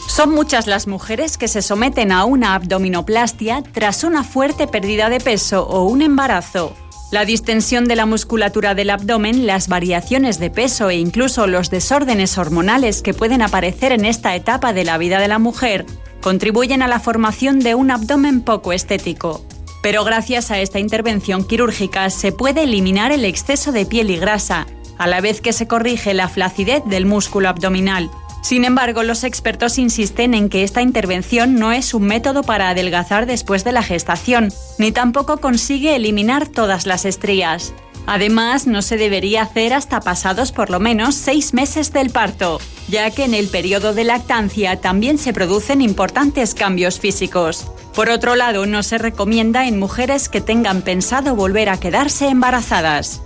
Son 0.08 0.30
muchas 0.30 0.66
las 0.66 0.86
mujeres 0.86 1.38
que 1.38 1.48
se 1.48 1.62
someten 1.62 2.12
a 2.12 2.24
una 2.26 2.54
abdominoplastia 2.54 3.62
tras 3.72 4.04
una 4.04 4.24
fuerte 4.24 4.66
pérdida 4.66 5.08
de 5.08 5.20
peso 5.20 5.66
o 5.66 5.84
un 5.84 6.02
embarazo. 6.02 6.76
La 7.12 7.26
distensión 7.26 7.84
de 7.84 7.94
la 7.94 8.06
musculatura 8.06 8.74
del 8.74 8.88
abdomen, 8.88 9.46
las 9.46 9.68
variaciones 9.68 10.38
de 10.38 10.48
peso 10.48 10.88
e 10.88 10.96
incluso 10.96 11.46
los 11.46 11.68
desórdenes 11.68 12.38
hormonales 12.38 13.02
que 13.02 13.12
pueden 13.12 13.42
aparecer 13.42 13.92
en 13.92 14.06
esta 14.06 14.34
etapa 14.34 14.72
de 14.72 14.84
la 14.84 14.96
vida 14.96 15.20
de 15.20 15.28
la 15.28 15.38
mujer 15.38 15.84
contribuyen 16.22 16.80
a 16.80 16.88
la 16.88 17.00
formación 17.00 17.58
de 17.58 17.74
un 17.74 17.90
abdomen 17.90 18.40
poco 18.40 18.72
estético. 18.72 19.44
Pero 19.82 20.04
gracias 20.04 20.50
a 20.50 20.58
esta 20.60 20.78
intervención 20.78 21.46
quirúrgica 21.46 22.08
se 22.08 22.32
puede 22.32 22.62
eliminar 22.62 23.12
el 23.12 23.26
exceso 23.26 23.72
de 23.72 23.84
piel 23.84 24.10
y 24.10 24.16
grasa, 24.16 24.66
a 24.96 25.06
la 25.06 25.20
vez 25.20 25.42
que 25.42 25.52
se 25.52 25.68
corrige 25.68 26.14
la 26.14 26.30
flacidez 26.30 26.82
del 26.86 27.04
músculo 27.04 27.50
abdominal 27.50 28.10
sin 28.42 28.64
embargo, 28.64 29.04
los 29.04 29.22
expertos 29.22 29.78
insisten 29.78 30.34
en 30.34 30.48
que 30.48 30.64
esta 30.64 30.82
intervención 30.82 31.54
no 31.54 31.70
es 31.70 31.94
un 31.94 32.02
método 32.02 32.42
para 32.42 32.70
adelgazar 32.70 33.26
después 33.26 33.62
de 33.62 33.70
la 33.70 33.84
gestación, 33.84 34.52
ni 34.78 34.90
tampoco 34.90 35.38
consigue 35.38 35.94
eliminar 35.94 36.48
todas 36.48 36.84
las 36.84 37.04
estrías. 37.04 37.72
Además, 38.04 38.66
no 38.66 38.82
se 38.82 38.96
debería 38.96 39.42
hacer 39.42 39.72
hasta 39.72 40.00
pasados 40.00 40.50
por 40.50 40.70
lo 40.70 40.80
menos 40.80 41.14
seis 41.14 41.54
meses 41.54 41.92
del 41.92 42.10
parto, 42.10 42.60
ya 42.88 43.12
que 43.12 43.24
en 43.24 43.34
el 43.34 43.46
periodo 43.46 43.94
de 43.94 44.02
lactancia 44.02 44.80
también 44.80 45.18
se 45.18 45.32
producen 45.32 45.80
importantes 45.80 46.54
cambios 46.54 46.98
físicos. 46.98 47.70
Por 47.94 48.10
otro 48.10 48.34
lado, 48.34 48.66
no 48.66 48.82
se 48.82 48.98
recomienda 48.98 49.68
en 49.68 49.78
mujeres 49.78 50.28
que 50.28 50.40
tengan 50.40 50.82
pensado 50.82 51.36
volver 51.36 51.68
a 51.68 51.78
quedarse 51.78 52.28
embarazadas. 52.28 53.22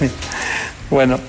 Bueno, 0.90 1.20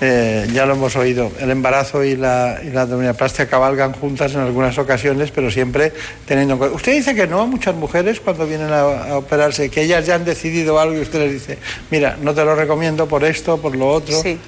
eh, 0.00 0.46
ya 0.52 0.66
lo 0.66 0.74
hemos 0.74 0.94
oído, 0.96 1.32
el 1.40 1.50
embarazo 1.50 2.04
y 2.04 2.16
la, 2.16 2.60
y 2.62 2.76
abdominoplastia 2.76 3.48
cabalgan 3.48 3.92
juntas 3.92 4.34
en 4.34 4.40
algunas 4.40 4.76
ocasiones, 4.76 5.30
pero 5.30 5.50
siempre 5.50 5.92
teniendo 6.26 6.54
en 6.54 6.58
cuenta. 6.58 6.76
Usted 6.76 6.92
dice 6.92 7.14
que 7.14 7.26
no 7.26 7.40
a 7.40 7.46
muchas 7.46 7.74
mujeres 7.74 8.20
cuando 8.20 8.46
vienen 8.46 8.70
a, 8.72 9.16
operarse, 9.16 9.70
que 9.70 9.82
ellas 9.82 10.04
ya 10.04 10.16
han 10.16 10.24
decidido 10.24 10.78
algo 10.78 10.96
y 10.96 11.00
usted 11.00 11.20
les 11.20 11.32
dice, 11.32 11.58
mira, 11.90 12.18
no 12.20 12.34
te 12.34 12.44
lo 12.44 12.54
recomiendo 12.54 13.08
por 13.08 13.24
esto, 13.24 13.56
por 13.58 13.74
lo 13.74 13.88
otro. 13.88 14.20
Sí. 14.20 14.38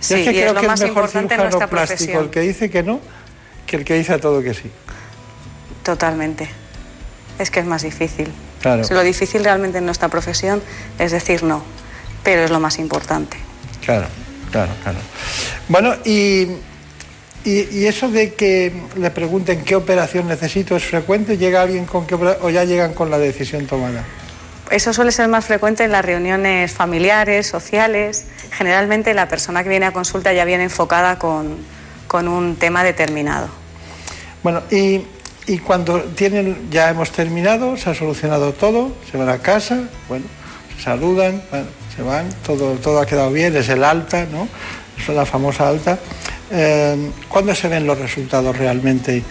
sí 0.00 0.14
es 0.14 0.24
que 0.28 0.32
creo 0.32 0.54
que 0.54 0.66
es 0.66 0.80
mejor 0.80 1.08
cirujano 1.08 1.68
plástico 1.68 2.20
el 2.20 2.30
que 2.30 2.40
dice 2.40 2.70
que 2.70 2.82
no 2.82 3.00
que 3.66 3.76
el 3.76 3.84
que 3.84 3.94
dice 3.94 4.14
a 4.14 4.18
todo 4.18 4.42
que 4.42 4.54
sí. 4.54 4.70
Totalmente. 5.82 6.48
Es 7.38 7.50
que 7.50 7.60
es 7.60 7.66
más 7.66 7.82
difícil. 7.82 8.28
Claro. 8.60 8.82
Lo 8.90 9.02
difícil 9.02 9.44
realmente 9.44 9.78
en 9.78 9.84
nuestra 9.84 10.08
profesión 10.08 10.62
es 10.98 11.12
decir 11.12 11.44
no, 11.44 11.62
pero 12.24 12.42
es 12.42 12.50
lo 12.50 12.60
más 12.60 12.78
importante. 12.78 13.47
Claro, 13.88 14.06
claro, 14.52 14.72
claro. 14.82 14.98
Bueno, 15.66 15.94
y, 16.04 16.46
y, 17.42 17.86
eso 17.86 18.10
de 18.10 18.34
que 18.34 18.70
le 18.96 19.10
pregunten 19.10 19.64
qué 19.64 19.76
operación 19.76 20.28
necesito 20.28 20.76
es 20.76 20.84
frecuente, 20.84 21.38
¿llega 21.38 21.62
alguien 21.62 21.86
con 21.86 22.06
qué 22.06 22.14
o 22.14 22.50
ya 22.50 22.64
llegan 22.64 22.92
con 22.92 23.10
la 23.10 23.16
decisión 23.16 23.66
tomada? 23.66 24.04
Eso 24.70 24.92
suele 24.92 25.10
ser 25.10 25.28
más 25.28 25.46
frecuente 25.46 25.84
en 25.84 25.92
las 25.92 26.04
reuniones 26.04 26.70
familiares, 26.70 27.46
sociales. 27.46 28.26
Generalmente 28.50 29.14
la 29.14 29.26
persona 29.26 29.62
que 29.62 29.70
viene 29.70 29.86
a 29.86 29.92
consulta 29.94 30.34
ya 30.34 30.44
viene 30.44 30.64
enfocada 30.64 31.18
con, 31.18 31.56
con 32.06 32.28
un 32.28 32.56
tema 32.56 32.84
determinado. 32.84 33.48
Bueno, 34.42 34.64
y, 34.70 35.00
y, 35.46 35.56
cuando 35.60 36.02
tienen, 36.02 36.68
ya 36.70 36.90
hemos 36.90 37.10
terminado, 37.10 37.78
se 37.78 37.88
ha 37.88 37.94
solucionado 37.94 38.52
todo, 38.52 38.92
se 39.10 39.16
van 39.16 39.30
a 39.30 39.38
casa, 39.38 39.84
bueno, 40.10 40.26
se 40.76 40.82
saludan, 40.82 41.42
bueno, 41.50 41.68
van, 42.02 42.28
todo, 42.44 42.74
todo 42.74 43.00
ha 43.00 43.06
quedado 43.06 43.30
bien, 43.30 43.56
es 43.56 43.68
el 43.68 43.84
alta, 43.84 44.26
¿no? 44.30 44.48
Es 44.98 45.08
la 45.08 45.26
famosa 45.26 45.68
alta. 45.68 45.98
Eh, 46.50 47.10
¿Cuándo 47.28 47.54
se 47.54 47.68
ven 47.68 47.86
los 47.86 47.98
resultados 47.98 48.56
realmente 48.56 49.22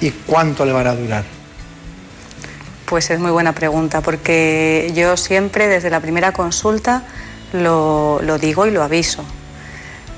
y 0.00 0.10
cuánto 0.10 0.64
le 0.64 0.72
van 0.72 0.86
a 0.86 0.94
durar? 0.94 1.24
Pues 2.86 3.10
es 3.10 3.18
muy 3.18 3.30
buena 3.30 3.54
pregunta, 3.54 4.00
porque 4.00 4.92
yo 4.94 5.16
siempre 5.16 5.68
desde 5.68 5.90
la 5.90 6.00
primera 6.00 6.32
consulta 6.32 7.04
lo, 7.52 8.20
lo 8.22 8.38
digo 8.38 8.66
y 8.66 8.70
lo 8.70 8.82
aviso. 8.82 9.24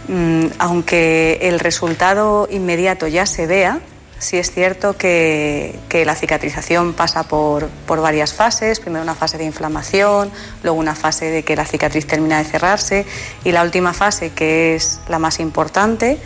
Mm, 0.08 0.46
aunque 0.58 1.38
el 1.42 1.60
resultado 1.60 2.48
inmediato 2.50 3.06
ya 3.06 3.26
se 3.26 3.46
vea, 3.46 3.80
Sí 4.24 4.38
es 4.38 4.50
cierto 4.50 4.96
que, 4.96 5.78
la 6.06 6.14
cicatrización 6.14 6.94
pasa 6.94 7.24
por, 7.24 7.68
varias 7.86 8.32
fases, 8.32 8.80
primero 8.80 9.02
una 9.02 9.14
fase 9.14 9.36
de 9.36 9.44
inflamación, 9.44 10.30
luego 10.62 10.78
una 10.78 10.94
fase 10.94 11.30
de 11.30 11.42
que 11.42 11.54
la 11.54 11.66
cicatriz 11.66 12.06
termina 12.06 12.38
de 12.38 12.44
cerrarse 12.44 13.04
y 13.44 13.52
la 13.52 13.62
última 13.62 13.92
fase 13.92 14.30
que 14.30 14.76
es 14.76 15.00
la 15.08 15.18
más 15.18 15.40
importante 15.40 16.16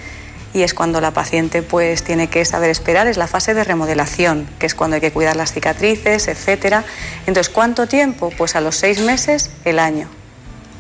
y 0.55 0.63
es 0.63 0.75
cuando 0.75 1.01
la 1.01 1.11
paciente 1.11 1.63
pues 1.63 2.05
tiene 2.05 2.29
que 2.29 2.45
saber 2.45 2.71
esperar, 2.71 3.09
es 3.09 3.17
la 3.17 3.27
fase 3.27 3.53
de 3.53 3.65
remodelación, 3.65 4.49
que 4.61 4.67
es 4.67 4.77
cuando 4.77 4.95
hay 4.95 5.01
que 5.01 5.11
cuidar 5.11 5.35
las 5.35 5.53
cicatrices, 5.53 6.29
etcétera. 6.29 6.85
Entonces, 7.27 7.53
¿cuánto 7.53 7.89
tiempo? 7.89 8.31
Pues 8.39 8.55
a 8.55 8.61
los 8.61 8.77
seis 8.77 9.01
meses, 9.01 9.51
el 9.65 9.81
año. 9.81 10.09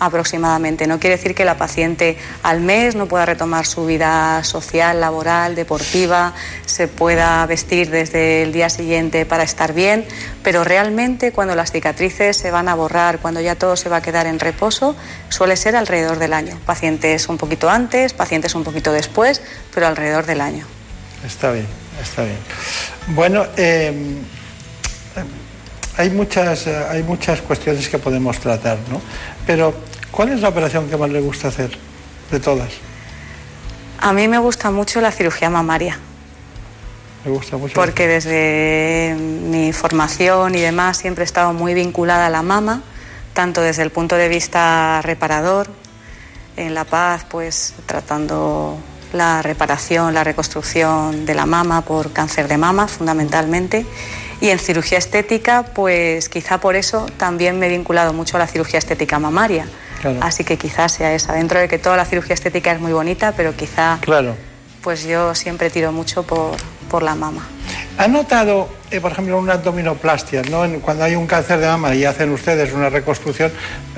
Aproximadamente. 0.00 0.86
No 0.86 0.98
quiere 0.98 1.16
decir 1.16 1.34
que 1.34 1.44
la 1.44 1.56
paciente 1.56 2.16
al 2.42 2.60
mes 2.60 2.94
no 2.94 3.06
pueda 3.06 3.26
retomar 3.26 3.66
su 3.66 3.86
vida 3.86 4.42
social, 4.44 5.00
laboral, 5.00 5.54
deportiva, 5.54 6.34
se 6.66 6.88
pueda 6.88 7.44
vestir 7.46 7.90
desde 7.90 8.42
el 8.42 8.52
día 8.52 8.70
siguiente 8.70 9.26
para 9.26 9.42
estar 9.42 9.72
bien, 9.72 10.04
pero 10.42 10.64
realmente 10.64 11.32
cuando 11.32 11.54
las 11.54 11.72
cicatrices 11.72 12.36
se 12.36 12.50
van 12.50 12.68
a 12.68 12.74
borrar, 12.74 13.18
cuando 13.18 13.40
ya 13.40 13.54
todo 13.54 13.76
se 13.76 13.88
va 13.88 13.96
a 13.96 14.02
quedar 14.02 14.26
en 14.26 14.38
reposo, 14.38 14.96
suele 15.28 15.56
ser 15.56 15.76
alrededor 15.76 16.18
del 16.18 16.32
año. 16.32 16.58
Pacientes 16.66 17.28
un 17.28 17.38
poquito 17.38 17.68
antes, 17.68 18.12
pacientes 18.12 18.54
un 18.54 18.64
poquito 18.64 18.92
después, 18.92 19.42
pero 19.74 19.86
alrededor 19.86 20.26
del 20.26 20.40
año. 20.40 20.66
Está 21.24 21.50
bien, 21.52 21.66
está 22.00 22.22
bien. 22.22 22.38
Bueno, 23.08 23.46
em, 23.56 24.18
hay 25.98 26.10
muchas, 26.10 26.66
hay 26.66 27.02
muchas 27.02 27.42
cuestiones 27.42 27.88
que 27.88 27.98
podemos 27.98 28.38
tratar, 28.38 28.78
¿no? 28.90 29.00
Pero, 29.46 29.74
¿cuál 30.12 30.30
es 30.30 30.40
la 30.40 30.48
operación 30.48 30.88
que 30.88 30.96
más 30.96 31.10
le 31.10 31.20
gusta 31.20 31.48
hacer 31.48 31.76
de 32.30 32.40
todas? 32.40 32.68
A 34.00 34.12
mí 34.12 34.28
me 34.28 34.38
gusta 34.38 34.70
mucho 34.70 35.00
la 35.00 35.10
cirugía 35.10 35.50
mamaria. 35.50 35.98
Me 37.24 37.32
gusta 37.32 37.56
mucho. 37.56 37.74
Porque 37.74 38.06
desde 38.06 39.16
mi 39.18 39.72
formación 39.72 40.54
y 40.54 40.60
demás 40.60 40.98
siempre 40.98 41.24
he 41.24 41.26
estado 41.26 41.52
muy 41.52 41.74
vinculada 41.74 42.26
a 42.26 42.30
la 42.30 42.42
mama, 42.42 42.82
tanto 43.34 43.60
desde 43.60 43.82
el 43.82 43.90
punto 43.90 44.14
de 44.14 44.28
vista 44.28 45.02
reparador, 45.02 45.68
en 46.56 46.74
La 46.74 46.84
Paz, 46.84 47.24
pues 47.28 47.74
tratando 47.86 48.78
la 49.12 49.42
reparación, 49.42 50.14
la 50.14 50.22
reconstrucción 50.22 51.24
de 51.26 51.34
la 51.34 51.46
mama 51.46 51.82
por 51.82 52.12
cáncer 52.12 52.46
de 52.46 52.56
mama 52.56 52.86
fundamentalmente. 52.86 53.84
Y 54.40 54.50
en 54.50 54.58
cirugía 54.58 54.98
estética, 54.98 55.64
pues 55.74 56.28
quizá 56.28 56.58
por 56.58 56.76
eso 56.76 57.06
también 57.16 57.58
me 57.58 57.66
he 57.66 57.70
vinculado 57.70 58.12
mucho 58.12 58.36
a 58.36 58.40
la 58.40 58.46
cirugía 58.46 58.78
estética 58.78 59.18
mamaria. 59.18 59.66
Así 60.20 60.44
que 60.44 60.56
quizás 60.56 60.92
sea 60.92 61.12
esa, 61.12 61.32
dentro 61.32 61.58
de 61.58 61.66
que 61.66 61.78
toda 61.78 61.96
la 61.96 62.04
cirugía 62.04 62.34
estética 62.34 62.70
es 62.72 62.80
muy 62.80 62.92
bonita, 62.92 63.32
pero 63.36 63.56
quizá 63.56 63.98
claro. 64.00 64.36
pues 64.80 65.04
yo 65.04 65.34
siempre 65.34 65.70
tiro 65.70 65.90
mucho 65.90 66.22
por, 66.22 66.56
por 66.88 67.02
la 67.02 67.16
mama. 67.16 67.44
¿Ha 67.98 68.06
notado, 68.06 68.68
eh, 68.92 69.00
por 69.00 69.10
ejemplo, 69.10 69.36
una 69.38 69.54
abdominoplastia? 69.54 70.42
¿no? 70.42 70.62
cuando 70.80 71.02
hay 71.02 71.16
un 71.16 71.26
cáncer 71.26 71.58
de 71.58 71.66
mama 71.66 71.96
y 71.96 72.04
hacen 72.04 72.30
ustedes 72.30 72.72
una 72.72 72.90
reconstrucción, 72.90 73.50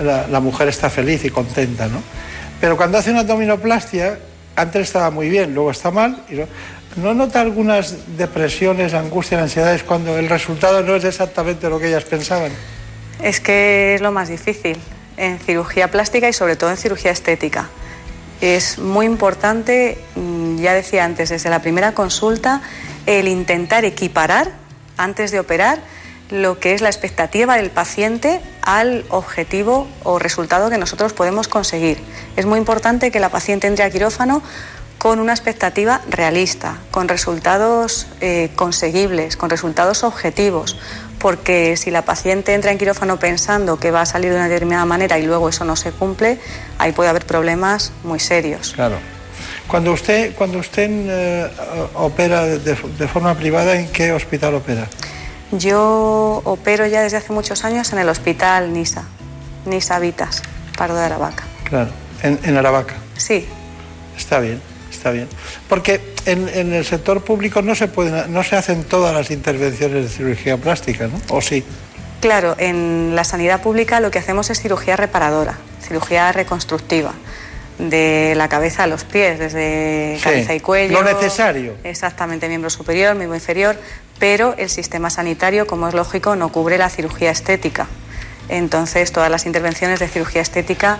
la, 0.02 0.26
la 0.26 0.40
mujer 0.40 0.68
está 0.68 0.88
feliz 0.88 1.22
y 1.26 1.30
contenta, 1.30 1.86
¿no? 1.86 2.02
Pero 2.62 2.78
cuando 2.78 2.96
hace 2.96 3.10
una 3.10 3.20
abdominoplastia, 3.20 4.18
antes 4.56 4.82
estaba 4.82 5.10
muy 5.10 5.28
bien, 5.28 5.54
luego 5.54 5.70
está 5.70 5.90
mal. 5.90 6.22
Y 6.30 6.36
¿No 6.96 7.14
nota 7.14 7.40
algunas 7.40 8.16
depresiones, 8.16 8.94
angustias, 8.94 9.40
ansiedades 9.40 9.84
cuando 9.84 10.18
el 10.18 10.28
resultado 10.28 10.82
no 10.82 10.96
es 10.96 11.04
exactamente 11.04 11.68
lo 11.68 11.78
que 11.78 11.88
ellas 11.88 12.04
pensaban? 12.04 12.50
Es 13.22 13.40
que 13.40 13.94
es 13.94 14.00
lo 14.00 14.10
más 14.10 14.28
difícil 14.28 14.76
en 15.16 15.38
cirugía 15.38 15.90
plástica 15.90 16.28
y 16.28 16.32
sobre 16.32 16.56
todo 16.56 16.70
en 16.70 16.76
cirugía 16.76 17.12
estética. 17.12 17.68
Es 18.40 18.78
muy 18.78 19.06
importante, 19.06 19.98
mm, 20.16 20.58
ya 20.58 20.74
decía 20.74 21.04
antes, 21.04 21.28
desde 21.28 21.50
la 21.50 21.60
primera 21.60 21.92
consulta, 21.92 22.62
el 23.06 23.28
intentar 23.28 23.84
equiparar 23.84 24.50
antes 24.96 25.30
de 25.30 25.38
operar 25.38 25.78
lo 26.30 26.58
que 26.58 26.74
es 26.74 26.80
la 26.80 26.88
expectativa 26.88 27.56
del 27.56 27.70
paciente 27.70 28.40
al 28.62 29.04
objetivo 29.10 29.88
o 30.04 30.18
resultado 30.18 30.70
que 30.70 30.78
nosotros 30.78 31.12
podemos 31.12 31.48
conseguir. 31.48 31.98
Es 32.36 32.46
muy 32.46 32.58
importante 32.58 33.10
que 33.10 33.20
la 33.20 33.28
paciente 33.28 33.66
entre 33.66 33.84
a 33.84 33.90
quirófano 33.90 34.42
con 35.00 35.18
una 35.18 35.32
expectativa 35.32 36.02
realista, 36.10 36.76
con 36.90 37.08
resultados 37.08 38.06
eh, 38.20 38.50
conseguibles, 38.54 39.38
con 39.38 39.48
resultados 39.48 40.04
objetivos, 40.04 40.76
porque 41.18 41.78
si 41.78 41.90
la 41.90 42.02
paciente 42.02 42.52
entra 42.52 42.70
en 42.70 42.76
quirófano 42.76 43.18
pensando 43.18 43.80
que 43.80 43.90
va 43.90 44.02
a 44.02 44.06
salir 44.06 44.28
de 44.28 44.36
una 44.36 44.48
determinada 44.48 44.84
manera 44.84 45.18
y 45.18 45.24
luego 45.24 45.48
eso 45.48 45.64
no 45.64 45.74
se 45.74 45.90
cumple, 45.90 46.38
ahí 46.76 46.92
puede 46.92 47.08
haber 47.08 47.24
problemas 47.24 47.92
muy 48.04 48.20
serios. 48.20 48.74
Claro. 48.74 48.98
Cuando 49.68 49.94
usted, 49.94 50.34
cuando 50.34 50.58
usted 50.58 50.90
eh, 50.90 51.50
opera 51.94 52.44
de, 52.44 52.58
de, 52.58 53.08
forma 53.08 53.34
privada, 53.36 53.76
¿en 53.76 53.88
qué 53.88 54.12
hospital 54.12 54.56
opera? 54.56 54.86
Yo 55.50 56.42
opero 56.44 56.86
ya 56.86 57.00
desde 57.00 57.16
hace 57.16 57.32
muchos 57.32 57.64
años 57.64 57.90
en 57.94 58.00
el 58.00 58.08
hospital 58.10 58.74
Nisa, 58.74 59.04
Nisa 59.64 59.98
Vitas, 59.98 60.42
Pardo 60.76 60.96
de 60.96 61.06
Aravaca. 61.06 61.44
Claro, 61.64 61.88
en, 62.22 62.38
en 62.44 62.58
Aravaca. 62.58 62.96
Sí. 63.16 63.48
Está 64.14 64.40
bien, 64.40 64.60
está 65.00 65.12
bien. 65.12 65.28
Porque 65.66 65.98
en, 66.26 66.46
en, 66.50 66.74
el 66.74 66.84
sector 66.84 67.24
público 67.24 67.62
no 67.62 67.74
se, 67.74 67.88
pueden, 67.88 68.30
no 68.32 68.42
se 68.42 68.56
hacen 68.56 68.84
todas 68.84 69.14
las 69.14 69.30
intervenciones 69.30 70.04
de 70.04 70.08
cirugía 70.10 70.58
plástica, 70.58 71.06
¿no? 71.08 71.18
¿O 71.30 71.40
sí? 71.40 71.64
Claro, 72.20 72.54
en 72.58 73.16
la 73.16 73.24
sanidad 73.24 73.62
pública 73.62 74.00
lo 74.00 74.10
que 74.10 74.18
hacemos 74.18 74.50
es 74.50 74.60
cirugía 74.60 74.96
reparadora, 74.96 75.56
cirugía 75.80 76.30
reconstructiva 76.32 77.14
de 77.78 78.34
la 78.36 78.50
cabeza 78.50 78.84
a 78.84 78.86
los 78.86 79.04
pies, 79.04 79.38
desde 79.38 80.16
Sí, 80.18 80.22
cabeza 80.22 80.54
y 80.54 80.60
cuello. 80.60 81.00
lo 81.00 81.02
necesario. 81.02 81.76
Exactamente, 81.82 82.46
miembro 82.48 82.68
superior, 82.68 83.14
miembro 83.14 83.36
inferior, 83.36 83.76
pero 84.18 84.54
el 84.58 84.68
sistema 84.68 85.08
sanitario, 85.08 85.66
como 85.66 85.88
es 85.88 85.94
lógico, 85.94 86.36
no 86.36 86.52
cubre 86.52 86.76
la 86.76 86.90
cirugía 86.90 87.30
estética. 87.30 87.86
Entonces, 88.50 89.12
todas 89.12 89.30
las 89.30 89.46
intervenciones 89.46 89.98
de 89.98 90.08
cirugía 90.08 90.42
estética 90.42 90.98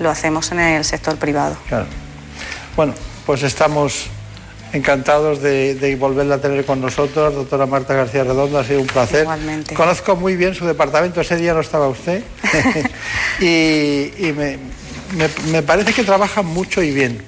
lo 0.00 0.10
hacemos 0.10 0.52
en 0.52 0.60
el 0.60 0.84
sector 0.84 1.16
privado. 1.16 1.56
Claro. 1.66 1.86
Bueno, 2.76 2.92
pues 3.28 3.42
estamos 3.42 4.06
encantados 4.72 5.42
de, 5.42 5.74
de 5.74 5.96
volverla 5.96 6.36
a 6.36 6.40
tener 6.40 6.64
con 6.64 6.80
nosotros, 6.80 7.34
doctora 7.34 7.66
Marta 7.66 7.92
García 7.92 8.24
Redondo, 8.24 8.58
ha 8.58 8.64
sido 8.64 8.80
un 8.80 8.86
placer. 8.86 9.20
Igualmente. 9.24 9.74
Conozco 9.74 10.16
muy 10.16 10.34
bien 10.34 10.54
su 10.54 10.64
departamento, 10.64 11.20
ese 11.20 11.36
día 11.36 11.52
no 11.52 11.60
estaba 11.60 11.88
usted, 11.88 12.22
y, 13.38 14.12
y 14.16 14.32
me, 14.34 14.56
me- 15.14 15.50
me 15.52 15.62
parece 15.62 15.92
que 15.92 16.04
trabaja 16.04 16.40
mucho 16.40 16.82
y 16.82 16.90
bien, 16.90 17.22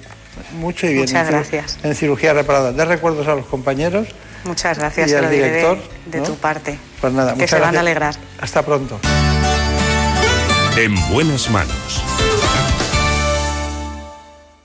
mucho 0.57 0.87
y 0.87 0.93
bien. 0.93 1.01
Muchas 1.01 1.27
en 1.27 1.33
gracias. 1.35 1.77
En 1.83 1.93
cirugía 1.93 2.33
reparadora. 2.33 2.71
De 2.73 2.83
recuerdos 2.85 3.27
a 3.27 3.35
los 3.35 3.45
compañeros. 3.45 4.07
Muchas 4.45 4.79
gracias, 4.79 5.11
Y 5.11 5.13
al 5.13 5.29
de- 5.29 5.35
director, 5.35 5.77
de, 6.07 6.17
¿no? 6.17 6.23
tu 6.23 6.35
parte. 6.37 6.79
Pues 6.99 7.13
nada, 7.13 7.33
que 7.33 7.41
muchas 7.41 7.49
se 7.51 7.59
van 7.59 7.77
a 7.77 7.79
alegrar. 7.81 8.15
Hasta 8.39 8.63
pronto. 8.65 8.99
En 10.77 10.95
buenas 11.13 11.47
manos. 11.51 12.01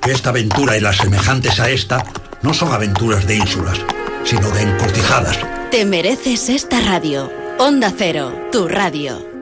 que 0.00 0.12
esta 0.12 0.30
aventura 0.30 0.76
y 0.76 0.80
las 0.80 0.96
semejantes 0.96 1.60
a 1.60 1.70
esta 1.70 2.04
no 2.42 2.54
son 2.54 2.72
aventuras 2.72 3.26
de 3.26 3.36
ínsulas, 3.36 3.78
sino 4.24 4.50
de 4.50 4.62
encortijadas. 4.62 5.38
Te 5.70 5.84
mereces 5.84 6.48
esta 6.48 6.80
radio. 6.80 7.30
Onda 7.58 7.92
Cero, 7.96 8.48
tu 8.52 8.68
radio. 8.68 9.36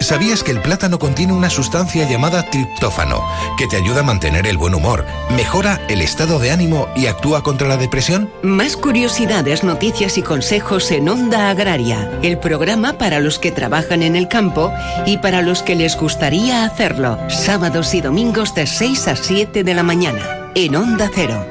¿Sabías 0.00 0.42
que 0.42 0.52
el 0.52 0.60
plátano 0.60 0.98
contiene 0.98 1.32
una 1.32 1.50
sustancia 1.50 2.08
llamada 2.08 2.48
triptófano 2.50 3.24
que 3.56 3.66
te 3.66 3.76
ayuda 3.76 4.00
a 4.00 4.04
mantener 4.04 4.46
el 4.46 4.58
buen 4.58 4.74
humor, 4.74 5.04
mejora 5.30 5.80
el 5.88 6.00
estado 6.00 6.38
de 6.38 6.50
ánimo 6.50 6.86
y 6.94 7.06
actúa 7.06 7.42
contra 7.42 7.66
la 7.66 7.76
depresión? 7.76 8.30
Más 8.42 8.76
curiosidades, 8.76 9.64
noticias 9.64 10.18
y 10.18 10.22
consejos 10.22 10.90
en 10.90 11.08
Onda 11.08 11.50
Agraria, 11.50 12.10
el 12.22 12.38
programa 12.38 12.98
para 12.98 13.20
los 13.20 13.38
que 13.38 13.50
trabajan 13.50 14.02
en 14.02 14.16
el 14.16 14.28
campo 14.28 14.72
y 15.06 15.18
para 15.18 15.42
los 15.42 15.62
que 15.62 15.74
les 15.74 15.96
gustaría 15.96 16.64
hacerlo. 16.64 17.18
Sábados 17.28 17.94
y 17.94 18.00
domingos 18.00 18.54
de 18.54 18.66
6 18.66 19.08
a 19.08 19.16
7 19.16 19.64
de 19.64 19.74
la 19.74 19.82
mañana, 19.82 20.50
en 20.54 20.76
Onda 20.76 21.10
Cero. 21.12 21.44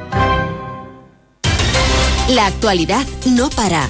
La 2.29 2.47
actualidad 2.47 3.05
no 3.25 3.49
para. 3.49 3.89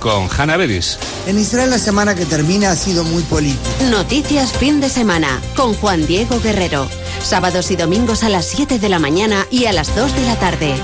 con 0.00 0.28
Hanna 0.36 0.56
Beris. 0.56 0.98
En 1.26 1.38
Israel 1.38 1.70
la 1.70 1.78
semana 1.78 2.14
que 2.14 2.26
termina 2.26 2.72
ha 2.72 2.76
sido 2.76 3.04
muy 3.04 3.22
política. 3.22 3.88
Noticias 3.90 4.52
fin 4.52 4.80
de 4.80 4.88
semana 4.88 5.40
con 5.54 5.74
Juan 5.74 6.04
Diego 6.06 6.40
Guerrero. 6.40 6.88
Sábados 7.22 7.70
y 7.70 7.76
domingos 7.76 8.24
a 8.24 8.28
las 8.28 8.46
7 8.46 8.78
de 8.80 8.88
la 8.88 8.98
mañana 8.98 9.46
y 9.50 9.66
a 9.66 9.72
las 9.72 9.94
2 9.94 10.14
de 10.16 10.26
la 10.26 10.36
tarde. 10.36 10.74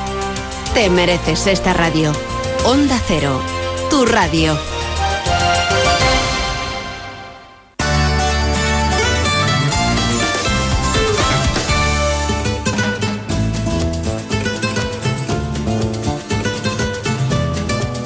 Te 0.75 0.91
mereces 0.91 1.49
esta 1.49 1.73
radio. 1.73 2.13
Onda 2.65 3.01
Cero, 3.09 3.41
tu 3.91 4.07
radio. 4.07 4.57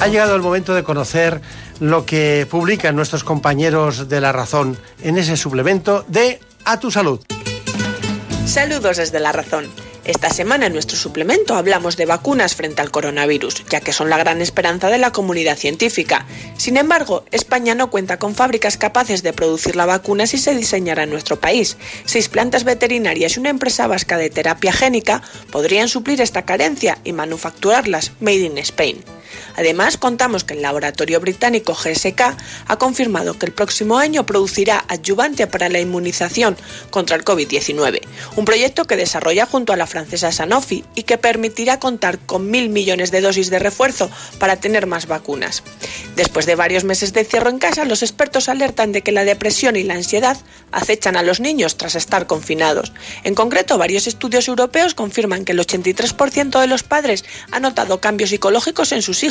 Ha 0.06 0.08
llegado 0.08 0.36
el 0.36 0.42
momento 0.42 0.72
de 0.72 0.84
conocer 0.84 1.40
lo 1.80 2.06
que 2.06 2.46
publican 2.48 2.94
nuestros 2.94 3.24
compañeros 3.24 4.08
de 4.08 4.20
La 4.20 4.30
Razón 4.30 4.78
en 5.02 5.18
ese 5.18 5.36
suplemento 5.36 6.04
de 6.06 6.38
A 6.64 6.78
tu 6.78 6.92
Salud. 6.92 7.18
Saludos 8.46 8.98
desde 8.98 9.18
La 9.18 9.32
Razón. 9.32 9.66
Esta 10.04 10.30
semana 10.30 10.66
en 10.66 10.74
nuestro 10.74 10.96
suplemento 10.96 11.56
hablamos 11.56 11.96
de 11.96 12.06
vacunas 12.06 12.54
frente 12.54 12.82
al 12.82 12.92
coronavirus, 12.92 13.64
ya 13.68 13.80
que 13.80 13.92
son 13.92 14.08
la 14.08 14.16
gran 14.16 14.40
esperanza 14.40 14.90
de 14.90 14.98
la 14.98 15.10
comunidad 15.10 15.56
científica. 15.56 16.24
Sin 16.56 16.76
embargo, 16.76 17.24
España 17.32 17.74
no 17.74 17.90
cuenta 17.90 18.20
con 18.20 18.36
fábricas 18.36 18.76
capaces 18.76 19.24
de 19.24 19.32
producir 19.32 19.74
la 19.74 19.86
vacuna 19.86 20.28
si 20.28 20.38
se 20.38 20.54
diseñara 20.54 21.02
en 21.02 21.10
nuestro 21.10 21.40
país. 21.40 21.78
Seis 22.04 22.28
plantas 22.28 22.62
veterinarias 22.62 23.36
y 23.36 23.40
una 23.40 23.50
empresa 23.50 23.88
vasca 23.88 24.18
de 24.18 24.30
terapia 24.30 24.72
génica 24.72 25.20
podrían 25.50 25.88
suplir 25.88 26.20
esta 26.20 26.42
carencia 26.42 26.96
y 27.02 27.12
manufacturarlas 27.12 28.12
made 28.20 28.36
in 28.36 28.58
Spain. 28.58 29.02
Además, 29.56 29.96
contamos 29.96 30.44
que 30.44 30.54
el 30.54 30.62
laboratorio 30.62 31.20
británico 31.20 31.74
GSK 31.74 32.36
ha 32.66 32.76
confirmado 32.78 33.38
que 33.38 33.46
el 33.46 33.52
próximo 33.52 33.98
año 33.98 34.26
producirá 34.26 34.84
adyuvante 34.88 35.46
para 35.46 35.68
la 35.68 35.80
inmunización 35.80 36.56
contra 36.90 37.16
el 37.16 37.24
COVID-19, 37.24 38.00
un 38.36 38.44
proyecto 38.44 38.84
que 38.84 38.96
desarrolla 38.96 39.46
junto 39.46 39.72
a 39.72 39.76
la 39.76 39.86
francesa 39.86 40.32
Sanofi 40.32 40.84
y 40.94 41.04
que 41.04 41.18
permitirá 41.18 41.78
contar 41.78 42.18
con 42.18 42.50
mil 42.50 42.68
millones 42.68 43.10
de 43.10 43.20
dosis 43.20 43.50
de 43.50 43.58
refuerzo 43.58 44.10
para 44.38 44.56
tener 44.56 44.86
más 44.86 45.06
vacunas. 45.06 45.62
Después 46.16 46.46
de 46.46 46.54
varios 46.54 46.84
meses 46.84 47.12
de 47.12 47.24
cierre 47.24 47.50
en 47.50 47.58
casa, 47.58 47.84
los 47.84 48.02
expertos 48.02 48.48
alertan 48.48 48.92
de 48.92 49.02
que 49.02 49.12
la 49.12 49.24
depresión 49.24 49.76
y 49.76 49.82
la 49.82 49.94
ansiedad 49.94 50.36
acechan 50.72 51.16
a 51.16 51.22
los 51.22 51.40
niños 51.40 51.76
tras 51.76 51.94
estar 51.94 52.26
confinados. 52.26 52.92
En 53.24 53.34
concreto, 53.34 53.78
varios 53.78 54.06
estudios 54.06 54.48
europeos 54.48 54.94
confirman 54.94 55.44
que 55.44 55.52
el 55.52 55.60
83% 55.60 56.60
de 56.60 56.66
los 56.66 56.82
padres 56.82 57.24
ha 57.50 57.60
notado 57.60 58.00
cambios 58.00 58.30
psicológicos 58.30 58.92
en 58.92 59.02
sus 59.02 59.22
hijos 59.22 59.25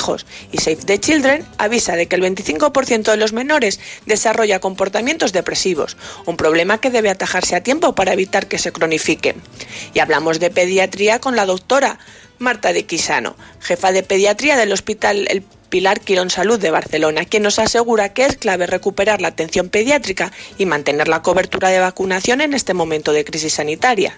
y 0.52 0.58
Save 0.58 0.86
the 0.86 1.00
Children 1.00 1.46
avisa 1.58 1.96
de 1.96 2.08
que 2.08 2.16
el 2.16 2.22
25% 2.22 3.12
de 3.12 3.18
los 3.18 3.32
menores 3.34 3.80
desarrolla 4.06 4.60
comportamientos 4.60 5.32
depresivos, 5.32 5.96
un 6.26 6.36
problema 6.36 6.80
que 6.80 6.90
debe 6.90 7.10
atajarse 7.10 7.56
a 7.56 7.64
tiempo 7.64 7.96
para 7.96 8.14
evitar 8.14 8.48
que 8.48 8.58
se 8.58 8.72
cronifique. 8.72 9.36
Y 9.94 10.00
hablamos 10.00 10.40
de 10.40 10.52
pediatría 10.52 11.20
con 11.20 11.36
la 11.36 11.46
doctora 11.46 12.00
Marta 12.40 12.74
de 12.74 12.86
Quisano, 12.86 13.38
jefa 13.62 13.94
de 13.94 14.04
pediatría 14.04 14.58
del 14.58 14.74
Hospital 14.74 15.28
El 15.30 15.44
Pilar 15.70 16.02
Quirón 16.02 16.30
Salud 16.30 16.60
de 16.60 16.72
Barcelona, 16.72 17.24
quien 17.26 17.44
nos 17.44 17.60
asegura 17.60 18.14
que 18.14 18.26
es 18.26 18.36
clave 18.36 18.68
recuperar 18.68 19.22
la 19.22 19.30
atención 19.30 19.70
pediátrica 19.70 20.32
y 20.58 20.66
mantener 20.66 21.08
la 21.08 21.22
cobertura 21.22 21.70
de 21.70 21.80
vacunación 21.80 22.42
en 22.42 22.54
este 22.54 22.74
momento 22.74 23.14
de 23.14 23.24
crisis 23.24 23.54
sanitaria. 23.54 24.18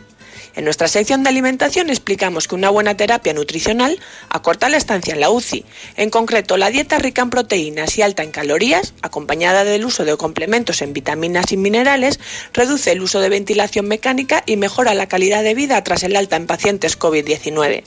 En 0.58 0.66
nuestra 0.66 0.88
sección 0.88 1.22
de 1.22 1.30
alimentación 1.30 1.92
explicamos 1.92 2.48
que 2.48 2.56
una 2.56 2.72
buena 2.72 2.98
terapia 2.98 3.32
nutricional 3.32 4.00
acorta 4.28 4.70
la 4.70 4.78
estancia 4.78 5.14
en 5.14 5.20
la 5.20 5.30
UCI. 5.30 5.64
En 5.98 6.10
concreto, 6.10 6.58
la 6.58 6.72
dieta 6.72 6.98
rica 6.98 7.22
en 7.22 7.30
proteínas 7.30 7.96
y 7.96 8.02
alta 8.02 8.24
en 8.24 8.32
calorías, 8.32 8.96
acompañada 9.04 9.64
del 9.64 9.86
uso 9.86 10.04
de 10.04 10.18
complementos 10.18 10.82
en 10.82 10.94
vitaminas 10.94 11.52
y 11.52 11.58
minerales, 11.58 12.20
reduce 12.54 12.92
el 12.92 13.04
uso 13.04 13.20
de 13.20 13.30
ventilación 13.30 13.88
mecánica 13.88 14.42
y 14.48 14.58
mejora 14.58 14.96
la 14.96 15.08
calidad 15.08 15.44
de 15.44 15.54
vida 15.54 15.84
tras 15.84 16.02
el 16.02 16.16
alta 16.16 16.38
en 16.38 16.48
pacientes 16.48 16.98
COVID-19. 16.98 17.84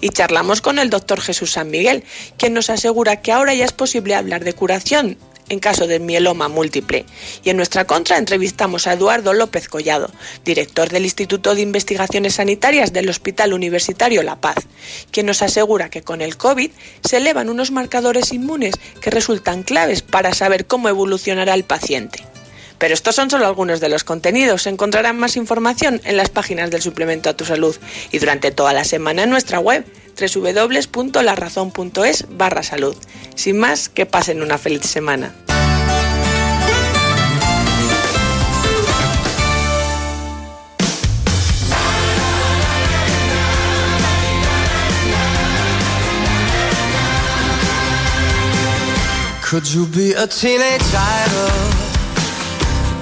Y 0.00 0.08
charlamos 0.08 0.60
con 0.60 0.80
el 0.80 0.90
doctor 0.90 1.20
Jesús 1.20 1.52
San 1.52 1.70
Miguel, 1.70 2.02
quien 2.36 2.52
nos 2.52 2.68
asegura 2.68 3.22
que 3.22 3.30
ahora 3.30 3.54
ya 3.54 3.64
es 3.64 3.72
posible 3.72 4.16
hablar 4.16 4.42
de 4.42 4.54
curación 4.54 5.18
en 5.48 5.60
caso 5.60 5.86
de 5.86 5.98
mieloma 5.98 6.48
múltiple. 6.48 7.04
Y 7.44 7.50
en 7.50 7.56
nuestra 7.56 7.86
contra 7.86 8.18
entrevistamos 8.18 8.86
a 8.86 8.92
Eduardo 8.92 9.32
López 9.32 9.68
Collado, 9.68 10.10
director 10.44 10.88
del 10.88 11.04
Instituto 11.04 11.54
de 11.54 11.62
Investigaciones 11.62 12.34
Sanitarias 12.34 12.92
del 12.92 13.08
Hospital 13.08 13.52
Universitario 13.52 14.22
La 14.22 14.40
Paz, 14.40 14.66
quien 15.10 15.26
nos 15.26 15.42
asegura 15.42 15.90
que 15.90 16.02
con 16.02 16.20
el 16.20 16.36
COVID 16.36 16.70
se 17.04 17.16
elevan 17.16 17.48
unos 17.48 17.70
marcadores 17.70 18.32
inmunes 18.32 18.74
que 19.00 19.10
resultan 19.10 19.62
claves 19.62 20.02
para 20.02 20.34
saber 20.34 20.66
cómo 20.66 20.88
evolucionará 20.88 21.54
el 21.54 21.64
paciente. 21.64 22.24
Pero 22.78 22.94
estos 22.94 23.14
son 23.14 23.30
solo 23.30 23.46
algunos 23.46 23.80
de 23.80 23.88
los 23.88 24.04
contenidos. 24.04 24.66
Encontrarán 24.66 25.18
más 25.18 25.36
información 25.36 26.00
en 26.04 26.16
las 26.16 26.30
páginas 26.30 26.70
del 26.70 26.82
suplemento 26.82 27.28
a 27.28 27.34
tu 27.34 27.44
salud 27.44 27.76
y 28.12 28.18
durante 28.18 28.50
toda 28.50 28.72
la 28.72 28.84
semana 28.84 29.24
en 29.24 29.30
nuestra 29.30 29.58
web 29.58 29.84
www.larazón.es 30.18 32.26
barra 32.30 32.62
salud. 32.62 32.96
Sin 33.34 33.58
más, 33.58 33.88
que 33.88 34.06
pasen 34.06 34.42
una 34.42 34.58
feliz 34.58 34.82
semana. 34.82 35.34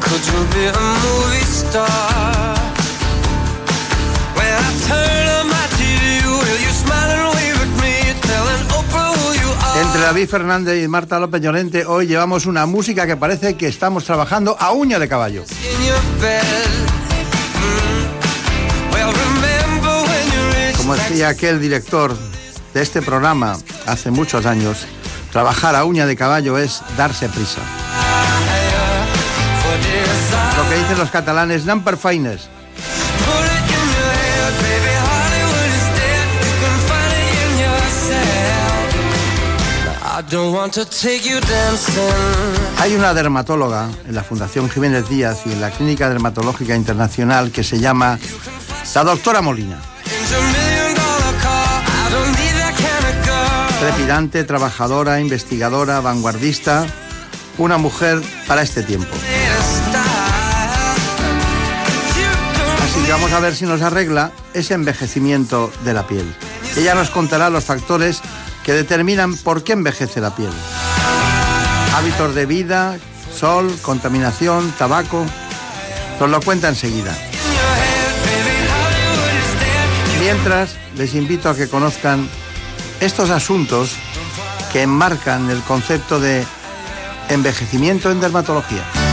Could 0.09 0.25
you 0.31 0.41
be 0.55 0.65
a 0.67 0.81
movie 1.05 1.45
star? 1.45 2.55
When 4.37 4.53
I 4.65 4.69
turn 4.87 5.27
on 5.39 5.47
my 5.49 5.67
TV, 5.79 6.23
will 6.25 6.61
you 6.67 6.73
smile 6.83 7.11
and 7.11 7.29
wave 7.35 7.59
at 7.65 7.73
me, 7.83 7.93
telling 8.23 8.63
Oprah 8.79 9.11
who 9.19 9.35
you 9.35 9.51
are? 9.51 9.83
Entre 9.83 10.01
David 10.01 10.29
Fernández 10.29 10.85
y 10.85 10.89
Marta 10.89 11.19
López 11.19 11.43
Llorente, 11.43 11.85
hoy 11.85 12.07
llevamos 12.07 12.47
una 12.47 12.67
música 12.67 13.07
que 13.07 13.17
parece 13.17 13.57
que 13.57 13.67
estamos 13.67 14.05
trabajando 14.05 14.57
a 14.59 14.73
uña 14.73 14.99
de 14.99 15.09
caballo. 15.09 15.43
Mm. 15.43 15.97
Como 20.77 20.95
decía 20.95 21.29
aquel 21.29 21.61
director 21.61 22.17
de 22.75 22.81
este 22.83 23.03
programa 23.03 23.57
hace 23.87 24.13
muchos 24.13 24.47
años, 24.47 24.87
trabajar 25.33 25.75
a 25.75 25.85
uña 25.85 26.07
de 26.07 26.15
caballo 26.15 26.59
es 26.59 26.81
darse 26.97 27.29
prisa. 27.29 27.61
Dicen 30.77 30.99
los 30.99 31.11
catalanes, 31.11 31.65
non 31.65 31.83
per. 31.83 31.97
Hay 42.79 42.95
una 42.95 43.15
dermatóloga 43.15 43.89
en 44.07 44.15
la 44.15 44.23
Fundación 44.23 44.69
Jiménez 44.69 45.09
Díaz 45.09 45.47
y 45.47 45.53
en 45.53 45.61
la 45.63 45.71
Clínica 45.71 46.09
Dermatológica 46.11 46.75
Internacional 46.77 47.51
que 47.51 47.65
se 47.65 47.81
llama 47.81 48.19
la 48.95 49.05
doctora 49.05 49.41
Molina. 49.41 49.79
Trepidante, 53.81 54.45
trabajadora, 54.45 55.21
investigadora, 55.21 56.01
vanguardista, 56.01 56.87
una 57.57 57.79
mujer 57.79 58.21
para 58.47 58.63
este 58.63 58.83
tiempo. 58.83 59.15
Que 63.05 63.13
vamos 63.13 63.33
a 63.33 63.41
ver 63.41 63.55
si 63.55 63.67
nos 63.67 63.83
arregla 63.83 64.33
ese 64.55 64.75
envejecimiento 64.75 65.73
de 65.85 65.93
la 65.93 66.07
piel. 66.07 66.27
Ella 66.77 66.95
nos 66.95 67.11
contará 67.11 67.51
los 67.51 67.65
factores 67.65 68.21
que 68.65 68.73
determinan 68.73 69.37
por 69.37 69.63
qué 69.63 69.73
envejece 69.73 70.21
la 70.21 70.35
piel. 70.35 70.53
Hábitos 71.95 72.35
de 72.35 72.47
vida, 72.47 72.99
sol, 73.35 73.75
contaminación, 73.83 74.73
tabaco. 74.79 75.25
Nos 76.19 76.31
lo 76.31 76.41
cuenta 76.41 76.69
enseguida. 76.69 77.17
Mientras, 80.21 80.77
les 80.97 81.15
invito 81.15 81.49
a 81.49 81.57
que 81.57 81.69
conozcan 81.69 82.29
estos 83.01 83.31
asuntos 83.31 83.93
que 84.73 84.83
enmarcan 84.83 85.51
el 85.51 85.61
concepto 85.63 86.19
de 86.19 86.45
envejecimiento 87.29 88.11
en 88.11 88.21
dermatología. 88.21 89.06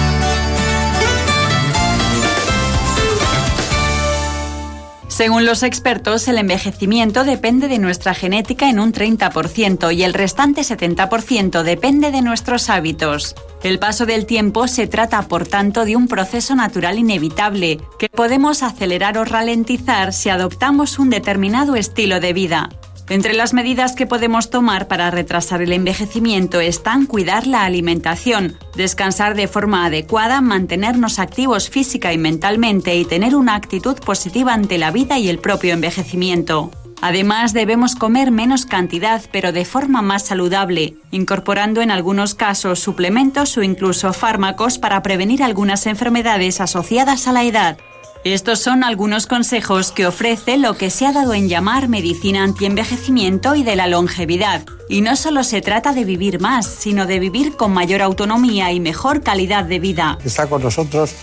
Según 5.14 5.46
los 5.46 5.62
expertos, 5.62 6.28
el 6.28 6.40
envejecimiento 6.40 7.24
depende 7.24 7.68
de 7.68 7.78
nuestra 7.78 8.16
genética 8.16 8.68
en 8.68 8.80
un 8.80 8.92
30% 8.92 9.96
y 9.96 10.02
el 10.02 10.12
restante 10.12 10.62
70% 10.62 11.62
depende 11.62 12.10
de 12.10 12.24
nuestros 12.24 12.68
hábitos. 12.72 13.36
El 13.62 13.78
paso 13.78 14.08
del 14.08 14.26
tiempo 14.26 14.68
se 14.68 14.88
trata, 14.88 15.22
por 15.28 15.46
tanto, 15.46 15.86
de 15.86 15.96
un 15.96 16.08
proceso 16.08 16.56
natural 16.56 16.98
inevitable 16.98 17.80
que 18.00 18.10
podemos 18.10 18.64
acelerar 18.64 19.20
o 19.20 19.24
ralentizar 19.24 20.14
si 20.14 20.30
adoptamos 20.30 20.98
un 20.98 21.12
determinado 21.12 21.76
estilo 21.76 22.20
de 22.20 22.34
vida. 22.34 22.70
Entre 23.14 23.36
las 23.36 23.54
medidas 23.54 23.94
que 23.94 24.08
podemos 24.08 24.50
tomar 24.50 24.88
para 24.88 25.12
retrasar 25.12 25.62
el 25.62 25.72
envejecimiento 25.72 26.60
están 26.60 27.06
cuidar 27.06 27.46
la 27.46 27.64
alimentación, 27.64 28.58
descansar 28.76 29.36
de 29.36 29.48
forma 29.48 29.86
adecuada, 29.86 30.42
mantenernos 30.42 31.20
activos 31.20 31.70
física 31.70 32.12
y 32.12 32.18
mentalmente 32.18 32.96
y 32.96 33.06
tener 33.06 33.36
una 33.36 33.54
actitud 33.54 34.00
positiva 34.00 34.56
ante 34.56 34.80
la 34.80 34.90
vida 34.90 35.20
y 35.20 35.30
el 35.30 35.38
propio 35.38 35.76
envejecimiento. 35.76 36.72
Además, 37.02 37.54
debemos 37.54 37.94
comer 37.94 38.32
menos 38.32 38.66
cantidad, 38.66 39.22
pero 39.32 39.52
de 39.52 39.66
forma 39.66 40.02
más 40.02 40.26
saludable, 40.26 40.96
incorporando 41.12 41.82
en 41.82 41.92
algunos 41.92 42.34
casos 42.34 42.80
suplementos 42.80 43.56
o 43.58 43.62
incluso 43.62 44.12
fármacos 44.14 44.80
para 44.80 45.04
prevenir 45.04 45.44
algunas 45.44 45.86
enfermedades 45.86 46.60
asociadas 46.60 47.28
a 47.28 47.32
la 47.32 47.44
edad. 47.44 47.78
Estos 48.24 48.60
son 48.60 48.86
algunos 48.86 49.28
consejos 49.28 49.92
que 49.92 50.08
ofrece 50.08 50.58
lo 50.58 50.76
que 50.78 50.90
se 50.90 51.06
ha 51.06 51.12
dado 51.12 51.34
en 51.34 51.50
llamar 51.50 51.90
medicina 51.90 52.42
antienvejecimiento 52.46 53.54
y 53.54 53.64
de 53.64 53.76
la 53.76 53.88
longevidad. 53.88 54.64
Y 54.88 55.02
no 55.02 55.18
solo 55.18 55.44
se 55.44 55.62
trata 55.62 55.92
de 55.92 56.06
vivir 56.06 56.40
más, 56.40 56.66
sino 56.66 57.06
de 57.06 57.20
vivir 57.20 57.58
con 57.58 57.74
mayor 57.74 58.02
autonomía 58.02 58.72
y 58.72 58.80
mejor 58.80 59.24
calidad 59.24 59.66
de 59.66 59.80
vida. 59.80 60.18
Está 60.24 60.48
con 60.48 60.64
nosotros 60.64 61.14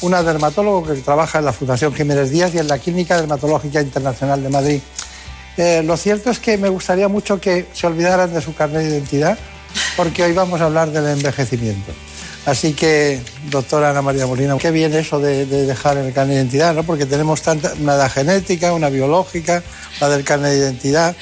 una 0.00 0.24
dermatólogo 0.24 0.84
que 0.84 0.94
trabaja 0.94 1.38
en 1.38 1.44
la 1.44 1.52
Fundación 1.52 1.94
Jiménez 1.94 2.30
Díaz 2.30 2.52
y 2.52 2.58
en 2.58 2.66
la 2.66 2.78
Clínica 2.78 3.16
Dermatológica 3.16 3.80
Internacional 3.80 4.42
de 4.42 4.48
Madrid. 4.48 4.80
Eh, 5.56 5.84
lo 5.84 5.96
cierto 5.96 6.28
es 6.30 6.40
que 6.40 6.58
me 6.58 6.68
gustaría 6.68 7.06
mucho 7.06 7.40
que 7.40 7.66
se 7.72 7.86
olvidaran 7.86 8.34
de 8.34 8.40
su 8.40 8.52
carnet 8.56 8.82
de 8.82 8.90
identidad, 8.90 9.38
porque 9.96 10.24
hoy 10.24 10.32
vamos 10.32 10.60
a 10.60 10.64
hablar 10.64 10.90
del 10.90 11.06
envejecimiento. 11.06 11.92
Así 12.48 12.72
que, 12.72 13.20
doctora 13.50 13.90
Ana 13.90 14.00
María 14.00 14.26
Molina, 14.26 14.56
qué 14.56 14.70
bien 14.70 14.94
eso 14.94 15.20
de, 15.20 15.44
de 15.44 15.66
dejar 15.66 15.98
el 15.98 16.14
carnet 16.14 16.36
de 16.36 16.40
identidad, 16.40 16.72
¿no? 16.72 16.82
Porque 16.82 17.04
tenemos 17.04 17.42
tanta, 17.42 17.74
una 17.78 17.96
edad 17.96 18.10
genética, 18.10 18.72
una 18.72 18.88
biológica, 18.88 19.62
la 20.00 20.08
del 20.08 20.24
carnet 20.24 20.52
de 20.52 20.56
identidad. 20.56 21.14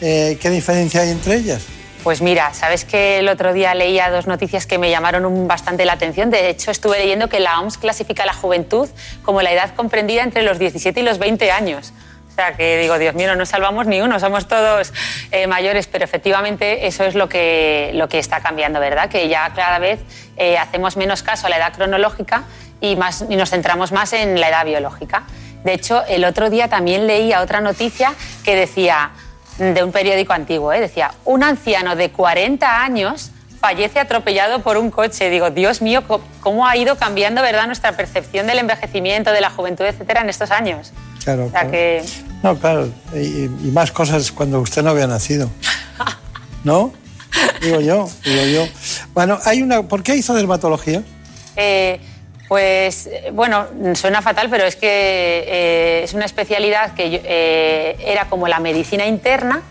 Eh, 0.00 0.38
¿Qué 0.40 0.48
diferencia 0.48 1.02
hay 1.02 1.10
entre 1.10 1.34
ellas? 1.34 1.60
Pues 2.02 2.22
mira, 2.22 2.54
sabes 2.54 2.86
que 2.86 3.18
el 3.18 3.28
otro 3.28 3.52
día 3.52 3.74
leía 3.74 4.10
dos 4.10 4.26
noticias 4.26 4.64
que 4.64 4.78
me 4.78 4.88
llamaron 4.88 5.46
bastante 5.46 5.84
la 5.84 5.92
atención. 5.92 6.30
De 6.30 6.48
hecho, 6.48 6.70
estuve 6.70 6.98
leyendo 6.98 7.28
que 7.28 7.38
la 7.38 7.60
OMS 7.60 7.76
clasifica 7.76 8.24
la 8.24 8.32
juventud 8.32 8.88
como 9.20 9.42
la 9.42 9.52
edad 9.52 9.74
comprendida 9.74 10.22
entre 10.22 10.42
los 10.42 10.58
17 10.58 10.98
y 10.98 11.02
los 11.02 11.18
20 11.18 11.50
años. 11.50 11.92
O 12.32 12.34
sea, 12.34 12.54
que 12.54 12.78
digo, 12.78 12.98
Dios 12.98 13.14
mío, 13.14 13.28
no 13.28 13.36
nos 13.36 13.50
salvamos 13.50 13.86
ni 13.86 14.00
uno, 14.00 14.18
somos 14.18 14.48
todos 14.48 14.94
eh, 15.32 15.46
mayores, 15.46 15.86
pero 15.86 16.02
efectivamente 16.02 16.86
eso 16.86 17.04
es 17.04 17.14
lo 17.14 17.28
que, 17.28 17.90
lo 17.92 18.08
que 18.08 18.18
está 18.18 18.40
cambiando, 18.40 18.80
¿verdad? 18.80 19.10
Que 19.10 19.28
ya 19.28 19.52
cada 19.54 19.78
vez 19.78 20.00
eh, 20.38 20.56
hacemos 20.56 20.96
menos 20.96 21.22
caso 21.22 21.46
a 21.46 21.50
la 21.50 21.58
edad 21.58 21.74
cronológica 21.74 22.44
y, 22.80 22.96
más, 22.96 23.26
y 23.28 23.36
nos 23.36 23.50
centramos 23.50 23.92
más 23.92 24.14
en 24.14 24.40
la 24.40 24.48
edad 24.48 24.64
biológica. 24.64 25.24
De 25.62 25.74
hecho, 25.74 26.02
el 26.06 26.24
otro 26.24 26.48
día 26.48 26.68
también 26.68 27.06
leía 27.06 27.42
otra 27.42 27.60
noticia 27.60 28.14
que 28.44 28.56
decía, 28.56 29.10
de 29.58 29.84
un 29.84 29.92
periódico 29.92 30.32
antiguo, 30.32 30.72
¿eh? 30.72 30.80
decía, 30.80 31.12
un 31.26 31.42
anciano 31.42 31.96
de 31.96 32.10
40 32.10 32.82
años 32.82 33.30
fallece 33.60 34.00
atropellado 34.00 34.60
por 34.62 34.78
un 34.78 34.90
coche. 34.90 35.28
Digo, 35.28 35.50
Dios 35.50 35.82
mío, 35.82 36.02
¿cómo 36.40 36.66
ha 36.66 36.76
ido 36.76 36.96
cambiando 36.96 37.42
¿verdad? 37.42 37.66
nuestra 37.66 37.92
percepción 37.92 38.46
del 38.46 38.58
envejecimiento, 38.58 39.30
de 39.30 39.40
la 39.42 39.50
juventud, 39.50 39.84
etcétera, 39.84 40.22
en 40.22 40.30
estos 40.30 40.50
años? 40.50 40.92
Claro, 41.24 41.46
O 41.46 41.50
sea 41.50 41.60
claro. 41.60 41.70
que, 41.70 42.04
No, 42.42 42.58
claro, 42.58 42.88
y, 43.14 43.44
y 43.44 43.70
más 43.72 43.92
cosas 43.92 44.32
cuando 44.32 44.60
usted 44.60 44.82
no 44.82 44.90
había 44.90 45.06
nacido. 45.06 45.48
¿No? 46.64 46.92
Digo 47.60 47.80
yo, 47.80 48.08
digo 48.24 48.44
yo. 48.44 48.68
Bueno, 49.14 49.38
hay 49.44 49.62
una. 49.62 49.82
¿Por 49.84 50.02
qué 50.02 50.16
hizo 50.16 50.34
dermatología? 50.34 51.02
eh, 51.56 52.00
pues, 52.48 53.08
bueno, 53.32 53.66
suena 53.94 54.20
fatal, 54.20 54.48
pero 54.50 54.64
es 54.64 54.76
que 54.76 54.86
eh, 55.46 56.00
es 56.04 56.12
una 56.12 56.26
especialidad 56.26 56.92
que 56.94 57.10
yo- 57.10 57.20
eh, 57.24 57.96
era 58.04 58.26
como 58.28 58.46
la 58.46 58.58
medicina 58.60 59.06
interna. 59.06 59.62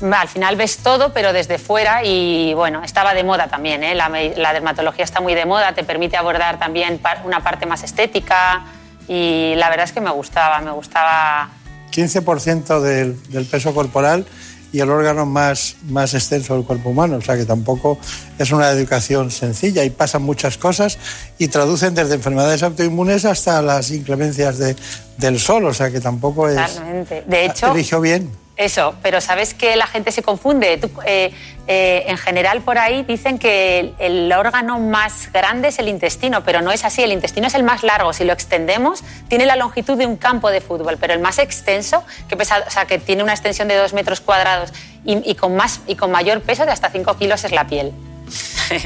Al 0.00 0.28
final 0.28 0.56
ves 0.56 0.78
todo, 0.78 1.12
pero 1.12 1.32
desde 1.34 1.58
fuera 1.58 2.04
y 2.04 2.54
bueno, 2.54 2.82
estaba 2.84 3.12
de 3.12 3.22
moda 3.22 3.48
también. 3.48 3.82
La, 3.98 4.08
la 4.08 4.52
dermatología 4.54 5.04
está 5.04 5.20
muy 5.20 5.34
de 5.34 5.44
moda, 5.44 5.74
te 5.74 5.84
permite 5.84 6.16
abordar 6.16 6.58
también 6.58 7.00
una 7.24 7.40
parte 7.42 7.66
más 7.66 7.82
estética 7.82 8.64
y 9.08 9.54
la 9.56 9.68
verdad 9.70 9.84
es 9.84 9.92
que 9.92 10.00
me 10.00 10.10
gustaba, 10.10 10.60
me 10.60 10.70
gustaba 10.72 11.50
15% 11.92 12.80
del, 12.80 13.20
del 13.30 13.46
peso 13.46 13.72
corporal 13.74 14.26
y 14.72 14.80
el 14.80 14.90
órgano 14.90 15.24
más, 15.24 15.76
más 15.88 16.12
extenso 16.12 16.54
del 16.54 16.64
cuerpo 16.64 16.90
humano. 16.90 17.16
O 17.16 17.20
sea 17.22 17.36
que 17.36 17.44
tampoco 17.46 17.98
es 18.38 18.50
una 18.50 18.68
educación 18.70 19.30
sencilla 19.30 19.84
y 19.84 19.90
pasan 19.90 20.22
muchas 20.22 20.58
cosas 20.58 20.98
y 21.38 21.48
traducen 21.48 21.94
desde 21.94 22.14
enfermedades 22.14 22.62
autoinmunes 22.62 23.24
hasta 23.24 23.62
las 23.62 23.90
inclemencias 23.90 24.58
de- 24.58 24.76
del 25.16 25.38
sol. 25.40 25.64
O 25.66 25.72
sea 25.72 25.90
que 25.90 26.00
tampoco 26.00 26.48
es. 26.48 26.56
totalmente. 26.74 27.24
De 27.26 27.46
hecho, 27.46 27.72
Eligió 27.72 28.00
bien. 28.00 28.30
Eso, 28.56 28.94
pero 29.02 29.20
sabes 29.20 29.52
que 29.52 29.76
la 29.76 29.86
gente 29.86 30.10
se 30.12 30.22
confunde. 30.22 30.78
Tú, 30.78 30.90
eh, 31.04 31.30
eh, 31.68 32.04
en 32.06 32.16
general, 32.16 32.62
por 32.62 32.78
ahí 32.78 33.02
dicen 33.02 33.38
que 33.38 33.92
el, 33.98 34.32
órgano 34.32 34.78
más 34.78 35.30
grande 35.30 35.68
es 35.68 35.78
el 35.78 35.88
intestino, 35.88 36.42
pero 36.42 36.62
no 36.62 36.72
es 36.72 36.84
así. 36.84 37.02
El 37.02 37.12
intestino 37.12 37.48
es 37.48 37.54
el 37.54 37.64
más 37.64 37.82
largo. 37.82 38.14
Si 38.14 38.24
lo 38.24 38.32
extendemos, 38.32 39.04
tiene 39.28 39.44
la 39.44 39.56
longitud 39.56 39.98
de 39.98 40.06
un 40.06 40.16
campo 40.16 40.50
de 40.50 40.62
fútbol, 40.62 40.96
pero 40.98 41.12
el 41.12 41.20
más 41.20 41.38
extenso, 41.38 42.02
que, 42.28 42.36
pesa, 42.36 42.64
o 42.66 42.70
sea, 42.70 42.86
que 42.86 42.98
tiene 42.98 43.22
una 43.22 43.32
extensión 43.32 43.68
de 43.68 43.76
dos 43.76 43.92
metros 43.92 44.20
cuadrados 44.20 44.72
y, 45.04 45.34
con, 45.34 45.54
más, 45.54 45.80
y 45.86 45.94
con 45.94 46.10
mayor 46.10 46.40
peso 46.40 46.64
de 46.64 46.72
hasta 46.72 46.90
5 46.90 47.16
kilos, 47.18 47.44
es 47.44 47.52
la 47.52 47.66
piel. 47.66 47.92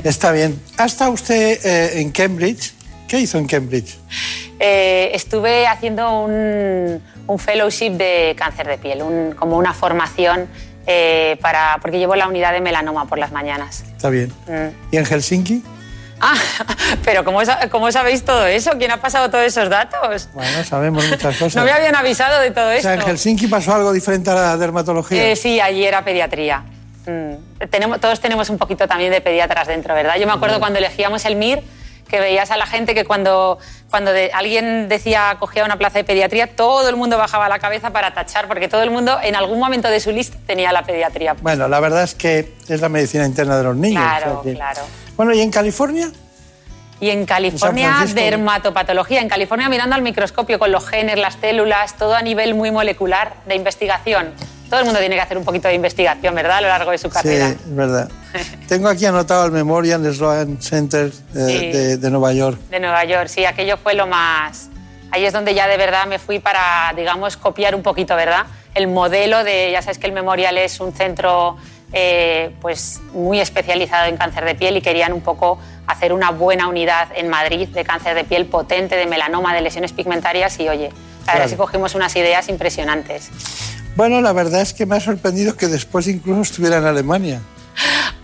Está 0.04 0.32
bien. 0.32 0.60
¿Ha 0.78 0.86
estado 0.86 1.12
usted 1.12 1.64
eh, 1.64 2.00
en 2.00 2.10
Cambridge? 2.10 2.72
¿Qué 3.10 3.18
hizo 3.18 3.38
en 3.38 3.46
Cambridge? 3.48 3.98
Eh, 4.60 5.10
estuve 5.14 5.66
haciendo 5.66 6.20
un, 6.22 7.02
un 7.26 7.38
fellowship 7.40 7.90
de 7.90 8.36
cáncer 8.38 8.68
de 8.68 8.78
piel, 8.78 9.02
un- 9.02 9.32
como 9.32 9.56
una 9.56 9.74
formación 9.74 10.46
eh, 10.86 11.36
para, 11.42 11.78
porque 11.82 11.98
llevo 11.98 12.14
la 12.14 12.28
unidad 12.28 12.52
de 12.52 12.60
melanoma 12.60 13.06
por 13.06 13.18
las 13.18 13.32
mañanas. 13.32 13.82
Está 13.96 14.10
bien. 14.10 14.28
Mm. 14.46 14.92
¿Y 14.92 14.96
en 14.98 15.04
Helsinki? 15.06 15.64
Ah, 16.20 16.34
pero 17.04 17.24
¿cómo, 17.24 17.40
cómo 17.72 17.90
sabéis 17.90 18.24
todo 18.24 18.46
eso? 18.46 18.70
¿Quién 18.78 18.92
ha 18.92 19.00
pasado 19.00 19.28
todos 19.28 19.44
esos 19.44 19.68
datos? 19.68 20.28
Bueno, 20.32 20.62
sabemos 20.62 21.04
muchas 21.08 21.36
cosas. 21.38 21.56
No 21.56 21.64
me 21.64 21.72
habían 21.72 21.96
avisado 21.96 22.40
de 22.40 22.52
todo 22.52 22.68
O 22.68 22.70
esto. 22.70 22.82
sea, 22.82 22.94
en 22.94 23.00
Helsinki 23.00 23.48
pasó 23.48 23.74
algo 23.74 23.92
diferente 23.92 24.30
a 24.30 24.34
la 24.34 24.56
dermatología. 24.56 25.30
Eh, 25.32 25.34
sí, 25.34 25.58
allí 25.60 25.84
era 25.84 26.04
pediatría. 26.04 26.62
Mm. 27.06 27.66
Tenemos, 27.70 27.98
todos 28.00 28.20
tenemos 28.20 28.50
un 28.50 28.58
poquito 28.58 28.86
también 28.86 29.10
de 29.10 29.20
pediatras 29.20 29.66
dentro, 29.66 29.94
¿verdad? 29.96 30.14
Yo 30.16 30.28
me 30.28 30.32
acuerdo 30.32 30.60
cuando 30.60 30.78
elegíamos 30.78 31.24
el 31.24 31.34
MIR 31.34 31.62
que 32.10 32.20
veías 32.20 32.50
a 32.50 32.56
la 32.56 32.66
gente 32.66 32.94
que 32.94 33.04
cuando, 33.04 33.58
cuando 33.88 34.12
de- 34.12 34.30
alguien 34.34 34.88
decía 34.88 35.36
cogía 35.38 35.64
una 35.64 35.76
plaza 35.78 35.98
de 35.98 36.04
pediatría, 36.04 36.54
todo 36.56 36.88
el 36.88 36.96
mundo 36.96 37.16
bajaba 37.16 37.48
la 37.48 37.58
cabeza 37.58 37.90
para 37.90 38.12
tachar, 38.12 38.48
porque 38.48 38.68
todo 38.68 38.82
el 38.82 38.90
mundo 38.90 39.18
en 39.22 39.36
algún 39.36 39.58
momento 39.58 39.88
de 39.88 40.00
su 40.00 40.10
lista 40.10 40.36
tenía 40.46 40.72
la 40.72 40.82
pediatría. 40.82 41.34
Bueno, 41.40 41.68
la 41.68 41.80
verdad 41.80 42.02
es 42.02 42.14
que 42.14 42.54
es 42.68 42.80
la 42.80 42.88
medicina 42.88 43.24
interna 43.24 43.56
de 43.56 43.64
los 43.64 43.76
niños. 43.76 44.02
Claro, 44.02 44.40
o 44.40 44.42
sea 44.42 44.52
que- 44.52 44.56
claro. 44.58 44.80
Bueno, 45.16 45.32
¿y 45.32 45.40
en 45.40 45.50
California? 45.50 46.10
Y 47.02 47.08
en 47.08 47.24
California, 47.24 47.94
Francisco? 47.94 48.20
dermatopatología. 48.20 49.22
En 49.22 49.28
California, 49.30 49.70
mirando 49.70 49.94
al 49.96 50.02
microscopio 50.02 50.58
con 50.58 50.70
los 50.70 50.86
genes, 50.86 51.16
las 51.18 51.34
células, 51.40 51.96
todo 51.96 52.14
a 52.14 52.20
nivel 52.20 52.54
muy 52.54 52.70
molecular 52.70 53.32
de 53.46 53.54
investigación. 53.54 54.34
Todo 54.70 54.80
el 54.80 54.86
mundo 54.86 55.00
tiene 55.00 55.16
que 55.16 55.20
hacer 55.20 55.36
un 55.36 55.44
poquito 55.44 55.68
de 55.68 55.74
investigación, 55.74 56.34
¿verdad? 56.34 56.58
A 56.58 56.60
lo 56.62 56.68
largo 56.68 56.92
de 56.92 56.98
su 56.98 57.08
Sí, 57.08 57.12
carrera. 57.14 57.48
es 57.48 57.74
verdad. 57.74 58.08
Tengo 58.68 58.88
aquí 58.88 59.04
anotado 59.04 59.44
el 59.44 59.50
Memorial 59.52 60.02
Sloan 60.14 60.62
Center 60.62 61.06
eh, 61.34 61.46
Sí. 61.48 61.66
de, 61.76 61.96
de 61.96 62.10
Nueva 62.10 62.32
York. 62.32 62.58
De 62.70 62.78
Nueva 62.80 63.04
York, 63.04 63.26
sí, 63.28 63.44
aquello 63.44 63.76
fue 63.76 63.94
lo 63.94 64.06
más... 64.06 64.68
Ahí 65.12 65.24
es 65.24 65.32
donde 65.32 65.54
ya 65.54 65.66
de 65.66 65.76
verdad 65.76 66.06
me 66.06 66.20
fui 66.20 66.38
para, 66.38 66.92
digamos, 66.96 67.36
copiar 67.36 67.74
un 67.74 67.82
poquito, 67.82 68.14
¿verdad? 68.14 68.46
El 68.76 68.86
modelo 68.86 69.42
de, 69.42 69.72
ya 69.72 69.82
sabes 69.82 69.98
que 69.98 70.06
el 70.06 70.12
Memorial 70.12 70.56
es 70.56 70.78
un 70.78 70.92
centro 70.92 71.56
eh, 71.92 72.54
pues 72.60 73.00
muy 73.12 73.40
especializado 73.40 74.06
en 74.06 74.16
cáncer 74.16 74.44
de 74.44 74.54
piel 74.54 74.76
y 74.76 74.80
querían 74.80 75.12
un 75.12 75.20
poco 75.20 75.58
hacer 75.90 76.12
una 76.12 76.30
buena 76.30 76.68
unidad 76.68 77.08
en 77.14 77.28
Madrid 77.28 77.68
de 77.68 77.84
cáncer 77.84 78.14
de 78.14 78.24
piel 78.24 78.46
potente, 78.46 78.96
de 78.96 79.06
melanoma, 79.06 79.54
de 79.54 79.60
lesiones 79.62 79.92
pigmentarias 79.92 80.58
y 80.60 80.68
oye, 80.68 80.86
A 81.26 81.32
ver 81.32 81.36
Claro. 81.36 81.48
si 81.48 81.56
cogimos 81.56 81.94
unas 81.94 82.14
ideas 82.16 82.48
impresionantes. 82.48 83.30
Bueno, 83.96 84.20
la 84.20 84.32
verdad 84.32 84.60
es 84.62 84.72
que 84.72 84.86
me 84.86 84.96
ha 84.96 85.00
sorprendido 85.00 85.56
que 85.56 85.66
después 85.66 86.06
incluso 86.06 86.40
estuviera 86.42 86.78
en 86.78 86.86
Alemania. 86.86 87.40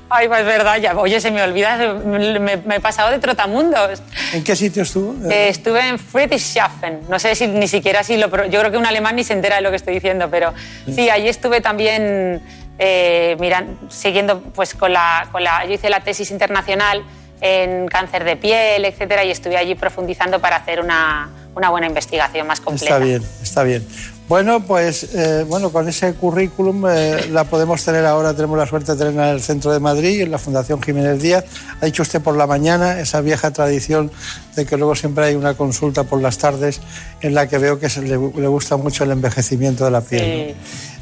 Ay, 0.08 0.28
pues 0.28 0.40
es 0.40 0.46
verdad, 0.46 0.76
ya, 0.78 0.96
oye, 0.96 1.20
se 1.20 1.32
me 1.32 1.42
olvida, 1.42 1.76
me, 2.04 2.56
me 2.58 2.76
he 2.76 2.80
pasado 2.80 3.10
de 3.10 3.18
trotamundos. 3.18 4.00
¿En 4.32 4.44
qué 4.44 4.54
sitio 4.54 4.84
estuvo? 4.84 5.28
Eh, 5.28 5.48
estuve 5.48 5.80
en 5.88 5.98
Friedrichshafen, 5.98 7.00
no 7.08 7.18
sé 7.18 7.34
si 7.34 7.48
ni 7.48 7.66
siquiera 7.66 8.04
si 8.04 8.16
lo... 8.16 8.28
Yo 8.46 8.60
creo 8.60 8.70
que 8.70 8.78
un 8.78 8.86
alemán 8.86 9.16
ni 9.16 9.24
se 9.24 9.32
entera 9.32 9.56
de 9.56 9.62
lo 9.62 9.70
que 9.70 9.76
estoy 9.76 9.94
diciendo, 9.94 10.28
pero 10.30 10.54
sí, 10.94 11.10
allí 11.10 11.28
estuve 11.28 11.60
también 11.60 12.40
eh, 12.78 13.36
miran- 13.40 13.76
siguiendo 13.90 14.40
pues 14.54 14.74
con 14.74 14.92
la, 14.92 15.28
con 15.32 15.42
la... 15.42 15.64
Yo 15.66 15.72
hice 15.72 15.90
la 15.90 15.98
tesis 16.00 16.30
internacional 16.30 17.02
en 17.40 17.86
cáncer 17.88 18.24
de 18.24 18.36
piel, 18.36 18.84
etcétera, 18.84 19.24
y 19.24 19.30
estuve 19.30 19.56
allí 19.56 19.74
profundizando 19.74 20.40
para 20.40 20.56
hacer 20.56 20.80
una, 20.80 21.28
una 21.54 21.70
buena 21.70 21.86
investigación 21.86 22.46
más 22.46 22.60
completa. 22.60 22.94
Está 22.94 23.04
bien, 23.04 23.22
está 23.42 23.62
bien. 23.62 23.86
Bueno, 24.28 24.58
pues 24.66 25.14
eh, 25.14 25.44
bueno, 25.46 25.70
con 25.70 25.88
ese 25.88 26.12
currículum 26.14 26.84
eh, 26.88 27.28
la 27.30 27.44
podemos 27.44 27.84
tener 27.84 28.04
ahora, 28.04 28.34
tenemos 28.34 28.58
la 28.58 28.66
suerte 28.66 28.90
de 28.92 28.98
tenerla 28.98 29.28
en 29.28 29.34
el 29.36 29.40
centro 29.40 29.72
de 29.72 29.78
Madrid, 29.78 30.22
en 30.22 30.32
la 30.32 30.38
Fundación 30.38 30.82
Jiménez 30.82 31.22
Díaz. 31.22 31.44
Ha 31.80 31.84
dicho 31.86 32.02
usted 32.02 32.20
por 32.20 32.36
la 32.36 32.44
mañana 32.48 32.98
esa 32.98 33.20
vieja 33.20 33.52
tradición 33.52 34.10
de 34.56 34.66
que 34.66 34.76
luego 34.76 34.96
siempre 34.96 35.26
hay 35.26 35.36
una 35.36 35.54
consulta 35.54 36.02
por 36.02 36.20
las 36.20 36.38
tardes 36.38 36.80
en 37.20 37.34
la 37.34 37.46
que 37.48 37.58
veo 37.58 37.78
que 37.78 37.88
se 37.88 38.02
le, 38.02 38.08
le 38.18 38.48
gusta 38.48 38.76
mucho 38.76 39.04
el 39.04 39.12
envejecimiento 39.12 39.84
de 39.84 39.90
la 39.92 40.00
piel. 40.00 40.56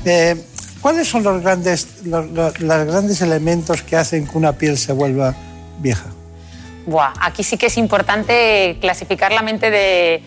¿no? 0.04 0.10
Eh, 0.10 0.44
¿Cuáles 0.82 1.08
son 1.08 1.22
los 1.22 1.40
grandes, 1.42 1.88
los, 2.04 2.28
los- 2.30 2.60
los 2.60 2.86
grandes 2.86 3.22
elementos 3.22 3.80
que 3.80 3.96
hacen 3.96 4.26
que 4.26 4.36
una 4.36 4.52
piel 4.52 4.76
se 4.76 4.92
vuelva 4.92 5.34
vieja? 5.80 6.04
Buah, 6.86 7.12
aquí 7.20 7.42
sí 7.42 7.56
que 7.56 7.66
es 7.66 7.78
importante 7.78 8.76
clasificar 8.80 9.32
la 9.32 9.42
mente 9.42 9.70
de, 9.70 10.22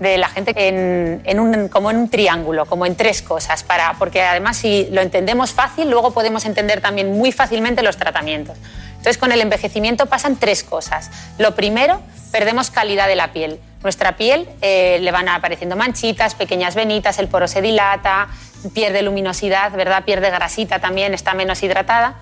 de 0.00 0.16
la 0.18 0.28
gente 0.28 0.52
en, 0.56 1.20
en 1.24 1.40
un, 1.40 1.68
como 1.68 1.90
en 1.90 1.98
un 1.98 2.08
triángulo, 2.08 2.66
como 2.66 2.86
en 2.86 2.96
tres 2.96 3.20
cosas, 3.22 3.62
para, 3.62 3.94
porque 3.98 4.22
además 4.22 4.56
si 4.56 4.86
lo 4.90 5.00
entendemos 5.00 5.52
fácil, 5.52 5.90
luego 5.90 6.12
podemos 6.12 6.44
entender 6.44 6.80
también 6.80 7.12
muy 7.12 7.32
fácilmente 7.32 7.82
los 7.82 7.96
tratamientos. 7.96 8.56
Entonces 8.90 9.18
con 9.18 9.32
el 9.32 9.40
envejecimiento 9.40 10.06
pasan 10.06 10.36
tres 10.36 10.64
cosas. 10.64 11.10
Lo 11.38 11.54
primero, 11.54 12.00
perdemos 12.32 12.70
calidad 12.70 13.06
de 13.06 13.16
la 13.16 13.32
piel. 13.32 13.60
Nuestra 13.82 14.16
piel 14.16 14.48
eh, 14.60 14.98
le 15.00 15.10
van 15.12 15.28
apareciendo 15.28 15.76
manchitas, 15.76 16.34
pequeñas 16.34 16.74
venitas, 16.74 17.18
el 17.18 17.28
poro 17.28 17.46
se 17.46 17.62
dilata, 17.62 18.28
pierde 18.74 19.02
luminosidad, 19.02 19.72
¿verdad? 19.72 20.04
pierde 20.04 20.30
grasita 20.30 20.80
también, 20.80 21.14
está 21.14 21.34
menos 21.34 21.62
hidratada. 21.62 22.16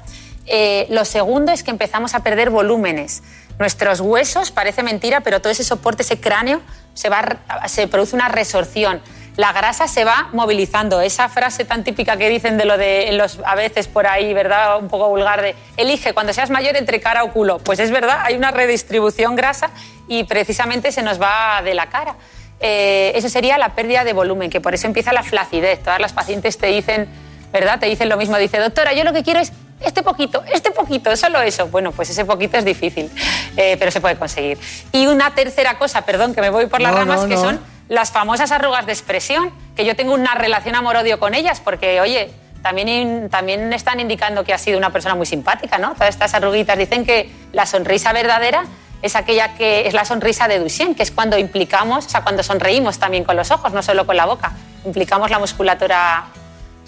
Eh, 0.46 0.86
lo 0.90 1.04
segundo 1.04 1.50
es 1.50 1.62
que 1.62 1.70
empezamos 1.70 2.14
a 2.14 2.20
perder 2.20 2.50
volúmenes. 2.50 3.22
Nuestros 3.58 4.00
huesos, 4.00 4.50
parece 4.50 4.82
mentira, 4.82 5.20
pero 5.20 5.40
todo 5.40 5.50
ese 5.50 5.64
soporte, 5.64 6.02
ese 6.02 6.20
cráneo, 6.20 6.60
se, 6.94 7.08
va, 7.08 7.40
se 7.66 7.88
produce 7.88 8.14
una 8.14 8.28
resorción. 8.28 9.00
La 9.36 9.52
grasa 9.52 9.86
se 9.86 10.04
va 10.04 10.28
movilizando. 10.32 11.00
Esa 11.00 11.28
frase 11.28 11.64
tan 11.64 11.84
típica 11.84 12.16
que 12.16 12.28
dicen 12.28 12.56
de 12.56 12.64
lo 12.64 12.78
de 12.78 13.12
los, 13.12 13.38
a 13.44 13.54
veces 13.54 13.86
por 13.86 14.06
ahí, 14.06 14.32
¿verdad? 14.32 14.78
Un 14.78 14.88
poco 14.88 15.08
vulgar 15.08 15.42
de 15.42 15.54
elige 15.76 16.14
cuando 16.14 16.32
seas 16.32 16.50
mayor 16.50 16.76
entre 16.76 17.00
cara 17.00 17.22
o 17.22 17.32
culo. 17.32 17.58
Pues 17.58 17.78
es 17.78 17.90
verdad, 17.90 18.20
hay 18.22 18.34
una 18.34 18.50
redistribución 18.50 19.36
grasa 19.36 19.70
y 20.08 20.24
precisamente 20.24 20.90
se 20.90 21.02
nos 21.02 21.20
va 21.20 21.60
de 21.62 21.74
la 21.74 21.86
cara. 21.90 22.16
Eh, 22.60 23.12
eso 23.14 23.28
sería 23.28 23.58
la 23.58 23.74
pérdida 23.74 24.04
de 24.04 24.14
volumen, 24.14 24.48
que 24.48 24.62
por 24.62 24.74
eso 24.74 24.86
empieza 24.86 25.12
la 25.12 25.22
flacidez. 25.22 25.82
Todas 25.82 26.00
las 26.00 26.14
pacientes 26.14 26.56
te 26.56 26.68
dicen, 26.68 27.06
¿verdad? 27.52 27.78
Te 27.78 27.86
dicen 27.86 28.08
lo 28.08 28.16
mismo. 28.16 28.38
Dice, 28.38 28.58
doctora, 28.58 28.94
yo 28.94 29.04
lo 29.04 29.12
que 29.12 29.22
quiero 29.22 29.40
es 29.40 29.52
este 29.86 30.02
poquito, 30.02 30.42
este 30.52 30.70
poquito, 30.72 31.16
solo 31.16 31.40
eso. 31.40 31.68
Bueno, 31.68 31.92
pues 31.92 32.10
ese 32.10 32.24
poquito 32.24 32.58
es 32.58 32.64
difícil, 32.64 33.10
eh, 33.56 33.76
pero 33.78 33.90
se 33.90 34.00
puede 34.00 34.16
conseguir. 34.16 34.58
Y 34.92 35.06
una 35.06 35.34
tercera 35.34 35.78
cosa, 35.78 36.02
perdón, 36.02 36.34
que 36.34 36.40
me 36.40 36.50
voy 36.50 36.66
por 36.66 36.80
las 36.80 36.92
No, 36.92 36.98
ramas, 36.98 37.22
no, 37.22 37.28
que 37.28 37.36
no. 37.36 37.40
son 37.40 37.60
las 37.88 38.10
famosas 38.10 38.50
arrugas 38.50 38.84
de 38.86 38.92
expresión, 38.92 39.52
que 39.76 39.84
yo 39.84 39.94
tengo 39.94 40.12
una 40.12 40.34
relación 40.34 40.74
amor-odio 40.74 41.18
con 41.20 41.34
ellas, 41.34 41.60
porque, 41.60 42.00
oye, 42.00 42.30
también, 42.62 43.28
también 43.30 43.72
están 43.72 44.00
indicando 44.00 44.42
que 44.42 44.52
ha 44.52 44.58
sido 44.58 44.76
una 44.76 44.90
persona 44.90 45.14
muy 45.14 45.26
simpática, 45.26 45.78
¿no? 45.78 45.92
Todas 45.92 46.08
estas 46.08 46.34
arruguitas 46.34 46.76
dicen 46.76 47.04
que 47.06 47.30
la 47.52 47.64
sonrisa 47.64 48.12
verdadera 48.12 48.64
es 49.02 49.14
aquella 49.14 49.54
que 49.54 49.86
es 49.86 49.94
la 49.94 50.04
sonrisa 50.04 50.48
de 50.48 50.58
Duchenne, 50.58 50.96
que 50.96 51.04
es 51.04 51.12
cuando 51.12 51.38
implicamos, 51.38 52.06
o 52.06 52.08
sea, 52.08 52.22
cuando 52.22 52.42
sonreímos 52.42 52.98
también 52.98 53.22
con 53.22 53.36
los 53.36 53.52
ojos, 53.52 53.72
no 53.72 53.82
solo 53.84 54.04
con 54.04 54.16
la 54.16 54.24
boca, 54.26 54.52
implicamos 54.84 55.30
la 55.30 55.38
musculatura 55.38 56.24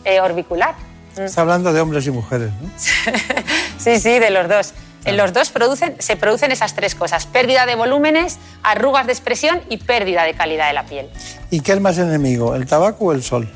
eh, 0.04 0.20
orbicular. 0.20 0.74
Está 1.24 1.42
hablando 1.42 1.72
de 1.72 1.80
hombres 1.80 2.06
y 2.06 2.10
mujeres, 2.10 2.50
¿no? 2.60 2.70
Sí, 3.78 3.98
sí, 4.00 4.18
de 4.18 4.30
los 4.30 4.48
dos. 4.48 4.74
En 5.04 5.16
los 5.16 5.32
dos 5.32 5.50
producen, 5.50 5.94
se 6.00 6.16
producen 6.16 6.50
esas 6.52 6.74
tres 6.74 6.94
cosas, 6.94 7.24
pérdida 7.26 7.64
de 7.64 7.76
volúmenes, 7.76 8.38
arrugas 8.62 9.06
de 9.06 9.12
expresión 9.12 9.60
y 9.70 9.78
pérdida 9.78 10.24
de 10.24 10.34
calidad 10.34 10.66
de 10.66 10.74
la 10.74 10.84
piel. 10.84 11.08
¿Y 11.50 11.60
qué 11.60 11.72
es 11.72 11.80
más 11.80 11.96
enemigo, 11.98 12.54
el 12.54 12.66
tabaco 12.66 13.06
o 13.06 13.12
el 13.12 13.22
sol? 13.22 13.48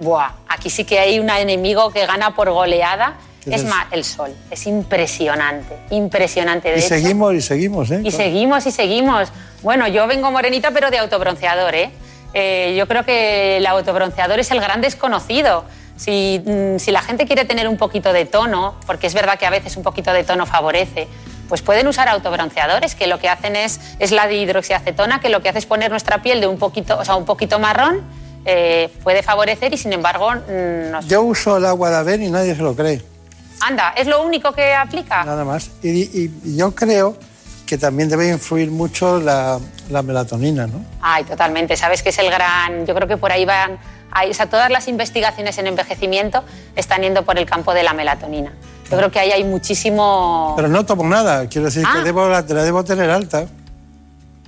Buah, 0.00 0.30
aquí 0.48 0.68
sí 0.70 0.84
que 0.84 0.98
hay 0.98 1.18
un 1.20 1.30
enemigo 1.30 1.90
que 1.92 2.06
gana 2.06 2.34
por 2.34 2.50
goleada, 2.50 3.14
¿Qué 3.44 3.54
es 3.54 3.62
es? 3.62 3.68
más, 3.68 3.86
el 3.92 4.02
sol. 4.04 4.34
Es 4.50 4.66
impresionante, 4.66 5.76
impresionante. 5.90 6.70
De 6.70 6.76
Y 6.76 6.78
hecho, 6.80 6.88
seguimos 6.88 7.34
y 7.34 7.40
seguimos, 7.42 7.90
¿eh? 7.90 8.00
y 8.02 8.10
seguimos 8.10 8.66
y 8.66 8.72
seguimos. 8.72 9.28
Bueno, 9.62 9.86
yo 9.86 10.06
vengo 10.06 10.30
morenita, 10.32 10.70
pero 10.72 10.90
de 10.90 10.98
autobronceador, 10.98 11.74
¿eh? 11.74 11.90
Eh, 12.34 12.74
yo 12.76 12.88
creo 12.88 13.04
que 13.04 13.58
el 13.58 13.66
autobronceador 13.66 14.40
es 14.40 14.50
el 14.50 14.60
gran 14.60 14.80
desconocido. 14.80 15.64
Si, 15.96 16.42
mm, 16.44 16.78
si 16.78 16.90
la 16.90 17.00
gente 17.02 17.26
quiere 17.26 17.44
tener 17.44 17.68
un 17.68 17.76
poquito 17.76 18.12
de 18.12 18.24
tono, 18.26 18.74
porque 18.86 19.06
es 19.06 19.14
verdad 19.14 19.38
que 19.38 19.46
a 19.46 19.50
veces 19.50 19.76
un 19.76 19.82
poquito 19.82 20.12
de 20.12 20.24
tono 20.24 20.44
favorece, 20.46 21.08
pues 21.48 21.62
pueden 21.62 21.86
usar 21.86 22.08
autobronceadores, 22.08 22.94
que 22.94 23.06
lo 23.06 23.18
que 23.18 23.28
hacen 23.28 23.56
es, 23.56 23.80
es 23.98 24.10
la 24.10 24.26
dihidroxiacetona, 24.26 25.20
que 25.20 25.28
lo 25.28 25.42
que 25.42 25.48
hace 25.48 25.58
es 25.60 25.66
poner 25.66 25.90
nuestra 25.90 26.20
piel 26.22 26.40
de 26.40 26.46
un 26.48 26.58
poquito, 26.58 26.98
o 26.98 27.04
sea, 27.04 27.14
un 27.16 27.24
poquito 27.24 27.58
marrón, 27.58 28.02
eh, 28.44 28.90
puede 29.02 29.22
favorecer 29.22 29.72
y 29.72 29.76
sin 29.78 29.92
embargo 29.92 30.30
mm, 30.32 30.90
nos... 30.90 31.06
Yo 31.06 31.22
uso 31.22 31.56
el 31.56 31.64
agua 31.66 31.90
de 31.90 31.96
Aven 31.96 32.22
y 32.22 32.30
nadie 32.30 32.54
se 32.54 32.62
lo 32.62 32.74
cree, 32.76 33.02
Anda, 33.60 33.94
¿es 33.96 34.06
lo 34.06 34.22
único 34.22 34.52
que 34.52 34.74
aplica? 34.74 35.24
nada 35.24 35.44
más. 35.44 35.70
Y, 35.82 35.88
y- 36.02 36.30
y 36.44 36.56
yo 36.56 36.74
creo 36.74 37.16
que 37.64 37.78
también 37.78 38.08
debe 38.08 38.28
influir 38.28 38.70
mucho 38.70 39.18
la, 39.18 39.58
la 39.90 40.02
melatonina, 40.02 40.66
¿no? 40.66 40.84
Ay, 41.00 41.24
totalmente. 41.24 41.74
Sabes 41.76 42.00
que 42.02 42.10
es 42.10 42.18
el 42.18 42.30
gran. 42.30 42.86
Yo 42.86 42.94
creo 42.94 43.08
que 43.08 43.16
por 43.16 43.32
ahí 43.32 43.44
van. 43.44 43.78
Ahí- 44.16 44.30
o 44.30 44.34
sea, 44.34 44.46
todas 44.48 44.70
las 44.70 44.88
investigaciones 44.88 45.58
en 45.58 45.66
envejecimiento 45.66 46.42
están 46.74 47.02
yendo 47.02 47.24
por 47.24 47.38
el 47.38 47.46
campo 47.46 47.74
de 47.74 47.82
la 47.82 47.92
melatonina. 47.92 48.52
Yo 48.90 48.96
creo 48.96 49.10
que 49.10 49.18
ahí 49.18 49.30
hay 49.32 49.44
muchísimo. 49.44 50.52
Pero 50.56 50.68
no 50.68 50.84
tomo 50.86 51.04
nada, 51.04 51.48
quiero 51.48 51.66
decir 51.66 51.82
que 51.82 51.98
Ah. 51.98 52.04
debo, 52.04 52.28
la, 52.28 52.42
la 52.42 52.62
debo 52.62 52.84
tener 52.84 53.10
alta, 53.10 53.46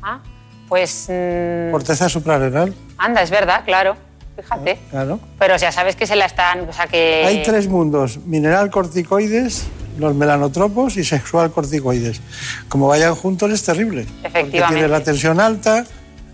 Ah, 0.03 0.21
pues. 0.69 1.07
mm, 1.09 1.71
corteza 1.73 2.09
suprarrenal, 2.09 2.75
anda, 2.99 3.23
es 3.23 3.31
verdad, 3.31 3.63
claro. 3.65 3.97
Fíjate. 4.37 4.79
claro. 4.91 5.19
Pero 5.37 5.57
ya 5.57 5.73
sabes 5.73 5.97
que 5.97 6.07
se 6.07 6.15
la 6.15 6.25
están. 6.27 6.69
O 6.69 6.73
sea, 6.73 6.87
que. 6.87 7.25
Hay 7.27 7.43
tres 7.43 7.67
mundos, 7.67 8.19
mineral 8.25 8.71
corticoides, 8.71 9.67
los 9.99 10.15
melanotropos 10.15 10.97
y 10.97 11.03
sexual 11.03 11.51
corticoides. 11.51 12.21
Como 12.69 12.87
vayan 12.87 13.17
juntos 13.17 13.51
es 13.51 13.65
terrible. 13.65 14.05
Porque 14.05 14.29
Efectivamente. 14.29 14.75
tienes 14.77 14.91
la 14.93 15.01
tensión 15.03 15.41
alta, 15.41 15.85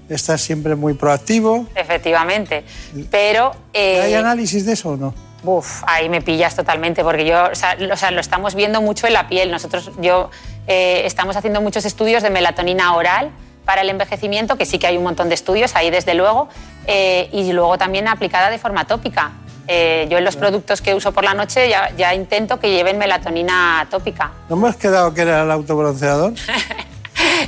estás 0.09 0.41
siempre 0.41 0.75
muy 0.75 0.95
proactivo. 0.95 1.67
Efectivamente. 1.75 2.65
Pero. 3.11 3.53
eh, 3.73 4.01
¿Hay 4.03 4.15
análisis 4.15 4.65
de 4.67 4.73
eso 4.73 4.91
o 4.91 4.97
no? 4.97 5.15
Uf, 5.45 5.83
ahí 5.87 6.09
me 6.09 6.23
pillas 6.23 6.57
totalmente, 6.57 7.05
porque 7.05 7.27
yo, 7.27 7.51
o 7.53 7.55
sea, 7.55 7.75
lo, 7.77 7.95
o 7.95 7.97
sea, 7.97 8.11
lo 8.11 8.21
estamos 8.21 8.55
viendo 8.55 8.81
mucho 8.81 9.07
en 9.07 9.13
la 9.13 9.29
piel. 9.29 9.51
Nosotros, 9.51 9.91
yo, 10.01 10.31
eh, 10.67 11.03
estamos 11.05 11.37
haciendo 11.37 11.61
muchos 11.61 11.85
estudios 11.85 12.23
de 12.23 12.31
melatonina 12.31 12.95
oral 12.95 13.31
para 13.67 13.83
el 13.83 13.91
envejecimiento, 13.91 14.57
que 14.57 14.65
sí 14.65 14.79
que 14.79 14.87
hay 14.87 14.97
un 14.97 15.05
montón 15.05 15.29
de 15.29 15.35
estudios 15.35 15.77
ahí, 15.77 15.91
desde 15.91 16.15
luego, 16.15 16.49
eh, 16.87 17.29
y 17.33 17.53
luego 17.53 17.77
también 17.77 18.09
aplicada 18.09 18.51
de 18.51 18.59
forma 18.59 18.87
tópica. 18.87 19.33
Eh, 19.67 20.07
yo 20.11 20.19
en 20.19 20.25
los 20.25 20.37
productos 20.37 20.83
que 20.83 20.95
uso 20.95 21.13
por 21.13 21.25
la 21.25 21.33
noche 21.33 21.71
ya, 21.71 21.91
ya 21.97 22.15
intento 22.15 22.61
que 22.61 22.71
lleven 22.71 22.99
melatonina 22.99 23.87
tópica. 23.91 24.33
¿No 24.51 24.57
hemos 24.57 24.77
quedado 24.77 25.15
que 25.15 25.23
era 25.23 25.43
el 25.43 25.51
autobronceador? 25.51 26.35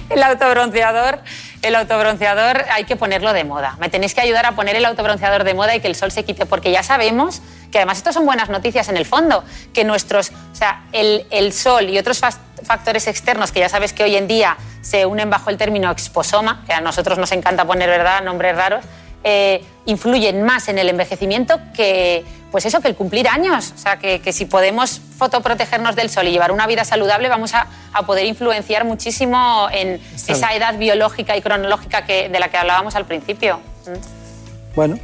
El 0.09 0.23
autobronceador, 0.23 1.19
el 1.63 1.75
autobronceador 1.75 2.65
hay 2.71 2.85
que 2.85 2.97
ponerlo 2.97 3.33
de 3.33 3.45
moda. 3.45 3.77
Me 3.81 3.89
tenéis 3.89 4.15
que 4.15 4.21
ayudar 4.21 4.47
a 4.47 4.53
poner 4.53 4.77
el 4.77 4.85
autobronceador 4.85 5.45
de 5.45 5.55
moda 5.55 5.75
y 5.75 5.81
que 5.81 5.89
el 5.89 5.95
sol 5.95 6.13
se 6.13 6.25
quite, 6.25 6.47
porque 6.47 6.71
ya 6.71 6.83
sabemos 6.83 7.43
que 7.71 7.79
además 7.79 7.99
esto 7.99 8.13
son 8.13 8.27
buenas 8.27 8.49
noticias 8.49 8.89
en 8.89 8.97
el 8.97 9.07
fondo, 9.07 9.45
que 9.75 9.85
nuestros, 9.85 10.31
o 10.31 10.55
sea, 10.55 10.85
el, 10.93 11.27
el 11.31 11.53
sol 11.53 11.89
y 11.89 11.99
otros 11.99 12.21
factores 12.63 13.07
externos 13.07 13.53
que 13.53 13.61
ya 13.61 13.69
sabes 13.69 13.93
que 13.93 14.05
hoy 14.05 14.17
en 14.17 14.27
día 14.27 14.57
se 14.81 15.05
unen 15.05 15.31
bajo 15.31 15.51
el 15.51 15.57
término 15.57 15.91
exposoma, 15.91 16.63
que 16.67 16.73
a 16.73 16.81
nosotros 16.81 17.19
nos 17.19 17.33
encanta 17.33 17.65
poner, 17.65 17.89
¿verdad?, 17.89 18.23
nombres 18.23 18.57
raros, 18.57 18.85
eh, 19.25 19.63
influyen 19.87 20.43
más 20.43 20.69
en 20.69 20.79
el 20.79 20.89
envejecimiento 20.89 21.59
que, 21.75 22.25
pues 22.51 22.65
eso, 22.67 22.81
que 22.81 22.89
el 22.89 22.95
cumplir 22.97 23.29
años. 23.29 23.73
O 23.75 23.79
sea, 23.79 23.99
que, 23.99 24.21
que 24.21 24.33
si 24.33 24.45
podemos 24.47 25.01
fotoprotegernos 25.19 25.97
del 25.97 26.11
sol 26.11 26.27
y 26.29 26.31
llevar 26.31 26.53
una 26.53 26.67
vida 26.67 26.85
saludable, 26.85 27.29
vamos 27.29 27.55
a, 27.55 27.67
a 27.93 28.07
poder 28.07 28.27
influenciar 28.27 28.85
muchísimo 28.85 29.69
en 29.73 30.01
Está 30.15 30.33
esa 30.33 30.49
bien. 30.49 30.63
edad 30.63 30.79
biológica 30.79 31.37
y 31.37 31.43
cronológica 31.43 32.05
que, 32.05 32.29
de 32.29 32.39
la 32.39 32.49
que 32.49 32.57
hablábamos 32.57 32.95
al 32.95 33.07
principio. 33.07 33.59
Mm. 33.87 34.75
Bueno, 34.75 34.99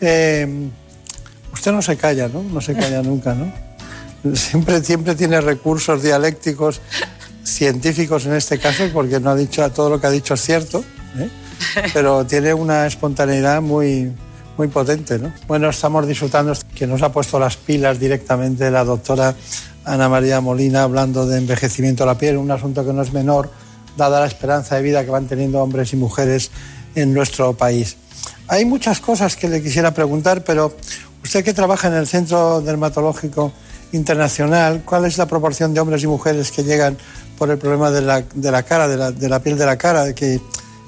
eh, 0.00 0.68
usted 1.52 1.72
no 1.72 1.80
se 1.82 1.96
calla, 1.96 2.28
¿no? 2.28 2.42
No 2.42 2.60
se 2.60 2.74
calla 2.74 3.02
nunca, 3.04 3.34
¿no? 3.34 3.52
Siempre, 4.34 4.82
siempre 4.82 5.14
tiene 5.14 5.40
recursos 5.40 6.02
dialécticos 6.02 6.80
científicos 7.44 8.26
en 8.26 8.34
este 8.34 8.58
caso, 8.58 8.84
porque 8.92 9.20
no 9.20 9.30
ha 9.30 9.36
dicho 9.36 9.68
todo 9.70 9.88
lo 9.88 10.00
que 10.00 10.08
ha 10.08 10.10
dicho 10.10 10.34
es 10.34 10.40
cierto. 10.42 10.84
¿eh? 11.16 11.28
Pero 11.92 12.24
tiene 12.26 12.54
una 12.54 12.86
espontaneidad 12.86 13.60
muy, 13.62 14.12
muy 14.56 14.68
potente, 14.68 15.18
¿no? 15.18 15.32
Bueno, 15.46 15.70
estamos 15.70 16.06
disfrutando 16.06 16.52
que 16.74 16.86
nos 16.86 17.02
ha 17.02 17.12
puesto 17.12 17.38
las 17.38 17.56
pilas 17.56 17.98
directamente 17.98 18.70
la 18.70 18.84
doctora 18.84 19.34
Ana 19.84 20.08
María 20.08 20.40
Molina 20.40 20.82
hablando 20.82 21.26
de 21.26 21.38
envejecimiento 21.38 22.04
de 22.04 22.08
la 22.08 22.18
piel, 22.18 22.36
un 22.36 22.50
asunto 22.50 22.84
que 22.84 22.92
no 22.92 23.02
es 23.02 23.12
menor, 23.12 23.50
dada 23.96 24.20
la 24.20 24.26
esperanza 24.26 24.76
de 24.76 24.82
vida 24.82 25.04
que 25.04 25.10
van 25.10 25.26
teniendo 25.26 25.60
hombres 25.60 25.92
y 25.92 25.96
mujeres 25.96 26.50
en 26.94 27.14
nuestro 27.14 27.52
país. 27.52 27.96
Hay 28.48 28.64
muchas 28.64 29.00
cosas 29.00 29.36
que 29.36 29.48
le 29.48 29.62
quisiera 29.62 29.92
preguntar, 29.92 30.44
pero 30.44 30.76
usted 31.22 31.44
que 31.44 31.54
trabaja 31.54 31.88
en 31.88 31.94
el 31.94 32.06
Centro 32.06 32.60
Dermatológico 32.60 33.52
Internacional, 33.92 34.82
¿cuál 34.84 35.04
es 35.04 35.18
la 35.18 35.26
proporción 35.26 35.72
de 35.72 35.80
hombres 35.80 36.02
y 36.02 36.06
mujeres 36.06 36.50
que 36.50 36.64
llegan 36.64 36.96
por 37.38 37.50
el 37.50 37.58
problema 37.58 37.90
de 37.90 38.02
la, 38.02 38.22
de 38.34 38.50
la 38.50 38.62
cara, 38.62 38.88
de 38.88 39.28
la, 39.28 39.40
piel 39.40 39.58
de 39.58 39.66
la 39.66 39.76
cara, 39.76 40.12
que, 40.12 40.40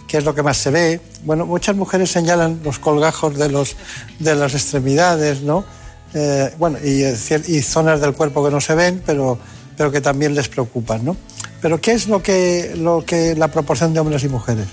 que, 0.08 0.18
es 0.18 0.24
lo 0.24 0.34
que 0.34 0.42
más 0.42 0.56
se 0.56 0.70
ve? 0.70 1.00
Bueno, 1.22 1.46
muchas 1.46 1.76
mujeres 1.76 2.10
señalan 2.10 2.60
los 2.64 2.78
colgajos 2.80 3.36
de, 3.36 3.48
los, 3.48 3.76
de 4.18 4.34
las 4.34 4.54
extremidades, 4.54 5.42
¿no? 5.42 5.64
Eh, 6.14 6.52
bueno, 6.58 6.78
y, 6.82 7.04
y, 7.04 7.62
zonas 7.62 8.00
del 8.00 8.14
cuerpo 8.14 8.44
que 8.44 8.50
no 8.50 8.60
se 8.60 8.74
ven, 8.74 9.02
pero, 9.04 9.38
pero 9.76 9.92
que 9.92 10.00
también 10.00 10.34
les 10.34 10.48
preocupan, 10.48 11.04
¿no? 11.04 11.16
Pero 11.60 11.80
¿qué 11.80 11.92
es 11.92 12.08
lo 12.08 12.22
que, 12.22 12.72
lo 12.76 13.04
que 13.04 13.34
la 13.34 13.48
proporción 13.48 13.92
de 13.92 14.00
hombres 14.00 14.24
y 14.24 14.28
mujeres? 14.28 14.66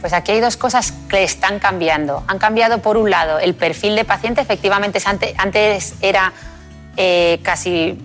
Pues 0.00 0.12
aquí 0.12 0.32
hay 0.32 0.40
dos 0.40 0.56
cosas 0.56 0.92
que 1.08 1.22
están 1.22 1.58
cambiando. 1.58 2.24
Han 2.26 2.38
cambiado, 2.38 2.82
por 2.82 2.96
un 2.96 3.08
lado, 3.08 3.38
el 3.38 3.54
perfil 3.54 3.96
de 3.96 4.04
paciente. 4.04 4.40
Efectivamente, 4.40 5.00
antes 5.38 5.94
era 6.02 6.32
eh, 6.96 7.40
casi 7.42 7.98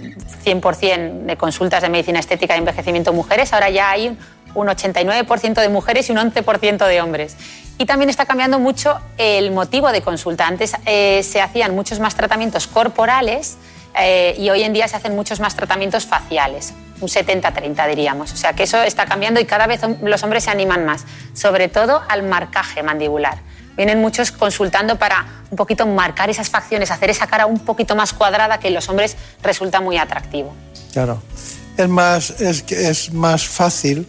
100% 0.46 1.26
de 1.26 1.38
consultas 1.38 1.82
de 1.82 1.90
medicina 1.90 2.20
estética 2.20 2.54
de 2.54 2.60
envejecimiento 2.60 3.12
mujeres. 3.14 3.52
Ahora 3.54 3.70
ya 3.70 3.92
hay 3.92 4.18
un 4.56 4.68
89% 4.68 5.62
de 5.62 5.70
mujeres 5.70 6.10
y 6.10 6.12
un 6.12 6.18
11% 6.18 6.88
de 6.88 7.02
hombres. 7.02 7.36
Y 7.78 7.86
también 7.86 8.10
está 8.10 8.26
cambiando 8.26 8.60
mucho 8.60 9.00
el 9.18 9.52
motivo 9.52 9.92
de 9.92 10.02
consulta. 10.02 10.48
Antes 10.48 10.74
eh, 10.86 11.24
se 11.24 11.42
hacían 11.42 11.76
muchos 11.76 12.00
más 12.00 12.16
tratamientos 12.16 12.68
corporales 12.68 13.58
eh, 13.98 14.36
y 14.38 14.50
hoy 14.50 14.64
en 14.64 14.74
día 14.74 14.88
se 14.88 14.98
hacen 14.98 15.16
muchos 15.16 15.40
más 15.40 15.56
tratamientos 15.56 16.06
faciales 16.06 16.74
un 17.02 17.08
70-30 17.08 17.90
diríamos. 17.90 18.34
O 18.34 18.38
sea 18.38 18.54
que 18.54 18.64
eso 18.64 18.82
está 18.82 19.06
cambiando 19.06 19.40
y 19.40 19.46
cada 19.46 19.68
vez 19.68 19.82
los 20.02 20.24
hombres 20.24 20.44
se 20.44 20.50
animan 20.50 20.86
más, 20.86 21.06
sobre 21.34 21.68
todo 21.68 22.02
al 22.08 22.24
marcaje 22.24 22.84
mandibular. 22.84 23.40
Vienen 23.78 24.02
muchos 24.02 24.32
consultando 24.32 24.98
para 24.98 25.26
un 25.50 25.56
poquito 25.56 25.86
marcar 25.86 26.30
esas 26.30 26.50
facciones, 26.50 26.92
hacer 26.92 27.10
esa 27.10 27.28
cara 27.28 27.46
un 27.46 27.60
poquito 27.60 27.96
más 27.96 28.14
cuadrada 28.14 28.60
que 28.60 28.68
en 28.68 28.74
los 28.74 28.90
hombres 28.90 29.16
resulta 29.42 29.80
muy 29.80 29.98
atractivo. 29.98 30.54
Claro. 30.92 31.22
Es 31.78 31.88
más, 31.88 32.42
es, 32.42 32.70
es 32.72 33.14
más 33.14 33.48
fácil 33.48 34.06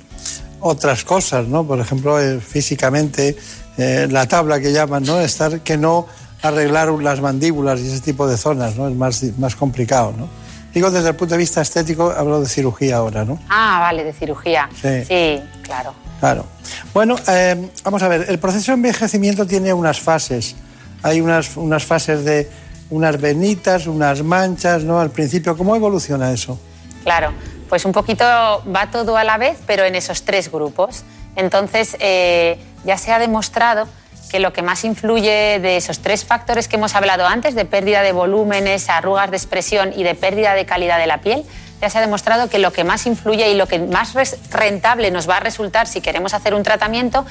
otras 0.61 1.05
cosas, 1.05 1.47
¿no? 1.47 1.65
Por 1.65 1.81
ejemplo, 1.81 2.21
eh, 2.21 2.41
físicamente, 2.41 3.37
eh, 3.79 4.07
la 4.11 4.27
tabla 4.27 4.61
que 4.61 4.73
llaman, 4.73 5.05
¿no? 5.05 5.21
Estar 5.21 5.61
que 5.61 5.77
no 5.77 6.07
arreglar 6.43 6.89
las 6.91 7.21
mandíbulas 7.21 7.81
y 7.81 7.89
ese 7.89 8.01
tipo 8.01 8.27
de 8.27 8.37
zonas, 8.37 8.77
¿no? 8.77 8.89
Es 8.89 8.97
más, 8.97 9.23
más 9.39 9.57
complicado, 9.57 10.15
¿no? 10.17 10.29
Digo, 10.73 10.91
desde 10.91 11.09
el 11.09 11.17
punto 11.17 11.35
de 11.35 11.39
vista 11.39 11.61
estético, 11.61 12.11
hablo 12.11 12.41
de 12.41 12.47
cirugía 12.47 12.99
ahora, 12.99 13.25
¿no? 13.25 13.41
Ah, 13.49 13.79
vale, 13.81 14.05
de 14.05 14.13
cirugía. 14.13 14.69
Sí, 14.81 15.41
claro. 15.63 15.95
Claro. 16.21 16.47
Bueno, 16.95 17.17
eh, 17.27 17.71
vamos 17.83 18.03
a 18.03 18.09
ver, 18.09 18.27
el 18.29 18.39
proceso 18.39 18.71
de 18.71 18.77
envejecimiento 18.77 19.47
tiene 19.47 19.73
unas 19.73 20.01
fases. 20.01 20.55
Hay 21.03 21.21
unas, 21.21 21.57
unas 21.57 21.85
fases 21.85 22.25
de 22.25 22.49
unas 22.91 23.21
venitas, 23.21 23.87
unas 23.87 24.23
manchas, 24.23 24.85
¿no? 24.85 25.01
Al 25.01 25.11
principio, 25.11 25.57
¿cómo 25.57 25.75
evoluciona 25.75 26.31
eso? 26.31 26.61
Claro, 27.03 27.33
pues 27.71 27.85
un 27.85 27.93
poquito 27.93 28.25
va 28.25 28.91
todo 28.91 29.17
a 29.17 29.23
la 29.23 29.39
vez, 29.39 29.57
pero 29.65 29.85
en 29.85 29.95
esos 29.95 30.25
tres 30.25 30.51
grupos. 30.51 31.05
Entonces, 31.37 31.97
eh, 32.01 32.59
ya 32.85 32.99
se 32.99 33.13
ha 33.13 33.21
demostrado 33.21 33.89
que 34.29 34.41
lo 34.41 34.53
que 34.53 34.63
más 34.63 34.85
influye 34.85 35.61
de 35.61 35.77
esos 35.77 36.01
tres 36.01 36.25
factores 36.25 36.67
que 36.67 36.77
hemos 36.77 36.97
hablado 36.97 37.27
antes, 37.27 37.55
de 37.55 37.65
pérdida 37.65 38.03
de 38.03 38.11
volúmenes, 38.11 38.91
arrugas 38.91 39.31
de 39.31 39.37
expresión 39.37 39.93
y 39.97 40.03
de 40.03 40.17
pérdida 40.17 40.55
de 40.55 40.67
calidad 40.67 40.99
de 40.99 41.07
la 41.07 41.21
piel, 41.21 41.45
ya 41.81 41.89
se 41.89 41.99
ha 41.99 42.01
demostrado 42.01 42.51
que 42.51 42.59
lo 42.59 42.73
que 42.73 42.83
más 42.83 43.07
influye 43.07 43.49
y 43.51 43.55
lo 43.55 43.67
que 43.67 43.79
más 43.79 44.15
rentable 44.51 45.13
nos 45.13 45.29
va 45.29 45.37
a 45.37 45.41
resultar 45.41 45.87
si 45.87 46.01
queremos 46.01 46.35
hacer 46.35 46.55
un 46.55 46.65
tratamiento 46.65 47.25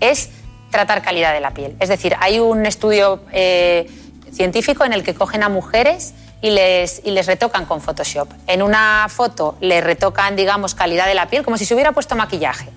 es 0.00 0.28
tratar 0.70 1.00
calidad 1.00 1.32
de 1.32 1.40
la 1.40 1.52
piel. 1.52 1.74
Es 1.80 1.88
decir, 1.88 2.16
hay 2.20 2.38
un 2.38 2.66
estudio 2.66 3.20
eh, 3.32 3.90
científico 4.30 4.84
en 4.84 4.92
el 4.92 5.02
que 5.02 5.14
cogen 5.14 5.42
a 5.42 5.48
mujeres 5.48 6.12
y 6.40 6.50
les, 6.50 7.00
y 7.04 7.10
les 7.10 7.26
retocan 7.26 7.64
con 7.66 7.80
Photoshop. 7.80 8.28
En 8.46 8.62
una 8.62 9.06
foto 9.08 9.56
le 9.60 9.80
retocan, 9.80 10.36
digamos, 10.36 10.74
calidad 10.74 11.06
de 11.06 11.14
la 11.14 11.28
piel, 11.28 11.44
como 11.44 11.56
si 11.56 11.64
se 11.64 11.74
hubiera 11.74 11.92
puesto 11.92 12.14
maquillaje. 12.16 12.68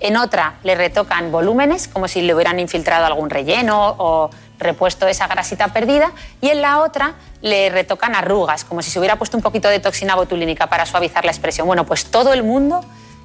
En 0.00 0.16
otra 0.16 0.54
le 0.64 0.74
retocan 0.74 1.30
volúmenes, 1.30 1.88
como 1.88 2.08
si 2.08 2.22
le 2.22 2.34
hubieran 2.34 2.58
infiltrado 2.58 3.06
algún 3.06 3.30
relleno 3.30 3.94
o 3.98 4.30
repuesto 4.58 5.06
esa 5.06 5.26
grasita 5.28 5.68
perdida. 5.68 6.12
Y 6.40 6.48
en 6.48 6.60
la 6.60 6.80
otra 6.80 7.14
le 7.40 7.70
retocan 7.70 8.14
arrugas, 8.14 8.64
como 8.64 8.82
si 8.82 8.90
se 8.90 8.98
hubiera 8.98 9.16
puesto 9.16 9.36
un 9.36 9.42
poquito 9.42 9.68
de 9.68 9.78
toxina 9.78 10.14
botulínica 10.14 10.68
para 10.68 10.86
suavizar 10.86 11.24
la 11.24 11.30
expresión. 11.30 11.66
Bueno, 11.66 11.86
pues 11.86 12.06
todo 12.06 12.32
el 12.32 12.42
mundo 12.42 12.84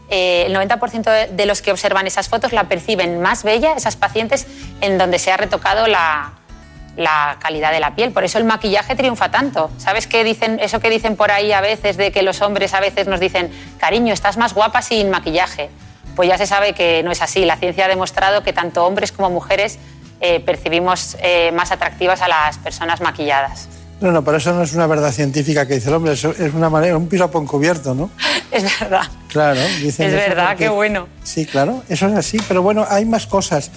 eh, 0.09 0.45
el 0.47 0.55
90% 0.55 1.29
de 1.29 1.45
los 1.45 1.61
que 1.61 1.71
observan 1.71 2.07
esas 2.07 2.29
fotos 2.29 2.53
la 2.53 2.65
perciben 2.65 3.21
más 3.21 3.43
bella, 3.43 3.73
esas 3.73 3.95
pacientes 3.95 4.47
en 4.81 4.97
donde 4.97 5.19
se 5.19 5.31
ha 5.31 5.37
retocado 5.37 5.87
la, 5.87 6.33
la, 6.97 7.37
calidad 7.39 7.71
de 7.71 7.79
la 7.79 7.95
piel. 7.95 8.11
Por 8.11 8.23
eso 8.23 8.37
el 8.37 8.43
maquillaje 8.43 8.95
triunfa 8.95 9.31
tanto. 9.31 9.71
¿Sabes 9.77 10.07
qué 10.07 10.23
dicen, 10.23 10.59
eso 10.59 10.79
que 10.79 10.89
dicen 10.89 11.15
por 11.15 11.31
ahí 11.31 11.51
a 11.51 11.61
veces 11.61 11.95
de 11.97 12.11
que 12.11 12.21
los 12.23 12.41
hombres 12.41 12.73
a 12.73 12.79
veces 12.79 13.07
nos 13.07 13.19
dicen, 13.19 13.51
cariño, 13.77 14.13
estás 14.13 14.37
más 14.37 14.53
guapa 14.53 14.81
sin 14.81 15.09
maquillaje? 15.09 15.69
pues 16.17 16.27
ya 16.27 16.37
se 16.37 16.47
sabe 16.47 16.73
que 16.73 17.03
no 17.03 17.11
es 17.11 17.21
así. 17.21 17.45
La 17.45 17.57
ciencia 17.57 17.85
ha 17.85 17.87
demostrado 17.87 18.43
que 18.43 18.51
tanto 18.51 18.83
hombres 18.83 19.11
como 19.11 19.29
mujeres 19.29 19.77
eh, 20.19 20.39
percibimos 20.39 21.15
eh, 21.21 21.51
más 21.53 21.71
atractivas 21.71 22.21
a 22.23 22.27
las 22.27 22.57
personas 22.57 22.99
maquilladas. 23.01 23.69
No, 24.01 24.11
no, 24.11 24.23
pero 24.23 24.37
eso 24.37 24.51
no 24.51 24.63
es 24.63 24.73
una 24.73 24.87
verdad 24.87 25.11
científica 25.11 25.67
que 25.67 25.75
dice 25.75 25.89
el 25.89 25.95
hombre, 25.95 26.13
eso 26.13 26.31
es 26.31 26.53
una 26.53 26.69
manera, 26.69 26.97
un 26.97 27.07
piropo 27.07 27.39
encubierto, 27.39 27.93
¿no? 27.93 28.09
Es 28.51 28.63
verdad. 28.79 29.03
Claro, 29.27 29.59
dicen 29.81 30.07
Es 30.07 30.13
verdad, 30.13 30.55
qué 30.57 30.69
bueno. 30.69 31.07
Sí, 31.23 31.45
claro, 31.45 31.83
eso 31.89 32.07
es 32.07 32.15
así, 32.15 32.39
pero 32.47 32.63
bueno, 32.63 32.85
hay 32.89 33.05
más 33.05 33.27
cosas. 33.27 33.69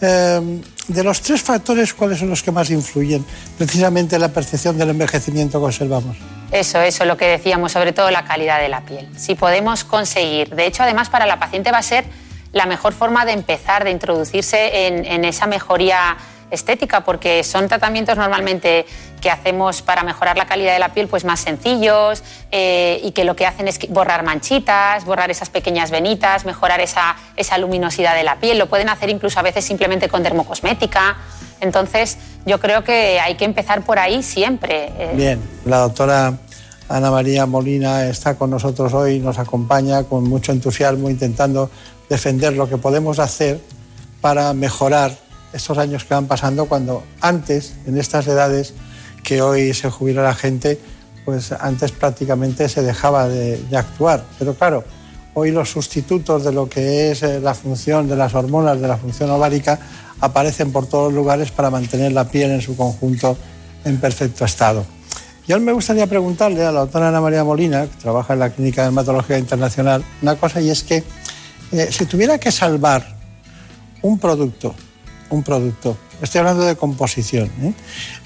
Eh, 0.00 0.60
de 0.92 1.04
los 1.04 1.20
tres 1.20 1.42
factores, 1.42 1.94
¿cuáles 1.94 2.18
son 2.18 2.30
los 2.30 2.42
que 2.42 2.50
más 2.50 2.70
influyen 2.70 3.24
precisamente 3.56 4.16
en 4.16 4.22
la 4.22 4.28
percepción 4.28 4.76
del 4.76 4.90
envejecimiento 4.90 5.58
que 5.60 5.66
observamos? 5.66 6.16
Eso, 6.50 6.80
eso, 6.80 7.04
lo 7.04 7.16
que 7.16 7.26
decíamos, 7.26 7.72
sobre 7.72 7.92
todo 7.92 8.10
la 8.10 8.24
calidad 8.24 8.60
de 8.60 8.68
la 8.68 8.80
piel. 8.80 9.08
Si 9.16 9.36
podemos 9.36 9.84
conseguir, 9.84 10.54
de 10.54 10.66
hecho, 10.66 10.82
además 10.82 11.08
para 11.08 11.26
la 11.26 11.38
paciente 11.38 11.70
va 11.70 11.78
a 11.78 11.82
ser 11.82 12.04
la 12.52 12.66
mejor 12.66 12.92
forma 12.92 13.24
de 13.24 13.32
empezar, 13.32 13.84
de 13.84 13.90
introducirse 13.90 14.86
en, 14.86 15.24
esa 15.24 15.46
mejoría 15.46 16.16
estética, 16.50 17.02
porque 17.04 17.44
son 17.44 17.68
tratamientos 17.68 18.16
normalmente 18.16 18.86
que 19.20 19.30
hacemos 19.30 19.82
para 19.82 20.02
mejorar 20.02 20.36
la 20.36 20.46
calidad 20.46 20.72
de 20.72 20.78
la 20.78 20.92
piel 20.92 21.08
pues 21.08 21.24
más 21.24 21.40
sencillos 21.40 22.22
eh, 22.50 23.00
y 23.02 23.12
que 23.12 23.24
lo 23.24 23.36
que 23.36 23.46
hacen 23.46 23.68
es 23.68 23.78
borrar 23.88 24.24
manchitas, 24.24 25.04
borrar 25.04 25.30
esas 25.30 25.50
pequeñas 25.50 25.90
venitas, 25.90 26.44
mejorar 26.44 26.80
esa, 26.80 27.16
esa 27.36 27.58
luminosidad 27.58 28.14
de 28.14 28.24
la 28.24 28.36
piel. 28.36 28.58
Lo 28.58 28.68
pueden 28.68 28.88
hacer 28.88 29.10
incluso 29.10 29.38
a 29.38 29.42
veces 29.42 29.64
simplemente 29.64 30.08
con 30.08 30.22
dermocosmética. 30.22 31.16
Entonces, 31.60 32.18
yo 32.46 32.58
creo 32.58 32.84
que 32.84 33.20
hay 33.20 33.34
que 33.34 33.44
empezar 33.44 33.82
por 33.82 33.98
ahí 33.98 34.22
siempre. 34.22 34.92
Eh. 34.98 35.12
Bien, 35.14 35.40
la 35.66 35.78
doctora 35.78 36.38
Ana 36.88 37.10
María 37.10 37.46
Molina 37.46 38.06
está 38.06 38.34
con 38.34 38.50
nosotros 38.50 38.92
hoy, 38.94 39.20
nos 39.20 39.38
acompaña 39.38 40.04
con 40.04 40.24
mucho 40.24 40.52
entusiasmo 40.52 41.10
intentando 41.10 41.70
defender 42.08 42.54
lo 42.54 42.68
que 42.68 42.78
podemos 42.78 43.18
hacer 43.18 43.60
para 44.20 44.52
mejorar 44.54 45.16
estos 45.52 45.78
años 45.78 46.04
que 46.04 46.14
van 46.14 46.26
pasando 46.26 46.66
cuando 46.66 47.04
antes, 47.20 47.74
en 47.86 47.98
estas 47.98 48.26
edades 48.26 48.74
que 49.22 49.42
hoy 49.42 49.74
se 49.74 49.90
jubila 49.90 50.22
la 50.22 50.34
gente, 50.34 50.78
pues 51.24 51.52
antes 51.52 51.92
prácticamente 51.92 52.68
se 52.68 52.82
dejaba 52.82 53.28
de, 53.28 53.60
actuar. 53.76 54.24
Pero 54.38 54.54
claro, 54.54 54.84
hoy 55.34 55.50
los 55.50 55.70
sustitutos 55.70 56.44
de 56.44 56.52
lo 56.52 56.68
que 56.68 57.10
es 57.10 57.22
eh, 57.22 57.40
la 57.40 57.54
función 57.54 58.08
de 58.08 58.16
las 58.16 58.34
hormonas, 58.34 58.80
de 58.80 58.88
la 58.88 58.96
función 58.96 59.30
ovárica, 59.30 59.78
aparecen 60.20 60.72
por 60.72 60.86
todos 60.86 61.12
los 61.12 61.14
lugares 61.14 61.50
para 61.50 61.70
mantener 61.70 62.12
la 62.12 62.24
piel 62.24 62.50
en 62.50 62.60
su 62.60 62.76
conjunto 62.76 63.36
en 63.84 63.98
perfecto 63.98 64.44
estado. 64.44 64.84
Yo 65.46 65.58
me 65.58 65.72
gustaría 65.72 66.06
preguntarle 66.06 66.64
a 66.64 66.70
la 66.70 66.80
doctora 66.80 67.08
Ana 67.08 67.20
María 67.20 67.42
Molina, 67.42 67.86
que 67.86 67.96
trabaja 68.00 68.34
en 68.34 68.40
la 68.40 68.50
Clínica 68.50 68.82
de 68.82 68.88
Dermatología 68.88 69.38
Internacional, 69.38 70.04
una 70.22 70.36
cosa 70.36 70.60
y 70.60 70.70
es 70.70 70.84
que 70.84 71.02
eh, 71.72 71.88
si 71.90 72.06
tuviera 72.06 72.38
que 72.38 72.52
salvar 72.52 73.16
un 74.02 74.18
producto, 74.18 74.74
un 75.30 75.42
producto, 75.42 75.96
estoy 76.20 76.40
hablando 76.40 76.64
de 76.64 76.76
composición, 76.76 77.50
¿eh? 77.62 77.74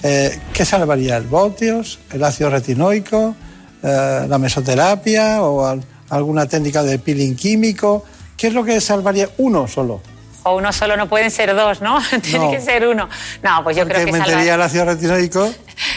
Eh, 0.03 0.39
¿qué 0.53 0.65
salvaría? 0.65 1.17
¿El 1.17 1.27
voltios, 1.27 1.99
el 2.13 2.25
ácido 2.25 2.51
retinoico, 2.51 3.35
la 3.83 4.39
mesoterapia 4.39 5.43
o 5.43 5.79
alguna 6.09 6.47
técnica 6.47 6.83
de 6.83 6.99
peeling 6.99 7.37
químico? 7.37 8.05
¿Qué 8.37 8.49
es 8.49 8.55
lo 8.55 8.65
que 8.65 8.81
salvaría 8.81 9.29
uno 9.39 9.69
solo? 9.69 10.01
O 10.45 10.57
uno 10.57 10.73
solo 10.73 10.97
no 10.97 11.09
pueden 11.09 11.31
ser 11.31 11.55
dos, 11.55 11.81
¿no? 11.81 11.99
Tiene 12.23 12.51
que 12.51 12.61
ser 12.61 12.87
uno. 12.87 13.09
No, 13.43 13.65
pues 13.65 13.77
yo 13.77 13.87
creo 13.87 14.07
que 14.07 14.13
metería 14.13 14.55
el 14.55 14.63
ácido 14.63 14.85
retinoico? 14.85 15.53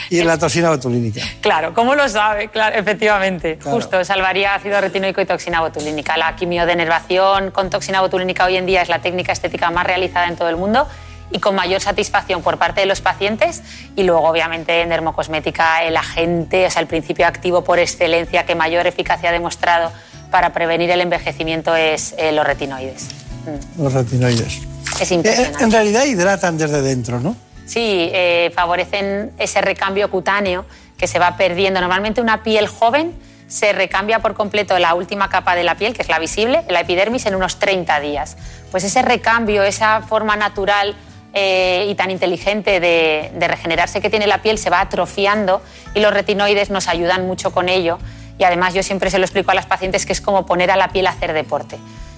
Y 0.09 0.23
la 0.23 0.37
toxina 0.37 0.69
botulínica. 0.69 1.21
Claro, 1.41 1.73
¿cómo 1.73 1.95
lo 1.95 2.09
sabe? 2.09 2.49
Claro, 2.49 2.75
efectivamente. 2.75 3.57
Claro. 3.57 3.77
Justo, 3.77 4.03
salvaría 4.03 4.53
ácido 4.55 4.81
retinoico 4.81 5.21
y 5.21 5.25
toxina 5.25 5.61
botulínica. 5.61 6.17
La 6.17 6.35
quimiodenervación 6.35 7.51
con 7.51 7.69
toxina 7.69 8.01
botulínica 8.01 8.45
hoy 8.45 8.57
en 8.57 8.65
día 8.65 8.81
es 8.81 8.89
la 8.89 8.99
técnica 8.99 9.31
estética 9.31 9.69
más 9.69 9.85
realizada 9.85 10.27
en 10.27 10.35
todo 10.35 10.49
el 10.49 10.57
mundo 10.57 10.87
y 11.31 11.39
con 11.39 11.55
mayor 11.55 11.81
satisfacción 11.81 12.41
por 12.41 12.57
parte 12.57 12.81
de 12.81 12.87
los 12.87 13.01
pacientes 13.01 13.63
y 13.95 14.03
luego 14.03 14.27
obviamente 14.27 14.81
en 14.81 14.89
dermocosmética 14.89 15.83
el 15.83 15.97
agente, 15.97 16.65
o 16.65 16.71
sea, 16.71 16.81
el 16.81 16.87
principio 16.87 17.27
activo 17.27 17.63
por 17.63 17.79
excelencia 17.79 18.45
que 18.45 18.55
mayor 18.55 18.87
eficacia 18.87 19.29
ha 19.29 19.33
demostrado 19.33 19.91
para 20.31 20.51
prevenir 20.53 20.89
el 20.89 21.01
envejecimiento 21.01 21.75
es 21.75 22.15
eh, 22.17 22.31
los 22.31 22.45
retinoides. 22.45 23.26
Mm. 23.47 23.83
Los 23.83 23.93
retinoides. 23.93 24.61
Es 24.99 25.11
Eh, 25.11 25.15
impresionante. 25.15 25.63
en 25.63 25.71
realidad 25.71 26.05
hidratan 26.05 26.57
desde 26.57 26.81
dentro, 26.81 27.19
¿no? 27.19 27.35
Sí, 27.65 28.09
eh, 28.13 28.51
favorecen 28.55 29.31
ese 29.37 29.61
recambio 29.61 30.09
cutáneo 30.09 30.65
que 30.97 31.07
se 31.07 31.19
va 31.19 31.35
perdiendo. 31.37 31.79
Normalmente 31.81 32.21
una 32.21 32.41
piel 32.43 32.67
joven 32.67 33.13
se 33.47 33.71
recambia 33.73 34.19
por 34.19 34.33
completo 34.33 34.77
la 34.79 34.93
última 34.93 35.29
capa 35.29 35.55
de 35.55 35.63
la 35.63 35.75
piel, 35.75 35.93
que 35.93 36.01
es 36.01 36.09
la 36.09 36.19
visible, 36.19 36.63
la 36.69 36.81
epidermis, 36.81 37.25
en 37.25 37.35
unos 37.35 37.59
30 37.59 37.99
días. 37.99 38.37
Pues 38.71 38.83
ese 38.83 39.01
recambio, 39.01 39.63
esa 39.63 40.01
forma 40.01 40.35
natural 40.35 40.95
eh, 41.33 41.85
y 41.89 41.95
tan 41.95 42.09
inteligente 42.09 42.79
de, 42.79 43.31
de 43.33 43.47
regenerarse 43.47 44.01
que 44.01 44.09
tiene 44.09 44.27
la 44.27 44.41
piel 44.41 44.57
se 44.57 44.69
va 44.69 44.81
atrofiando 44.81 45.61
y 45.93 45.99
los 45.99 46.13
retinoides 46.13 46.69
nos 46.69 46.87
ayudan 46.87 47.27
mucho 47.27 47.51
con 47.51 47.69
ello. 47.69 47.99
Y 48.39 48.43
además 48.43 48.73
yo 48.73 48.81
siempre 48.83 49.09
se 49.11 49.17
lo 49.19 49.25
explico 49.25 49.51
a 49.51 49.53
las 49.55 49.65
pacientes 49.65 50.05
que 50.05 50.13
es 50.13 50.21
como 50.21 50.45
poner 50.45 50.71
a 50.71 50.75
la 50.77 50.89
piel 50.89 51.07
a 51.07 51.11
hacer 51.11 51.33
deporte. 51.33 51.77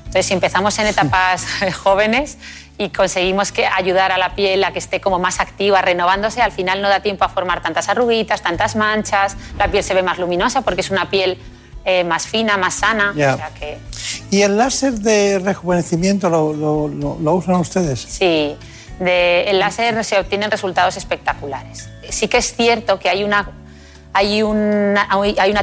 Entonces, 0.09 0.25
si 0.25 0.33
empezamos 0.33 0.77
en 0.79 0.87
etapas 0.87 1.45
jóvenes 1.83 2.37
y 2.79 2.89
conseguimos 2.89 3.51
que 3.51 3.67
ayudar 3.67 4.11
a 4.11 4.17
la 4.17 4.33
piel 4.35 4.63
a 4.63 4.71
que 4.73 4.79
esté 4.79 4.99
como 4.99 5.19
más 5.19 5.39
activa, 5.39 5.81
renovándose, 5.81 6.41
al 6.41 6.51
final 6.51 6.81
no 6.81 6.89
da 6.89 7.01
tiempo 7.01 7.25
a 7.25 7.29
formar 7.29 7.61
tantas 7.61 7.89
arruguitas, 7.89 8.41
tantas 8.41 8.75
manchas, 8.75 9.37
la 9.59 9.67
piel 9.67 9.83
se 9.83 9.93
ve 9.93 10.01
más 10.01 10.17
luminosa 10.17 10.61
porque 10.61 10.81
es 10.81 10.89
una 10.89 11.09
piel 11.11 11.37
eh, 11.85 12.03
más 12.03 12.25
fina, 12.25 12.57
más 12.57 12.73
sana. 12.75 13.13
Ya. 13.15 13.35
O 13.35 13.37
sea 13.37 13.49
que, 13.49 13.77
¿Y 14.31 14.41
el 14.41 14.57
láser 14.57 14.93
de 14.93 15.39
rejuvenecimiento 15.39 16.29
lo, 16.29 16.53
lo- 16.53 16.87
lo- 16.87 17.17
lo 17.19 17.33
usan 17.35 17.55
ustedes? 17.55 17.99
sí, 18.01 18.55
de, 18.99 19.43
el 19.43 19.59
láser 19.59 20.03
se 20.03 20.17
obtienen 20.19 20.49
resultados 20.51 20.97
espectaculares. 20.97 21.87
Sí 22.09 22.27
que 22.27 22.37
es 22.37 22.55
cierto 22.55 22.97
que 22.99 23.09
hay 23.09 23.23
una, 23.23 23.51
hay, 24.13 24.43
una, 24.43 25.07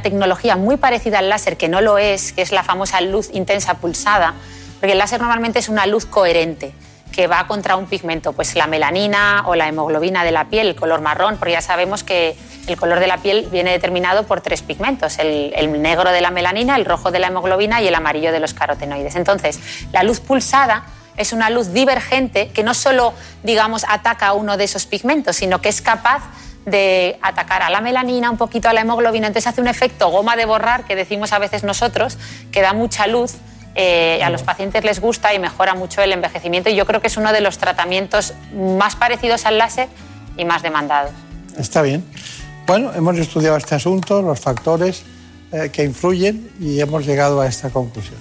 tecnología 0.02 0.56
muy 0.56 0.77
parecida 0.77 1.18
al 1.18 1.28
láser 1.28 1.56
que 1.56 1.68
no 1.68 1.81
lo 1.81 1.98
es, 1.98 2.32
que 2.32 2.43
es 2.43 2.52
la 2.52 2.62
famosa 2.62 3.01
luz 3.01 3.31
intensa 3.32 3.74
pulsada, 3.74 4.35
porque 4.81 4.93
el 4.93 4.98
láser 4.98 5.20
normalmente 5.20 5.59
es 5.59 5.68
una 5.68 5.86
luz 5.86 6.06
coherente 6.06 6.73
que 7.12 7.27
va 7.27 7.47
contra 7.47 7.77
un 7.77 7.86
pigmento, 7.86 8.35
pues 8.35 8.55
la 8.56 8.66
melanina 8.66 9.44
o 9.47 9.55
la 9.55 9.68
hemoglobina 9.68 10.23
de 10.23 10.32
la 10.32 10.48
piel, 10.48 10.68
el 10.68 10.77
color 10.77 11.01
marrón, 11.01 11.39
porque 11.39 11.52
ya 11.52 11.62
sabemos 11.62 12.05
que 12.05 12.36
el 12.66 12.77
color 12.77 13.01
de 13.01 13.06
la 13.06 13.18
piel 13.18 13.48
viene 13.51 13.70
determinado 13.70 14.24
por 14.24 14.43
tres 14.43 14.60
pigmentos, 14.60 15.18
el, 15.18 15.52
el 15.56 15.81
negro 15.81 16.10
de 16.10 16.20
la 16.20 16.31
melanina, 16.31 16.77
el 16.77 16.85
rojo 16.85 17.10
de 17.10 17.18
la 17.18 17.28
hemoglobina 17.28 17.81
y 17.81 17.89
el 17.89 17.94
amarillo 17.94 18.32
de 18.32 18.40
los 18.40 18.52
carotenoides. 18.52 19.16
Entonces, 19.16 19.60
la 19.93 20.02
luz 20.02 20.20
pulsada 20.20 20.85
es 21.16 21.32
una 21.32 21.48
luz 21.48 21.73
divergente 21.73 22.48
que 22.48 22.62
no 22.62 22.74
solo, 22.74 23.14
digamos, 23.43 23.85
ataca 23.89 24.28
a 24.28 24.32
uno 24.35 24.56
de 24.56 24.64
esos 24.64 24.85
pigmentos, 24.85 25.36
sino 25.36 25.60
que 25.62 25.70
es 25.70 25.81
capaz 25.81 26.23
de 26.66 27.18
atacar 27.22 27.62
a 27.62 27.70
la 27.70 27.80
melanina, 27.80 28.30
un 28.30 28.36
poquito 28.36 28.68
a 28.68 28.74
la 28.74 28.82
hemoglobina. 28.82 29.28
Entonces 29.28 29.47
hace 29.47 29.60
un 29.62 29.68
efecto 29.68 30.10
goma 30.10 30.36
de 30.36 30.44
borrar 30.44 30.84
que 30.84 30.94
decimos 30.94 31.32
a 31.32 31.38
veces 31.38 31.64
nosotros, 31.64 32.18
que 32.52 32.60
da 32.60 32.74
mucha 32.74 33.06
luz. 33.06 33.36
eh, 33.78 34.22
a 34.22 34.30
los 34.30 34.43
pacientes 34.43 34.84
les 34.84 35.01
gusta 35.01 35.34
y 35.34 35.38
mejora 35.38 35.74
mucho 35.74 36.01
el 36.01 36.10
envejecimiento 36.12 36.70
y 36.70 36.74
yo 36.74 36.86
creo 36.86 37.02
que 37.02 37.09
es 37.09 37.16
uno 37.18 37.30
de 37.32 37.43
los 37.43 37.59
tratamientos 37.59 38.32
más 38.55 38.97
parecidos 38.97 39.44
al 39.44 39.59
láser 39.59 39.88
y 40.38 40.47
más 40.47 40.62
demandados. 40.62 41.12
Está 41.59 41.82
bien. 41.82 42.02
Bueno, 42.66 42.93
hemos 42.94 43.18
estudiado 43.18 43.56
este 43.56 43.74
asunto, 43.74 44.22
los 44.22 44.40
factores 44.40 45.02
eh, 45.52 45.70
que 45.70 45.84
influyen 45.84 46.51
y 46.59 46.80
hemos 46.80 47.05
llegado 47.06 47.40
a 47.40 47.47
esta 47.47 47.68
conclusión. 47.70 48.18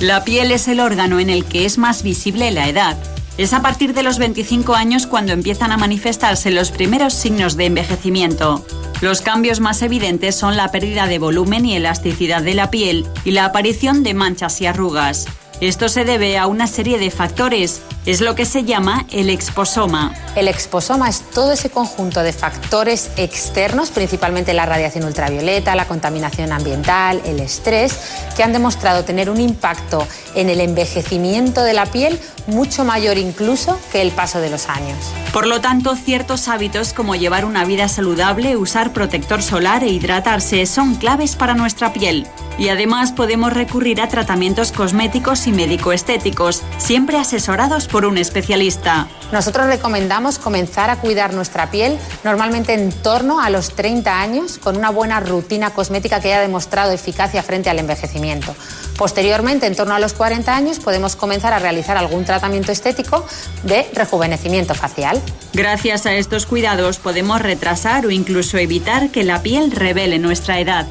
La 0.00 0.24
piel 0.24 0.50
es 0.50 0.66
el 0.66 0.80
órgano 0.80 1.20
en 1.20 1.30
el 1.30 1.44
que 1.44 1.64
es 1.64 1.78
más 1.78 2.02
visible 2.02 2.50
la 2.50 2.68
edad. 2.68 2.96
Es 3.38 3.54
a 3.54 3.62
partir 3.62 3.94
de 3.94 4.02
los 4.02 4.18
25 4.18 4.74
años 4.74 5.06
cuando 5.06 5.32
empiezan 5.32 5.72
a 5.72 5.78
manifestarse 5.78 6.50
los 6.50 6.70
primeros 6.70 7.14
signos 7.14 7.56
de 7.56 7.66
envejecimiento. 7.66 8.64
Los 9.00 9.22
cambios 9.22 9.58
más 9.58 9.80
evidentes 9.80 10.36
son 10.36 10.56
la 10.56 10.70
pérdida 10.70 11.06
de 11.06 11.18
volumen 11.18 11.64
y 11.64 11.74
elasticidad 11.74 12.42
de 12.42 12.54
la 12.54 12.70
piel 12.70 13.06
y 13.24 13.30
la 13.30 13.46
aparición 13.46 14.02
de 14.02 14.14
manchas 14.14 14.60
y 14.60 14.66
arrugas. 14.66 15.26
Esto 15.62 15.88
se 15.88 16.04
debe 16.04 16.36
a 16.38 16.46
una 16.46 16.66
serie 16.66 16.98
de 16.98 17.10
factores. 17.10 17.82
Es 18.04 18.20
lo 18.20 18.34
que 18.34 18.46
se 18.46 18.64
llama 18.64 19.06
el 19.12 19.30
exposoma. 19.30 20.12
El 20.34 20.48
exposoma 20.48 21.08
es 21.08 21.20
todo 21.20 21.52
ese 21.52 21.70
conjunto 21.70 22.24
de 22.24 22.32
factores 22.32 23.12
externos, 23.16 23.92
principalmente 23.92 24.54
la 24.54 24.66
radiación 24.66 25.04
ultravioleta, 25.04 25.76
la 25.76 25.86
contaminación 25.86 26.50
ambiental, 26.50 27.22
el 27.24 27.38
estrés, 27.38 27.96
que 28.36 28.42
han 28.42 28.52
demostrado 28.52 29.04
tener 29.04 29.30
un 29.30 29.40
impacto 29.40 30.04
en 30.34 30.50
el 30.50 30.60
envejecimiento 30.60 31.62
de 31.62 31.74
la 31.74 31.86
piel 31.86 32.18
mucho 32.48 32.84
mayor 32.84 33.18
incluso 33.18 33.78
que 33.92 34.02
el 34.02 34.10
paso 34.10 34.40
de 34.40 34.50
los 34.50 34.68
años. 34.68 34.98
Por 35.32 35.46
lo 35.46 35.60
tanto, 35.60 35.94
ciertos 35.94 36.48
hábitos 36.48 36.92
como 36.92 37.14
llevar 37.14 37.44
una 37.44 37.64
vida 37.64 37.88
saludable, 37.88 38.56
usar 38.56 38.92
protector 38.92 39.42
solar 39.42 39.84
e 39.84 39.88
hidratarse 39.88 40.66
son 40.66 40.96
claves 40.96 41.36
para 41.36 41.54
nuestra 41.54 41.92
piel. 41.92 42.26
Y 42.58 42.68
además 42.68 43.12
podemos 43.12 43.52
recurrir 43.52 44.00
a 44.00 44.08
tratamientos 44.08 44.72
cosméticos 44.72 45.46
y 45.46 45.52
médico-estéticos, 45.52 46.62
siempre 46.78 47.18
asesorados 47.18 47.88
por 47.92 48.06
un 48.06 48.16
especialista. 48.16 49.06
Nosotros 49.30 49.66
recomendamos 49.66 50.38
comenzar 50.38 50.90
a 50.90 50.96
cuidar 50.96 51.34
nuestra 51.34 51.70
piel 51.70 51.98
normalmente 52.24 52.72
en 52.72 52.90
torno 52.90 53.40
a 53.40 53.50
los 53.50 53.74
30 53.76 54.20
años 54.20 54.58
con 54.58 54.76
una 54.76 54.90
buena 54.90 55.20
rutina 55.20 55.70
cosmética 55.70 56.18
que 56.20 56.32
haya 56.32 56.40
demostrado 56.40 56.90
eficacia 56.90 57.42
frente 57.42 57.68
al 57.70 57.78
envejecimiento. 57.78 58.56
Posteriormente, 58.96 59.66
en 59.66 59.76
torno 59.76 59.94
a 59.94 60.00
los 60.00 60.14
40 60.14 60.56
años, 60.56 60.78
podemos 60.80 61.16
comenzar 61.16 61.52
a 61.52 61.58
realizar 61.58 61.96
algún 61.96 62.24
tratamiento 62.24 62.72
estético 62.72 63.26
de 63.62 63.88
rejuvenecimiento 63.94 64.74
facial. 64.74 65.20
Gracias 65.52 66.06
a 66.06 66.14
estos 66.14 66.46
cuidados 66.46 66.98
podemos 66.98 67.42
retrasar 67.42 68.06
o 68.06 68.10
incluso 68.10 68.56
evitar 68.56 69.10
que 69.10 69.22
la 69.22 69.42
piel 69.42 69.70
revele 69.70 70.18
nuestra 70.18 70.60
edad. 70.60 70.86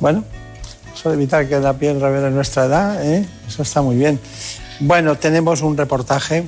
Bueno, 0.00 0.24
eso 0.94 1.10
de 1.10 1.16
evitar 1.16 1.48
que 1.48 1.58
la 1.60 1.74
piel 1.74 2.00
revele 2.00 2.30
nuestra 2.30 2.64
edad, 2.64 3.04
¿eh? 3.04 3.26
eso 3.46 3.62
está 3.62 3.82
muy 3.82 3.96
bien. 3.96 4.18
Bueno, 4.80 5.16
tenemos 5.16 5.62
un 5.62 5.76
reportaje, 5.76 6.44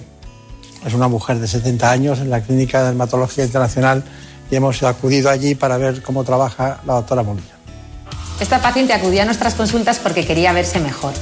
es 0.84 0.94
una 0.94 1.08
mujer 1.08 1.38
de 1.38 1.48
70 1.48 1.90
años 1.90 2.18
en 2.18 2.28
la 2.28 2.42
Clínica 2.42 2.80
de 2.80 2.86
Dermatología 2.86 3.44
Internacional 3.44 4.04
y 4.50 4.56
hemos 4.56 4.82
acudido 4.82 5.30
allí 5.30 5.54
para 5.54 5.78
ver 5.78 6.02
cómo 6.02 6.24
trabaja 6.24 6.80
la 6.86 6.94
doctora 6.94 7.22
Molina. 7.22 7.46
Esta 8.38 8.60
paciente 8.60 8.92
acudía 8.92 9.22
a 9.22 9.24
nuestras 9.24 9.54
consultas 9.54 9.98
porque 9.98 10.26
quería 10.26 10.52
verse 10.52 10.78
mejor. 10.78 11.14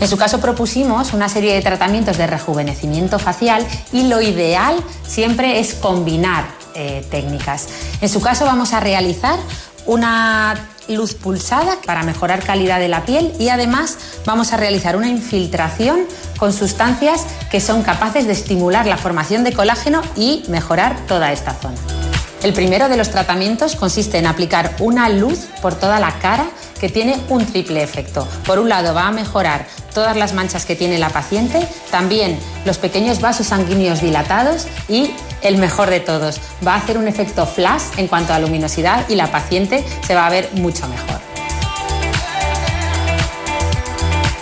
En 0.00 0.08
su 0.08 0.16
caso 0.16 0.40
propusimos 0.40 1.14
una 1.14 1.28
serie 1.28 1.54
de 1.54 1.62
tratamientos 1.62 2.18
de 2.18 2.26
rejuvenecimiento 2.26 3.18
facial 3.18 3.66
y 3.92 4.08
lo 4.08 4.20
ideal 4.20 4.76
siempre 5.06 5.58
es 5.58 5.74
combinar 5.74 6.44
eh, 6.74 7.06
técnicas. 7.10 7.68
En 8.00 8.08
su 8.08 8.20
caso 8.20 8.44
vamos 8.44 8.74
a 8.74 8.80
realizar 8.80 9.38
una 9.86 10.68
luz 10.88 11.14
pulsada 11.14 11.78
para 11.84 12.02
mejorar 12.02 12.42
calidad 12.42 12.78
de 12.78 12.88
la 12.88 13.04
piel 13.04 13.32
y 13.38 13.48
además 13.48 13.98
vamos 14.24 14.52
a 14.52 14.56
realizar 14.56 14.96
una 14.96 15.08
infiltración 15.08 16.06
con 16.38 16.52
sustancias 16.52 17.26
que 17.50 17.60
son 17.60 17.82
capaces 17.82 18.26
de 18.26 18.32
estimular 18.32 18.86
la 18.86 18.96
formación 18.96 19.44
de 19.44 19.52
colágeno 19.52 20.02
y 20.16 20.44
mejorar 20.48 20.96
toda 21.06 21.32
esta 21.32 21.54
zona. 21.54 22.11
El 22.42 22.52
primero 22.54 22.88
de 22.88 22.96
los 22.96 23.10
tratamientos 23.10 23.76
consiste 23.76 24.18
en 24.18 24.26
aplicar 24.26 24.74
una 24.80 25.08
luz 25.08 25.46
por 25.60 25.76
toda 25.76 26.00
la 26.00 26.18
cara 26.18 26.46
que 26.80 26.88
tiene 26.88 27.16
un 27.28 27.46
triple 27.46 27.84
efecto. 27.84 28.26
Por 28.44 28.58
un 28.58 28.68
lado 28.68 28.94
va 28.94 29.06
a 29.06 29.12
mejorar 29.12 29.64
todas 29.94 30.16
las 30.16 30.32
manchas 30.34 30.66
que 30.66 30.74
tiene 30.74 30.98
la 30.98 31.10
paciente, 31.10 31.64
también 31.92 32.36
los 32.64 32.78
pequeños 32.78 33.20
vasos 33.20 33.46
sanguíneos 33.46 34.00
dilatados 34.00 34.66
y 34.88 35.12
el 35.42 35.56
mejor 35.58 35.88
de 35.88 36.00
todos, 36.00 36.40
va 36.66 36.74
a 36.74 36.78
hacer 36.78 36.98
un 36.98 37.06
efecto 37.06 37.46
flash 37.46 37.82
en 37.96 38.08
cuanto 38.08 38.32
a 38.32 38.40
luminosidad 38.40 39.08
y 39.08 39.14
la 39.14 39.30
paciente 39.30 39.84
se 40.04 40.16
va 40.16 40.26
a 40.26 40.30
ver 40.30 40.50
mucho 40.54 40.88
mejor. 40.88 41.31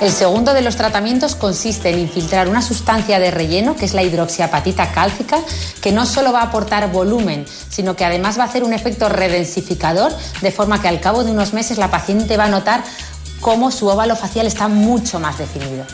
El 0.01 0.10
segundo 0.10 0.55
de 0.55 0.62
los 0.62 0.77
tratamientos 0.77 1.35
consiste 1.35 1.90
en 1.90 1.98
infiltrar 1.98 2.48
una 2.48 2.62
sustancia 2.62 3.18
de 3.18 3.31
relleno, 3.31 3.77
que 3.77 3.85
es 3.85 3.93
la 3.93 4.02
hidroxiapatita 4.02 4.93
cálcica, 4.93 5.40
que 5.82 5.93
no 5.93 6.06
solo 6.06 6.32
va 6.32 6.40
a 6.40 6.44
aportar 6.44 6.90
volumen, 6.90 7.44
sino 7.68 7.97
que 7.97 8.06
además 8.06 8.39
va 8.39 8.44
a 8.44 8.47
hacer 8.47 8.64
un 8.64 8.72
efecto 8.72 9.10
redensificador, 9.10 10.10
de 10.40 10.51
forma 10.52 10.81
que 10.81 10.89
al 10.89 11.01
cabo 11.01 11.22
de 11.22 11.32
unos 11.32 11.52
meses 11.52 11.77
la 11.77 11.90
paciente 11.90 12.39
va 12.39 12.44
a 12.44 12.48
notar 12.48 12.82
cómo 13.43 13.70
su 13.70 13.89
óvalo 13.89 14.16
facial 14.16 14.47
está 14.47 14.68
mucho 14.68 15.20
más 15.20 15.36
definido. 15.36 15.85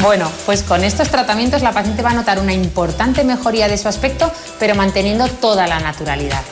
Bueno, 0.00 0.30
pues 0.46 0.62
con 0.62 0.82
estos 0.84 1.10
tratamientos 1.10 1.60
la 1.60 1.72
paciente 1.72 2.02
va 2.02 2.10
a 2.10 2.14
notar 2.14 2.40
una 2.40 2.54
importante 2.54 3.24
mejoría 3.24 3.68
de 3.68 3.76
su 3.76 3.88
aspecto, 3.88 4.32
pero 4.58 4.74
manteniendo 4.74 5.28
toda 5.28 5.66
la 5.66 5.80
naturalidad. 5.80 6.42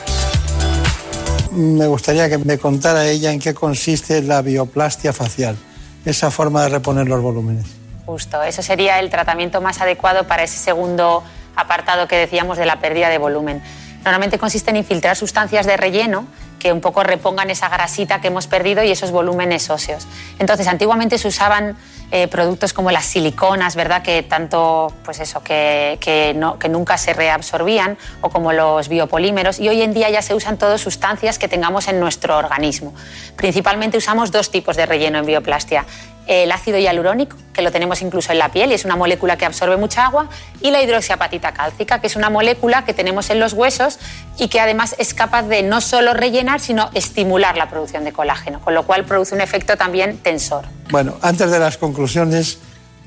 Me 1.51 1.85
gustaría 1.87 2.29
que 2.29 2.37
me 2.37 2.57
contara 2.57 3.07
ella 3.07 3.31
en 3.31 3.39
qué 3.39 3.53
consiste 3.53 4.21
la 4.21 4.41
bioplastia 4.41 5.11
facial, 5.11 5.57
esa 6.05 6.31
forma 6.31 6.63
de 6.63 6.69
reponer 6.69 7.07
los 7.07 7.21
volúmenes. 7.21 7.65
Justo, 8.05 8.41
eso 8.41 8.61
sería 8.61 8.99
el 8.99 9.09
tratamiento 9.09 9.61
más 9.61 9.81
adecuado 9.81 10.27
para 10.27 10.43
ese 10.43 10.57
segundo 10.57 11.23
apartado 11.55 12.07
que 12.07 12.15
decíamos 12.15 12.57
de 12.57 12.65
la 12.65 12.79
pérdida 12.79 13.09
de 13.09 13.17
volumen. 13.17 13.61
Normalmente 14.03 14.39
consiste 14.39 14.71
en 14.71 14.77
infiltrar 14.77 15.15
sustancias 15.15 15.65
de 15.65 15.77
relleno 15.77 16.25
que 16.61 16.71
un 16.71 16.79
poco 16.79 17.01
repongan 17.01 17.49
esa 17.49 17.69
grasita 17.69 18.21
que 18.21 18.27
hemos 18.27 18.45
perdido 18.45 18.83
y 18.83 18.91
esos 18.91 19.09
volúmenes 19.09 19.69
óseos. 19.71 20.07
Entonces, 20.37 20.67
antiguamente 20.67 21.17
se 21.17 21.27
usaban 21.27 21.75
eh, 22.11 22.27
productos 22.27 22.71
como 22.71 22.91
las 22.91 23.05
siliconas, 23.05 23.75
¿verdad? 23.75 24.03
Que 24.03 24.21
tanto, 24.21 24.93
pues 25.03 25.19
eso, 25.19 25.41
que, 25.41 25.97
que, 25.99 26.35
nunca 26.69 26.99
se 26.99 27.13
reabsorbían, 27.13 27.97
o 28.21 28.29
como 28.29 28.53
los 28.53 28.89
biopolímeros, 28.89 29.59
y 29.59 29.69
hoy 29.69 29.81
en 29.81 29.93
día 29.93 30.11
ya 30.11 30.21
se 30.21 30.35
usan 30.35 30.57
todas 30.57 30.79
sustancias 30.79 31.39
que 31.39 31.47
tengamos 31.47 31.87
en 31.87 31.99
nuestro 31.99 32.37
organismo. 32.37 32.93
Principalmente 33.35 33.97
usamos 33.97 34.31
dos 34.31 34.51
tipos 34.51 34.75
de 34.77 34.85
relleno 34.85 35.17
en 35.17 35.25
bioplastia 35.25 35.85
el 36.27 36.51
ácido 36.51 36.77
hialurónico, 36.77 37.35
que 37.53 37.61
lo 37.61 37.71
tenemos 37.71 38.01
incluso 38.01 38.31
en 38.31 38.39
la 38.39 38.49
piel 38.49 38.71
y 38.71 38.73
es 38.73 38.85
una 38.85 38.95
molécula 38.95 39.37
que 39.37 39.45
absorbe 39.45 39.77
mucha 39.77 40.05
agua, 40.05 40.29
y 40.61 40.71
la 40.71 40.81
hidroxiapatita 40.81 41.53
cálcica, 41.53 41.99
que 41.99 42.07
es 42.07 42.15
una 42.15 42.29
molécula 42.29 42.85
que 42.85 42.93
tenemos 42.93 43.29
en 43.29 43.39
los 43.39 43.53
huesos 43.53 43.99
y 44.37 44.47
que 44.47 44.59
además 44.59 44.95
es 44.97 45.13
capaz 45.13 45.43
de 45.43 45.63
no 45.63 45.81
solo 45.81 46.13
rellenar, 46.13 46.59
sino 46.59 46.89
estimular 46.93 47.57
la 47.57 47.69
producción 47.69 48.03
de 48.03 48.13
colágeno, 48.13 48.61
con 48.61 48.73
lo 48.73 48.85
cual 48.85 49.05
produce 49.05 49.35
un 49.35 49.41
efecto 49.41 49.77
también 49.77 50.17
tensor. 50.17 50.65
Bueno, 50.89 51.15
antes 51.21 51.51
de 51.51 51.59
las 51.59 51.77
conclusiones, 51.77 52.59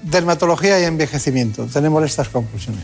dermatología 0.02 0.80
y 0.80 0.84
envejecimiento, 0.84 1.66
tenemos 1.66 2.04
estas 2.04 2.28
conclusiones. 2.28 2.82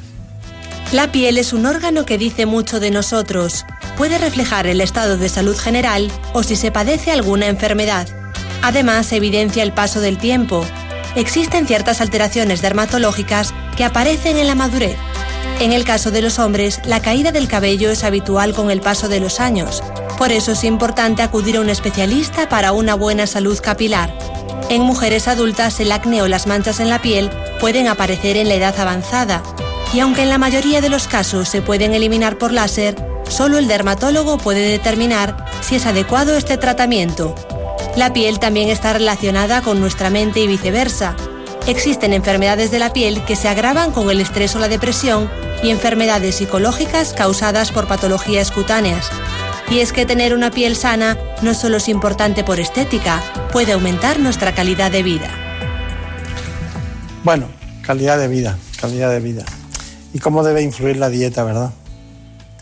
La 0.92 1.12
piel 1.12 1.38
es 1.38 1.52
un 1.52 1.66
órgano 1.66 2.04
que 2.04 2.18
dice 2.18 2.46
mucho 2.46 2.80
de 2.80 2.90
nosotros. 2.90 3.64
Puede 3.96 4.18
reflejar 4.18 4.66
el 4.66 4.80
estado 4.80 5.16
de 5.18 5.28
salud 5.28 5.56
general 5.56 6.10
o 6.32 6.42
si 6.42 6.56
se 6.56 6.72
padece 6.72 7.12
alguna 7.12 7.46
enfermedad. 7.46 8.08
Además, 8.62 9.12
evidencia 9.12 9.62
el 9.62 9.72
paso 9.72 10.00
del 10.00 10.18
tiempo. 10.18 10.64
Existen 11.16 11.66
ciertas 11.66 12.00
alteraciones 12.00 12.62
dermatológicas 12.62 13.54
que 13.76 13.84
aparecen 13.84 14.36
en 14.36 14.46
la 14.46 14.54
madurez. 14.54 14.96
En 15.60 15.72
el 15.72 15.84
caso 15.84 16.10
de 16.10 16.22
los 16.22 16.38
hombres, 16.38 16.80
la 16.84 17.02
caída 17.02 17.32
del 17.32 17.48
cabello 17.48 17.90
es 17.90 18.04
habitual 18.04 18.54
con 18.54 18.70
el 18.70 18.80
paso 18.80 19.08
de 19.08 19.20
los 19.20 19.40
años. 19.40 19.82
Por 20.16 20.32
eso 20.32 20.52
es 20.52 20.64
importante 20.64 21.22
acudir 21.22 21.56
a 21.56 21.60
un 21.60 21.70
especialista 21.70 22.48
para 22.48 22.72
una 22.72 22.94
buena 22.94 23.26
salud 23.26 23.58
capilar. 23.60 24.14
En 24.68 24.82
mujeres 24.82 25.26
adultas, 25.26 25.80
el 25.80 25.90
acné 25.90 26.22
o 26.22 26.28
las 26.28 26.46
manchas 26.46 26.80
en 26.80 26.88
la 26.90 27.02
piel 27.02 27.30
pueden 27.58 27.88
aparecer 27.88 28.36
en 28.36 28.48
la 28.48 28.54
edad 28.54 28.78
avanzada. 28.78 29.42
Y 29.92 30.00
aunque 30.00 30.22
en 30.22 30.30
la 30.30 30.38
mayoría 30.38 30.80
de 30.80 30.88
los 30.88 31.08
casos 31.08 31.48
se 31.48 31.62
pueden 31.62 31.92
eliminar 31.92 32.38
por 32.38 32.52
láser, 32.52 32.94
solo 33.28 33.58
el 33.58 33.66
dermatólogo 33.66 34.38
puede 34.38 34.60
determinar 34.60 35.44
si 35.60 35.76
es 35.76 35.86
adecuado 35.86 36.36
este 36.36 36.56
tratamiento. 36.56 37.34
La 37.96 38.12
piel 38.12 38.38
también 38.38 38.68
está 38.68 38.92
relacionada 38.92 39.62
con 39.62 39.80
nuestra 39.80 40.10
mente 40.10 40.40
y 40.40 40.46
viceversa. 40.46 41.16
Existen 41.66 42.12
enfermedades 42.12 42.70
de 42.70 42.78
la 42.78 42.92
piel 42.92 43.24
que 43.24 43.36
se 43.36 43.48
agravan 43.48 43.92
con 43.92 44.10
el 44.10 44.20
estrés 44.20 44.54
o 44.56 44.58
la 44.58 44.68
depresión 44.68 45.30
y 45.62 45.70
enfermedades 45.70 46.36
psicológicas 46.36 47.12
causadas 47.12 47.72
por 47.72 47.86
patologías 47.86 48.50
cutáneas. 48.50 49.10
Y 49.70 49.80
es 49.80 49.92
que 49.92 50.06
tener 50.06 50.34
una 50.34 50.50
piel 50.50 50.74
sana 50.74 51.16
no 51.42 51.54
solo 51.54 51.76
es 51.76 51.88
importante 51.88 52.42
por 52.42 52.58
estética, 52.58 53.22
puede 53.52 53.72
aumentar 53.72 54.18
nuestra 54.18 54.54
calidad 54.54 54.90
de 54.90 55.02
vida. 55.02 55.30
Bueno, 57.22 57.46
calidad 57.82 58.18
de 58.18 58.28
vida, 58.28 58.58
calidad 58.80 59.10
de 59.10 59.20
vida. 59.20 59.44
¿Y 60.12 60.18
cómo 60.18 60.42
debe 60.42 60.62
influir 60.62 60.96
la 60.96 61.08
dieta, 61.08 61.44
verdad? 61.44 61.72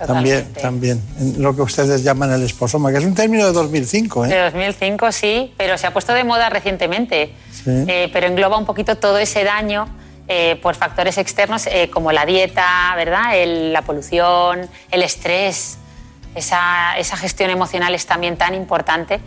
También, 0.06 0.52
también, 0.54 1.02
lo 1.38 1.54
que 1.56 1.62
ustedes 1.62 2.02
llaman 2.04 2.32
el 2.32 2.42
esposoma, 2.44 2.90
que 2.92 2.98
es 2.98 3.04
un 3.04 3.14
término 3.14 3.46
de 3.46 3.52
2005. 3.52 4.26
¿eh? 4.26 4.28
De 4.28 4.38
2005, 4.44 5.12
sí, 5.12 5.52
pero 5.56 5.76
se 5.78 5.86
ha 5.86 5.92
puesto 5.92 6.12
de 6.12 6.24
moda 6.24 6.48
recientemente. 6.50 7.32
Sí. 7.52 7.70
Eh, 7.88 8.08
pero 8.12 8.26
engloba 8.26 8.56
un 8.58 8.64
poquito 8.66 8.96
todo 8.96 9.18
ese 9.18 9.44
daño 9.44 9.88
eh, 10.28 10.58
por 10.62 10.74
factores 10.74 11.18
externos 11.18 11.66
eh, 11.66 11.90
como 11.92 12.12
la 12.12 12.24
dieta, 12.26 12.92
¿verdad? 12.96 13.36
El- 13.36 13.72
la 13.72 13.82
polución, 13.82 14.68
el 14.90 15.02
estrés. 15.02 15.78
Esa, 16.34 16.96
esa 16.98 17.16
gestión 17.16 17.50
emocional 17.50 17.94
es 17.94 18.06
también 18.06 18.36
tan 18.36 18.54
importante. 18.54 19.18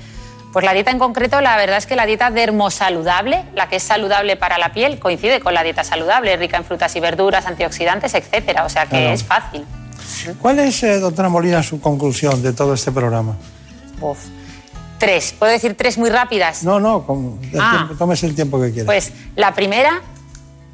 Pues 0.53 0.63
la 0.65 0.73
dieta 0.73 0.91
en 0.91 0.99
concreto, 0.99 1.41
la 1.41 1.57
verdad 1.57 1.77
es 1.77 1.85
que 1.85 1.95
la 1.95 2.05
dieta 2.05 2.29
dermosaludable, 2.29 3.43
la 3.55 3.67
que 3.67 3.77
es 3.77 3.83
saludable 3.83 4.35
para 4.37 4.57
la 4.57 4.71
piel, 4.73 4.99
coincide 4.99 5.39
con 5.39 5.53
la 5.53 5.63
dieta 5.63 5.83
saludable, 5.83 6.35
rica 6.37 6.57
en 6.57 6.63
frutas 6.65 6.95
y 6.95 6.99
verduras, 6.99 7.45
antioxidantes, 7.47 8.13
etcétera. 8.13 8.65
O 8.65 8.69
sea 8.69 8.83
que 8.83 8.89
Claro. 8.97 9.09
es 9.11 9.23
fácil. 9.23 9.65
¿Cuál 10.41 10.59
es, 10.59 10.83
eh, 10.83 10.99
doctora 10.99 11.29
Molina, 11.29 11.63
su 11.63 11.79
conclusión 11.79 12.41
de 12.41 12.53
todo 12.53 12.73
este 12.73 12.91
programa? 12.91 13.35
Uf. 13.99 14.17
Tres. 14.97 15.33
¿Puedo 15.37 15.51
decir 15.51 15.75
tres 15.75 15.97
muy 15.97 16.09
rápidas? 16.09 16.63
No, 16.63 16.79
no, 16.79 17.05
con- 17.05 17.39
el 17.51 17.59
Ah. 17.59 17.71
tiempo- 17.77 17.95
tómese 17.95 18.25
el 18.27 18.35
tiempo 18.35 18.61
que 18.61 18.71
quiera. 18.71 18.85
Pues 18.85 19.11
la 19.35 19.53
primera, 19.55 20.01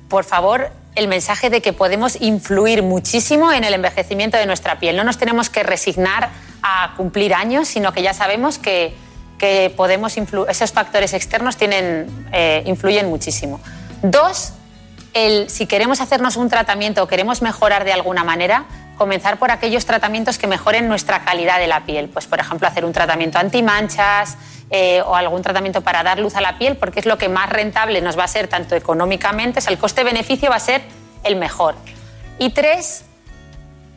por 0.09 0.23
favor, 0.25 0.69
el 0.95 1.07
mensaje 1.07 1.49
de 1.49 1.61
que 1.61 1.71
podemos 1.73 2.17
influir 2.21 2.83
muchísimo 2.83 3.51
en 3.53 3.63
el 3.63 3.73
envejecimiento 3.73 4.35
de 4.37 4.45
nuestra 4.45 4.79
piel. 4.79 4.97
No 4.97 5.03
nos 5.03 5.17
tenemos 5.17 5.49
que 5.49 5.63
resignar 5.63 6.29
a 6.63 6.93
cumplir 6.97 7.33
años, 7.33 7.67
sino 7.67 7.93
que 7.93 8.01
ya 8.01 8.13
sabemos 8.13 8.57
que, 8.57 8.95
que 9.37 9.71
podemos 9.77 10.15
esos 10.49 10.71
factores 10.71 11.13
externos 11.13 11.55
tienen, 11.55 12.07
eh, 12.33 12.63
influyen 12.65 13.07
muchísimo. 13.09 13.59
Dos, 14.01 14.53
el, 15.13 15.49
si 15.49 15.67
queremos 15.67 16.01
hacernos 16.01 16.35
un 16.35 16.49
tratamiento 16.49 17.03
o 17.03 17.07
queremos 17.07 17.41
mejorar 17.43 17.85
de 17.85 17.93
alguna 17.93 18.23
manera, 18.23 18.65
comenzar 18.97 19.37
por 19.37 19.51
aquellos 19.51 19.85
tratamientos 19.85 20.37
que 20.37 20.47
mejoren 20.47 20.87
nuestra 20.87 21.23
calidad 21.23 21.59
de 21.59 21.67
la 21.67 21.85
piel. 21.85 22.09
Pues, 22.09 22.25
por 22.25 22.39
ejemplo, 22.39 22.67
hacer 22.67 22.83
un 22.85 22.93
tratamiento 22.93 23.37
antimanchas 23.39 24.37
eh, 24.69 25.01
o 25.05 25.15
algún 25.15 25.41
tratamiento 25.41 25.81
para 25.81 26.03
dar 26.03 26.19
luz 26.19 26.35
a 26.35 26.41
la 26.41 26.57
piel, 26.57 26.75
porque 26.77 26.99
es 26.99 27.05
lo 27.05 27.17
que 27.17 27.29
más 27.29 27.49
rentable 27.49 28.01
nos 28.01 28.17
va 28.17 28.23
a 28.25 28.27
ser 28.27 28.47
tanto 28.47 28.75
económicamente, 28.75 29.59
o 29.59 29.61
sea, 29.61 29.71
el 29.71 29.79
coste-beneficio 29.79 30.49
va 30.49 30.57
a 30.57 30.59
ser 30.59 30.81
el 31.23 31.35
mejor. 31.37 31.75
Y 32.39 32.49
tres, 32.49 33.05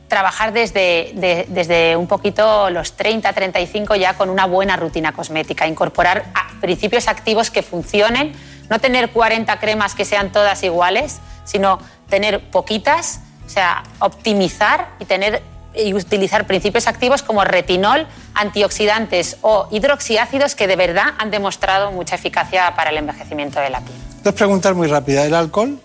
trabajar 0.08 0.52
desde, 0.52 1.12
de- 1.14 1.46
desde 1.48 1.96
un 1.96 2.06
poquito 2.06 2.68
los 2.70 2.92
30, 2.96 3.32
35 3.32 3.94
ya 3.96 4.14
con 4.14 4.28
una 4.30 4.46
buena 4.46 4.76
rutina 4.76 5.12
cosmética, 5.12 5.66
incorporar 5.66 6.24
principios 6.60 7.08
activos 7.08 7.50
que 7.50 7.62
funcionen, 7.62 8.32
no 8.68 8.78
tener 8.78 9.10
40 9.10 9.58
cremas 9.58 9.94
que 9.94 10.04
sean 10.04 10.30
todas 10.32 10.62
iguales, 10.62 11.20
sino 11.44 11.78
tener 12.08 12.50
poquitas, 12.50 13.20
o 13.50 13.52
sea, 13.52 13.82
optimizar 13.98 14.90
y 15.00 15.06
tener 15.06 15.42
y 15.74 15.92
utilizar 15.92 16.46
principios 16.46 16.86
activos 16.86 17.22
como 17.22 17.44
retinol, 17.44 18.06
antioxidantes 18.34 19.38
o 19.42 19.66
hidroxiácidos 19.72 20.54
que 20.54 20.68
de 20.68 20.76
verdad 20.76 21.14
han 21.18 21.32
demostrado 21.32 21.90
mucha 21.90 22.14
eficacia 22.14 22.74
para 22.76 22.90
el 22.90 22.98
envejecimiento 22.98 23.58
de 23.58 23.70
la 23.70 23.80
piel. 23.80 23.96
Dos 24.22 24.34
preguntas 24.34 24.74
muy 24.74 24.86
rápidas. 24.86 25.26
¿El 25.26 25.34
alcohol? 25.34 25.80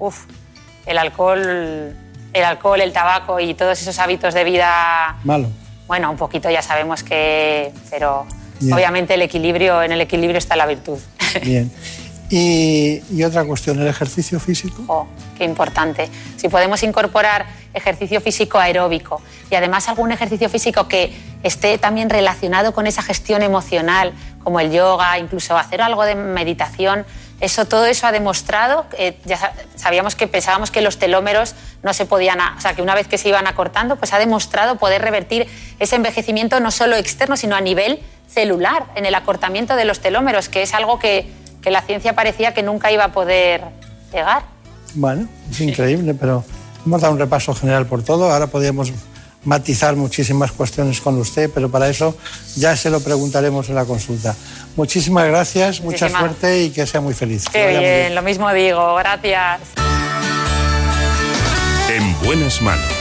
Uf, 0.00 0.24
el 0.86 0.98
alcohol, 0.98 1.94
el 2.32 2.44
alcohol, 2.44 2.80
el 2.80 2.92
tabaco 2.92 3.38
y 3.38 3.54
todos 3.54 3.80
esos 3.80 3.96
hábitos 4.00 4.34
de 4.34 4.42
vida 4.42 5.16
Malo. 5.22 5.48
bueno, 5.86 6.10
un 6.10 6.16
poquito 6.16 6.50
ya 6.50 6.62
sabemos 6.62 7.04
que, 7.04 7.72
pero 7.90 8.26
Bien. 8.58 8.72
obviamente 8.72 9.14
el 9.14 9.22
equilibrio, 9.22 9.82
en 9.84 9.92
el 9.92 10.00
equilibrio 10.00 10.38
está 10.38 10.56
la 10.56 10.66
virtud. 10.66 10.98
Bien. 11.44 11.72
Y, 12.36 13.22
otra 13.22 13.44
cuestión, 13.44 13.80
¿el 13.80 13.86
ejercicio 13.86 14.40
físico? 14.40 14.82
Oh, 14.88 15.06
qué 15.38 15.44
importante. 15.44 16.10
Si 16.36 16.48
podemos 16.48 16.82
incorporar 16.82 17.46
ejercicio 17.72 18.20
físico 18.20 18.58
aeróbico 18.58 19.22
y 19.52 19.54
además 19.54 19.88
algún 19.88 20.10
ejercicio 20.10 20.48
físico 20.48 20.88
que 20.88 21.16
esté 21.44 21.78
también 21.78 22.10
relacionado 22.10 22.72
con 22.74 22.88
esa 22.88 23.02
gestión 23.02 23.42
emocional, 23.42 24.14
como 24.42 24.58
el 24.58 24.72
yoga, 24.72 25.16
incluso 25.20 25.56
hacer 25.56 25.80
algo 25.80 26.04
de 26.04 26.16
meditación, 26.16 27.06
eso, 27.40 27.66
todo 27.66 27.86
eso 27.86 28.08
ha 28.08 28.12
demostrado, 28.12 28.86
eh, 28.98 29.16
ya 29.24 29.36
sa- 29.36 29.52
sabíamos 29.76 30.16
que 30.16 30.26
pensábamos 30.26 30.72
que 30.72 30.80
los 30.80 30.98
telómeros 30.98 31.54
no 31.84 31.92
se 31.94 32.04
podían, 32.04 32.40
o 32.40 32.60
sea, 32.60 32.74
que 32.74 32.82
una 32.82 32.96
vez 32.96 33.06
que 33.06 33.16
se 33.16 33.28
iban 33.28 33.46
acortando, 33.46 33.94
pues 33.94 34.12
ha 34.12 34.18
demostrado 34.18 34.74
poder 34.76 35.02
revertir 35.02 35.46
ese 35.78 35.94
envejecimiento 35.94 36.58
no 36.58 36.72
solo 36.72 36.96
externo, 36.96 37.36
sino 37.36 37.54
a 37.54 37.60
nivel 37.60 38.00
celular, 38.28 38.86
en 38.96 39.06
el 39.06 39.14
acortamiento 39.14 39.76
de 39.76 39.84
los 39.84 40.00
telómeros, 40.00 40.48
que 40.48 40.62
es 40.62 40.74
algo 40.74 40.98
que, 40.98 41.30
que 41.64 41.70
la 41.70 41.80
ciencia 41.80 42.14
parecía 42.14 42.52
que 42.52 42.62
nunca 42.62 42.92
iba 42.92 43.04
a 43.04 43.12
poder 43.12 43.62
llegar. 44.12 44.42
Bueno, 44.94 45.26
es 45.50 45.60
increíble, 45.62 46.14
pero 46.14 46.44
hemos 46.84 47.00
dado 47.00 47.14
un 47.14 47.18
repaso 47.18 47.54
general 47.54 47.86
por 47.86 48.02
todo. 48.02 48.30
Ahora 48.30 48.46
podríamos 48.46 48.92
matizar 49.44 49.96
muchísimas 49.96 50.52
cuestiones 50.52 51.00
con 51.00 51.18
usted, 51.18 51.50
pero 51.52 51.70
para 51.70 51.88
eso 51.88 52.16
ya 52.56 52.76
se 52.76 52.90
lo 52.90 53.00
preguntaremos 53.00 53.68
en 53.70 53.74
la 53.74 53.86
consulta. 53.86 54.36
Muchísimas 54.76 55.26
gracias, 55.26 55.80
mucha 55.80 56.08
suerte 56.08 56.64
y 56.64 56.70
que 56.70 56.86
sea 56.86 57.00
muy 57.00 57.14
feliz. 57.14 57.46
Qué 57.50 57.78
bien, 57.78 58.14
lo 58.14 58.22
mismo 58.22 58.52
digo, 58.52 58.94
gracias. 58.96 59.60
En 61.90 62.26
buenas 62.26 62.60
manos. 62.60 62.92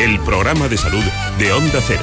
El 0.00 0.18
programa 0.20 0.68
de 0.68 0.78
salud 0.78 1.04
de 1.38 1.52
Onda 1.52 1.80
Cero. 1.86 2.02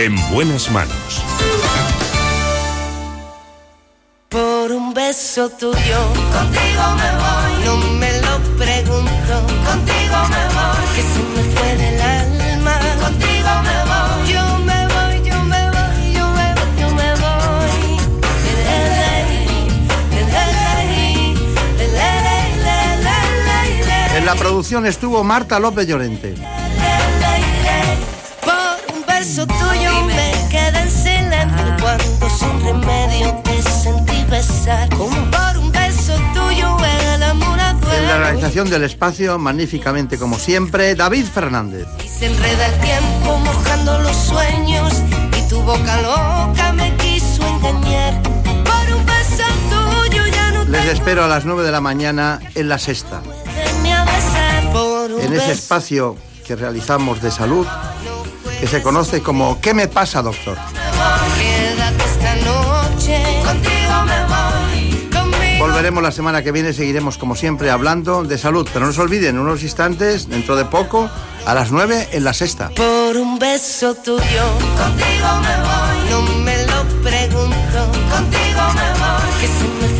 En 0.00 0.16
buenas 0.32 0.70
manos. 0.70 1.22
Por 4.30 4.72
un 4.72 4.94
beso 4.94 5.50
tuyo, 5.50 6.00
contigo 6.32 6.84
me 7.00 7.10
voy. 7.22 7.52
No 7.66 7.76
me 7.98 8.10
lo 8.22 8.38
pregunto, 8.56 9.34
contigo 9.68 10.16
me 10.30 10.44
voy. 10.56 10.84
Que 10.94 11.02
se 11.02 11.20
me 11.34 11.42
fue 11.52 11.70
del 11.76 12.00
alma, 12.00 12.78
contigo 12.98 13.50
me 13.68 13.76
voy. 13.90 14.32
Yo 14.32 14.42
me 14.68 14.80
voy, 14.86 15.14
yo 15.28 15.36
me 15.44 15.62
voy, 15.68 16.14
yo 16.14 16.26
me 16.38 16.46
voy, 16.54 16.70
yo 16.80 16.88
me 16.94 17.10
voy. 17.20 18.00
Le, 18.46 18.52
le, 18.56 19.20
le, 23.84 24.16
en 24.16 24.24
la 24.24 24.34
producción 24.34 24.86
estuvo 24.86 25.22
Marta 25.24 25.60
López 25.60 25.86
Llorente. 25.86 26.34
Remedio 32.80 33.34
te 33.44 33.62
sentí 33.62 34.24
besar. 34.24 34.88
Como 34.90 35.16
por 35.30 35.58
un 35.58 35.72
beso 35.72 36.14
tuyo 36.34 36.76
el 37.14 37.22
amor 37.22 37.58
En 37.98 38.06
la 38.06 38.18
realización 38.18 38.70
del 38.70 38.84
espacio, 38.84 39.38
magníficamente 39.38 40.18
como 40.18 40.38
siempre, 40.38 40.94
David 40.94 41.26
Fernández. 41.26 41.86
Y 42.04 42.08
se 42.08 42.26
enreda 42.26 42.66
el 42.66 42.80
tiempo 42.80 43.38
mojando 43.38 43.98
los 44.00 44.16
sueños 44.16 44.92
y 45.38 45.48
tu 45.48 45.60
boca 45.62 46.00
loca 46.02 46.72
me 46.72 46.94
quiso 46.96 47.46
engañar. 47.46 48.22
Por 48.22 48.96
un 48.96 49.06
beso 49.06 49.44
tuyo 49.70 50.26
ya 50.26 50.52
no 50.52 50.64
Les 50.64 50.86
espero 50.86 51.24
a 51.24 51.28
las 51.28 51.44
9 51.44 51.62
de 51.62 51.72
la 51.72 51.80
mañana 51.80 52.40
en 52.54 52.68
la 52.68 52.78
sexta. 52.78 53.22
En 55.22 55.32
ese 55.34 55.52
espacio 55.52 56.16
que 56.46 56.56
realizamos 56.56 57.20
de 57.20 57.30
salud, 57.30 57.66
que 58.60 58.66
se 58.66 58.82
conoce 58.82 59.22
como 59.22 59.60
¿Qué 59.60 59.74
me 59.74 59.88
pasa, 59.88 60.22
doctor? 60.22 60.56
quédate 61.38 62.04
esta 62.04 62.34
noche. 62.36 62.59
Volveremos 65.60 66.02
la 66.02 66.10
semana 66.10 66.42
que 66.42 66.52
viene, 66.52 66.72
seguiremos 66.72 67.18
como 67.18 67.36
siempre 67.36 67.70
hablando 67.70 68.24
de 68.24 68.38
salud, 68.38 68.66
pero 68.72 68.86
no 68.86 68.92
se 68.94 69.00
olviden, 69.02 69.36
en 69.36 69.42
unos 69.42 69.62
instantes, 69.62 70.26
dentro 70.26 70.56
de 70.56 70.64
poco, 70.64 71.10
a 71.44 71.54
las 71.54 71.70
9 71.70 72.08
en 72.12 72.24
la 72.24 72.32
sexta. 72.32 72.70
Por 72.70 73.18
un 73.18 73.38
beso 73.38 73.94
tuyo, 73.94 74.22
contigo 74.78 75.28
me 75.42 75.56
voy. 75.60 76.10
No 76.10 76.22
me 76.42 76.64
lo 76.64 76.82
pregunto, 77.02 77.92
contigo 78.10 78.62
me 78.74 78.90
voy. 79.00 79.40
Que 79.40 79.46
se 79.48 79.68
me 79.68 79.99